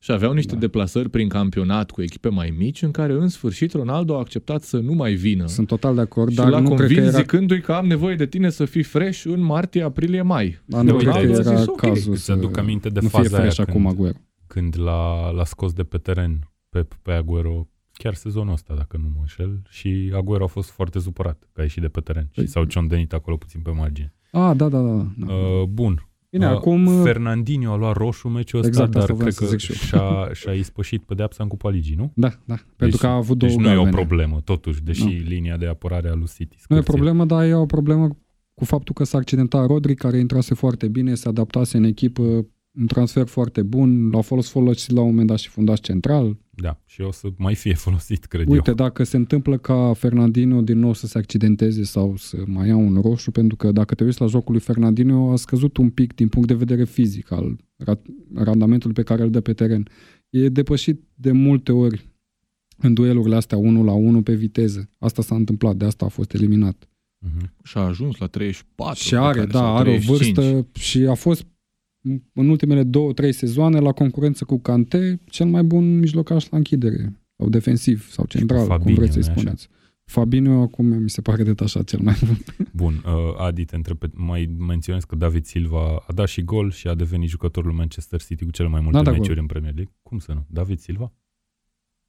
Și 0.00 0.12
aveau 0.12 0.32
niște 0.32 0.52
Da. 0.54 0.58
deplasări 0.58 1.08
prin 1.08 1.28
campionat 1.28 1.90
cu 1.90 2.02
echipe 2.02 2.28
mai 2.28 2.54
mici, 2.58 2.82
în 2.82 2.90
care 2.90 3.12
în 3.12 3.28
sfârșit 3.28 3.72
Ronaldo 3.72 4.14
a 4.16 4.18
acceptat 4.18 4.62
să 4.62 4.78
nu 4.78 4.92
mai 4.92 5.14
vină. 5.14 5.46
Sunt 5.46 5.66
total 5.66 5.94
de 5.94 6.00
acord, 6.00 6.30
și 6.30 6.36
dar 6.36 6.48
l-a 6.48 6.58
nu 6.58 6.66
cred 6.66 6.78
convins 6.78 6.98
că 7.00 7.06
era, 7.06 7.16
zicându-i 7.18 7.60
că 7.60 7.72
am 7.72 7.86
nevoie 7.86 8.16
de 8.16 8.26
tine 8.26 8.50
să 8.50 8.64
fii 8.64 8.82
fresh 8.82 9.24
în 9.24 9.40
martie, 9.40 9.82
aprilie, 9.82 10.22
mai. 10.22 10.58
dar 10.64 10.82
nu 10.84 10.92
Uite, 10.96 11.04
cred 11.10 11.14
că 11.22 11.28
uite, 11.28 11.40
era 11.48 11.56
zis, 11.56 11.66
ok, 11.66 11.80
cazul 11.80 12.12
îți 12.12 12.24
să 12.24 12.32
aduc 12.32 12.56
aminte 12.56 12.88
de 12.88 13.00
nu 13.02 13.08
fie 13.08 13.18
faza 13.18 13.36
aia 13.36 13.44
fresh 13.50 13.60
acum 13.68 13.82
când- 13.82 13.94
Aguero. 13.94 14.16
când 14.46 14.78
l-a, 14.80 15.30
l-a 15.30 15.44
scos 15.44 15.72
de 15.72 15.82
pe 15.82 15.98
teren 15.98 16.50
pe, 16.68 16.86
pe 17.02 17.12
Aguero 17.12 17.68
chiar 17.92 18.14
sezonul 18.14 18.52
ăsta, 18.52 18.74
dacă 18.76 18.96
nu 18.96 19.08
mă 19.14 19.18
înșel, 19.20 19.62
și 19.68 20.12
Aguero 20.14 20.44
a 20.44 20.46
fost 20.46 20.70
foarte 20.70 20.98
supărat 20.98 21.48
că 21.52 21.60
a 21.60 21.62
ieșit 21.62 21.82
de 21.82 21.88
pe 21.88 22.00
teren 22.00 22.28
și 22.32 22.42
Păi- 22.42 22.46
s-au 22.46 22.64
ciondenit 22.64 23.12
acolo 23.12 23.36
puțin 23.36 23.60
pe 23.60 23.70
margine. 23.70 24.14
Ah, 24.32 24.56
da, 24.56 24.68
da, 24.68 24.80
da. 24.80 25.06
da. 25.16 25.32
Uh, 25.32 25.62
bun. 25.68 26.07
Bine, 26.30 26.46
Uh, 26.46 26.52
acum... 26.52 26.86
uh, 26.86 27.00
Fernandinho 27.04 27.72
a 27.72 27.76
luat 27.76 27.96
roșu 27.96 28.28
meciul 28.28 28.58
ăsta, 28.58 28.68
Exact, 28.70 28.96
asta 28.96 28.98
dar 29.06 29.16
voiam 29.16 29.20
cred 29.22 29.32
să 29.32 29.44
că 29.44 29.50
zic 29.50 29.58
și 29.58 29.70
eu. 29.72 29.76
și-a, 30.00 30.32
și-a 30.32 30.52
ispășit 30.52 31.02
pedeapsa 31.02 31.42
în 31.42 31.48
Cupa 31.48 31.70
Ligii, 31.70 31.94
nu? 31.94 32.12
Da, 32.14 32.32
da. 32.44 32.54
Pentru 32.76 32.98
că 32.98 33.06
a 33.06 33.14
avut 33.14 33.38
două 33.38 33.52
deci 33.52 33.60
nu 33.60 33.68
e 33.68 33.72
o 33.72 33.74
galbene. 33.74 33.96
problemă, 33.96 34.40
totuși, 34.44 34.82
deși 34.82 35.04
Nu. 35.04 35.10
linia 35.10 35.56
de 35.56 35.66
apărare 35.66 36.08
a 36.08 36.14
lui 36.14 36.26
City 36.26 36.44
Nu 36.48 36.54
e 36.76 36.80
scârție. 36.80 36.82
problemă, 36.92 37.24
dar 37.24 37.44
e 37.44 37.54
o 37.54 37.66
problemă 37.66 38.18
cu 38.54 38.64
faptul 38.64 38.94
că 38.94 39.04
s-a 39.04 39.18
accidentat 39.18 39.66
Rodri, 39.66 39.94
care 39.94 40.18
intrase 40.18 40.54
foarte 40.54 40.88
bine, 40.88 41.14
se 41.14 41.28
adaptase 41.28 41.76
în 41.76 41.84
echipă, 41.84 42.22
un 42.78 42.86
transfer 42.86 43.26
foarte 43.26 43.62
bun, 43.62 44.08
l-au 44.10 44.22
folosit 44.22 44.50
folosit 44.52 44.90
la 44.90 45.00
un 45.00 45.06
moment 45.06 45.26
dat 45.26 45.38
și 45.38 45.48
fundaș 45.48 45.78
central. 45.80 46.38
Da, 46.62 46.80
și 46.86 47.00
o 47.00 47.12
să 47.12 47.28
mai 47.36 47.54
fie 47.54 47.74
folosit, 47.86 48.24
cred 48.24 48.48
Uite, 48.48 48.68
eu. 48.68 48.74
dacă 48.74 49.02
se 49.04 49.16
întâmplă 49.16 49.58
ca 49.58 49.92
Fernandino 49.92 50.60
din 50.60 50.78
nou 50.78 50.92
să 50.92 51.06
se 51.06 51.18
accidenteze 51.18 51.82
sau 51.82 52.16
să 52.16 52.36
mai 52.46 52.68
ia 52.68 52.76
un 52.76 53.00
roșu, 53.00 53.30
pentru 53.30 53.56
că 53.56 53.72
dacă 53.72 53.94
te 53.94 54.04
uiți 54.04 54.20
la 54.20 54.26
jocul 54.26 54.52
lui 54.52 54.60
Fernandino, 54.62 55.32
a 55.32 55.36
scăzut 55.36 55.76
un 55.76 55.90
pic 55.90 56.14
din 56.14 56.28
punct 56.28 56.48
de 56.48 56.54
vedere 56.54 56.84
fizic 56.84 57.30
al 57.32 57.56
ra- 57.84 58.02
randamentului 58.34 58.94
pe 58.94 59.02
care 59.02 59.22
îl 59.22 59.30
dă 59.30 59.40
pe 59.40 59.52
teren. 59.52 59.88
E 60.30 60.48
depășit 60.48 61.02
de 61.14 61.32
multe 61.32 61.72
ori 61.72 62.08
în 62.78 62.94
duelurile 62.94 63.36
astea 63.36 63.58
1 63.58 63.84
la 63.84 63.92
1 63.92 64.22
pe 64.22 64.34
viteză. 64.34 64.90
Asta 64.98 65.22
s-a 65.22 65.34
întâmplat, 65.34 65.76
de 65.76 65.84
asta 65.84 66.04
a 66.04 66.08
fost 66.08 66.32
eliminat. 66.34 66.88
Mhm. 67.18 67.52
Și 67.64 67.76
a 67.78 67.80
ajuns 67.80 68.16
la 68.18 68.26
34. 68.26 69.02
Și 69.02 69.14
are, 69.16 69.38
care- 69.38 69.50
da, 69.50 69.58
sau 69.58 69.76
are 69.76 69.88
o 69.90 69.92
35. 69.92 70.34
vârstă 70.36 70.66
și 70.78 70.98
a 70.98 71.14
fost 71.14 71.46
în 72.34 72.48
ultimele 72.48 72.82
două, 72.82 73.12
trei 73.12 73.32
sezoane 73.32 73.78
la 73.78 73.92
concurență 73.92 74.44
cu 74.44 74.58
Kante 74.58 75.20
cel 75.30 75.46
mai 75.46 75.62
bun 75.62 75.98
mijlocaș 75.98 76.48
la 76.48 76.56
închidere 76.56 77.12
sau 77.36 77.48
defensiv 77.48 78.08
sau 78.10 78.24
central, 78.26 78.58
cum 78.66 78.68
Fabinho, 78.68 79.00
vreți 79.00 79.12
să-i 79.12 79.22
nu-i 79.22 79.30
așa? 79.30 79.40
spuneți. 79.40 79.68
Fabinho 80.04 80.60
acum 80.60 80.86
mi 80.86 81.10
se 81.10 81.20
pare 81.20 81.42
detașat 81.42 81.84
cel 81.88 82.00
mai 82.02 82.14
bun. 82.26 82.38
Bun, 82.72 83.02
uh, 83.06 83.34
Adi, 83.38 83.64
te 83.64 83.76
întreb, 83.76 83.96
pe- 83.98 84.10
mai 84.14 84.54
menționez 84.58 85.04
că 85.04 85.16
David 85.16 85.44
Silva 85.44 86.04
a 86.06 86.12
dat 86.12 86.28
și 86.28 86.42
gol 86.44 86.70
și 86.70 86.88
a 86.88 86.94
devenit 86.94 87.28
jucătorul 87.28 87.72
Manchester 87.72 88.22
City 88.22 88.44
cu 88.44 88.50
cele 88.50 88.68
mai 88.68 88.80
multe 88.80 88.96
Da, 88.98 89.02
da, 89.04 89.10
meciuri 89.10 89.28
gol. 89.32 89.38
în 89.40 89.46
Premier 89.46 89.74
League. 89.74 89.94
Cum 90.02 90.18
să 90.18 90.32
nu? 90.32 90.44
David 90.50 90.78
Silva? 90.78 91.12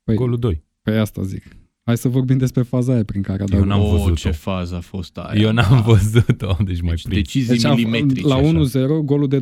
Păi, 0.04 0.16
Golul 0.16 0.38
2. 0.38 0.64
pe 0.82 0.92
asta 0.92 1.22
zic. 1.24 1.44
Hai 1.90 1.98
să 1.98 2.08
vorbim 2.10 2.38
despre 2.38 2.62
faza 2.62 2.94
aia 2.94 3.04
prin 3.04 3.22
care 3.22 3.44
a 3.44 3.46
dat 3.46 3.60
Eu 3.60 3.66
n-am 3.66 3.80
gol. 3.80 3.88
oh, 3.88 3.94
văzut-o. 3.98 4.14
ce 4.16 4.32
fază 4.32 4.76
a 4.76 4.80
fost 4.80 5.18
aia. 5.18 5.42
Eu 5.42 5.52
n-am 5.52 5.82
văzut-o, 5.86 6.56
deci 6.64 6.82
mai 6.82 6.90
Deci, 6.94 7.04
prins. 7.04 7.16
decizii 7.16 7.48
Deci 7.50 7.64
a, 7.64 7.74
milimetrice. 7.74 8.28
la 8.28 8.36
așa. 8.36 8.62
1-0, 9.02 9.04
golul 9.06 9.28
de 9.28 9.42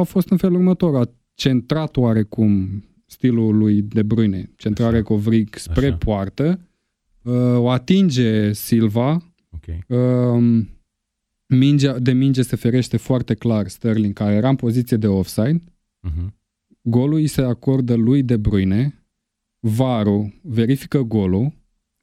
a 0.00 0.02
fost 0.02 0.30
în 0.30 0.36
felul 0.36 0.56
următor. 0.56 0.96
A 0.96 1.10
centrat 1.34 1.96
oarecum 1.96 2.82
stilul 3.06 3.56
lui 3.56 3.82
De 3.82 4.02
Bruyne, 4.02 4.50
centrare 4.56 4.94
Așa. 4.94 5.02
covric 5.04 5.56
spre 5.58 5.86
Așa. 5.86 5.96
poartă, 5.96 6.60
uh, 7.22 7.34
o 7.56 7.70
atinge 7.70 8.52
Silva, 8.52 9.22
Ok. 9.50 9.98
Um, 9.98 10.68
mingea, 11.46 11.98
de 11.98 12.12
minge 12.12 12.42
se 12.42 12.56
ferește 12.56 12.96
foarte 12.96 13.34
clar 13.34 13.68
Sterling, 13.68 14.12
care 14.14 14.34
era 14.34 14.48
în 14.48 14.56
poziție 14.56 14.96
de 14.96 15.06
offside. 15.06 15.62
Mhm. 16.00 16.34
Golul 16.82 17.16
îi 17.18 17.26
se 17.26 17.40
acordă 17.42 17.94
lui 17.94 18.22
De 18.22 18.36
Bruyne. 18.36 18.92
Varu 19.60 20.34
verifică 20.42 20.98
golul, 21.02 21.52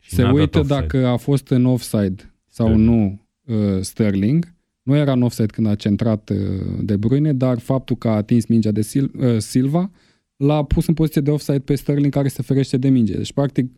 Și 0.06 0.16
se 0.16 0.22
n-a 0.22 0.28
dat 0.28 0.38
uită 0.40 0.60
offside. 0.60 0.80
dacă 0.80 1.08
a 1.08 1.16
fost 1.18 1.50
în 1.50 1.66
offside 1.66 2.34
sau 2.50 2.68
Sterling. 2.68 2.90
nu 2.90 3.22
uh, 3.56 3.82
Sterling. 3.82 4.54
Nu 4.82 4.96
era 4.96 5.12
în 5.12 5.22
offside 5.22 5.46
când 5.46 5.68
a 5.68 5.76
centrat 5.76 6.30
uh, 6.30 6.38
De 6.82 6.98
Bruyne, 6.98 7.34
dar 7.34 7.60
faptul 7.60 7.96
că 7.96 8.08
a 8.08 8.16
atins 8.16 8.46
mingea 8.46 8.72
de 8.72 8.82
Sil- 8.92 9.12
uh, 9.20 9.38
Silva 9.38 9.92
l-a 10.36 10.64
pus 10.64 10.88
în 10.88 10.94
poziție 10.94 11.22
de 11.22 11.32
offside 11.32 11.60
pe 11.60 11.76
Sterling 11.76 12.14
care 12.14 12.28
se 12.28 12.42
ferește 12.42 12.78
de 12.78 12.90
minge. 12.90 13.16
Deci, 13.18 13.34
practic, 13.34 13.72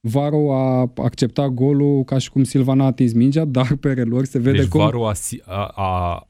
Varu 0.00 0.50
a 0.50 0.92
acceptat 0.96 1.48
golul 1.48 2.04
ca 2.04 2.18
și 2.18 2.30
cum 2.30 2.44
Silva 2.44 2.74
n-a 2.74 2.84
atins 2.84 3.12
mingea, 3.12 3.44
dar 3.44 3.76
pe 3.76 3.92
reluări 3.92 4.26
se 4.26 4.38
vede 4.38 4.56
Deci 4.56 4.66
cum 4.68 4.80
VAR-ul 4.80 5.06
a, 5.06 5.12
si- 5.12 5.42
a, 5.44 5.64
a, 5.74 6.28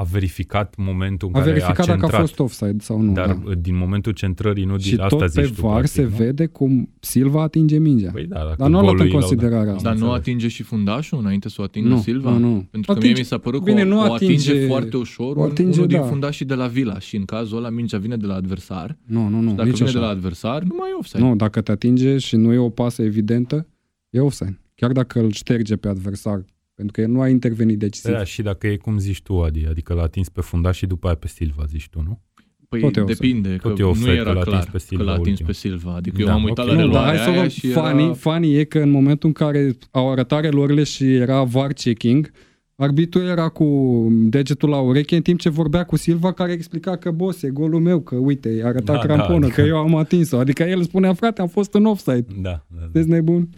a 0.00 0.02
verificat 0.02 0.74
momentul 0.76 1.28
în 1.28 1.34
a 1.34 1.38
care 1.38 1.50
verificat 1.50 1.78
a 1.78 1.86
dacă 1.86 1.98
centrat. 1.98 2.14
a 2.14 2.18
fost 2.20 2.38
offside 2.38 2.76
sau 2.78 3.00
nu. 3.00 3.12
Dar 3.12 3.26
da. 3.26 3.54
din 3.54 3.76
momentul 3.76 4.12
centrării, 4.12 4.64
nu 4.64 4.78
Și 4.78 4.90
din 4.90 5.00
asta 5.00 5.16
tot 5.16 5.32
pe 5.32 5.42
zici 5.42 5.54
tu, 5.54 5.60
VAR 5.60 5.70
practic, 5.72 5.90
se 5.92 6.02
nu? 6.02 6.08
vede 6.08 6.46
cum 6.46 6.90
Silva 7.00 7.42
atinge 7.42 7.78
mingea. 7.78 8.10
Păi 8.10 8.26
da, 8.26 8.38
dacă 8.38 8.54
Dar 8.58 8.68
nu 8.68 8.78
a 8.78 8.80
luat 8.80 8.94
golul 8.94 9.00
în 9.00 9.06
îi 9.06 9.12
lauda. 9.12 9.26
considerare 9.26 9.70
asta. 9.70 9.82
Dar 9.82 9.92
nu 9.92 9.98
Înțeleg. 10.04 10.20
atinge 10.20 10.48
și 10.48 10.62
fundașul 10.62 11.18
înainte 11.18 11.48
să 11.48 11.56
o 11.60 11.64
atingă 11.64 11.88
nu, 11.88 11.98
Silva? 12.00 12.30
nu, 12.30 12.38
nu. 12.38 12.66
Pentru 12.70 12.92
că 12.92 12.98
Atinge- 12.98 13.06
mie 13.08 13.18
mi 13.18 13.24
s-a 13.24 13.38
părut 13.38 13.62
Bine, 13.62 13.82
că 13.82 13.88
nu 13.88 13.96
o, 14.00 14.08
o 14.08 14.12
atinge, 14.12 14.50
atinge- 14.50 14.66
foarte 14.66 14.96
ușor 14.96 15.36
o 15.36 15.40
un- 15.40 15.50
atinge, 15.50 15.76
unul 15.76 15.86
din 15.88 15.98
da. 16.00 16.04
fundașii 16.06 16.46
de 16.46 16.54
la 16.54 16.66
Vila 16.66 16.98
și 16.98 17.16
în 17.16 17.24
cazul 17.24 17.56
ăla 17.56 17.68
mingea 17.70 17.98
vine 17.98 18.16
de 18.16 18.26
la 18.26 18.34
adversar. 18.34 18.96
Nu, 19.04 19.28
nu, 19.28 19.40
nu. 19.40 19.54
Dacă 19.54 19.68
nici 19.68 19.76
vine 19.76 19.88
așa. 19.88 19.98
de 19.98 20.04
la 20.04 20.10
adversar, 20.10 20.62
nu 20.62 20.74
mai 20.78 20.88
e 20.90 20.94
offside. 20.98 21.22
Nu, 21.22 21.36
dacă 21.36 21.60
te 21.60 21.72
atinge 21.72 22.18
și 22.18 22.36
nu 22.36 22.52
e 22.52 22.58
o 22.58 22.68
pasă 22.68 23.02
evidentă, 23.02 23.66
e 24.10 24.20
offside. 24.20 24.60
Chiar 24.74 24.92
dacă 24.92 25.20
îl 25.20 25.30
șterge 25.30 25.76
pe 25.76 25.88
adversar, 25.88 26.44
pentru 26.78 26.92
că 26.92 27.00
el 27.00 27.08
nu 27.08 27.20
a 27.20 27.28
intervenit 27.28 27.78
decisiv. 27.78 28.12
Da, 28.12 28.24
și 28.24 28.42
dacă 28.42 28.66
e 28.66 28.76
cum 28.76 28.98
zici 28.98 29.22
tu, 29.22 29.42
Adi, 29.42 29.66
adică 29.68 29.94
l-a 29.94 30.02
atins 30.02 30.28
pe 30.28 30.40
fundaș 30.40 30.76
și 30.76 30.86
după 30.86 31.06
aia 31.06 31.16
pe 31.16 31.28
Silva, 31.28 31.64
zici 31.68 31.88
tu, 31.88 32.02
nu? 32.06 32.20
Păi 32.68 32.80
Tot 32.80 32.96
e 32.96 33.00
offside. 33.00 33.26
depinde, 33.26 33.56
Tot 33.56 33.74
că 33.74 33.82
e 33.82 33.84
offside, 33.84 34.08
nu 34.08 34.14
că 34.14 34.20
era 34.20 34.32
l-a 34.32 34.40
atins 34.40 34.54
clar 34.54 34.68
pe 34.72 34.78
Silva 34.78 35.02
că 35.04 35.08
l-a 35.10 35.14
atins 35.16 35.28
ultim. 35.28 35.46
pe 35.46 35.52
Silva. 35.52 35.94
Adică 35.94 36.16
Da, 36.16 36.22
eu 36.22 36.28
m-am 36.36 36.44
uitat 36.44 36.66
ok. 36.66 36.74
la 36.74 36.80
Nu, 36.82 36.88
dar 36.88 36.88
reluarea 36.90 37.16
hai 37.16 37.24
să 37.24 37.30
aia 37.30 37.42
vă 37.42 37.48
și 37.48 37.68
funny, 37.70 38.02
era... 38.04 38.12
funny 38.12 38.54
e 38.54 38.64
că 38.64 38.78
în 38.78 38.90
momentul 38.90 39.28
în 39.28 39.34
care 39.34 39.76
au 39.90 40.10
arătat 40.12 40.40
reluările 40.40 40.82
și 40.82 41.14
era 41.14 41.42
VAR 41.42 41.72
checking, 41.72 42.30
arbitrul 42.74 43.24
era 43.26 43.48
cu 43.48 43.66
degetul 44.10 44.68
la 44.68 44.78
ureche 44.80 45.16
în 45.16 45.22
timp 45.22 45.40
ce 45.40 45.48
vorbea 45.48 45.84
cu 45.84 45.96
Silva 45.96 46.32
care 46.32 46.52
explica 46.52 46.96
că 46.96 47.10
boss, 47.10 47.42
e 47.42 47.48
golul 47.48 47.80
meu, 47.80 48.00
că 48.00 48.14
uite, 48.16 48.48
i-a 48.48 48.66
arătat 48.66 48.84
Da, 48.84 48.92
da, 49.06 49.14
cramponă, 49.14 49.44
adică- 49.46 49.60
că 49.62 49.66
eu 49.68 49.76
am 49.76 49.94
atins-o. 49.96 50.38
Adică 50.38 50.62
el 50.62 50.82
spunea, 50.82 51.12
frate, 51.12 51.40
am 51.40 51.48
fost 51.48 51.74
în 51.74 51.84
offside. 51.84 52.26
Da, 52.40 52.50
da, 52.50 52.64
da. 52.68 52.80
Sunteți 52.82 53.08
nebun? 53.08 53.48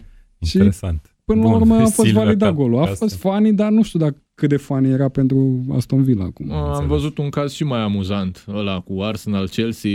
Și 0.45 0.55
Interesant. 0.57 1.10
Până 1.33 1.41
Bun, 1.41 1.51
la 1.51 1.57
urmă 1.57 1.75
a 1.75 1.79
fost 1.79 1.93
Silva 2.07 2.23
validat 2.23 2.49
ca- 2.49 2.55
golul. 2.55 2.77
A 2.77 2.81
ca 2.81 2.87
fost 2.87 3.01
asta. 3.01 3.29
funny, 3.29 3.53
dar 3.53 3.71
nu 3.71 3.83
știu 3.83 3.99
dacă 3.99 4.17
cât 4.35 4.49
de 4.49 4.57
funny 4.57 4.91
era 4.91 5.09
pentru 5.09 5.65
Aston 5.71 6.03
Villa 6.03 6.23
acum. 6.23 6.51
Am 6.51 6.67
înțeles. 6.67 6.89
văzut 6.89 7.17
un 7.17 7.29
caz 7.29 7.53
și 7.53 7.63
mai 7.63 7.79
amuzant, 7.79 8.45
ăla 8.47 8.79
cu 8.79 9.01
Arsenal, 9.01 9.47
Chelsea, 9.47 9.91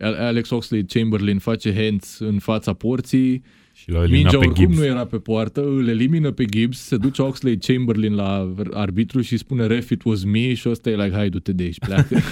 Alex 0.00 0.50
Oxlade-Chamberlain 0.50 1.38
face 1.38 1.74
hands 1.74 2.18
în 2.18 2.38
fața 2.38 2.72
porții, 2.72 3.42
Și 3.72 3.90
l-a 3.90 4.02
eliminat 4.02 4.22
mingea 4.32 4.38
pe 4.38 4.46
oricum 4.46 4.64
Gibbs. 4.64 4.78
nu 4.78 4.84
era 4.84 5.04
pe 5.04 5.18
poartă, 5.18 5.64
îl 5.66 5.88
elimină 5.88 6.30
pe 6.30 6.44
Gibbs, 6.44 6.78
se 6.78 6.96
duce 6.96 7.22
Oxlade-Chamberlain 7.22 8.14
la 8.14 8.54
arbitru 8.72 9.20
și 9.20 9.36
spune 9.36 9.66
ref 9.66 9.90
it 9.90 10.02
was 10.04 10.24
me 10.24 10.54
și 10.54 10.68
ăsta 10.68 10.90
e 10.90 10.96
like 10.96 11.16
hai 11.16 11.28
du-te 11.28 11.52
de 11.52 11.62
aici, 11.62 11.78
pleacă. 11.78 12.16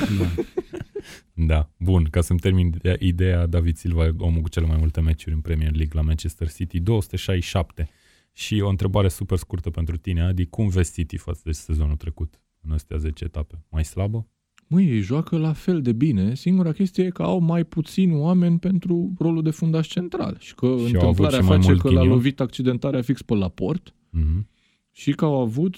Da, 1.35 1.71
bun, 1.79 2.07
ca 2.11 2.21
să-mi 2.21 2.39
termin 2.39 2.67
ideea- 2.67 2.97
ideea, 2.99 3.47
David 3.47 3.77
Silva 3.77 4.05
e 4.05 4.15
omul 4.19 4.41
cu 4.41 4.49
cele 4.49 4.67
mai 4.67 4.77
multe 4.79 5.01
meciuri 5.01 5.35
în 5.35 5.41
Premier 5.41 5.71
League 5.75 5.93
la 5.95 6.01
Manchester 6.01 6.49
City, 6.53 6.81
267. 6.81 7.89
Și 8.39 8.61
o 8.61 8.69
întrebare 8.69 9.09
super 9.09 9.39
scurtă 9.39 9.71
pentru 9.71 9.97
tine, 9.97 10.23
Adi, 10.23 10.47
cum 10.47 10.69
vezi 10.69 10.93
City 10.93 11.17
față 11.17 11.41
de 11.45 11.53
sezonul 11.53 11.97
trecut 11.97 12.41
în 12.61 12.71
astea 12.73 12.97
10 12.97 13.25
etape? 13.25 13.65
Mai 13.71 13.85
slabă? 13.85 14.27
Măi, 14.67 14.87
ei 14.87 15.01
joacă 15.01 15.37
la 15.39 15.53
fel 15.53 15.83
de 15.83 15.93
bine, 15.93 16.35
singura 16.35 16.73
chestie 16.73 17.05
e 17.05 17.09
că 17.11 17.23
au 17.23 17.39
mai 17.39 17.65
puțini 17.65 18.15
oameni 18.15 18.59
pentru 18.59 19.13
rolul 19.19 19.43
de 19.43 19.51
fundaș 19.51 19.89
central 19.89 20.37
și 20.39 20.55
că 20.55 20.67
Și 20.67 20.71
au 20.73 20.77
avut 20.79 20.93
întâmplarea 20.95 21.41
și 21.41 21.45
mai 21.47 21.57
face 21.57 21.69
mult 21.69 21.81
că 21.81 21.87
l-a 21.89 21.95
ghinion? 21.95 22.15
lovit 22.17 22.41
accidentarea 22.41 23.03
fix 23.03 23.23
pe 23.23 23.35
la 23.35 23.49
port 23.49 23.95
Mhm. 24.11 24.49
și 24.93 25.13
că 25.13 25.25
au 25.25 25.41
avut, 25.41 25.77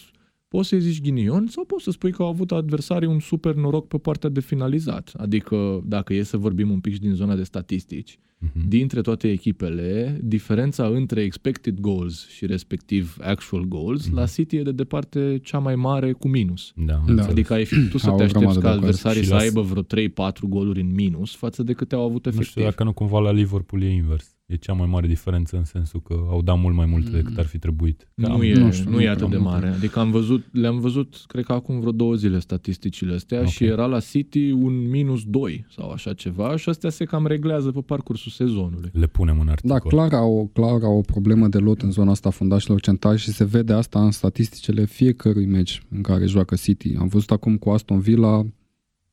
poți 0.49 0.69
să-i 0.69 0.81
zici 0.81 1.01
ghinion 1.01 1.47
sau 1.47 1.65
poți 1.65 1.85
să 1.85 1.91
spui 1.91 2.13
că 2.13 2.23
au 2.23 2.29
avut 2.29 2.53
adversarii 2.53 3.09
un 3.09 3.21
super 3.21 3.55
noroc 3.55 3.89
pe 3.89 3.99
partea 3.99 4.29
de 4.31 4.41
finalizat. 4.41 5.13
Adică, 5.17 5.83
dacă 5.85 6.15
e 6.15 6.23
să 6.23 6.37
vorbim 6.37 6.71
un 6.71 6.81
pic 6.81 6.93
și 6.93 7.01
din 7.01 7.15
zona 7.15 7.35
de 7.37 7.43
statistici, 7.43 8.19
Mhm. 8.41 8.69
dintre 8.69 9.01
toate 9.01 9.31
echipele, 9.31 10.19
diferența 10.23 10.87
între 10.87 11.23
expected 11.23 11.81
goals 11.81 12.29
și 12.29 12.47
respectiv 12.47 13.17
actual 13.21 13.65
goals, 13.65 14.07
Mhm. 14.07 14.15
la 14.17 14.27
City 14.27 14.57
e 14.57 14.63
de 14.63 14.73
departe 14.73 15.39
cea 15.43 15.59
mai 15.59 15.75
mare 15.77 16.13
cu 16.13 16.29
minus. 16.29 16.73
Da, 16.77 16.85
Da. 16.93 16.99
înțeles. 17.07 17.27
Adică 17.27 17.53
ai 17.53 17.65
fi 17.65 17.75
tu 17.91 17.99
să 17.99 18.09
Au 18.09 18.17
te 18.17 18.23
o 18.23 18.25
aștepți 18.25 18.33
grămadă 18.47 18.59
ca 18.61 18.61
de 18.61 18.67
ocazii. 18.69 18.79
adversarii 18.87 19.23
Și 19.23 19.29
să 19.29 19.35
la- 19.35 19.41
aibă 19.41 19.61
vreo 19.61 19.83
3-4 19.83 20.47
goluri 20.49 20.81
în 20.81 20.95
minus 20.95 21.35
față 21.35 21.63
de 21.63 21.73
câte 21.73 21.95
au 21.95 22.05
avut 22.05 22.25
Nu 22.25 22.31
știu 22.31 22.41
efectiv. 22.43 22.63
dacă 22.65 22.85
nu 22.85 22.93
cumva 22.93 23.19
la 23.21 23.33
Liverpool 23.33 23.83
e 23.83 23.91
invers. 23.93 24.38
E 24.49 24.57
cea 24.57 24.73
mai 24.73 24.87
mare 24.87 25.07
diferență 25.07 25.57
în 25.57 25.65
sensul 25.65 26.01
că 26.03 26.15
au 26.29 26.43
dat 26.43 26.59
mult 26.61 26.75
mai 26.75 26.87
multe 26.87 27.09
Mm. 27.09 27.15
decât 27.15 27.39
ar 27.39 27.45
fi 27.47 27.59
trebuit. 27.59 27.99
Că 28.15 28.27
Nu 28.27 28.33
am- 28.33 28.41
e, 28.43 28.55
nu 28.55 28.65
nu, 28.65 28.71
știu, 28.73 28.85
nu 28.85 28.91
nu 28.91 28.97
e 28.97 29.01
prea 29.01 29.13
atât 29.13 29.31
de 29.31 29.37
multe. 29.37 29.53
mare. 29.53 29.69
Adică 29.69 29.99
am 29.99 30.11
văzut, 30.11 30.45
le-am 30.53 30.81
văzut, 30.81 31.15
cred 31.27 31.45
că 31.45 31.53
acum 31.53 31.81
vreo 31.81 31.93
două 31.93 32.15
zile 32.15 32.39
statisticile 32.39 33.15
astea 33.15 33.41
Ok. 33.41 33.47
și 33.47 33.65
era 33.65 33.87
la 33.87 34.01
City 34.01 34.51
un 34.51 34.89
minus 34.91 35.25
2 35.25 35.67
sau 35.71 35.91
așa 35.91 36.13
ceva 36.13 36.57
și 36.57 36.69
astea 36.69 36.91
se 36.91 37.05
cam 37.05 37.27
reglează 37.27 37.71
pe 37.71 37.81
parcursul 37.81 38.31
sezonului. 38.33 38.91
Le 38.93 39.07
punem 39.07 39.39
în 39.41 39.47
Da, 39.47 39.53
articol. 39.53 39.91
clar 39.91 40.13
au, 40.13 40.51
clar 40.53 40.83
au 40.83 40.97
o 40.97 41.01
problemă 41.01 41.49
de 41.49 41.59
lot 41.59 41.83
în 41.83 41.91
zona 41.91 42.11
asta 42.11 42.29
a 42.29 42.33
fundașilor 42.33 42.81
centrali 42.81 43.19
și 43.19 43.31
se 43.31 43.45
vede 43.45 43.73
asta 43.73 44.05
în 44.05 44.11
statisticile 44.11 44.85
fiecărui 44.85 45.47
meci 45.47 45.83
în 45.91 46.03
care 46.03 46.27
joacă 46.27 46.55
City. 46.55 46.95
Am 46.99 47.09
văzut 47.09 47.31
acum 47.31 47.57
cu 47.57 47.71
Aston 47.71 48.01
Villa 48.01 48.47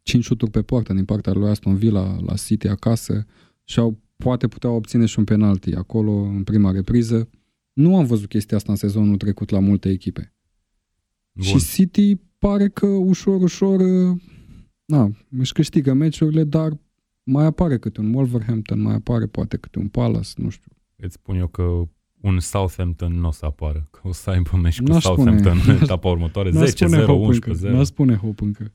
5 0.03 0.23
șuturi 0.23 0.51
pe 0.51 0.61
poartă 0.61 0.93
din 0.93 1.05
partea 1.05 1.33
lui 1.33 1.49
Aston 1.49 1.75
Villa 1.75 2.17
la 2.25 2.33
City 2.33 2.67
acasă 2.67 3.25
și 3.63 3.79
au, 3.79 3.97
poate 4.18 4.47
puteau 4.47 4.76
obține 4.76 5.05
și 5.05 5.20
un 5.20 5.26
penalti 5.26 5.76
acolo 5.76 6.11
în 6.11 6.43
prima 6.43 6.72
repriză. 6.72 7.30
Nu 7.74 7.97
am 7.97 8.05
văzut 8.05 8.30
chestia 8.30 8.57
asta 8.57 8.72
în 8.72 8.78
sezonul 8.78 9.18
trecut 9.18 9.49
la 9.49 9.59
multe 9.59 9.89
echipe. 9.89 10.34
Bun. 11.32 11.43
Și 11.43 11.66
City 11.74 12.16
pare 12.16 12.70
că 12.70 12.86
ușor, 12.86 13.41
ușor 13.41 13.80
uh, 13.80 14.22
na, 14.86 15.11
își 15.30 15.53
câștigă 15.53 15.93
meciurile, 15.93 16.43
dar 16.43 16.80
mai 17.24 17.45
apare 17.45 17.78
câte 17.78 17.99
un 18.01 18.13
Wolverhampton, 18.13 18.82
mai 18.82 18.93
apare 18.93 19.28
poate 19.28 19.57
câte 19.57 19.80
un 19.80 19.88
Palace, 19.88 20.30
nu 20.36 20.49
știu. 20.49 20.72
Îți 20.95 21.13
spun 21.13 21.36
eu 21.36 21.47
că 21.47 21.88
un 22.26 22.39
Southampton 22.39 23.19
nu 23.19 23.28
o 23.28 23.32
să 23.32 23.45
apară. 23.45 23.88
Că 23.91 23.99
o 24.03 24.13
să 24.13 24.30
aibă 24.30 24.49
meci 24.61 24.82
cu 24.82 24.91
N-aș 24.91 25.03
Southampton 25.03 25.57
spune. 25.57 25.73
în 25.78 25.80
etapa 25.84 26.09
următoare. 26.09 26.49
10-0, 26.49 26.53
N-aș 26.53 26.69
spune 26.69 27.03
Hope 27.03 27.34
încă. 27.34 27.51
11-0. 27.67 27.71
N-aș 27.71 27.86
spune 27.86 28.15
Hope 28.15 28.43
încă. 28.43 28.71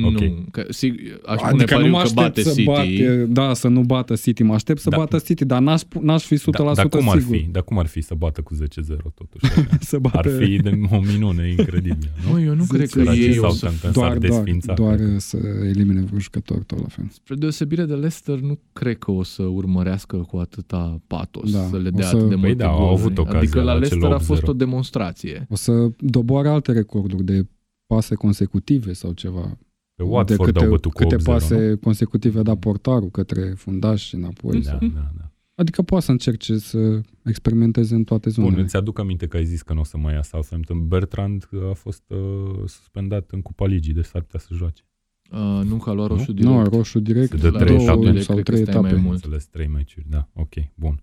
Nu, 0.00 0.06
Ok. 0.06 0.50
că, 0.50 0.64
sig, 0.68 0.94
aș 1.26 1.40
pune 1.40 1.62
Adică 1.62 1.74
nu 1.74 1.80
pariu 1.80 1.90
mă 1.90 1.96
că 1.96 2.02
aștept 2.02 2.20
bate 2.20 2.42
să 2.42 2.50
City. 2.50 2.64
bate, 2.64 3.24
da, 3.28 3.54
să 3.54 3.68
nu 3.68 3.80
bată 3.82 4.14
City. 4.14 4.42
Mă 4.42 4.54
aștept 4.54 4.80
să 4.80 4.88
Da. 4.90 4.96
bată 4.96 5.18
City, 5.18 5.44
dar 5.44 5.60
n-aș, 5.60 5.80
pu- 5.82 6.00
n-aș 6.02 6.24
fi 6.24 6.36
100% 6.36 6.50
Da, 6.50 6.72
dar 6.74 6.88
cum 6.88 7.08
ar 7.08 7.18
sigur 7.18 7.36
fi? 7.36 7.42
Dar 7.50 7.62
cum 7.62 7.78
ar 7.78 7.86
fi 7.86 8.00
să 8.00 8.14
bată 8.14 8.40
cu 8.42 8.54
10-0 8.54 9.10
totuși? 9.14 9.52
să 9.90 9.98
bată. 9.98 10.18
Ar 10.18 10.28
fi 10.42 10.56
de 10.56 10.80
o 10.90 11.00
minune 11.00 11.48
incredibilă, 11.58 12.10
nu? 12.26 12.32
Mă, 12.32 12.40
eu 12.40 12.54
nu 12.54 12.64
cred 12.68 12.88
că 12.88 12.98
Săracii 13.02 13.22
ei 13.22 13.38
o 13.38 13.48
să... 13.50 13.56
Southampton 13.56 13.92
doar, 13.92 14.08
s-ar 14.10 14.18
doar, 14.18 14.42
desfința. 14.42 14.72
doar 14.74 14.96
cred 14.96 15.12
că. 15.12 15.18
să 15.18 15.36
elimine 15.64 16.00
vreun 16.02 16.20
jucător 16.20 16.62
tot 16.62 16.78
la 16.80 16.88
fel. 16.88 17.04
Spre 17.12 17.34
deosebire 17.34 17.84
de 17.84 17.92
Leicester, 17.94 18.38
nu 18.38 18.58
cred 18.72 18.98
că 18.98 19.10
o 19.10 19.22
să 19.22 19.42
urmărească 19.42 20.16
cu 20.16 20.36
atâta 20.36 21.00
patos 21.06 21.50
Da, 21.52 21.58
să 21.70 21.76
le 21.76 21.88
o 21.88 21.96
dea 21.96 22.06
să- 22.06 22.16
atât 22.16 22.28
de 22.28 22.34
Păi 22.56 22.66
multe 22.66 22.78
da, 22.78 22.84
au 22.84 22.94
goluri. 22.96 23.00
avut 23.00 23.18
ocazia 23.18 23.38
Adică 23.38 23.58
la 23.58 23.64
la 23.64 23.70
cel 23.72 23.80
Leicester 23.80 24.12
a 24.12 24.18
fost 24.18 24.42
8-0. 24.42 24.44
o 24.46 24.52
demonstrație. 24.52 25.46
O 25.50 25.54
să 25.54 25.88
doboare 25.98 26.48
alte 26.48 26.72
recorduri 26.72 27.24
de 27.24 27.46
pase 27.86 28.14
consecutive 28.14 28.92
sau 28.92 29.12
ceva. 29.12 29.58
Pe 29.94 30.02
Watford 30.02 30.26
de 30.26 30.44
câte, 30.52 30.64
au 30.64 30.70
bătut 30.70 30.92
cu 30.92 31.02
8-0, 31.04 31.06
câte 31.08 31.22
pase 31.30 31.68
nu? 31.68 31.76
consecutive 31.76 32.38
a 32.38 32.42
dat 32.42 32.58
portarul 32.58 33.10
către 33.10 33.42
fundaș 33.56 34.02
și 34.04 34.14
înapoi. 34.14 34.60
Da, 34.62 34.72
da, 34.80 35.10
da. 35.16 35.28
Adică 35.54 35.82
poate 35.82 36.04
să 36.04 36.10
încerce 36.10 36.58
să 36.58 37.00
experimenteze 37.24 37.94
în 37.94 38.04
toate 38.04 38.30
zonele. 38.30 38.54
Bun, 38.54 38.62
îți 38.62 38.76
aduc 38.76 38.98
aminte 38.98 39.26
că 39.26 39.36
ai 39.36 39.44
zis 39.44 39.62
că 39.62 39.72
nu 39.72 39.80
o 39.80 39.84
să 39.84 39.96
mai 39.98 40.12
ia 40.14 40.22
Southampton. 40.22 40.88
Bertrand 40.88 41.48
a 41.70 41.72
fost 41.74 42.02
uh, 42.10 42.18
suspendat 42.66 43.30
în 43.30 43.42
Cupa 43.42 43.66
Ligii, 43.66 43.92
deci 43.92 44.04
s-ar 44.04 44.22
putea 44.22 44.40
să 44.40 44.48
joace. 44.54 44.82
Uh, 45.30 45.60
nu 45.68 45.76
că 45.76 45.90
a 45.90 45.92
luat 45.92 46.08
roșu 46.08 46.24
Nu? 46.26 46.32
direct. 46.34 46.54
nu, 46.54 46.64
roșu 46.76 46.98
direct, 46.98 47.30
Se 47.30 47.36
dă 47.36 47.50
La 47.50 47.58
trei 47.58 47.72
roșu 47.76 47.82
etape. 47.84 48.00
direct, 48.06 48.24
sau 48.24 48.34
cred 48.34 48.46
că 48.46 48.52
trei 48.52 48.64
stai 48.66 48.80
mai 48.80 48.90
etape. 48.90 49.04
mult. 49.06 49.22
Înțeles, 49.24 49.46
trei 49.46 49.66
meciuri, 49.66 50.06
da, 50.08 50.28
ok, 50.32 50.54
bun. 50.74 50.88
Um, 50.90 51.00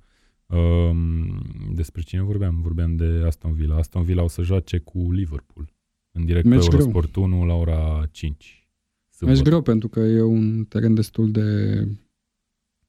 despre 1.73 2.01
cine 2.01 2.21
vorbeam? 2.21 2.61
Vorbeam 2.61 2.95
de 2.95 3.23
Aston 3.25 3.53
Villa. 3.53 3.75
Aston 3.75 4.03
Villa 4.03 4.23
o 4.23 4.27
să 4.27 4.41
joace 4.41 4.77
cu 4.77 5.11
Liverpool. 5.11 5.73
În 6.11 6.25
direct 6.25 6.45
Meci 6.45 6.59
pe 6.59 6.67
greu. 6.67 6.79
Eurosport 6.79 7.15
1 7.15 7.45
la 7.45 7.53
ora 7.53 8.07
5. 8.11 8.67
Meci 9.21 9.41
greu 9.41 9.61
pentru 9.61 9.87
că 9.87 9.99
e 9.99 10.21
un 10.21 10.63
teren 10.63 10.93
destul 10.93 11.31
de 11.31 11.41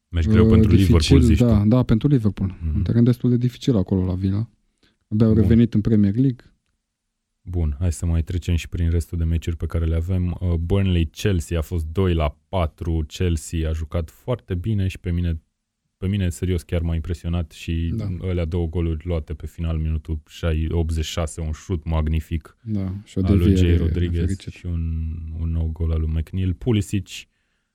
Meci 0.09 0.27
greu 0.27 0.45
uh, 0.45 0.51
pentru 0.51 0.71
dificil, 0.71 0.95
Liverpool, 0.95 1.21
zici 1.21 1.39
da, 1.39 1.63
tu. 1.63 1.69
da, 1.69 1.83
pentru 1.83 2.09
Liverpool. 2.09 2.57
Mhm. 2.63 2.77
Un 2.77 2.83
teren 2.83 3.05
destul 3.05 3.31
de 3.31 3.37
dificil 3.37 3.77
acolo 3.77 4.05
la 4.05 4.15
Villa. 4.15 4.49
Abia 5.09 5.27
au 5.27 5.33
Bun. 5.33 5.43
revenit 5.43 5.75
în 5.75 5.81
Premier 5.81 6.15
League. 6.15 6.55
Bun, 7.43 7.77
hai 7.79 7.93
să 7.93 8.07
mai 8.07 8.23
trecem 8.23 8.55
și 8.55 8.69
prin 8.69 8.91
restul 8.91 9.19
de 9.19 9.25
meciuri 9.25 9.57
pe 9.57 9.67
care 9.67 9.85
le 9.85 9.95
avem. 9.95 10.37
Uh, 10.41 10.55
Burnley-Chelsea 10.55 11.59
a 11.59 11.63
fost 11.63 11.85
2 11.87 12.15
la 12.15 12.39
4. 12.49 13.05
Chelsea 13.07 13.69
a 13.69 13.73
jucat 13.73 14.11
foarte 14.11 14.55
bine 14.55 14.89
și 14.89 14.99
pe 14.99 15.11
mine, 15.11 15.43
pe 16.03 16.09
mine 16.09 16.29
serios 16.29 16.63
chiar 16.63 16.81
m-a 16.81 16.95
impresionat 16.95 17.51
și 17.53 17.93
Da. 17.97 18.09
alea 18.21 18.45
două 18.45 18.67
goluri 18.69 19.07
luate 19.07 19.35
pe 19.35 19.47
final, 19.47 19.79
minutul 19.79 20.21
86, 20.71 21.41
un 21.41 21.53
șut 21.53 21.85
magnific 21.85 22.57
Da, 22.63 22.95
și 23.05 23.19
o 23.19 23.27
al 23.27 23.37
lui 23.37 23.45
Jay 23.45 23.55
deviere 23.55 23.77
Rodriguez 23.77 24.21
nefericită. 24.21 24.51
și 24.51 24.67
un, 24.67 25.13
un 25.41 25.51
nou 25.51 25.71
gol 25.73 25.91
al 25.93 26.01
lui 26.01 26.11
McNeil. 26.13 26.55
Pulisic 26.55 27.07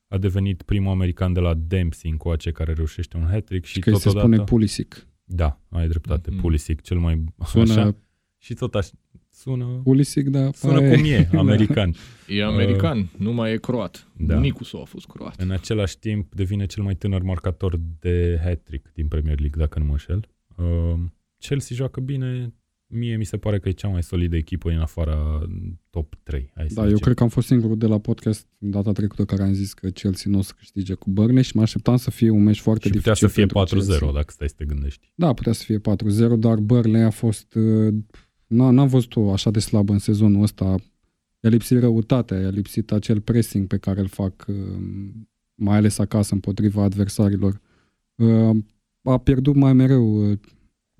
a 0.08 0.18
devenit 0.18 0.62
primul 0.62 0.90
american 0.92 1.32
de 1.32 1.40
la 1.40 1.54
Dempsey 1.54 2.10
încoace 2.10 2.50
care 2.50 2.72
reușește 2.72 3.16
un 3.16 3.26
hat-trick 3.26 3.64
și, 3.64 3.72
Și 3.72 3.80
că 3.80 3.90
îi 3.90 3.96
se 3.96 4.02
totodată... 4.02 4.26
spune 4.28 4.44
Pulisic. 4.44 5.06
Da, 5.24 5.60
ai 5.70 5.88
dreptate, 5.88 6.30
Mhm. 6.30 6.40
Pulisic, 6.40 6.80
cel 6.80 6.98
mai... 6.98 7.24
Sună 7.44 7.72
Așa, 7.72 7.96
și 8.38 8.54
tot 8.54 8.74
așa, 8.74 8.90
sună... 9.38 9.80
Pulisic, 9.82 10.28
dar 10.28 10.54
Sună 10.54 10.72
pare- 10.72 10.94
cum 10.94 11.04
e, 11.04 11.28
Da. 11.32 11.38
american. 11.38 11.94
E 12.28 12.44
american, 12.44 13.08
nu 13.18 13.32
mai 13.32 13.52
e 13.52 13.56
croat. 13.56 14.08
da. 14.16 14.34
Bunicul 14.34 14.64
său 14.66 14.80
a 14.80 14.84
fost 14.84 15.06
croat. 15.06 15.40
În 15.40 15.50
același 15.50 15.98
timp 15.98 16.34
devine 16.34 16.66
cel 16.66 16.82
mai 16.82 16.94
tânăr 16.94 17.22
marcator 17.22 17.80
de 18.00 18.40
hat-trick 18.44 18.92
din 18.94 19.06
Premier 19.08 19.38
League, 19.40 19.60
dacă 19.62 19.78
nu 19.78 19.84
mă 19.84 19.90
înșel. 19.90 20.28
Uh, 20.56 21.00
Chelsea 21.38 21.76
joacă 21.76 22.00
bine, 22.00 22.54
mie 22.86 23.16
mi 23.16 23.24
se 23.24 23.36
pare 23.36 23.58
că 23.58 23.68
e 23.68 23.72
cea 23.72 23.88
mai 23.88 24.02
solidă 24.02 24.36
echipă 24.36 24.70
în 24.70 24.78
afara 24.78 25.42
top 25.90 26.14
3. 26.22 26.50
Hai 26.54 26.68
să 26.68 26.74
Da, 26.74 26.80
eu 26.80 26.86
zicem. 26.88 27.02
cred 27.02 27.16
că 27.16 27.22
am 27.22 27.28
fost 27.28 27.46
singurul 27.46 27.78
de 27.78 27.86
la 27.86 27.98
podcast 27.98 28.46
data 28.58 28.92
trecută 28.92 29.24
care 29.24 29.42
am 29.42 29.52
zis 29.52 29.72
că 29.72 29.88
Chelsea 29.88 30.30
nu 30.30 30.38
o 30.38 30.42
să 30.42 30.52
câștige 30.56 30.94
cu 30.94 31.10
Burnley 31.10 31.42
și 31.42 31.56
mă 31.56 31.62
așteptam 31.62 31.96
să 31.96 32.10
fie 32.10 32.30
un 32.30 32.42
meci 32.42 32.60
foarte 32.60 32.88
și 32.88 32.94
putea 32.94 33.12
dificil 33.12 33.28
să 33.28 33.34
fie 33.34 33.46
pentru 33.46 33.76
4-0 33.78 33.86
Chelsea. 33.86 34.12
dacă 34.12 34.32
stai 34.32 34.48
să 34.48 34.54
te 34.58 34.64
gândești. 34.64 35.12
Da, 35.14 35.32
putea 35.32 35.52
să 35.52 35.62
fie 35.64 35.78
4-0, 35.78 35.80
dar 36.38 36.56
Burnley 36.58 37.02
a 37.02 37.10
fost... 37.10 37.54
uh, 37.54 37.92
n- 37.92 38.26
N-am 38.48 38.88
văzut-o 38.88 39.32
așa 39.32 39.50
de 39.50 39.58
slabă 39.58 39.92
în 39.92 39.98
sezonul 39.98 40.42
ăsta. 40.42 40.64
I-a 41.40 41.50
lipsit 41.50 41.78
răutatea, 41.78 42.40
i-a 42.40 42.48
lipsit 42.50 42.92
acel 42.92 43.20
pressing 43.20 43.66
pe 43.66 43.76
care 43.76 44.00
îl 44.00 44.06
fac 44.08 44.44
uh, 44.48 44.56
mai 45.54 45.76
ales 45.76 45.98
acasă 45.98 46.34
împotriva 46.34 46.82
adversarilor. 46.82 47.60
Uh, 48.14 48.56
A 49.02 49.18
pierdut 49.18 49.54
mai 49.54 49.72
mereu 49.72 50.30
uh, 50.30 50.38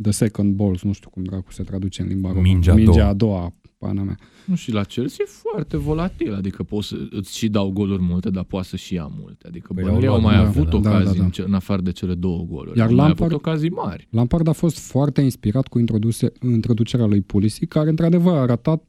the 0.02 0.10
second 0.10 0.54
balls, 0.54 0.82
nu 0.82 0.92
știu 0.92 1.10
cum 1.10 1.22
dracu 1.22 1.52
se 1.52 1.62
traduce 1.62 2.02
în 2.02 2.08
limba 2.08 2.28
română. 2.28 2.48
Mingea 2.48 2.72
a 2.72 2.74
Mingea 2.74 2.92
doua. 2.92 3.08
a 3.08 3.14
doua, 3.14 3.54
pana 3.78 4.02
mea. 4.02 4.18
Nu, 4.46 4.54
și 4.54 4.72
la 4.72 4.82
Chelsea 4.82 5.24
e 5.28 5.30
foarte 5.30 5.76
volatil, 5.76 6.34
adică 6.34 6.62
poți 6.62 6.88
să 6.88 6.96
îți 7.10 7.36
și 7.36 7.48
dau 7.48 7.70
goluri 7.70 8.02
multe, 8.02 8.30
dar 8.30 8.44
poate 8.44 8.66
să 8.66 8.76
și 8.76 8.94
ia 8.94 9.10
multe. 9.20 9.46
Adică 9.46 9.72
Păi 9.74 9.82
păi 9.82 9.90
Burnley 9.92 10.08
au 10.08 10.14
au 10.14 10.20
luat 10.20 10.32
mai 10.34 10.44
multe, 10.44 10.58
avut 10.58 10.70
da. 10.70 10.76
ocazii 10.88 11.04
Da, 11.04 11.10
da, 11.12 11.18
da. 11.18 11.24
în 11.24 11.30
ce- 11.30 11.42
în 11.46 11.54
afară 11.54 11.82
de 11.82 11.92
cele 11.92 12.14
două 12.14 12.42
goluri. 12.48 12.78
Iar 12.78 12.88
au 12.88 12.94
mai 12.94 13.04
Lampard- 13.08 13.20
avut 13.32 13.32
ocazii 13.46 13.70
mari. 13.70 14.08
Lampard 14.10 14.48
a 14.48 14.52
fost 14.52 14.78
foarte 14.78 15.20
inspirat 15.20 15.68
cu 15.68 15.78
introduse, 15.78 16.32
introducerea 16.42 17.06
lui 17.06 17.20
Pulisic, 17.20 17.68
care 17.68 17.88
într-adevăr 17.88 18.34
a 18.36 18.40
arătat, 18.40 18.84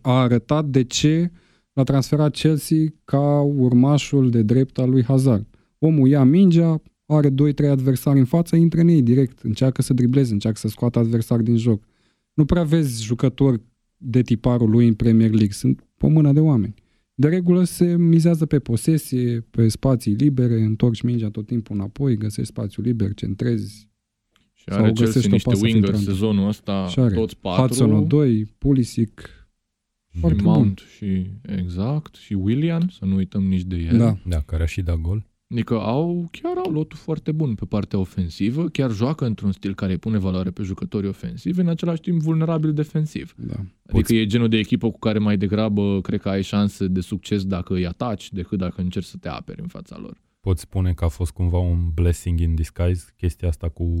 a 0.00 0.20
arătat 0.20 0.64
de 0.64 0.84
ce 0.84 1.30
l-a 1.72 1.82
transferat 1.82 2.32
Chelsea 2.34 2.78
ca 3.04 3.40
urmașul 3.40 4.30
de 4.30 4.42
drept 4.42 4.78
al 4.78 4.90
lui 4.90 5.04
Hazard. 5.04 5.46
Omul 5.78 6.08
ia 6.08 6.24
mingea, 6.24 6.82
are 7.06 7.28
2-3 7.30 7.68
adversari 7.70 8.18
în 8.18 8.24
față, 8.24 8.56
intră 8.56 8.80
în 8.80 8.88
ei 8.88 9.02
direct, 9.02 9.38
încearcă 9.42 9.82
să 9.82 9.92
dribleze, 9.92 10.32
încearcă 10.32 10.58
să 10.58 10.68
scoată 10.68 10.98
adversari 10.98 11.42
din 11.44 11.56
joc. 11.56 11.82
Nu 12.34 12.44
prea 12.44 12.62
vezi 12.62 13.04
jucători 13.04 13.60
de 13.96 14.22
tiparul 14.22 14.70
lui 14.70 14.86
în 14.86 14.94
Premier 14.94 15.28
League, 15.30 15.50
sunt 15.52 15.84
o 16.00 16.08
mână 16.08 16.32
de 16.32 16.40
oameni. 16.40 16.74
De 17.14 17.28
regulă 17.28 17.64
se 17.64 17.96
mizează 17.96 18.46
pe 18.46 18.58
posesie, 18.58 19.40
pe 19.50 19.68
spații 19.68 20.12
libere, 20.12 20.60
întorci 20.62 21.00
mingea 21.02 21.30
tot 21.30 21.46
timpul 21.46 21.76
înapoi, 21.76 22.16
găsești 22.16 22.50
spațiu 22.50 22.82
liber, 22.82 23.14
centrezi, 23.14 23.88
Și 24.52 24.64
Sau 24.66 24.78
are 24.82 24.92
Chelsea 24.92 25.04
găsești 25.06 25.28
o 25.28 25.32
niște 25.32 25.48
pasă 25.50 25.64
winger 25.64 25.82
filtrantă. 25.82 26.10
sezonul 26.10 26.48
ăsta, 26.48 26.86
Și 26.88 26.98
are. 26.98 27.14
toți 27.14 27.36
patru. 27.38 27.60
Hudson 27.60 28.08
2, 28.08 28.44
Pulisic, 28.58 29.30
foarte 30.20 30.38
și 30.38 30.44
bun. 30.44 30.52
Mount 30.52 30.82
și 30.96 31.30
exact, 31.42 32.14
și 32.14 32.32
William, 32.34 32.88
să 32.88 33.04
nu 33.04 33.14
uităm 33.14 33.44
nici 33.44 33.62
de 33.64 33.76
el. 33.76 33.98
Da. 33.98 34.18
Da, 34.26 34.40
care 34.40 34.62
a 34.62 34.66
și 34.66 34.82
dat 34.82 34.96
gol. 35.00 35.26
Adică 35.54 35.80
au, 35.80 36.28
chiar 36.30 36.56
au 36.56 36.72
lotul 36.72 36.98
foarte 36.98 37.32
bun 37.32 37.54
pe 37.54 37.64
partea 37.64 37.98
ofensivă, 37.98 38.68
chiar 38.68 38.90
joacă 38.90 39.26
într-un 39.26 39.52
stil 39.52 39.74
care 39.74 39.92
îi 39.92 39.98
pune 39.98 40.18
valoare 40.18 40.50
pe 40.50 40.62
jucătorii 40.62 41.08
ofensivi, 41.08 41.60
în 41.60 41.68
același 41.68 42.00
timp 42.00 42.20
vulnerabil 42.20 42.72
defensiv. 42.72 43.34
Da. 43.36 43.54
Adică 43.54 43.68
Poți- 43.92 44.14
e 44.14 44.26
genul 44.26 44.48
de 44.48 44.56
echipă 44.56 44.90
cu 44.90 44.98
care 44.98 45.18
mai 45.18 45.36
degrabă 45.36 46.00
cred 46.00 46.20
că 46.20 46.28
ai 46.28 46.42
șanse 46.42 46.86
de 46.86 47.00
succes 47.00 47.44
dacă 47.44 47.74
îi 47.74 47.86
ataci 47.86 48.32
decât 48.32 48.58
dacă 48.58 48.80
încerci 48.80 49.06
să 49.06 49.16
te 49.16 49.28
aperi 49.28 49.60
în 49.60 49.66
fața 49.66 49.96
lor. 49.98 50.20
Poți 50.40 50.60
spune 50.60 50.92
că 50.92 51.04
a 51.04 51.08
fost 51.08 51.32
cumva 51.32 51.58
un 51.58 51.90
blessing 51.94 52.40
in 52.40 52.54
disguise 52.54 53.04
chestia 53.16 53.48
asta 53.48 53.68
cu 53.68 53.94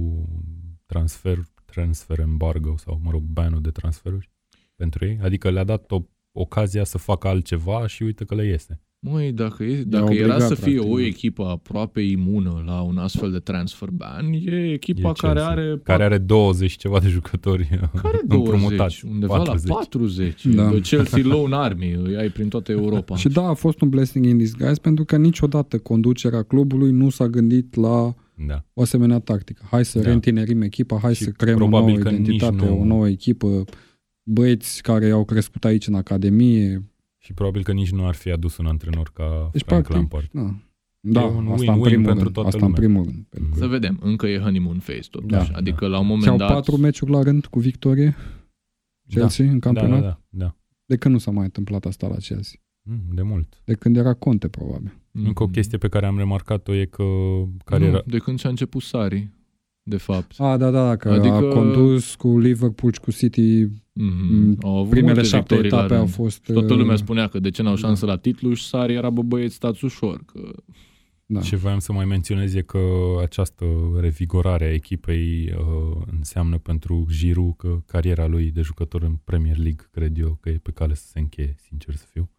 transfer, 0.86 1.38
transfer 1.64 2.18
embargo 2.18 2.76
sau, 2.76 3.00
mă 3.04 3.10
rog, 3.10 3.22
banul 3.22 3.60
de 3.60 3.70
transferuri 3.70 4.30
pentru 4.74 5.04
ei? 5.04 5.18
Adică 5.22 5.50
le-a 5.50 5.64
dat 5.64 5.90
o 5.90 6.02
ocazia 6.32 6.84
să 6.84 6.98
facă 6.98 7.28
altceva 7.28 7.86
și 7.86 8.02
uite 8.02 8.24
că 8.24 8.34
le 8.34 8.46
iese. 8.46 8.80
Măi, 9.06 9.32
dacă, 9.32 9.62
e, 9.64 9.82
dacă 9.86 10.12
era 10.12 10.24
obligat, 10.34 10.40
să 10.48 10.54
fie 10.54 10.72
practic, 10.74 10.92
o 10.92 10.96
da. 10.96 11.04
echipă 11.04 11.44
aproape 11.44 12.00
imună 12.00 12.62
la 12.66 12.80
un 12.80 12.96
astfel 12.98 13.30
de 13.30 13.38
transfer 13.38 13.88
ban, 13.92 14.32
e 14.32 14.72
echipa 14.72 15.08
E 15.08 15.12
care 15.16 15.32
Chelsea, 15.32 15.50
are 15.50 15.80
care 15.82 16.04
are 16.04 16.18
20 16.18 16.70
și 16.70 16.76
ceva 16.76 16.98
de 16.98 17.08
jucători 17.08 17.68
care 18.02 18.20
20, 18.26 18.52
împrumutați. 18.52 19.04
undeva 19.10 19.36
40. 19.36 19.68
la 19.68 19.74
40. 19.74 20.46
Da. 20.46 20.62
Da. 20.70 20.78
Chelsea 20.80 21.22
Lone 21.24 21.54
Army, 21.56 21.92
îi 22.04 22.16
ai 22.16 22.28
prin 22.28 22.48
toată 22.48 22.72
Europa. 22.72 23.16
Și 23.22 23.28
da, 23.28 23.48
a 23.48 23.54
fost 23.54 23.80
un 23.80 23.88
blessing 23.88 24.24
in 24.26 24.36
disguise 24.36 24.80
pentru 24.80 25.04
că 25.04 25.16
niciodată 25.16 25.78
conducerea 25.78 26.42
clubului 26.42 26.90
nu 26.90 27.08
s-a 27.10 27.26
gândit 27.26 27.74
la 27.74 28.14
Da. 28.46 28.64
o 28.74 28.82
asemenea 28.82 29.18
tactică. 29.18 29.62
Hai 29.70 29.84
să 29.84 29.98
Da. 29.98 30.04
reîntinerim 30.04 30.62
echipa, 30.62 30.98
hai 31.02 31.14
Și 31.14 31.22
să 31.22 31.30
creăm 31.30 31.54
o 31.54 31.58
probabil 31.58 31.88
nouă 31.92 31.98
că 32.04 32.10
nici 32.10 32.18
identitate, 32.18 32.64
nu- 32.64 32.80
o 32.80 32.84
nouă 32.84 33.08
echipă, 33.08 33.64
băieți 34.22 34.82
care 34.82 35.10
au 35.10 35.24
crescut 35.24 35.64
aici 35.64 35.86
în 35.86 35.94
academie. 35.94 36.82
Și 37.24 37.32
probabil 37.32 37.62
că 37.62 37.72
nici 37.72 37.90
nu 37.90 38.06
ar 38.06 38.14
fi 38.14 38.30
adus 38.30 38.56
un 38.56 38.66
antrenor 38.66 39.10
ca 39.14 39.48
Deci, 39.52 39.62
Frank 39.64 39.86
practic, 39.86 39.94
Lampard. 40.12 40.28
Da, 41.00 41.20
da 41.20 41.24
un 41.24 41.48
asta 41.48 41.72
în 41.72 41.78
win-win 41.78 41.82
primul 41.84 42.04
pentru 42.04 42.22
rând. 42.22 42.34
toată 42.34 42.48
Asta 42.48 42.64
în 42.66 42.72
lumea. 42.72 42.80
primul 42.80 43.04
rând. 43.04 43.26
Pentru 43.28 43.50
că 43.50 43.56
Să 43.58 43.66
vedem, 43.66 43.98
încă 44.02 44.26
e 44.26 44.38
honeymoon 44.38 44.78
phase 44.78 45.08
totuși. 45.10 45.50
Da, 45.50 45.56
adică 45.56 45.84
da. 45.84 45.90
la 45.90 45.98
un 45.98 46.06
moment 46.06 46.22
Și-au 46.22 46.36
dat... 46.36 46.52
patru 46.52 46.76
meciuri 46.76 47.10
la 47.10 47.22
rând 47.22 47.46
cu 47.46 47.58
victorie 47.58 48.16
Chelsea 49.08 49.44
în 49.50 49.58
Da, 49.58 49.70
campionat. 49.70 50.00
da, 50.02 50.06
da, 50.06 50.20
da. 50.44 50.56
De 50.84 50.96
când 50.96 51.14
nu 51.14 51.20
s-a 51.20 51.30
mai 51.30 51.44
întâmplat 51.44 51.84
asta 51.84 52.08
la 52.08 52.14
Chelsea? 52.16 52.60
Mm, 52.82 53.00
De 53.14 53.22
mult. 53.22 53.60
De 53.64 53.74
când 53.74 53.96
era 53.96 54.14
Conte, 54.14 54.48
probabil. 54.48 54.92
Mhm. 55.10 55.26
Încă 55.26 55.42
o 55.42 55.46
chestie 55.46 55.78
pe 55.78 55.88
care 55.88 56.06
am 56.06 56.16
remarcat-o 56.18 56.74
e 56.74 56.84
că 56.84 57.04
care 57.64 57.82
nu, 57.84 57.90
era... 57.90 58.02
de 58.06 58.18
când 58.18 58.38
și-a 58.38 58.50
început 58.50 58.82
Sari, 58.82 59.30
de 59.86 59.96
fapt. 59.96 60.34
A, 60.40 60.56
da, 60.56 60.70
da, 60.70 60.96
că 60.96 61.08
Adică- 61.10 61.34
a 61.34 61.40
condus 61.48 62.14
cu 62.14 62.38
Liverpool 62.38 62.92
și 62.92 63.00
cu 63.00 63.10
City. 63.10 63.66
Mm-hmm. 63.66 64.56
Au 64.62 64.76
avut 64.76 64.90
Primele 64.90 65.12
multe 65.12 65.28
șapte 65.28 65.54
victorii 65.54 65.70
la 65.70 65.76
etape 65.78 65.94
au 65.94 66.00
rând. 66.00 66.12
fost... 66.14 66.44
Și 66.44 66.52
toată 66.52 66.74
lumea 66.74 66.92
uh, 66.92 66.98
spunea 66.98 67.28
că 67.28 67.38
de 67.38 67.50
ce 67.50 67.62
n-au 67.62 67.76
șansă 67.76 68.06
la 68.06 68.16
titlu 68.16 68.52
și 68.54 68.64
Sari 68.64 68.94
era, 68.94 69.10
bă 69.10 69.22
băieți, 69.22 69.54
stați 69.54 69.84
ușor, 69.84 70.22
că 70.26 70.50
Da. 71.26 71.40
Ce 71.40 71.56
voiam 71.56 71.78
să 71.78 71.92
mai 71.92 72.04
menționez 72.04 72.54
e 72.54 72.60
că 72.62 72.78
această 73.22 73.64
revigorare 74.00 74.64
a 74.64 74.72
echipei 74.72 75.52
uh, 75.58 76.02
înseamnă 76.16 76.58
pentru 76.58 77.06
Giroud 77.10 77.56
că 77.56 77.82
cariera 77.86 78.26
lui 78.26 78.50
de 78.50 78.60
jucător 78.60 79.02
în 79.02 79.14
Premier 79.24 79.56
League, 79.56 79.86
cred 79.90 80.18
eu, 80.18 80.38
că 80.40 80.48
e 80.48 80.58
pe 80.62 80.70
cale 80.70 80.94
să 80.94 81.06
se 81.06 81.18
încheie, 81.18 81.54
sincer 81.58 81.94
să 81.94 82.04
fiu. 82.10 82.30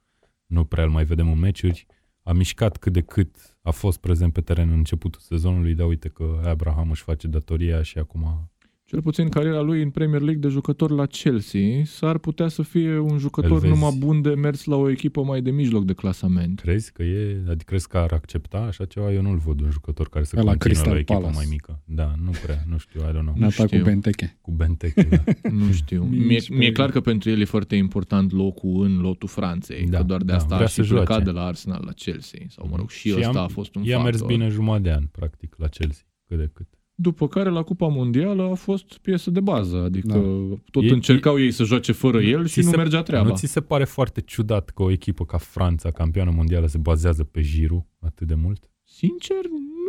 Nu 0.46 0.64
prea 0.64 0.84
îl 0.84 0.90
mai 0.90 1.04
vedem 1.06 1.32
în 1.32 1.40
meciuri. 1.40 1.86
A 2.24 2.32
mișcat 2.32 2.78
cât 2.78 2.94
de 2.94 3.02
cât 3.02 3.55
a 3.66 3.72
fost 3.72 4.00
prezent 4.00 4.34
pe 4.34 4.42
teren 4.42 4.70
în 4.70 4.78
începutul 4.78 5.22
sezonului, 5.22 5.76
dar 5.76 5.88
uite 5.88 6.10
că 6.10 6.42
Abraham 6.46 6.90
își 6.90 7.04
face 7.04 7.28
datoria 7.28 7.82
și 7.82 7.98
acum 7.98 8.52
Cel 8.88 9.02
puțin 9.02 9.30
cariera 9.30 9.62
lui 9.62 9.82
în 9.82 9.90
Premier 9.90 10.22
League 10.22 10.40
de 10.42 10.48
jucător 10.48 10.92
la 10.92 11.06
Chelsea 11.06 11.84
s-ar 11.86 12.18
putea 12.18 12.48
să 12.48 12.62
fie 12.62 12.98
un 12.98 13.12
Îl 13.12 13.18
jucător 13.20 13.60
vezi. 13.60 13.74
numai 13.74 13.96
bun 13.98 14.22
de 14.22 14.30
mers 14.30 14.64
la 14.64 14.76
o 14.76 14.90
echipă 14.90 15.24
mai 15.24 15.42
de 15.42 15.52
mijloc 15.52 15.86
de 15.86 15.94
clasament. 15.94 16.60
crezi 16.60 16.92
că 16.92 17.04
e, 17.04 17.38
adică 17.48 17.64
crezi 17.66 17.88
că 17.88 17.98
ar 17.98 18.12
accepta 18.12 18.58
așa 18.58 18.86
ceva? 18.86 19.12
Eu 19.14 19.22
nu-l 19.22 19.38
văd 19.38 19.62
un 19.62 19.70
jucător 19.70 20.10
care 20.10 20.24
să 20.26 20.36
Ca 20.36 20.42
la 20.42 20.50
continue 20.50 20.74
la 20.76 20.82
o 20.82 20.84
Crystal 20.84 20.98
echipă 20.98 21.14
Palace. 21.20 21.36
mai 21.38 21.46
mică. 21.50 21.82
Da, 21.86 22.14
nu 22.24 22.32
prea, 22.44 22.64
nu 22.70 22.78
știu, 22.78 23.00
I 23.00 23.04
don't 23.04 23.12
know. 23.22 23.34
În 23.38 23.44
atac 23.44 23.56
cu 23.58 23.66
știu. 23.76 23.84
Benteke. 23.84 24.38
Cu 24.42 24.52
Benteke, 24.52 25.04
da. 25.04 25.24
Nu 25.66 25.72
știu. 25.72 26.04
Nici 26.10 26.26
Mie, 26.26 26.38
pe- 26.48 26.54
mie 26.56 26.68
e 26.68 26.72
clar 26.72 26.90
că 26.92 27.02
pentru 27.02 27.30
el 27.30 27.40
e 27.42 27.46
foarte 27.46 27.76
important 27.76 28.32
locul 28.32 28.84
în 28.86 28.98
lotul 29.02 29.28
Franței. 29.28 29.88
Da, 29.88 29.98
că 29.98 30.04
doar 30.04 30.20
de 30.20 30.26
da, 30.26 30.36
asta 30.36 30.56
vrea 30.56 30.66
a 30.66 30.70
și 30.70 30.74
să 30.74 30.82
joace. 30.84 31.06
plecat 31.06 31.24
de 31.24 31.32
la 31.32 31.46
Arsenal 31.46 31.82
la 31.86 31.92
Chelsea. 31.92 32.40
Sau 32.50 32.68
mă 32.70 32.76
rog, 32.76 32.90
și, 32.90 33.10
Și 33.10 33.16
ăsta 33.18 33.30
am- 33.40 33.44
a 33.44 33.48
fost 33.48 33.76
un 33.76 33.84
I-a 33.84 34.00
mers 34.00 34.18
factor. 34.18 34.38
bine 34.38 34.50
jumătate 34.50 34.82
de 34.84 34.92
an, 34.92 35.06
practic, 35.12 35.56
la 35.58 35.68
Chelsea, 35.68 36.04
cât 36.28 36.38
de 36.38 36.50
cât. 36.54 36.68
După 36.98 37.28
care 37.28 37.50
la 37.50 37.62
Cupa 37.62 37.88
Mondială 37.88 38.44
a 38.52 38.54
fost 38.54 38.98
piesă 38.98 39.32
de 39.32 39.40
bază. 39.40 39.78
Adică 39.78 40.08
Da. 40.08 40.56
tot 40.72 40.84
E- 40.84 40.94
încercau 40.94 41.40
ei 41.40 41.52
să 41.52 41.64
joace 41.64 41.92
fără 41.92 42.22
el 42.22 42.46
și 42.46 42.54
Ți 42.54 42.66
nu 42.66 42.70
se- 42.70 42.78
mergea 42.78 43.02
treaba. 43.02 43.28
Nu 43.28 43.36
ți 43.36 43.46
se 43.48 43.62
pare 43.62 43.84
foarte 43.84 44.22
ciudat 44.22 44.70
că 44.70 44.84
o 44.84 44.92
echipă 44.92 45.26
ca 45.26 45.38
Franța, 45.38 45.92
campioană 45.92 46.32
mondială, 46.36 46.68
se 46.68 46.78
bazează 46.78 47.24
pe 47.24 47.42
Giroud 47.42 47.86
atât 48.00 48.28
de 48.28 48.36
mult? 48.36 48.70
Sincer, 48.84 49.42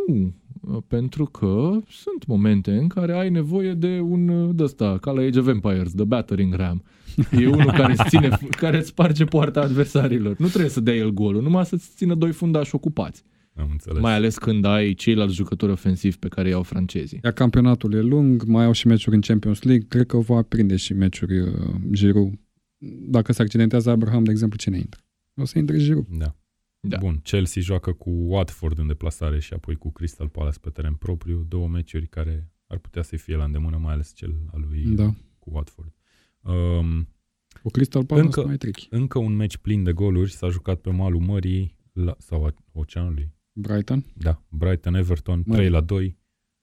nu. 0.07 0.33
Pentru 0.87 1.25
că 1.25 1.71
sunt 1.89 2.25
momente 2.25 2.71
în 2.71 2.87
care 2.87 3.13
ai 3.13 3.29
nevoie 3.29 3.73
de 3.73 3.99
un 3.99 4.51
de 4.55 4.63
ăsta, 4.63 4.97
ca 5.01 5.11
la 5.11 5.21
Age 5.21 5.39
of 5.39 5.47
Empires, 5.47 5.91
The 5.91 6.03
Battering 6.05 6.53
Ram. 6.53 6.83
E 7.31 7.47
unul 7.47 7.71
care 7.71 7.91
îți, 7.91 8.03
ține, 8.09 8.37
care 8.63 8.77
îți 8.77 8.87
sparge 8.87 9.25
poarta 9.25 9.61
adversarilor. 9.61 10.35
Nu 10.37 10.47
trebuie 10.47 10.69
să 10.69 10.79
dea 10.79 10.93
el 10.95 11.09
golul, 11.09 11.41
numai 11.41 11.65
să-ți 11.65 11.89
țină 11.95 12.15
doi 12.15 12.31
fundași 12.31 12.75
ocupați. 12.75 13.23
Am 13.57 13.67
înțeles. 13.71 14.01
Mai 14.01 14.13
ales 14.13 14.37
când 14.37 14.65
ai 14.65 14.93
ceilalți 14.93 15.35
jucători 15.35 15.71
ofensivi 15.71 16.17
pe 16.17 16.27
care 16.27 16.49
i-au 16.49 16.63
francezii. 16.63 17.19
Iar 17.23 17.33
campionatul 17.33 17.93
e 17.93 18.01
lung, 18.01 18.43
mai 18.43 18.65
au 18.65 18.71
și 18.71 18.87
meciuri 18.87 19.15
în 19.15 19.21
Champions 19.21 19.61
League, 19.61 19.85
cred 19.87 20.05
că 20.05 20.17
va 20.17 20.41
prinde 20.41 20.75
și 20.75 20.93
meciuri 20.93 21.39
uh, 21.39 21.75
Giroud. 21.91 22.33
Dacă 23.09 23.31
se 23.33 23.41
accidentează 23.41 23.89
Abraham, 23.89 24.23
de 24.23 24.31
exemplu, 24.31 24.57
cine 24.57 24.77
intră? 24.77 25.01
O 25.35 25.45
să 25.45 25.57
intre 25.59 25.77
Giroud. 25.77 26.07
Da. 26.07 26.35
Da. 26.79 26.97
Bun, 26.97 27.19
Chelsea 27.23 27.61
joacă 27.61 27.91
cu 27.91 28.09
Watford 28.09 28.77
în 28.79 28.87
deplasare 28.87 29.39
și 29.39 29.53
apoi 29.53 29.75
cu 29.75 29.91
Crystal 29.91 30.27
Palace 30.29 30.59
pe 30.59 30.69
teren 30.69 30.93
propriu, 30.93 31.45
două 31.49 31.67
meciuri 31.67 32.07
care 32.07 32.51
ar 32.67 32.77
putea 32.77 33.01
să 33.01 33.15
fie 33.15 33.35
la 33.35 33.43
îndemână, 33.43 33.77
mai 33.77 33.93
ales 33.93 34.11
cel 34.15 34.35
al 34.53 34.65
lui 34.69 34.83
Da. 34.95 35.13
cu 35.39 35.49
Watford. 35.53 35.93
Um, 36.41 37.07
Cu 37.63 37.69
Crystal 37.69 38.05
Palace 38.05 38.25
Încă- 38.25 38.43
mai 38.45 38.57
tricky. 38.57 38.87
încă 38.89 39.19
un 39.19 39.35
meci 39.35 39.57
plin 39.57 39.83
de 39.83 39.91
goluri 39.93 40.31
s-a 40.31 40.49
jucat 40.49 40.79
pe 40.79 40.89
malul 40.89 41.19
mării 41.21 41.77
la, 41.93 42.15
sau 42.17 42.45
a 42.45 42.53
oceanului. 42.71 43.33
Brighton. 43.59 44.03
Da, 44.13 44.41
Brighton-Everton, 44.49 45.43
Măi. 45.45 45.57
3 45.57 45.69
la 45.69 45.81
2. 45.81 46.17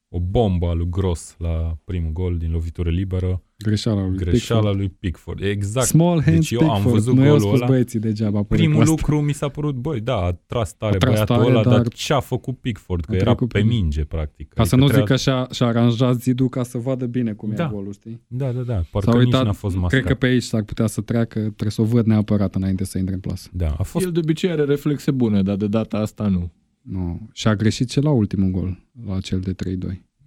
O 0.08 0.20
bombă 0.20 0.66
a 0.66 0.72
lui 0.72 0.86
Gross 0.90 1.34
la 1.38 1.78
primul 1.84 2.12
gol 2.12 2.36
din 2.38 2.50
lovitură 2.50 2.90
liberă. 2.90 3.42
Greșeala 3.56 4.06
lui 4.06 4.16
Greșeala 4.16 4.60
Pickford. 4.60 4.78
lui 4.78 4.88
Pickford. 4.88 5.42
Exact. 5.42 5.86
Small 5.86 6.22
hands 6.22 6.38
Deci 6.48 6.50
eu 6.50 6.60
am 6.60 6.66
Pickford. 6.74 6.94
văzut 6.94 7.14
nu 7.14 7.20
i-au 7.24 7.30
golul 7.36 7.46
spus 7.48 7.58
ăla. 7.60 7.66
băieții 7.70 7.98
degeaba. 7.98 8.42
pe 8.42 8.54
Primul 8.56 8.80
asta. 8.80 8.90
lucru 8.90 9.20
mi 9.20 9.32
s-a 9.32 9.48
părut, 9.48 9.74
băi, 9.74 10.00
da, 10.00 10.16
a 10.16 10.32
tras 10.46 10.72
tare 10.74 10.94
A 10.94 10.98
tras 10.98 11.12
băiatul 11.12 11.36
tare, 11.36 11.48
ăla, 11.48 11.62
dar, 11.62 11.76
dar 11.76 11.88
ce 11.88 12.12
a 12.12 12.20
făcut 12.20 12.58
Pickford? 12.58 13.04
Că 13.04 13.12
a 13.12 13.14
era 13.14 13.24
trecut 13.24 13.48
pe 13.52 13.58
prin- 13.58 13.70
minge, 13.70 14.04
practic. 14.04 14.48
Ca 14.52 14.64
să 14.64 14.74
Adică 14.74 14.76
nu 14.76 14.82
zic 14.86 14.94
trebuia- 14.94 15.14
că 15.16 15.20
și-a, 15.22 15.48
și-a 15.54 15.66
aranjat 15.66 16.20
zidul 16.20 16.48
ca 16.48 16.62
să 16.62 16.78
vadă 16.78 17.06
bine 17.06 17.32
cum 17.32 17.52
Da. 17.54 17.64
e 17.64 17.68
golul, 17.72 17.92
știi? 17.92 18.20
Da, 18.26 18.52
da, 18.52 18.60
da. 18.60 18.82
Parcă 18.90 19.10
S-a 19.10 19.16
nici 19.16 19.24
uitat, 19.26 19.44
n-a 19.44 19.52
fost 19.52 19.74
mascat. 19.76 19.90
cred 20.00 20.12
că 20.12 20.18
pe 20.18 20.26
aici 20.26 20.42
s-ar 20.42 20.62
putea 20.62 20.86
să 20.86 21.00
treacă, 21.00 21.38
trebuie 21.38 21.70
să 21.70 21.80
o 21.80 21.84
văd 21.84 22.06
neapărat 22.06 22.54
înainte 22.54 22.84
să 22.84 22.98
intre 22.98 23.14
în 23.14 23.20
plasă. 23.20 23.48
Da, 23.52 23.74
a 23.78 23.82
fost... 23.82 24.04
El 24.04 24.12
de 24.12 24.18
obicei 24.18 24.50
are 24.50 24.64
reflexe 24.64 25.10
bune, 25.10 25.42
dar 25.42 25.56
de 25.56 25.66
data 25.66 25.98
asta 25.98 26.28
nu. 26.28 26.50
Nu. 26.84 27.28
Și 27.32 27.48
a 27.48 27.54
greșit 27.54 27.90
și 27.90 28.00
la 28.00 28.10
ultimul 28.10 28.50
gol, 28.50 28.86
la 29.04 29.20
cel 29.20 29.40
de 29.40 29.54
3-2. 29.54 29.56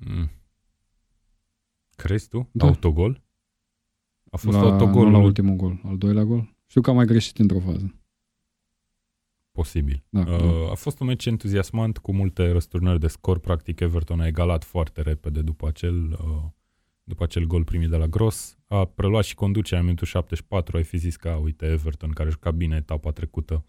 Mm. 0.08 0.30
Crezi 1.96 2.28
tu? 2.28 2.50
Da. 2.52 2.66
Autogol? 2.66 3.24
A 4.32 4.38
fost 4.38 4.58
la, 4.58 4.64
autogol 4.64 5.06
Nu 5.06 5.12
la 5.12 5.18
ultimul 5.18 5.56
gol, 5.56 5.82
al 5.84 5.98
doilea 5.98 6.24
gol. 6.24 6.56
Știu 6.66 6.82
că 6.82 6.90
a 6.90 6.94
mai 6.94 7.06
greșit 7.06 7.38
într-o 7.38 7.60
fază. 7.60 7.96
Posibil. 9.52 10.04
Da, 10.10 10.20
Uh, 10.20 10.26
da. 10.28 10.72
a 10.72 10.74
fost 10.74 11.00
un 11.00 11.08
meci 11.08 11.26
entuziasmant 11.26 11.98
cu 11.98 12.14
multe 12.14 12.52
răsturnări 12.52 13.00
de 13.00 13.08
scor. 13.08 13.40
Practic 13.40 13.80
Everton 13.80 14.20
a 14.20 14.28
egalat 14.28 14.64
foarte 14.64 15.02
repede 15.02 15.42
după 15.42 15.68
acel, 15.68 16.12
uh, 16.12 16.44
după 17.04 17.24
acel 17.24 17.46
gol 17.46 17.64
primit 17.64 17.90
de 17.90 17.98
la 17.98 18.08
Gross. 18.08 18.58
A 18.68 18.86
preluat 18.86 19.24
și 19.24 19.36
conducerea 19.36 19.80
în 19.80 19.86
minutul 19.86 20.08
74. 20.08 20.78
Ai 20.78 20.84
fi 20.84 20.98
zis 20.98 21.16
că, 21.16 21.30
uite, 21.30 21.66
Everton, 21.66 22.10
care 22.10 22.30
juca 22.30 22.52
bine 22.52 22.76
etapa 22.76 23.12
trecută, 23.12 23.66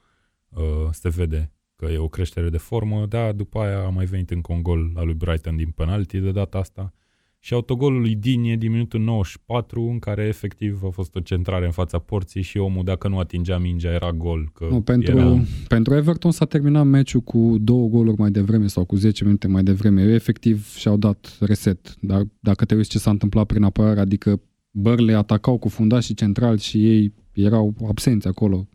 uh, 0.49 0.89
se 0.91 1.09
vede 1.09 1.53
că 1.78 1.92
e 1.92 1.98
o 1.98 2.08
creștere 2.08 2.48
de 2.48 2.56
formă. 2.56 3.06
Da, 3.08 3.32
după 3.32 3.58
aia 3.58 3.78
a 3.84 3.88
mai 3.88 4.04
venit 4.04 4.30
încă 4.30 4.52
un 4.52 4.62
gol 4.62 4.92
al 4.94 5.04
lui 5.04 5.14
Brighton 5.14 5.56
din 5.56 5.70
penalti 5.70 6.18
de 6.18 6.30
data 6.30 6.58
asta. 6.58 6.92
Și 7.40 7.54
autogolul 7.54 8.00
lui 8.00 8.14
Dinie 8.14 8.56
din 8.56 8.70
minutul 8.70 9.00
94, 9.00 9.82
în 9.82 9.98
care 9.98 10.22
efectiv 10.22 10.80
a 10.84 10.88
fost 10.88 11.16
o 11.16 11.20
centrare 11.20 11.64
în 11.64 11.70
fața 11.70 11.98
porții 11.98 12.42
și 12.42 12.58
omul, 12.58 12.84
dacă 12.84 13.08
nu 13.08 13.18
atingea 13.18 13.58
mingea, 13.58 13.92
era 13.92 14.12
gol. 14.12 14.50
Că 14.54 14.66
Nu, 14.70 14.80
pentru, 14.80 15.18
era... 15.18 15.40
pentru 15.68 15.94
Everton 15.94 16.30
s-a 16.30 16.44
terminat 16.44 16.86
meciul 16.86 17.20
cu 17.20 17.56
două 17.60 17.88
goluri 17.88 18.18
mai 18.18 18.30
devreme 18.30 18.66
sau 18.66 18.84
cu 18.84 18.96
10 18.96 19.24
minute 19.24 19.46
mai 19.46 19.62
devreme. 19.62 20.02
Efectiv 20.02 20.74
și-au 20.76 20.96
dat 20.96 21.36
reset. 21.40 21.94
Dar 22.00 22.22
dacă 22.40 22.64
te 22.64 22.74
uiți 22.74 22.88
ce 22.88 22.98
s-a 22.98 23.10
întâmplat 23.10 23.46
prin 23.46 23.62
apărare, 23.62 24.00
adică 24.00 24.40
bărle 24.70 25.14
atacau 25.14 25.58
cu 25.58 25.68
fundașii 25.68 26.14
centrali 26.14 26.58
și 26.58 26.88
ei 26.88 27.14
erau 27.32 27.74
absenți 27.88 28.26
acolo. 28.26 28.68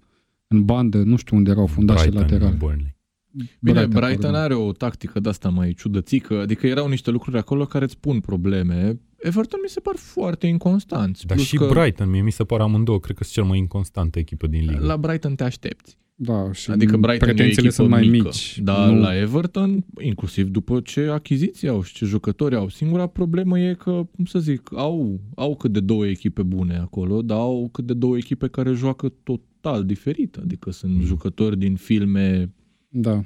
În 0.54 0.66
bandă, 0.66 0.98
nu 0.98 1.16
știu 1.16 1.38
unde 1.38 1.50
erau 1.50 1.66
fundașii 1.66 2.10
Brighton, 2.10 2.32
laterali. 2.32 2.58
Burnley. 2.58 2.96
Bine, 3.32 3.52
Brighton, 3.60 4.00
Brighton 4.00 4.32
pardon. 4.32 4.42
are 4.42 4.54
o 4.54 4.72
tactică 4.72 5.20
de 5.20 5.30
asta 5.30 5.50
mai 5.50 5.74
ciudățică, 5.74 6.40
adică 6.40 6.68
erau 6.68 6.88
niște 6.88 7.12
lucruri 7.12 7.38
acolo 7.38 7.66
care 7.66 7.84
îți 7.84 8.00
pun 8.00 8.20
probleme. 8.20 9.00
Everton 9.18 9.60
mi 9.64 9.70
se 9.70 9.80
par 9.80 9.96
foarte 9.96 10.48
inconstanți. 10.48 11.26
Dar 11.26 11.36
plus 11.36 11.48
și 11.48 11.58
că 11.58 11.66
Brighton, 11.66 12.10
mie 12.10 12.22
mi 12.22 12.32
se 12.32 12.44
pare 12.44 12.64
amândouă, 12.64 13.00
cred 13.00 13.16
că 13.16 13.24
sunt 13.24 13.36
cel 13.36 13.44
mai 13.44 13.58
inconstantă 13.58 14.20
echipă 14.20 14.48
din 14.48 14.66
ligă. 14.66 14.86
La 14.86 14.98
Brighton 14.98 15.36
te 15.36 15.44
aștepți. 15.44 15.98
Da, 16.16 16.52
și 16.52 16.72
Adică 16.72 16.98
Brighton 16.98 17.28
e 17.28 17.32
o 17.32 17.34
pretențiile 17.34 17.68
echipă 17.68 17.74
sunt 17.74 17.90
mai 17.90 18.08
mică, 18.08 18.24
mici. 18.24 18.60
Dar 18.64 18.90
nu, 18.90 19.00
la 19.00 19.18
Everton, 19.18 19.86
inclusiv 20.02 20.50
după 20.50 20.80
ce 20.80 21.02
achiziții 21.02 21.68
au 21.68 21.84
și 21.84 21.94
ce 21.94 22.06
jucători 22.06 22.56
au, 22.56 22.70
singura 22.70 23.08
problemă 23.08 23.60
e 23.60 23.74
că, 23.74 24.08
cum 24.16 24.26
să 24.26 24.40
zic, 24.40 24.70
au, 24.76 25.20
au 25.36 25.56
cât 25.56 25.72
de 25.72 25.80
două 25.80 26.08
echipe 26.08 26.44
bune 26.44 26.78
acolo, 26.78 27.22
dar 27.22 27.38
au 27.38 27.70
cât 27.72 27.86
de 27.86 27.94
două 27.94 28.18
echipe 28.18 28.48
care 28.48 28.74
joacă 28.74 29.14
total 29.24 29.86
diferit. 29.86 30.38
Adică 30.38 30.72
sunt 30.72 30.94
Mm. 30.94 31.02
jucători 31.04 31.58
din 31.58 31.76
filme 31.76 32.54
da. 32.90 33.24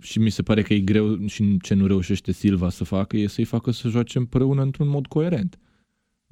și 0.00 0.18
mi 0.18 0.30
se 0.30 0.42
pare 0.42 0.62
că 0.62 0.74
e 0.74 0.78
greu 0.80 1.26
și 1.26 1.56
ce 1.62 1.74
nu 1.74 1.86
reușește 1.86 2.32
Silva 2.32 2.68
să 2.68 2.84
facă 2.84 3.16
e 3.16 3.26
să-i 3.26 3.44
facă 3.44 3.70
să 3.70 3.88
joace 3.88 4.18
împreună 4.18 4.62
într-un 4.62 4.88
mod 4.88 5.06
coerent. 5.06 5.58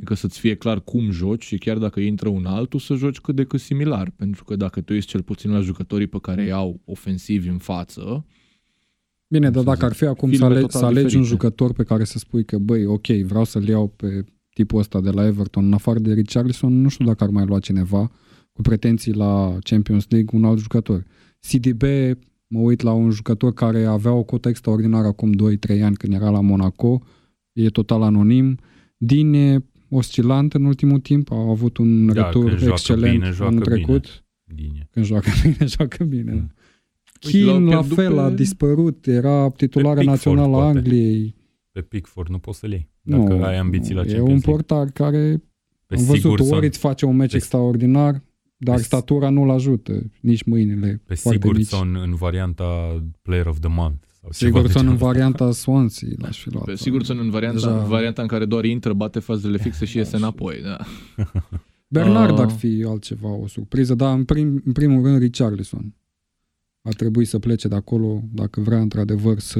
Adică 0.00 0.14
să-ți 0.14 0.38
fie 0.38 0.54
clar 0.54 0.80
cum 0.80 1.10
joci 1.10 1.44
și 1.44 1.58
chiar 1.58 1.78
dacă 1.78 2.00
intră 2.00 2.28
un 2.28 2.44
altul 2.46 2.80
să 2.80 2.94
joci 2.94 3.18
cât 3.20 3.34
de 3.34 3.44
cât 3.44 3.60
similar. 3.60 4.10
Pentru 4.16 4.44
că 4.44 4.56
dacă 4.56 4.80
tu 4.80 4.92
ești 4.94 5.10
cel 5.10 5.22
puțin 5.22 5.50
la 5.50 5.60
jucătorii 5.60 6.06
pe 6.06 6.18
care 6.22 6.42
îi 6.42 6.52
au 6.52 6.80
ofensivi 6.84 7.48
în 7.48 7.58
față, 7.58 8.24
Bine, 9.28 9.44
Cum 9.50 9.54
dar 9.54 9.62
să 9.62 9.68
dacă 9.68 9.78
zic, 9.78 9.88
ar 9.88 9.92
fi 9.92 10.04
acum 10.04 10.28
să, 10.30 10.36
filme 10.36 10.52
ale- 10.52 10.60
total 10.60 10.80
să 10.80 10.86
alegi 10.86 11.16
un 11.16 11.22
diferite. 11.22 11.28
jucător 11.28 11.72
pe 11.72 11.82
care 11.82 12.04
să 12.04 12.18
spui 12.18 12.44
că, 12.44 12.58
băi, 12.58 12.86
ok, 12.86 13.06
vreau 13.06 13.44
să-l 13.44 13.68
iau 13.68 13.88
pe 13.88 14.24
tipul 14.54 14.78
ăsta 14.78 15.00
de 15.00 15.10
la 15.10 15.26
Everton, 15.26 15.64
în 15.64 15.72
afară 15.72 15.98
de 15.98 16.12
Richarlison, 16.12 16.80
nu 16.80 16.88
știu 16.88 17.04
dacă 17.04 17.24
ar 17.24 17.30
mai 17.30 17.44
lua 17.46 17.58
cineva 17.58 18.10
cu 18.52 18.62
pretenții 18.62 19.12
la 19.12 19.56
Champions 19.62 20.06
League 20.08 20.38
un 20.38 20.44
alt 20.44 20.58
jucător. 20.58 21.04
CDB, 21.50 21.82
mă 22.46 22.58
uit 22.58 22.80
la 22.80 22.92
un 22.92 23.10
jucător 23.10 23.52
care 23.52 23.84
avea 23.84 24.12
o 24.12 24.22
cotă 24.22 24.48
extraordinară 24.48 25.06
acum 25.06 25.32
2-3 25.32 25.82
ani 25.82 25.96
când 25.96 26.12
era 26.12 26.30
la 26.30 26.40
Monaco, 26.40 27.02
e 27.52 27.68
total 27.68 28.02
anonim. 28.02 28.58
Din 28.96 29.32
e 29.32 29.64
oscilant 29.90 30.54
în 30.54 30.64
ultimul 30.64 31.00
timp, 31.00 31.30
au 31.30 31.50
avut 31.50 31.76
un 31.76 32.06
Da, 32.06 32.12
retur 32.24 32.44
când 32.44 32.58
joacă 32.58 32.72
excelent 32.72 33.12
bine, 33.18 33.30
joacă 33.30 33.44
anul 33.44 33.62
bine. 33.64 33.74
trecut. 33.74 34.24
Dinie. 34.44 34.88
Când 34.90 35.04
joacă 35.06 35.30
bine, 35.42 35.66
joacă 35.66 36.04
bine. 36.04 36.32
Mm. 36.32 36.52
Uite, 37.24 37.38
l-au 37.44 37.52
Keane 37.54 37.70
la 37.74 37.78
pierdut 37.80 37.96
fel 37.96 38.14
pe- 38.14 38.20
a 38.20 38.30
dispărut, 38.30 39.06
era 39.06 39.48
titulară 39.50 39.94
Pickford, 40.00 40.08
națională 40.16 40.56
a 40.56 40.60
poate. 40.60 40.78
Angliei. 40.78 41.34
Pe 41.72 41.80
Pickford 41.80 42.28
nu 42.30 42.38
poți 42.38 42.58
să-l 42.58 42.70
iei. 42.70 42.88
Dacă 43.02 43.34
nu, 43.34 43.42
ai 43.42 43.56
ambiții 43.58 43.94
la 43.94 44.02
nu, 44.02 44.06
Champions 44.06 44.28
E 44.28 44.32
un 44.32 44.40
League. 44.44 44.50
portar 44.52 44.90
care, 44.90 45.42
Pe 45.86 45.94
am 45.96 46.04
văzut, 46.04 46.20
Sigurdsson, 46.20 46.56
ori 46.56 46.66
îți 46.66 46.78
face 46.78 47.04
un 47.04 47.16
meci 47.16 47.30
Pe- 47.30 47.36
extraordinar, 47.36 48.22
dar 48.56 48.76
pe- 48.76 48.82
statura 48.82 49.28
nu-l 49.28 49.50
ajută, 49.50 50.10
nici 50.20 50.42
mâinile 50.42 51.02
pe 51.06 51.14
foarte 51.14 51.46
mici. 51.48 51.56
Sigurdsson 51.66 51.96
în 52.02 52.14
varianta 52.14 52.64
Player 53.22 53.46
of 53.46 53.58
the 53.58 53.68
Month. 53.68 54.04
Sau 54.20 54.30
ceva 54.32 54.60
de 54.62 54.68
Sigurdsson 54.68 54.80
în 54.80 54.86
genul 54.86 54.92
ăsta. 54.94 55.06
varianta 55.06 55.50
Swansea 55.52 56.08
l-aș 56.18 56.38
fi 56.42 56.50
luat. 56.50 56.64
pe 56.64 56.74
sigur 56.76 57.02
sunt 57.04 57.18
în 57.18 57.30
varianta, 57.30 57.58
Deja- 57.60 57.82
în 57.82 57.88
varianta 57.88 58.22
în 58.22 58.28
care 58.28 58.44
doar 58.44 58.64
intră, 58.64 58.92
bate 58.92 59.18
fazele 59.18 59.58
fixe 59.58 59.84
și 59.84 59.96
iese 59.96 60.16
înapoi. 60.16 60.60
Da. 60.62 60.76
Bernard 61.88 62.32
Ah. 62.38 62.38
ar 62.44 62.50
fi 62.50 62.84
altceva, 62.88 63.28
o 63.28 63.46
surpriză, 63.46 63.94
dar 63.94 64.14
în, 64.16 64.24
prim, 64.24 64.62
în 64.64 64.72
primul 64.72 65.02
rând 65.04 65.18
Richarlison. 65.18 65.94
a 66.82 66.90
trebuit 66.90 67.28
să 67.28 67.38
plece 67.38 67.68
de 67.68 67.74
acolo 67.74 68.22
dacă 68.32 68.60
vrea 68.60 68.78
într-adevăr 68.80 69.38
să 69.38 69.58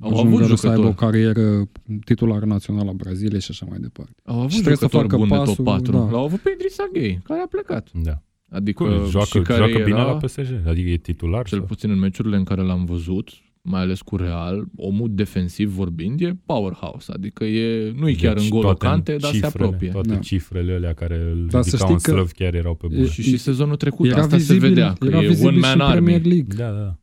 Au 0.00 0.10
ajungă 0.12 0.44
avut 0.44 0.58
să 0.58 0.68
aibă 0.68 0.80
o 0.80 0.84
jucători. 0.84 1.12
carieră 1.12 1.68
titular 2.04 2.42
național 2.42 2.84
la 2.86 2.92
Braziliei 2.92 3.40
și 3.40 3.50
așa 3.50 3.66
mai 3.68 3.78
departe. 3.78 4.14
Au 4.24 4.38
avut 4.38 4.50
Și 4.50 4.56
trebuie 4.56 4.76
să 4.76 4.82
jucători 4.90 5.04
facă 5.08 5.16
buni 5.16 5.30
de 5.30 5.36
pasul, 5.36 5.54
top 5.54 5.64
4. 5.64 5.92
da. 5.92 6.10
L-au 6.10 6.24
avut 6.24 6.40
pe 6.40 6.50
Idrissa 6.54 6.88
Gueye, 6.92 7.20
care 7.24 7.40
a 7.40 7.46
plecat. 7.46 7.88
Da. 7.92 8.22
Adică 8.50 8.84
Cum, 8.84 9.06
joacă, 9.08 9.26
și 9.26 9.38
care 9.40 9.58
joacă 9.70 9.84
bine 9.84 9.98
era, 9.98 10.04
la 10.12 10.16
PSG, 10.16 10.66
adică 10.66 10.88
e 10.90 10.96
titular. 10.96 11.46
cel 11.48 11.58
sau? 11.58 11.66
puțin 11.66 11.90
în 11.90 11.98
meciurile 11.98 12.36
în 12.36 12.44
care 12.44 12.62
l-am 12.62 12.84
văzut, 12.84 13.28
mai 13.66 13.80
ales 13.80 14.00
cu 14.02 14.16
Real, 14.16 14.64
omul 14.76 15.10
defensiv 15.14 15.70
vorbind, 15.70 16.20
e 16.20 16.36
powerhouse. 16.46 17.12
Adică 17.12 17.44
e, 17.44 17.92
nu 17.96 18.08
e 18.08 18.14
chiar 18.14 18.34
Deci 18.34 18.42
în 18.42 18.50
Golo 18.50 18.62
toate 18.62 18.86
Cante, 18.86 19.16
dar 19.16 19.30
se 19.32 19.38
cifrele, 19.40 19.64
apropie. 19.64 19.90
Toate 19.90 20.08
Da. 20.08 20.18
cifrele 20.18 20.72
alea 20.74 20.92
care 20.94 21.14
îl 21.16 21.46
Dar 21.50 21.62
să 21.62 21.68
ridicau 21.70 21.76
știi 21.78 21.92
în 21.92 21.98
că 22.00 22.10
slăv 22.10 22.30
chiar 22.30 22.54
erau 22.54 22.74
pe 22.74 22.86
bune. 22.86 23.06
Și, 23.06 23.22
și 23.22 23.36
sezonul 23.36 23.76
trecut, 23.76 24.06
era 24.06 24.20
asta 24.20 24.36
vizibil, 24.36 24.60
se 24.60 24.68
vedea, 24.68 24.92
că 24.92 25.06
era 25.06 25.22
e 25.22 25.26
vizibil 25.26 25.48
one 25.48 25.56
și 25.56 25.76
man 25.76 25.80
în 25.80 25.92
Premier 25.92 26.16
army. 26.16 26.28
League. 26.32 26.56
Da, 26.56 26.70
da. 26.70 26.98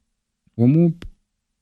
Omul, 0.53 0.97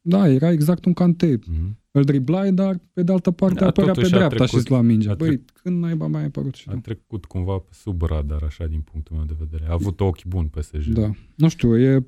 da, 0.02 0.30
era 0.30 0.52
exact 0.52 0.86
un 0.86 0.94
cante. 0.94 1.40
Mhm. 1.48 1.78
Îl 2.00 2.06
driblai, 2.06 2.52
dar 2.54 2.80
pe 2.94 3.04
de 3.04 3.12
altă 3.12 3.32
parte 3.32 3.60
Da, 3.60 3.68
apărea 3.68 3.92
pe 3.92 3.96
totuși 3.96 4.14
a 4.14 4.18
dreapta 4.18 4.36
și 4.46 4.50
trecut- 4.52 4.60
îți 4.60 4.70
lua 4.72 4.82
mingea. 4.82 5.12
a 5.12 5.16
Băi, 5.16 5.28
trecut- 5.28 5.50
când 5.64 5.82
naiba 5.82 6.08
mai 6.08 6.22
a 6.22 6.26
apărut 6.26 6.56
și 6.56 6.66
A 6.70 6.74
da. 6.74 6.80
trecut 6.80 7.26
cumva 7.26 7.58
pe 7.58 7.70
sub 7.72 8.02
radar, 8.02 8.44
așa, 8.44 8.66
din 8.66 8.82
punctul 8.92 9.16
meu 9.16 9.26
de 9.26 9.34
vedere. 9.40 9.70
A 9.70 9.74
avut 9.74 10.00
ochi 10.00 10.26
buni 10.26 10.48
PSG. 10.48 10.94
Da. 10.94 11.12
Nu 11.36 11.48
știu, 11.50 11.78
e 11.80 12.06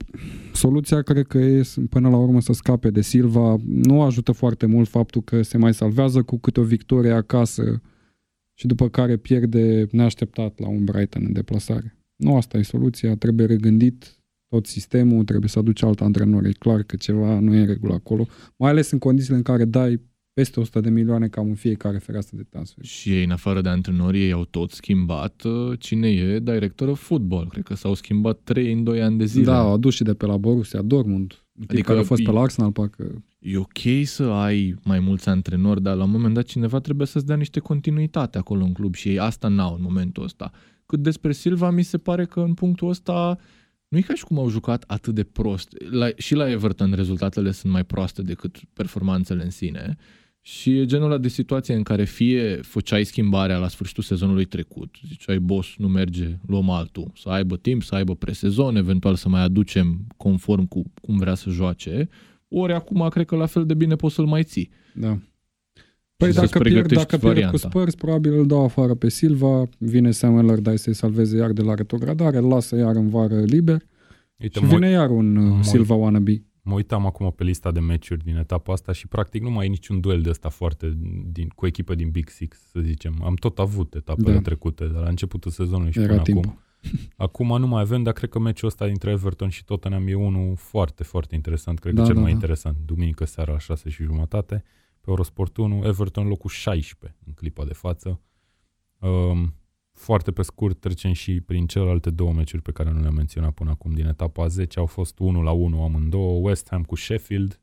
soluția 0.53 1.01
cred 1.01 1.27
că 1.27 1.37
e 1.37 1.61
s- 1.63 1.77
până 1.89 2.09
la 2.09 2.17
urmă 2.17 2.41
să 2.41 2.53
scape 2.53 2.89
de 2.89 3.01
Silva. 3.01 3.55
Nu 3.65 4.01
ajută 4.01 4.31
foarte 4.31 4.65
mult 4.65 4.87
faptul 4.87 5.21
că 5.21 5.41
se 5.41 5.57
mai 5.57 5.73
salvează 5.73 6.21
cu 6.21 6.37
câte 6.39 6.59
o 6.59 6.63
victorie 6.63 7.11
acasă 7.11 7.81
și 8.59 8.67
după 8.67 8.89
care 8.89 9.17
pierde 9.17 9.87
neașteptat 9.91 10.59
la 10.59 10.67
un 10.67 10.83
Brighton 10.83 11.23
în 11.25 11.33
deplasare. 11.33 11.97
Nu 12.15 12.35
asta 12.35 12.57
e 12.57 12.61
soluția, 12.61 13.15
trebuie 13.15 13.45
regândit 13.45 14.15
tot 14.51 14.65
sistemul, 14.65 15.23
trebuie 15.23 15.49
să 15.49 15.59
aduci 15.59 15.83
alt 15.83 16.01
antrenor. 16.01 16.45
E 16.45 16.51
clar 16.51 16.83
că 16.83 16.95
ceva 16.95 17.39
nu 17.39 17.53
e 17.53 17.59
în 17.59 17.65
regulă 17.65 17.93
acolo, 17.93 18.27
mai 18.55 18.69
ales 18.69 18.91
în 18.91 18.99
condițiile 18.99 19.35
în 19.35 19.41
care 19.41 19.65
dai 19.65 20.01
peste 20.33 20.59
100 20.59 20.79
de 20.79 20.89
milioane 20.89 21.27
cam 21.27 21.47
în 21.47 21.55
fiecare 21.55 21.97
fereastră 21.97 22.37
de 22.37 22.43
transfer. 22.49 22.85
Și 22.85 23.11
ei, 23.11 23.23
în 23.23 23.31
afară 23.31 23.61
de 23.61 23.69
antrenori, 23.69 24.21
ei 24.21 24.31
au 24.31 24.45
tot 24.45 24.71
schimbat 24.71 25.43
uh, 25.43 25.79
cine 25.79 26.09
e 26.09 26.39
director 26.39 26.87
of 26.87 27.01
football. 27.01 27.47
Cred 27.49 27.63
că 27.63 27.75
s-au 27.75 27.93
schimbat 27.93 28.39
trei 28.43 28.73
în 28.73 28.83
2 28.83 29.01
ani 29.01 29.17
de 29.17 29.25
zile. 29.25 29.43
Da, 29.43 29.59
au 29.59 29.73
adus 29.73 29.93
și 29.93 30.03
de 30.03 30.13
pe 30.13 30.25
la 30.25 30.37
Borussia 30.37 30.81
Dortmund, 30.81 31.43
adică 31.55 31.73
Adică 31.73 31.87
care 31.87 31.99
a 31.99 32.03
fost 32.03 32.23
pe 32.23 32.29
e- 32.29 32.33
la 32.33 32.41
Arsenal, 32.41 32.71
parcă 32.71 33.23
E 33.39 33.57
ok 33.57 34.03
să 34.03 34.23
ai 34.23 34.75
mai 34.83 34.99
mulți 34.99 35.29
antrenori, 35.29 35.81
dar 35.81 35.95
la 35.95 36.03
un 36.03 36.11
moment 36.11 36.33
dat 36.33 36.43
cineva 36.43 36.79
trebuie 36.79 37.07
să-ți 37.07 37.25
dea 37.25 37.35
niște 37.35 37.59
continuitate 37.59 38.37
acolo 38.37 38.63
în 38.63 38.73
club 38.73 38.95
și 38.95 39.09
ei 39.09 39.19
asta 39.19 39.47
n-au 39.47 39.73
în 39.73 39.81
momentul 39.81 40.23
ăsta. 40.23 40.51
Cât 40.85 40.99
despre 40.99 41.31
Silva, 41.31 41.69
mi 41.69 41.83
se 41.83 41.97
pare 41.97 42.25
că 42.25 42.39
în 42.39 42.53
punctul 42.53 42.89
ăsta 42.89 43.37
nu 43.91 43.97
e 43.97 44.01
ca 44.01 44.13
și 44.13 44.23
cum 44.23 44.39
au 44.39 44.49
jucat 44.49 44.83
atât 44.87 45.15
de 45.15 45.23
prost. 45.23 45.69
La, 45.89 46.09
și 46.17 46.35
la 46.35 46.49
Everton 46.49 46.93
rezultatele 46.93 47.51
sunt 47.51 47.71
mai 47.71 47.83
proaste 47.83 48.21
decât 48.21 48.57
performanțele 48.73 49.43
în 49.43 49.49
sine. 49.49 49.97
Și 50.41 50.77
e 50.77 50.85
genul 50.85 51.05
ăla 51.05 51.17
de 51.17 51.27
situație 51.27 51.75
în 51.75 51.83
care 51.83 52.03
fie 52.05 52.55
făceai 52.55 53.03
schimbarea 53.03 53.57
la 53.57 53.67
sfârșitul 53.67 54.03
sezonului 54.03 54.45
trecut, 54.45 54.95
ziceai, 55.07 55.39
boss, 55.39 55.73
nu 55.77 55.87
merge, 55.87 56.37
luăm 56.47 56.69
altul, 56.69 57.11
să 57.15 57.29
aibă 57.29 57.57
timp, 57.57 57.83
să 57.83 57.95
aibă 57.95 58.15
presezon, 58.15 58.75
eventual 58.75 59.15
să 59.15 59.29
mai 59.29 59.41
aducem 59.41 60.07
conform 60.17 60.65
cu 60.65 60.83
cum 61.01 61.17
vrea 61.17 61.35
să 61.35 61.49
joace, 61.49 62.09
ori 62.47 62.73
acum 62.73 63.07
cred 63.09 63.25
că 63.25 63.35
la 63.35 63.45
fel 63.45 63.65
de 63.65 63.73
bine 63.73 63.95
poți 63.95 64.15
să-l 64.15 64.25
mai 64.25 64.43
ții. 64.43 64.69
Da. 64.93 65.19
Păi 66.21 66.31
Și 66.31 66.37
să-ți 66.39 66.51
dacă 66.51 66.63
pierd, 66.63 66.73
pregătești 66.87 67.03
dacă 67.03 67.17
pierd 67.17 67.21
cu 67.21 67.27
varianta. 67.27 67.57
Spurs, 67.69 67.95
probabil 67.95 68.33
îl 68.33 68.47
dau 68.47 68.63
afară 68.63 68.93
pe 68.93 69.09
Silva, 69.09 69.69
vine 69.77 70.11
Sam 70.11 70.37
Allardyce 70.37 70.75
să-i 70.77 70.93
salveze 70.93 71.37
iar 71.37 71.51
de 71.51 71.61
la 71.61 71.73
retrogradare, 71.73 72.37
îl 72.37 72.47
lasă 72.47 72.75
iar 72.75 72.95
în 72.95 73.09
vară 73.09 73.39
liber 73.43 73.81
Uite, 74.37 74.59
și 74.59 74.65
mă, 74.65 74.71
vine 74.73 74.89
iar 74.89 75.09
un 75.09 75.35
uh, 75.35 75.53
mă- 75.55 75.63
Silva 75.63 75.93
wannabe. 75.93 76.43
mă 76.61 76.73
uitam 76.73 77.05
acum 77.05 77.33
pe 77.35 77.43
lista 77.43 77.71
de 77.71 77.79
meciuri 77.79 78.23
din 78.23 78.35
etapa 78.35 78.73
asta 78.73 78.91
și 78.91 79.07
practic 79.07 79.41
nu 79.43 79.49
mai 79.51 79.65
e 79.65 79.69
niciun 79.69 79.99
duel 79.99 80.21
de 80.21 80.29
ăsta 80.29 80.49
foarte 80.49 80.97
din, 81.31 81.47
cu 81.55 81.65
echipă 81.65 81.95
din 81.95 82.09
Big 82.09 82.29
Six, 82.29 82.57
să 82.71 82.79
zicem. 82.83 83.13
Am 83.23 83.33
tot 83.35 83.59
avut 83.59 83.93
etapele 83.93 84.33
Da. 84.33 84.41
trecute, 84.41 84.83
de 84.85 84.97
la 84.97 85.07
începutul 85.09 85.51
sezonului 85.51 85.91
și 85.91 85.99
Era 85.99 86.07
până 86.07 86.21
timp. 86.21 86.37
acum. 86.45 86.59
Acum 87.15 87.59
nu 87.59 87.67
mai 87.67 87.81
avem, 87.81 88.03
dar 88.03 88.13
cred 88.13 88.29
că 88.29 88.39
meciul 88.39 88.67
ăsta 88.67 88.85
dintre 88.87 89.11
Everton 89.11 89.49
și 89.49 89.63
Tottenham 89.65 90.07
e 90.07 90.13
unul 90.13 90.53
foarte, 90.57 91.03
foarte 91.03 91.35
interesant. 91.35 91.79
Cred 91.79 91.93
Da, 91.93 91.99
că 92.01 92.05
cel 92.05 92.15
da, 92.15 92.21
mai 92.21 92.29
da. 92.31 92.35
interesant. 92.35 92.77
Duminică 92.85 93.25
seara 93.25 93.51
la 93.51 93.59
6 93.59 93.89
și 93.89 94.03
jumătate 94.03 94.63
pe 95.01 95.09
Eurosport 95.09 95.57
1, 95.57 95.85
Everton 95.85 96.27
locul 96.27 96.49
16 96.49 97.19
în 97.25 97.33
clipa 97.33 97.65
de 97.65 97.73
față. 97.73 98.21
Um, 98.99 99.55
foarte 99.91 100.31
pe 100.31 100.41
scurt 100.41 100.79
trecem 100.79 101.13
și 101.13 101.41
prin 101.41 101.67
celelalte 101.67 102.09
două 102.09 102.33
meciuri 102.33 102.61
pe 102.61 102.71
care 102.71 102.91
nu 102.91 103.01
le-am 103.01 103.13
menționat 103.13 103.53
până 103.53 103.69
acum 103.69 103.91
din 103.91 104.05
etapa 104.05 104.47
10. 104.47 104.79
Au 104.79 104.85
fost 104.85 105.19
1 105.19 105.41
la 105.41 105.51
1 105.51 105.83
amândouă, 105.83 106.39
West 106.49 106.67
Ham 106.69 106.83
cu 106.83 106.95
Sheffield, 106.95 107.61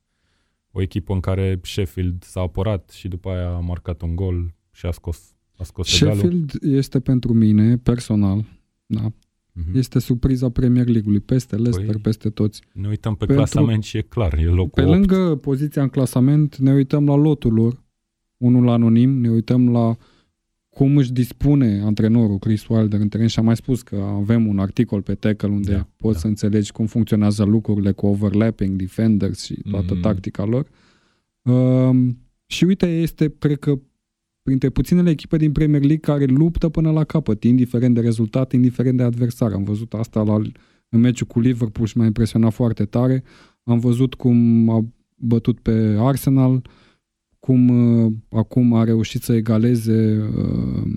o 0.70 0.80
echipă 0.80 1.12
în 1.12 1.20
care 1.20 1.60
Sheffield 1.62 2.22
s-a 2.22 2.40
apărat 2.40 2.90
și 2.90 3.08
după 3.08 3.30
aia 3.30 3.54
a 3.54 3.60
marcat 3.60 4.02
un 4.02 4.16
gol 4.16 4.54
și 4.70 4.86
a 4.86 4.90
scos, 4.90 5.34
a 5.56 5.64
scos 5.64 6.00
egalul. 6.00 6.18
Sheffield 6.18 6.58
este 6.62 7.00
pentru 7.00 7.32
mine, 7.32 7.76
personal, 7.76 8.44
da, 8.86 9.12
Mhm. 9.66 9.78
este 9.78 9.98
surpriza 9.98 10.48
Premier 10.48 10.86
League-ului, 10.86 11.20
peste 11.20 11.56
Leicester, 11.56 11.92
Păi, 11.92 12.00
peste 12.02 12.28
toți. 12.30 12.62
Ne 12.72 12.88
uităm 12.88 13.14
pe 13.14 13.24
Pentru- 13.26 13.44
clasament 13.44 13.82
și 13.82 13.96
e 13.96 14.00
clar, 14.00 14.34
e 14.38 14.44
locul 14.44 14.70
Pe 14.74 14.82
8. 14.82 14.90
lângă 14.90 15.36
poziția 15.36 15.82
în 15.82 15.88
clasament, 15.88 16.56
ne 16.56 16.72
uităm 16.72 17.06
la 17.06 17.14
lotul 17.14 17.52
lor, 17.52 17.82
unul 18.36 18.68
anonim, 18.68 19.10
ne 19.20 19.30
uităm 19.30 19.70
la 19.70 19.96
cum 20.68 20.96
își 20.96 21.12
dispune 21.12 21.80
antrenorul 21.84 22.38
Chris 22.38 22.66
Wilder 22.68 23.00
în 23.00 23.08
teren 23.08 23.26
și 23.26 23.38
am 23.38 23.44
mai 23.44 23.56
spus 23.56 23.82
că 23.82 23.96
avem 23.96 24.46
un 24.46 24.58
articol 24.58 25.02
pe 25.02 25.14
Tackle 25.14 25.48
unde 25.48 25.72
Da, 25.72 25.88
poți 25.96 26.14
da. 26.14 26.20
să 26.20 26.26
înțelegi 26.26 26.72
cum 26.72 26.86
funcționează 26.86 27.44
lucrurile 27.44 27.92
cu 27.92 28.06
overlapping, 28.06 28.76
defenders 28.76 29.44
și 29.44 29.54
toată 29.70 29.92
Mhm. 29.92 30.02
tactica 30.02 30.44
lor. 30.44 30.66
Um, 31.42 32.18
și 32.46 32.64
uite, 32.64 32.86
este, 33.00 33.34
cred 33.38 33.58
că, 33.58 33.78
printre 34.48 34.70
puținele 34.70 35.10
echipe 35.10 35.36
din 35.36 35.52
Premier 35.52 35.80
League 35.80 36.14
care 36.14 36.24
luptă 36.24 36.68
până 36.68 36.90
la 36.90 37.04
capăt, 37.04 37.44
indiferent 37.44 37.94
de 37.94 38.00
rezultat, 38.00 38.52
indiferent 38.52 38.96
de 38.96 39.02
adversar. 39.02 39.52
Am 39.52 39.62
văzut 39.64 39.92
asta 39.94 40.22
la, 40.22 40.34
în 40.88 41.00
meciul 41.00 41.26
cu 41.26 41.40
Liverpool 41.40 41.86
și 41.86 41.96
m-a 41.98 42.04
impresionat 42.04 42.52
foarte 42.52 42.84
tare. 42.84 43.22
Am 43.64 43.78
văzut 43.78 44.14
cum 44.14 44.68
a 44.70 44.84
bătut 45.16 45.60
pe 45.60 45.96
Arsenal, 45.98 46.62
cum 47.38 47.68
uh, 47.68 48.12
acum 48.30 48.74
a 48.74 48.84
reușit 48.84 49.22
să 49.22 49.32
egaleze 49.32 50.28
uh, 50.36 50.90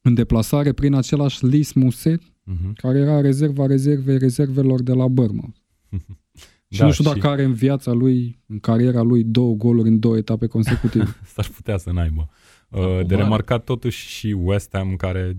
în 0.00 0.14
deplasare 0.14 0.72
prin 0.72 0.94
același 0.94 1.46
Lis 1.46 1.72
Muset, 1.72 2.22
Mhm. 2.46 2.72
care 2.72 2.98
era 2.98 3.20
rezerva 3.20 3.66
rezervei 3.66 4.18
rezervelor 4.18 4.82
de 4.82 4.92
la 4.92 5.08
Bournemouth. 5.08 5.56
Și 6.68 6.80
Da, 6.80 6.86
nu 6.86 6.92
știu 6.92 7.04
și- 7.04 7.10
dacă 7.14 7.28
are 7.28 7.44
în 7.44 7.52
viața 7.52 7.92
lui, 7.92 8.38
în 8.46 8.58
cariera 8.58 9.02
lui, 9.02 9.24
două 9.24 9.54
goluri 9.54 9.88
în 9.88 9.98
două 9.98 10.16
etape 10.16 10.46
consecutive. 10.46 11.16
S-ar 11.34 11.48
putea 11.54 11.76
să 11.78 11.90
n-aibă. 11.92 12.28
Uh, 12.74 12.80
Acum 12.82 13.06
De 13.06 13.14
are. 13.14 13.22
remarcat 13.22 13.64
totuși 13.64 14.08
și 14.08 14.36
West 14.42 14.68
Ham, 14.72 14.94
care 14.96 15.36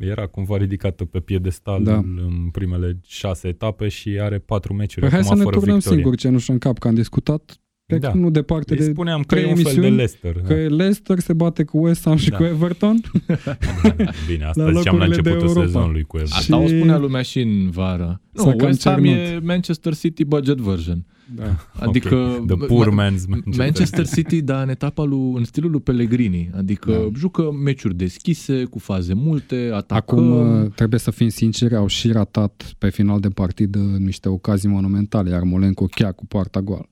era 0.00 0.26
cumva 0.26 0.56
ridicată 0.56 1.04
pe 1.04 1.20
piedestal 1.20 1.82
Da. 1.84 1.96
în 1.96 2.48
primele 2.52 2.98
șase 3.06 3.48
etape 3.48 3.88
și 3.88 4.08
are 4.20 4.38
patru 4.38 4.74
meciuri 4.74 5.00
Păi 5.00 5.10
hai 5.10 5.18
acum 5.20 5.30
să 5.30 5.36
ne 5.38 5.42
fără 5.44 5.56
turnăm 5.56 5.74
victorie. 5.76 5.98
singur 5.98 6.18
cenușă 6.18 6.52
în 6.52 6.58
cap, 6.58 6.78
că 6.78 6.88
am 6.88 6.94
discutat, 6.94 7.60
cred 7.86 8.00
Da. 8.00 8.10
că 8.10 8.16
nu 8.16 8.30
departe 8.30 8.72
Îi 8.72 8.78
de 8.78 8.84
spuneam 8.92 9.20
că 9.20 9.26
trei 9.34 9.42
e 9.42 9.46
un 9.46 9.54
fel 9.54 9.62
de 9.64 9.70
emisiuni, 9.70 9.96
Leicester. 9.96 10.32
că 10.46 10.54
Leicester 10.54 11.18
se 11.18 11.32
bate 11.32 11.64
cu 11.64 11.78
West 11.84 12.04
Ham 12.04 12.16
și 12.16 12.30
Da. 12.30 12.36
cu 12.36 12.42
Everton. 12.44 13.00
Bine, 14.28 14.44
asta 14.44 14.62
La 14.62 14.72
ziceam 14.72 14.96
la 14.98 15.04
locurile 15.06 15.22
de 15.22 15.28
începutul 15.30 15.46
Europa. 15.48 15.64
sezonului 15.66 16.02
cu 16.02 16.16
Everton. 16.16 16.38
Asta 16.38 16.56
o 16.56 16.66
Și- 16.66 16.76
spunea 16.76 16.98
lumea 16.98 17.22
și 17.22 17.40
în 17.40 17.70
vară. 17.70 18.20
Nu, 18.32 18.42
S-a 18.42 18.50
cam 18.54 18.66
West 18.68 18.84
Ham 18.88 19.04
cernut. 19.04 19.42
e 19.42 19.46
Manchester 19.46 19.94
City 19.94 20.24
budget 20.24 20.56
version. 20.56 21.06
Da. 21.34 21.56
Adică 21.72 22.14
Ok, 22.14 22.46
The 22.46 22.66
poor 22.66 22.88
man's 22.90 23.26
Manchester. 23.28 23.64
Manchester 23.64 24.06
City, 24.06 24.42
dar 24.42 24.62
în 24.62 24.68
etapa 24.68 25.04
lui, 25.04 25.32
în 25.34 25.44
stilul 25.44 25.70
lui 25.70 25.80
Pellegrini. 25.80 26.50
Adică 26.56 26.90
Da. 26.90 27.18
jucă 27.18 27.50
meciuri 27.64 27.94
deschise, 27.96 28.64
cu 28.64 28.78
faze 28.78 29.14
multe, 29.14 29.70
atacăm. 29.74 30.18
Acum 30.18 30.62
uh, 30.62 30.70
trebuie 30.74 31.00
să 31.00 31.10
fim 31.10 31.28
sinceri, 31.28 31.74
au 31.76 31.86
și 31.86 32.12
ratat 32.12 32.74
pe 32.78 32.90
final 32.90 33.20
de 33.20 33.28
partidă 33.28 33.78
niște 33.78 34.28
ocazii 34.28 34.68
monumentale, 34.68 35.30
iar 35.30 35.42
Molenco 35.42 35.84
chiar 35.84 36.12
cu 36.14 36.26
poarta 36.26 36.60
goală. 36.60 36.84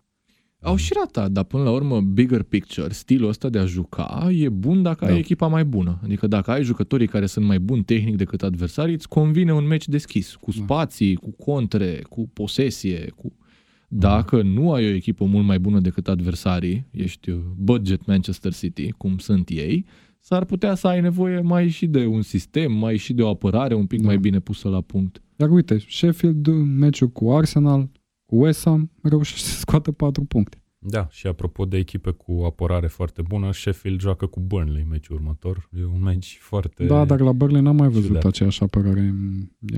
Au 0.63 0.77
și 0.77 0.93
ratat, 0.97 1.31
dar 1.31 1.45
până 1.45 1.63
la 1.63 1.71
urmă, 1.71 2.01
bigger 2.01 2.43
picture, 2.43 2.93
stilul 2.93 3.29
ăsta 3.29 3.49
de 3.49 3.59
a 3.59 3.65
juca, 3.65 4.29
e 4.33 4.49
bun 4.49 4.83
dacă 4.83 5.05
Da. 5.05 5.11
ai 5.13 5.19
echipa 5.19 5.47
mai 5.47 5.65
bună. 5.65 6.01
Adică 6.05 6.27
dacă 6.27 6.51
ai 6.51 6.63
jucătorii 6.63 7.07
care 7.07 7.27
sunt 7.27 7.45
mai 7.47 7.59
buni 7.59 7.85
tehnic 7.85 8.17
decât 8.17 8.43
adversarii, 8.43 8.95
îți 8.95 9.09
convine 9.09 9.53
un 9.53 9.67
meci 9.67 9.89
deschis, 9.89 10.35
cu 10.35 10.51
Da. 10.51 10.63
spații, 10.63 11.15
cu 11.15 11.31
contre, 11.31 12.03
cu 12.09 12.29
posesie, 12.33 13.13
cu... 13.17 13.33
Dacă 13.89 14.43
nu 14.43 14.73
ai 14.73 14.91
o 14.91 14.95
echipă 14.95 15.25
mult 15.25 15.47
mai 15.47 15.59
bună 15.59 15.81
decât 15.81 16.09
adversarii, 16.09 16.87
ești 16.91 17.31
uh, 17.31 17.41
budget 17.57 18.07
Manchester 18.07 18.53
City, 18.55 18.91
cum 18.91 19.19
sunt 19.19 19.49
ei, 19.49 19.85
s-ar 20.21 20.45
putea 20.45 20.75
să 20.75 20.87
ai 20.87 21.01
nevoie 21.01 21.41
mai 21.41 21.69
și 21.69 21.87
de 21.87 22.07
un 22.07 22.23
sistem, 22.23 22.73
mai 22.73 22.97
și 22.97 23.13
de 23.13 23.23
o 23.23 23.29
apărare 23.29 23.75
un 23.75 23.87
pic 23.87 24.01
Da. 24.01 24.07
mai 24.07 24.19
bine 24.19 24.41
pusă 24.41 24.69
la 24.69 24.81
punct. 24.81 25.23
Iar 25.37 25.51
uite, 25.51 25.79
Sheffield, 25.89 26.47
în 26.47 26.77
meciul 26.77 27.09
cu 27.09 27.31
Arsenal, 27.31 27.91
cu 28.27 28.37
West 28.43 28.65
Ham, 28.65 28.91
reușește 29.03 29.49
să 29.49 29.59
scoată 29.59 29.93
patru 29.93 30.25
puncte. 30.25 30.63
Da, 30.81 31.09
și 31.11 31.27
apropo 31.27 31.65
de 31.65 31.77
echipe 31.77 32.11
cu 32.11 32.43
apărare 32.47 32.87
foarte 32.87 33.23
bună, 33.23 33.53
Sheffield 33.53 34.01
joacă 34.01 34.27
cu 34.27 34.41
Burnley 34.41 34.87
meciul 34.91 35.17
următor. 35.17 35.69
E 35.81 35.85
un 35.85 36.03
meci 36.03 36.39
foarte... 36.41 36.85
Da, 36.87 37.05
dar 37.05 37.21
la 37.21 37.33
Burnley 37.33 37.63
n-am 37.63 37.77
mai 37.77 37.89
văzut 37.89 38.07
ciudat. 38.07 38.25
aceeași 38.25 38.63
apărare. 38.63 39.15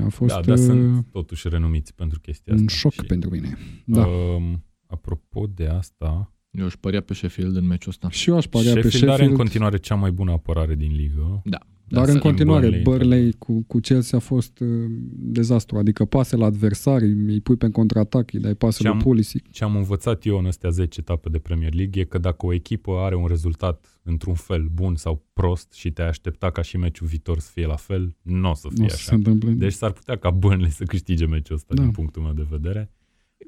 A 0.05 0.09
fost 0.09 0.35
da, 0.35 0.40
dar 0.40 0.59
uh, 0.59 0.64
sunt 0.64 1.06
totuși 1.12 1.48
renumiți 1.48 1.94
pentru 1.94 2.20
chestia 2.20 2.52
asta. 2.52 2.62
un 2.62 2.68
șoc 2.68 2.93
Și, 2.93 3.02
pentru 3.02 3.31
mine. 3.31 3.59
Da. 3.85 4.06
Um, 4.06 4.64
apropo 4.86 5.47
de 5.55 5.66
asta, 5.66 6.32
Eu 6.51 6.64
își 6.64 6.78
părea 6.78 7.01
pe 7.01 7.14
Sheffield 7.14 7.56
în 7.56 7.66
meciul 7.66 7.90
ăsta. 7.90 8.10
și 8.10 8.28
eu 8.28 8.36
aș 8.36 8.47
părea 8.47 8.70
Sheffield, 8.70 8.90
pe 8.90 8.97
Sheffield, 8.97 9.20
are 9.20 9.31
în 9.31 9.36
continuare 9.36 9.77
cea 9.77 9.94
mai 9.94 10.10
bună 10.10 10.32
apărare 10.32 10.74
din 10.74 10.93
ligă. 10.93 11.43
Da. 11.44 11.59
Dar 11.90 12.06
să- 12.06 12.12
în 12.12 12.18
continuare 12.18 12.60
Burnley, 12.66 12.82
Burnley 12.82 13.32
cu, 13.38 13.64
cu 13.66 13.78
Chelsea 13.78 14.18
a 14.18 14.20
fost 14.20 14.58
uh, 14.60 14.68
dezastru. 15.12 15.78
Adică 15.78 16.04
pase 16.04 16.36
la 16.36 16.44
adversari, 16.46 17.04
îi 17.04 17.40
pui 17.40 17.56
pe 17.56 17.68
contraatac, 17.70 18.32
îi 18.32 18.40
dai 18.40 18.54
pase 18.54 18.76
Și 18.76 18.82
lui 18.82 18.92
am- 18.92 18.98
Pulisic. 18.98 19.50
Ce 19.50 19.64
am 19.64 19.76
învățat 19.76 20.24
eu 20.26 20.38
în 20.38 20.46
astea 20.46 20.70
10 20.70 21.00
etape 21.00 21.28
de 21.28 21.38
Premier 21.38 21.74
League 21.74 22.00
e 22.00 22.04
că 22.04 22.18
dacă 22.18 22.46
o 22.46 22.52
echipă 22.52 22.92
are 22.92 23.14
un 23.16 23.26
rezultat 23.26 24.00
într-un 24.02 24.34
fel 24.34 24.68
bun 24.74 24.94
sau 24.96 25.24
prost 25.32 25.72
și 25.72 25.90
te-ai 25.90 26.08
aștepta 26.08 26.50
ca 26.50 26.62
și 26.62 26.76
meciul 26.76 27.06
viitor 27.06 27.38
să 27.38 27.50
fie 27.52 27.66
la 27.66 27.76
fel, 27.76 28.16
nu 28.22 28.50
o 28.50 28.54
să 28.54 28.68
fie 28.68 28.78
Nu 28.78 28.84
o 28.84 28.88
să 28.88 28.96
se 28.96 29.02
așa. 29.06 29.14
întâmple. 29.16 29.50
Deci 29.50 29.72
s-ar 29.72 29.90
putea 29.92 30.16
ca 30.16 30.30
Burnley 30.30 30.70
să 30.70 30.84
câștige 30.84 31.26
meciul 31.26 31.54
ăsta 31.56 31.74
Da. 31.74 31.82
din 31.82 31.90
punctul 31.90 32.22
meu 32.22 32.32
de 32.32 32.46
vedere. 32.50 32.90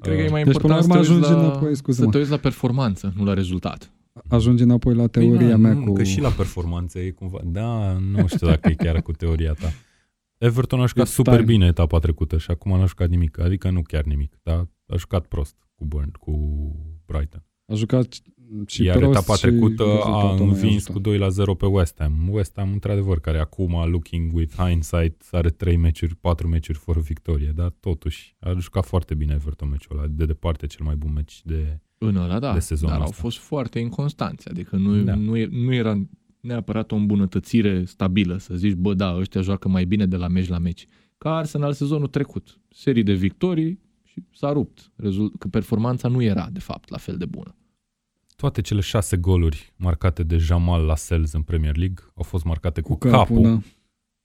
Cred 0.01 0.15
că 0.15 0.21
e 0.23 0.29
mai 0.29 0.43
Deci, 0.43 0.57
până 0.57 0.73
la 0.73 0.79
important 0.79 1.03
urmă, 1.03 1.03
să 1.03 1.09
te 1.09 1.15
uiți 1.15 1.27
ajungi 1.29 1.41
la, 1.43 1.47
înapoi, 1.49 1.69
să 1.69 1.75
scuze-mă. 1.75 2.11
te 2.11 2.17
uiți 2.17 2.29
la 2.29 2.37
performanță, 2.37 3.13
nu 3.15 3.23
la 3.23 3.33
rezultat. 3.33 3.93
Ajunge 4.27 4.63
înapoi 4.63 4.95
la 4.95 5.07
teoria 5.07 5.47
Păi, 5.47 5.57
mea 5.57 5.73
nu, 5.73 5.83
cu... 5.83 5.93
Că 5.93 6.03
și 6.03 6.19
la 6.19 6.29
performanță 6.29 6.99
e 6.99 7.09
cumva... 7.09 7.39
Da, 7.43 7.97
nu 7.97 8.27
știu 8.27 8.47
dacă 8.47 8.69
e 8.69 8.73
chiar 8.73 9.01
cu 9.01 9.11
teoria 9.11 9.53
ta. 9.53 9.73
Everton 10.37 10.81
a 10.81 10.85
jucat 10.85 11.07
It's 11.07 11.11
super 11.11 11.33
time. 11.33 11.45
bine 11.45 11.65
etapa 11.65 11.99
trecută 11.99 12.37
și 12.37 12.51
acum 12.51 12.77
n-a 12.77 12.85
jucat 12.85 13.09
nimic. 13.09 13.39
Adică 13.39 13.69
nu 13.69 13.81
chiar 13.81 14.03
nimic, 14.03 14.39
dar 14.43 14.67
a 14.85 14.95
jucat 14.97 15.25
prost 15.25 15.55
cu, 15.75 15.85
Burn, 15.85 16.11
cu 16.19 16.31
Brighton. 17.05 17.43
A 17.65 17.73
jucat 17.73 18.07
și 18.65 18.83
Iar 18.83 18.97
prost 18.97 19.11
etapa 19.11 19.35
și 19.35 19.41
trecută 19.41 19.83
a 19.83 19.87
rezultatul 19.87 20.37
nu 20.37 20.45
i-a 20.45 20.51
învins 20.51 20.75
ajutat. 20.75 20.93
cu 20.93 20.99
2 20.99 21.17
la 21.17 21.29
0 21.29 21.53
pe 21.55 21.65
West 21.65 21.95
Ham. 21.99 22.27
West 22.31 22.53
Ham, 22.55 22.71
într-adevăr, 22.71 23.19
care 23.19 23.39
acum, 23.39 23.89
looking 23.89 24.33
with 24.33 24.53
hindsight, 24.57 25.27
are 25.31 25.49
3 25.49 25.75
meciuri, 25.75 26.15
4 26.15 26.47
meciuri 26.47 26.77
fără 26.77 26.99
victorie, 26.99 27.51
dar 27.55 27.73
totuși 27.79 28.35
a 28.39 28.53
jucat 28.59 28.85
foarte 28.85 29.15
bine 29.15 29.33
Everton 29.33 29.69
meciul 29.69 29.97
ăla. 29.97 30.07
De 30.07 30.25
departe 30.25 30.65
cel 30.67 30.85
mai 30.85 30.95
bun 30.95 31.13
meci 31.13 31.41
de... 31.43 31.79
În 32.07 32.15
ăla, 32.15 32.39
da, 32.39 32.53
De 32.53 32.59
sezonul 32.59 32.93
dar 32.93 33.03
au 33.03 33.09
ăsta. 33.09 33.21
fost 33.21 33.37
foarte 33.37 33.79
inconstanți. 33.79 34.49
Adică 34.49 34.75
nu, 34.75 35.03
Da. 35.03 35.15
nu, 35.15 35.37
e- 35.37 35.49
nu 35.51 35.73
era 35.73 36.01
neapărat 36.39 36.91
o 36.91 36.95
îmbunătățire 36.95 37.85
stabilă, 37.85 38.37
să 38.37 38.55
zici, 38.55 38.73
bă, 38.73 38.93
da, 38.93 39.15
ăștia 39.15 39.41
joacă 39.41 39.67
mai 39.69 39.85
bine 39.85 40.05
de 40.05 40.15
la 40.17 40.27
meci 40.27 40.47
la 40.47 40.57
meci. 40.57 40.87
Ca 41.17 41.35
Arsenal 41.35 41.73
sezonul 41.73 42.07
trecut. 42.07 42.59
Serii 42.69 43.03
de 43.03 43.13
victorii 43.13 43.79
și 44.03 44.23
s-a 44.33 44.51
rupt. 44.51 44.91
Rezult, 44.95 45.37
că 45.39 45.47
performanța 45.47 46.07
nu 46.07 46.21
era, 46.21 46.49
de 46.51 46.59
fapt, 46.59 46.89
la 46.89 46.97
fel 46.97 47.17
de 47.17 47.25
bună. 47.25 47.55
Toate 48.35 48.61
cele 48.61 48.81
șase 48.81 49.17
goluri 49.17 49.73
marcate 49.75 50.23
de 50.23 50.37
Jamal 50.37 50.81
Lascelles 50.85 51.33
în 51.33 51.41
Premier 51.41 51.77
League 51.77 52.03
au 52.15 52.23
fost 52.23 52.43
marcate 52.43 52.81
cu, 52.81 52.95
Cu 52.95 53.07
capul, 53.07 53.41
da. 53.41 53.59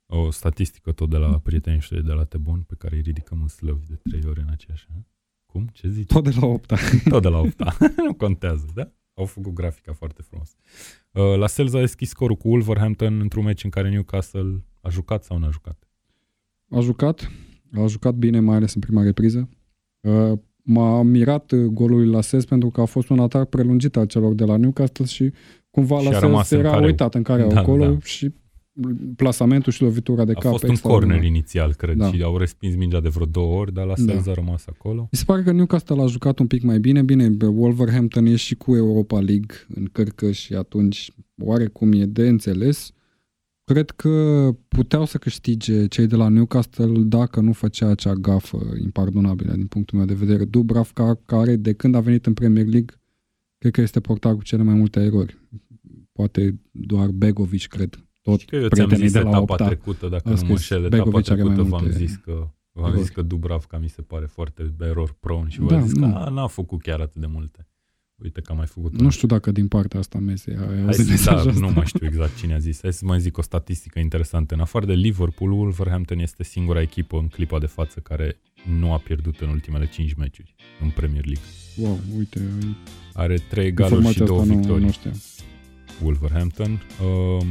O 0.07 0.31
statistică 0.31 0.93
tot 0.93 1.11
de 1.11 1.17
la 1.17 1.39
prietenii 1.39 1.79
noștri 1.79 2.05
de 2.05 2.13
la 2.13 2.25
Tebun, 2.25 2.61
pe 2.67 2.75
care 2.79 2.97
îi 2.97 3.03
ridicăm 3.03 3.41
în 3.41 3.49
slăvi 3.49 3.87
de 3.87 3.95
trei 4.03 4.23
ori 4.29 4.41
în 4.41 4.49
aceeași 4.51 4.87
an. 4.95 5.01
Cum? 5.53 5.69
Ce 5.73 5.89
zici? 5.89 6.07
Tot 6.07 6.25
de 6.25 6.33
la 6.41 6.47
8 6.47 6.73
Tot 7.09 7.23
de 7.23 7.29
la 7.29 7.39
8 7.39 7.55
Nu 8.07 8.15
contează, 8.15 8.67
da? 8.75 8.91
Au 9.15 9.25
făcut 9.25 9.53
grafica 9.53 9.93
foarte 9.93 10.23
frumos. 10.23 10.55
Uh, 11.13 11.39
la 11.39 11.47
Sels 11.47 11.75
a 11.75 11.79
deschis 11.81 12.09
scorul 12.09 12.37
cu 12.37 12.49
Wolverhampton 12.49 13.21
într-un 13.21 13.45
meci 13.45 13.65
în 13.65 13.71
care 13.71 13.91
Newcastle 13.91 14.65
a 14.81 14.89
jucat 14.89 15.25
sau 15.25 15.39
n-a 15.39 15.51
jucat. 15.51 15.89
A 16.71 16.81
jucat, 16.81 17.31
a 17.75 17.87
jucat 17.87 18.15
bine, 18.15 18.41
mai 18.41 18.57
ales 18.57 18.75
în 18.75 18.81
prima 18.81 19.03
repriză. 19.03 19.49
Uh, 20.01 20.33
M-a 20.71 21.03
mirat 21.03 21.51
uh, 21.51 21.65
golul 21.67 21.99
lui 21.99 22.09
Lases 22.11 22.45
pentru 22.45 22.71
că 22.71 22.81
a 22.81 22.85
fost 22.85 23.09
un 23.09 23.19
atac 23.19 23.49
prelungit 23.49 23.97
al 23.97 24.07
celor 24.07 24.35
de 24.35 24.45
la 24.45 24.57
Newcastle 24.57 25.05
și 25.05 25.33
cumva 25.71 25.99
Și 26.01 26.07
a 26.07 26.11
Lases 26.11 26.21
rămas 26.23 26.51
în 26.51 26.59
era 26.59 26.71
careu. 26.71 26.85
uitat 26.87 27.15
în 27.15 27.23
care 27.23 27.47
Da, 27.47 27.61
acolo 27.61 27.87
da. 27.87 27.99
și 28.03 28.33
plasamentul 29.17 29.73
și 29.73 29.83
lovitura 29.83 30.25
de 30.25 30.33
A 30.33 30.39
cap 30.39 30.51
fost 30.51 30.65
un 30.65 30.71
extraordinar. 30.71 31.15
corner 31.17 31.31
inițial, 31.35 31.75
cred, 31.75 31.97
Da. 31.97 32.13
și 32.13 32.23
au 32.23 32.37
respins 32.39 32.75
mingea 32.75 33.01
de 33.01 33.09
vreo 33.09 33.27
două 33.27 33.57
ori, 33.61 33.73
dar 33.73 33.87
la 33.87 33.95
Da. 33.97 34.13
Sels 34.13 34.27
a 34.27 34.33
rămas 34.35 34.65
acolo. 34.67 35.01
Mi 35.13 35.19
se 35.19 35.25
pare 35.27 35.43
că 35.43 35.53
Newcastle 35.53 36.03
a 36.03 36.07
jucat 36.07 36.39
un 36.39 36.47
pic 36.47 36.63
mai 36.63 36.79
bine. 36.81 37.03
Bine, 37.03 37.29
bă, 37.29 37.47
Wolverhampton 37.47 38.27
e 38.27 38.37
și 38.37 38.55
cu 38.55 38.77
Europa 38.77 39.21
League 39.21 39.55
în 39.75 39.85
cărcă 39.93 40.31
și 40.31 40.55
atunci 40.55 41.11
oarecum 41.43 41.93
e 41.93 42.05
de 42.05 42.29
înțeles. 42.29 42.93
Cred 43.65 43.91
că 43.91 44.49
puteau 44.69 45.05
să 45.05 45.19
câștige 45.19 45.87
cei 45.87 46.07
de 46.07 46.17
la 46.17 46.29
Newcastle 46.29 46.99
dacă 47.03 47.41
nu 47.41 47.53
făcea 47.53 47.87
acea 47.89 48.13
gafă 48.13 48.59
impardonabilă 48.83 49.53
din 49.53 49.67
punctul 49.67 49.99
meu 49.99 50.07
de 50.07 50.15
vedere. 50.15 50.45
Dubravka, 50.45 51.21
care 51.27 51.57
de 51.57 51.73
când 51.73 51.95
a 51.95 52.01
venit 52.01 52.27
în 52.27 52.35
Premier 52.35 52.67
League, 52.67 52.97
cred 53.59 53.73
că 53.73 53.81
este 53.81 54.01
portar 54.01 54.35
cu 54.35 54.43
cele 54.43 54.63
mai 54.63 54.75
multe 54.75 55.01
erori. 55.01 55.39
Poate 56.13 56.61
doar 56.71 57.09
Begovic, 57.09 57.67
cred. 57.67 58.08
Tot 58.31 58.41
Și 58.41 58.47
că 58.47 58.57
eu 58.57 58.69
ți-am 58.69 58.87
prietenii 58.87 59.05
zis 59.09 59.13
de 59.13 59.21
la 59.21 59.29
etapa 59.29 59.43
opta. 59.53 59.67
trecută, 59.67 60.09
dacă 60.09 60.23
a 60.29 60.31
nu 60.31 60.31
mă 60.31 60.37
scris, 60.37 60.51
înșel, 60.51 60.85
etapa 60.85 60.97
Begovic 61.05 61.31
are 61.31 61.43
mai 61.43 61.53
trecută 61.53 61.69
v-am 61.69 61.81
multe 61.83 61.99
zis 61.99 62.15
că 62.25 62.49
v-am 62.73 62.87
erori. 62.87 63.01
zis 63.03 63.11
că 63.11 63.23
Dubravka 63.23 63.79
mi 63.79 63.89
se 63.89 64.03
pare 64.03 64.27
foarte 64.27 64.75
error 64.81 65.17
prone 65.21 65.49
și 65.49 65.59
Da, 65.59 65.65
v-am 65.65 65.83
zis 65.83 65.93
că 65.93 65.99
nu. 65.99 66.17
a, 66.17 66.29
n-a 66.29 66.47
făcut 66.47 66.83
chiar 66.83 67.01
atât 67.01 67.21
de 67.21 67.27
multe. 67.27 67.67
Uite 68.23 68.41
că 68.41 68.53
a 68.53 68.55
mai 68.55 68.67
făcut 68.67 69.01
Nu 69.01 69.11
știu 69.11 69.29
dacă 69.29 69.51
din 69.51 69.69
partea 69.69 69.99
asta 70.01 70.19
Messi 70.19 70.51
a 70.51 70.65
Hai 70.67 70.83
auzit 70.83 71.05
să, 71.05 71.11
mesajul 71.11 71.43
da, 71.45 71.49
ăsta. 71.51 71.67
nu 71.67 71.73
mai 71.73 71.87
știu 71.87 72.07
exact 72.07 72.37
cine 72.37 72.55
a 72.55 72.59
zis. 72.59 72.79
Hai 72.83 72.93
să 72.93 73.05
mai 73.05 73.21
zic 73.21 73.39
o 73.39 73.43
statistică 73.43 73.99
interesantă. 73.99 74.55
În 74.55 74.61
afară 74.61 74.87
de 74.87 74.93
Liverpool, 74.93 75.53
Wolverhampton 75.53 76.19
este 76.19 76.43
singura 76.43 76.81
echipă 76.81 77.17
în 77.19 77.29
clipa 77.29 77.59
de 77.59 77.67
față 77.67 78.01
care 78.01 78.41
nu 78.79 78.93
a 78.93 78.99
pierdut 78.99 79.41
în 79.41 79.49
ultimele 79.49 79.87
5 79.87 80.13
meciuri 80.15 80.55
în 80.81 80.91
Premier 80.91 81.25
League. 81.25 81.45
Wow, 81.77 81.99
uite, 82.19 82.41
Are 83.13 83.37
3 83.49 83.67
egaluri 83.67 84.01
și 84.07 84.07
informația 84.07 84.27
2 84.27 84.39
asta 84.39 84.53
nu, 84.53 84.59
victorii. 84.59 84.85
nu 84.85 84.91
știam. 84.91 85.15
Wolverhampton. 86.03 86.71
Um, 86.71 87.47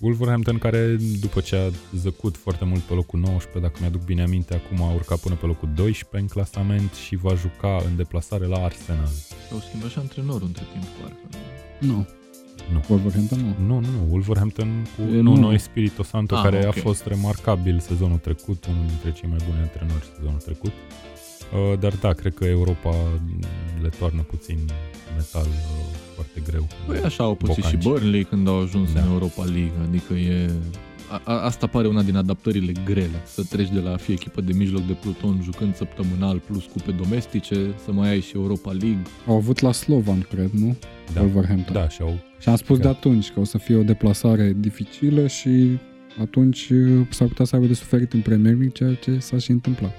Wolverhampton 0.00 0.58
care 0.58 0.96
după 1.20 1.40
ce 1.40 1.56
a 1.56 1.70
zăcut 1.96 2.36
foarte 2.36 2.64
mult 2.64 2.80
pe 2.80 2.94
locul 2.94 3.18
19, 3.18 3.58
dacă 3.60 3.76
mi-aduc 3.80 4.02
bine 4.04 4.22
aminte, 4.22 4.54
acum 4.54 4.82
a 4.86 4.92
urcat 4.92 5.18
până 5.18 5.34
pe 5.34 5.46
locul 5.46 5.68
12 5.74 6.16
în 6.20 6.26
clasament 6.26 6.92
și 6.92 7.16
va 7.16 7.34
juca 7.34 7.82
în 7.86 7.96
deplasare 7.96 8.46
la 8.46 8.64
Arsenal. 8.64 9.08
Au 9.52 9.58
schimbat 9.68 9.90
și 9.90 9.98
antrenorul 9.98 10.46
între 10.46 10.64
timp, 10.72 10.84
parcă. 11.00 11.16
nu? 11.78 11.88
Nu. 11.94 12.06
Nu. 12.72 12.82
Wolverhampton 12.88 13.38
nu. 13.38 13.66
Nu, 13.66 13.80
nu, 13.80 13.86
nu. 13.90 14.06
Wolverhampton 14.10 14.86
cu 14.96 15.02
E, 15.02 15.20
nu, 15.20 15.34
nu. 15.34 15.40
noi 15.40 15.58
Spirito 15.58 16.02
Santo, 16.02 16.34
Ah, 16.36 16.42
care 16.42 16.58
ok. 16.58 16.76
a 16.76 16.80
fost 16.80 17.06
remarcabil 17.06 17.78
sezonul 17.80 18.18
trecut, 18.18 18.64
unul 18.66 18.84
dintre 18.86 19.12
cei 19.12 19.28
mai 19.28 19.38
buni 19.48 19.58
antrenori 19.60 20.04
sezonul 20.16 20.38
trecut. 20.40 20.72
Uh, 21.52 21.78
dar 21.78 21.92
da, 22.00 22.12
cred 22.12 22.34
că 22.34 22.44
Europa 22.44 22.94
le 23.82 23.88
toarnă 23.98 24.22
puțin 24.22 24.58
metal 25.16 25.46
uh, 25.46 25.96
foarte 26.14 26.40
greu. 26.46 26.66
Păi 26.86 26.98
așa 26.98 27.24
au 27.24 27.34
pățit 27.34 27.64
și 27.64 27.76
Bocanci. 27.76 27.82
Burnley 28.00 28.24
când 28.24 28.48
au 28.48 28.60
ajuns 28.60 28.92
Da. 28.92 29.00
în 29.00 29.10
Europa 29.12 29.44
League, 29.44 29.72
adică 29.88 30.14
e... 30.14 30.50
A, 31.10 31.20
a, 31.24 31.44
asta 31.44 31.66
pare 31.66 31.88
una 31.88 32.02
din 32.02 32.16
adaptările 32.16 32.72
grele, 32.84 33.22
să 33.24 33.42
treci 33.44 33.68
de 33.70 33.80
la 33.80 33.96
fi 33.96 34.12
echipă 34.12 34.40
de 34.40 34.52
mijloc 34.52 34.86
de 34.86 34.92
pluton 34.92 35.40
jucând 35.42 35.74
săptămânal 35.76 36.38
plus 36.38 36.64
cupe 36.64 36.90
domestice, 36.90 37.74
să 37.84 37.92
mai 37.92 38.08
ai 38.08 38.20
și 38.20 38.32
Europa 38.34 38.70
League. 38.70 39.02
Au 39.26 39.36
avut 39.36 39.60
la 39.60 39.72
Slovan, 39.72 40.20
cred, 40.30 40.50
nu? 40.50 40.76
Da, 41.12 41.20
Wolverhampton. 41.20 41.74
da 41.74 41.88
și 41.88 42.02
au 42.02 42.18
Și 42.38 42.48
am 42.48 42.56
spus 42.56 42.76
de 42.78 42.82
câștigat. 42.82 42.96
atunci 42.96 43.30
că 43.30 43.40
o 43.40 43.44
să 43.44 43.58
fie 43.58 43.76
o 43.76 43.82
deplasare 43.82 44.56
dificilă 44.58 45.26
și 45.26 45.78
atunci 46.20 46.68
uh, 46.70 47.06
s-ar 47.10 47.28
putea 47.28 47.44
să 47.44 47.54
aibă 47.56 47.66
de 47.66 47.74
suferit 47.74 48.12
în 48.12 48.20
Premier 48.20 48.52
League, 48.52 48.68
ceea 48.72 48.94
ce 48.94 49.18
s-a 49.18 49.38
și 49.38 49.50
întâmplat. 49.50 49.92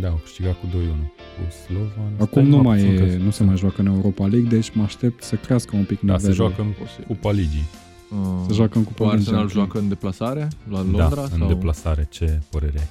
Da, 0.00 0.08
au 0.08 0.20
câștigat 0.22 0.60
cu 0.60 0.66
2-1 0.66 0.70
cu 0.70 1.50
Slovan. 1.64 2.12
Acum 2.20 2.26
Stai, 2.30 2.44
nu 2.44 2.56
mă, 2.56 2.62
mai 2.62 2.78
puțin 2.78 2.92
e, 3.02 3.06
că- 3.16 3.22
nu 3.22 3.30
se 3.30 3.44
mai 3.44 3.56
joacă 3.56 3.80
în 3.80 3.86
Europa 3.86 4.26
League, 4.26 4.48
deci 4.48 4.70
mă 4.74 4.82
aștept 4.82 5.22
să 5.22 5.34
crească 5.36 5.76
un 5.76 5.84
pic 5.84 6.00
Da, 6.00 6.12
nivelul. 6.12 6.34
se 6.34 6.42
joacă 6.42 6.60
în 6.62 6.68
Posibil. 6.78 7.04
Cupa 7.06 7.30
Ligii. 7.30 7.68
Uh, 8.10 8.18
Se 8.46 8.52
joacă 8.54 8.78
în 8.78 8.84
cu 8.84 8.92
Cupa 8.92 9.10
Arsenal 9.10 9.34
League. 9.34 9.52
joacă 9.54 9.78
în 9.78 9.88
deplasare 9.88 10.48
la 10.70 10.78
Londra? 10.82 11.08
da, 11.08 11.14
sau... 11.26 11.28
în 11.40 11.46
deplasare. 11.46 12.06
Ce 12.10 12.40
părere 12.50 12.78
ai? 12.78 12.88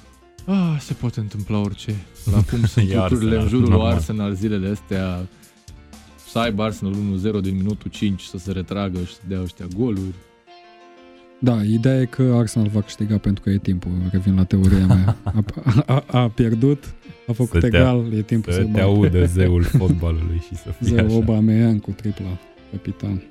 Ah, 0.56 0.80
se 0.80 0.92
poate 0.94 1.20
întâmpla 1.20 1.58
orice. 1.58 1.94
La 2.32 2.42
cum 2.50 2.64
sunt 2.64 2.90
E 2.90 2.94
lucrurile 2.96 3.00
Arsenal, 3.30 3.42
în 3.42 3.48
jurul 3.48 3.68
normal. 3.68 3.92
Arsenal 3.92 4.34
zilele 4.34 4.68
astea, 4.68 5.18
să 6.30 6.38
aibă 6.38 6.62
Arsenal 6.62 6.94
1-0 6.94 7.40
din 7.42 7.56
minutul 7.56 7.90
5 7.90 8.22
să 8.22 8.38
se 8.38 8.52
retragă 8.52 8.98
și 8.98 9.14
să 9.14 9.20
dea 9.28 9.40
ăștia 9.42 9.66
goluri. 9.76 10.14
Da, 11.44 11.62
ideea 11.62 12.00
e 12.00 12.04
că 12.04 12.22
Arsenal 12.36 12.68
va 12.72 12.80
câștiga 12.80 13.16
pentru 13.18 13.42
că 13.42 13.50
e 13.50 13.58
timpul. 13.58 13.90
Revin 14.10 14.34
la 14.34 14.44
teoria 14.44 14.86
mea. 14.86 15.16
A, 15.86 16.04
a, 16.06 16.18
a 16.22 16.28
pierdut, 16.28 16.84
a 17.26 17.32
făcut 17.32 17.60
Să 17.60 17.68
te- 17.68 17.76
egal, 17.76 18.12
e 18.16 18.22
timpul 18.22 18.52
Să 18.52 18.58
să 18.58 18.64
te 18.64 18.70
bată. 18.70 18.84
audă 18.84 19.24
zeul 19.24 19.62
fotbalului 19.78 20.42
și 20.48 20.54
să 20.56 20.68
fie 20.78 20.86
Zeu 20.96 21.04
așa. 21.04 21.14
Aubameyang 21.14 21.80
cu 21.80 21.90
tripla, 21.90 22.38
capitan. 22.70 23.22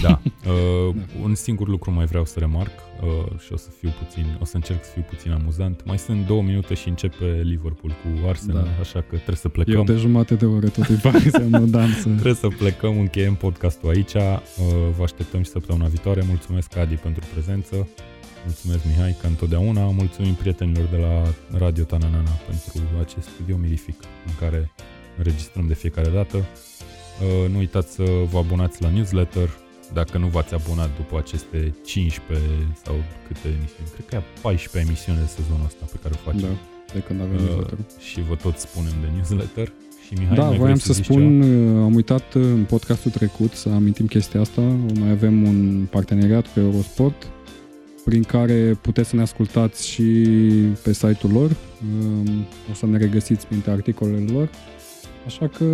Da. 0.00 0.20
Uh, 0.46 0.94
Da. 0.94 1.02
Un 1.22 1.34
singur 1.34 1.68
lucru 1.68 1.90
mai 1.90 2.04
vreau 2.04 2.24
să 2.24 2.38
remarc 2.38 2.70
uh, 3.02 3.38
și 3.40 3.52
o 3.52 3.56
să 3.56 3.68
fiu 3.78 3.92
puțin, 4.04 4.38
o 4.40 4.44
să 4.44 4.56
încerc 4.56 4.84
să 4.84 4.90
fiu 4.92 5.04
puțin 5.08 5.30
amuzant. 5.30 5.82
Mai 5.84 5.98
sunt 5.98 6.26
două 6.26 6.42
minute 6.42 6.74
și 6.74 6.88
începe 6.88 7.40
Liverpool 7.42 7.92
cu 7.92 8.26
Arsenal, 8.28 8.62
Da. 8.64 8.80
așa 8.80 8.98
că 9.00 9.14
trebuie 9.14 9.36
să 9.36 9.50
Eu 9.56 9.64
plecăm. 9.64 9.84
de 9.84 9.94
jumate 9.94 10.34
de 10.34 10.44
oră 10.46 10.68
tot 10.68 10.84
îi 10.86 10.96
fac 10.96 11.20
semnul 11.40 11.70
dansă. 11.70 12.08
Trebuie 12.08 12.34
să 12.34 12.48
plecăm, 12.48 12.98
încheiem 12.98 13.34
podcastul 13.34 13.88
aici. 13.88 14.14
Uh, 14.14 14.40
Vă 14.96 15.02
așteptăm 15.02 15.42
și 15.42 15.50
săptămâna 15.50 15.86
viitoare. 15.86 16.22
Mulțumesc, 16.28 16.76
Adi, 16.76 16.94
pentru 16.94 17.24
prezență. 17.32 17.88
Mulțumesc, 18.44 18.84
Mihai, 18.84 19.16
ca 19.22 19.28
întotdeauna. 19.28 19.80
Mulțumim 19.80 20.34
prietenilor 20.34 20.84
de 20.90 20.96
la 20.96 21.22
Radio 21.58 21.84
Tananana 21.84 22.30
pentru 22.46 22.82
acest 23.00 23.28
studio 23.28 23.56
mirific 23.56 23.96
în 24.26 24.32
care 24.40 24.70
înregistrăm 25.16 25.66
de 25.66 25.74
fiecare 25.74 26.08
dată. 26.08 26.36
Uh, 26.36 27.50
nu 27.50 27.58
uitați 27.58 27.92
să 27.94 28.02
vă 28.30 28.38
abonați 28.38 28.82
la 28.82 28.88
newsletter. 28.90 29.48
Dacă 29.94 30.18
nu 30.18 30.26
v-ați 30.26 30.54
abonat 30.54 30.90
după 30.96 31.18
aceste 31.18 31.74
15 31.84 32.46
sau 32.84 32.94
câte 33.26 33.46
emisiuni, 33.48 33.88
cred 33.94 34.06
că 34.08 34.14
e 34.14 34.18
a 34.18 34.24
14 34.40 34.90
emisiune 34.90 35.18
de 35.24 35.30
sezonul 35.38 35.66
ăsta 35.70 35.84
pe 35.92 35.98
care 36.02 36.14
o 36.18 36.20
facem. 36.30 36.40
Da, 36.48 36.54
de 36.94 37.00
când 37.06 37.20
avem 37.20 37.34
Uh, 37.34 37.40
newsletter 37.42 37.78
și 38.08 38.18
vă 38.28 38.34
tot 38.34 38.56
spunem 38.66 38.94
de 39.02 39.08
newsletter. 39.16 39.72
Și 40.06 40.12
Mihai, 40.18 40.36
Da, 40.36 40.44
mai 40.44 40.56
voiam 40.56 40.72
vrei 40.78 40.86
să 40.86 40.92
zici 40.92 41.04
spun, 41.04 41.24
ceva? 41.42 41.52
uh, 41.78 41.84
am 41.88 41.94
uitat 41.94 42.34
uh, 42.34 42.42
în 42.58 42.64
podcastul 42.64 43.10
trecut 43.10 43.52
să 43.52 43.68
amintim 43.68 44.06
chestia 44.06 44.40
asta. 44.40 44.60
Mai 45.00 45.10
avem 45.10 45.42
un 45.42 45.86
parteneriat 45.90 46.46
cu 46.52 46.60
Eurosport 46.60 47.26
prin 48.04 48.22
care 48.22 48.78
puteți 48.80 49.08
să 49.08 49.16
ne 49.16 49.22
ascultați 49.22 49.88
și 49.88 50.02
pe 50.82 50.92
site-ul 50.92 51.32
lor. 51.32 51.50
Um, 52.00 52.46
O 52.70 52.74
să 52.74 52.86
ne 52.86 52.96
regăsiți 52.98 53.46
printre 53.46 53.70
articolele 53.70 54.32
lor. 54.32 54.48
Așa 55.26 55.48
că, 55.48 55.64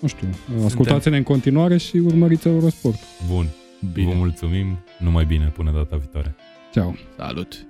nu 0.00 0.08
știu, 0.08 0.28
uh, 0.58 0.64
ascultați-ne 0.64 1.16
în 1.16 1.22
continuare 1.22 1.76
și 1.76 1.96
urmăriți 1.96 2.48
Eurosport. 2.48 2.98
Bun, 3.28 3.46
Bine. 3.92 4.08
vă 4.12 4.14
mulțumim, 4.14 4.78
numai 4.98 5.24
bine 5.24 5.46
până 5.46 5.70
data 5.70 5.96
viitoare. 5.96 6.34
Ciao! 6.72 6.94
Salut! 7.16 7.69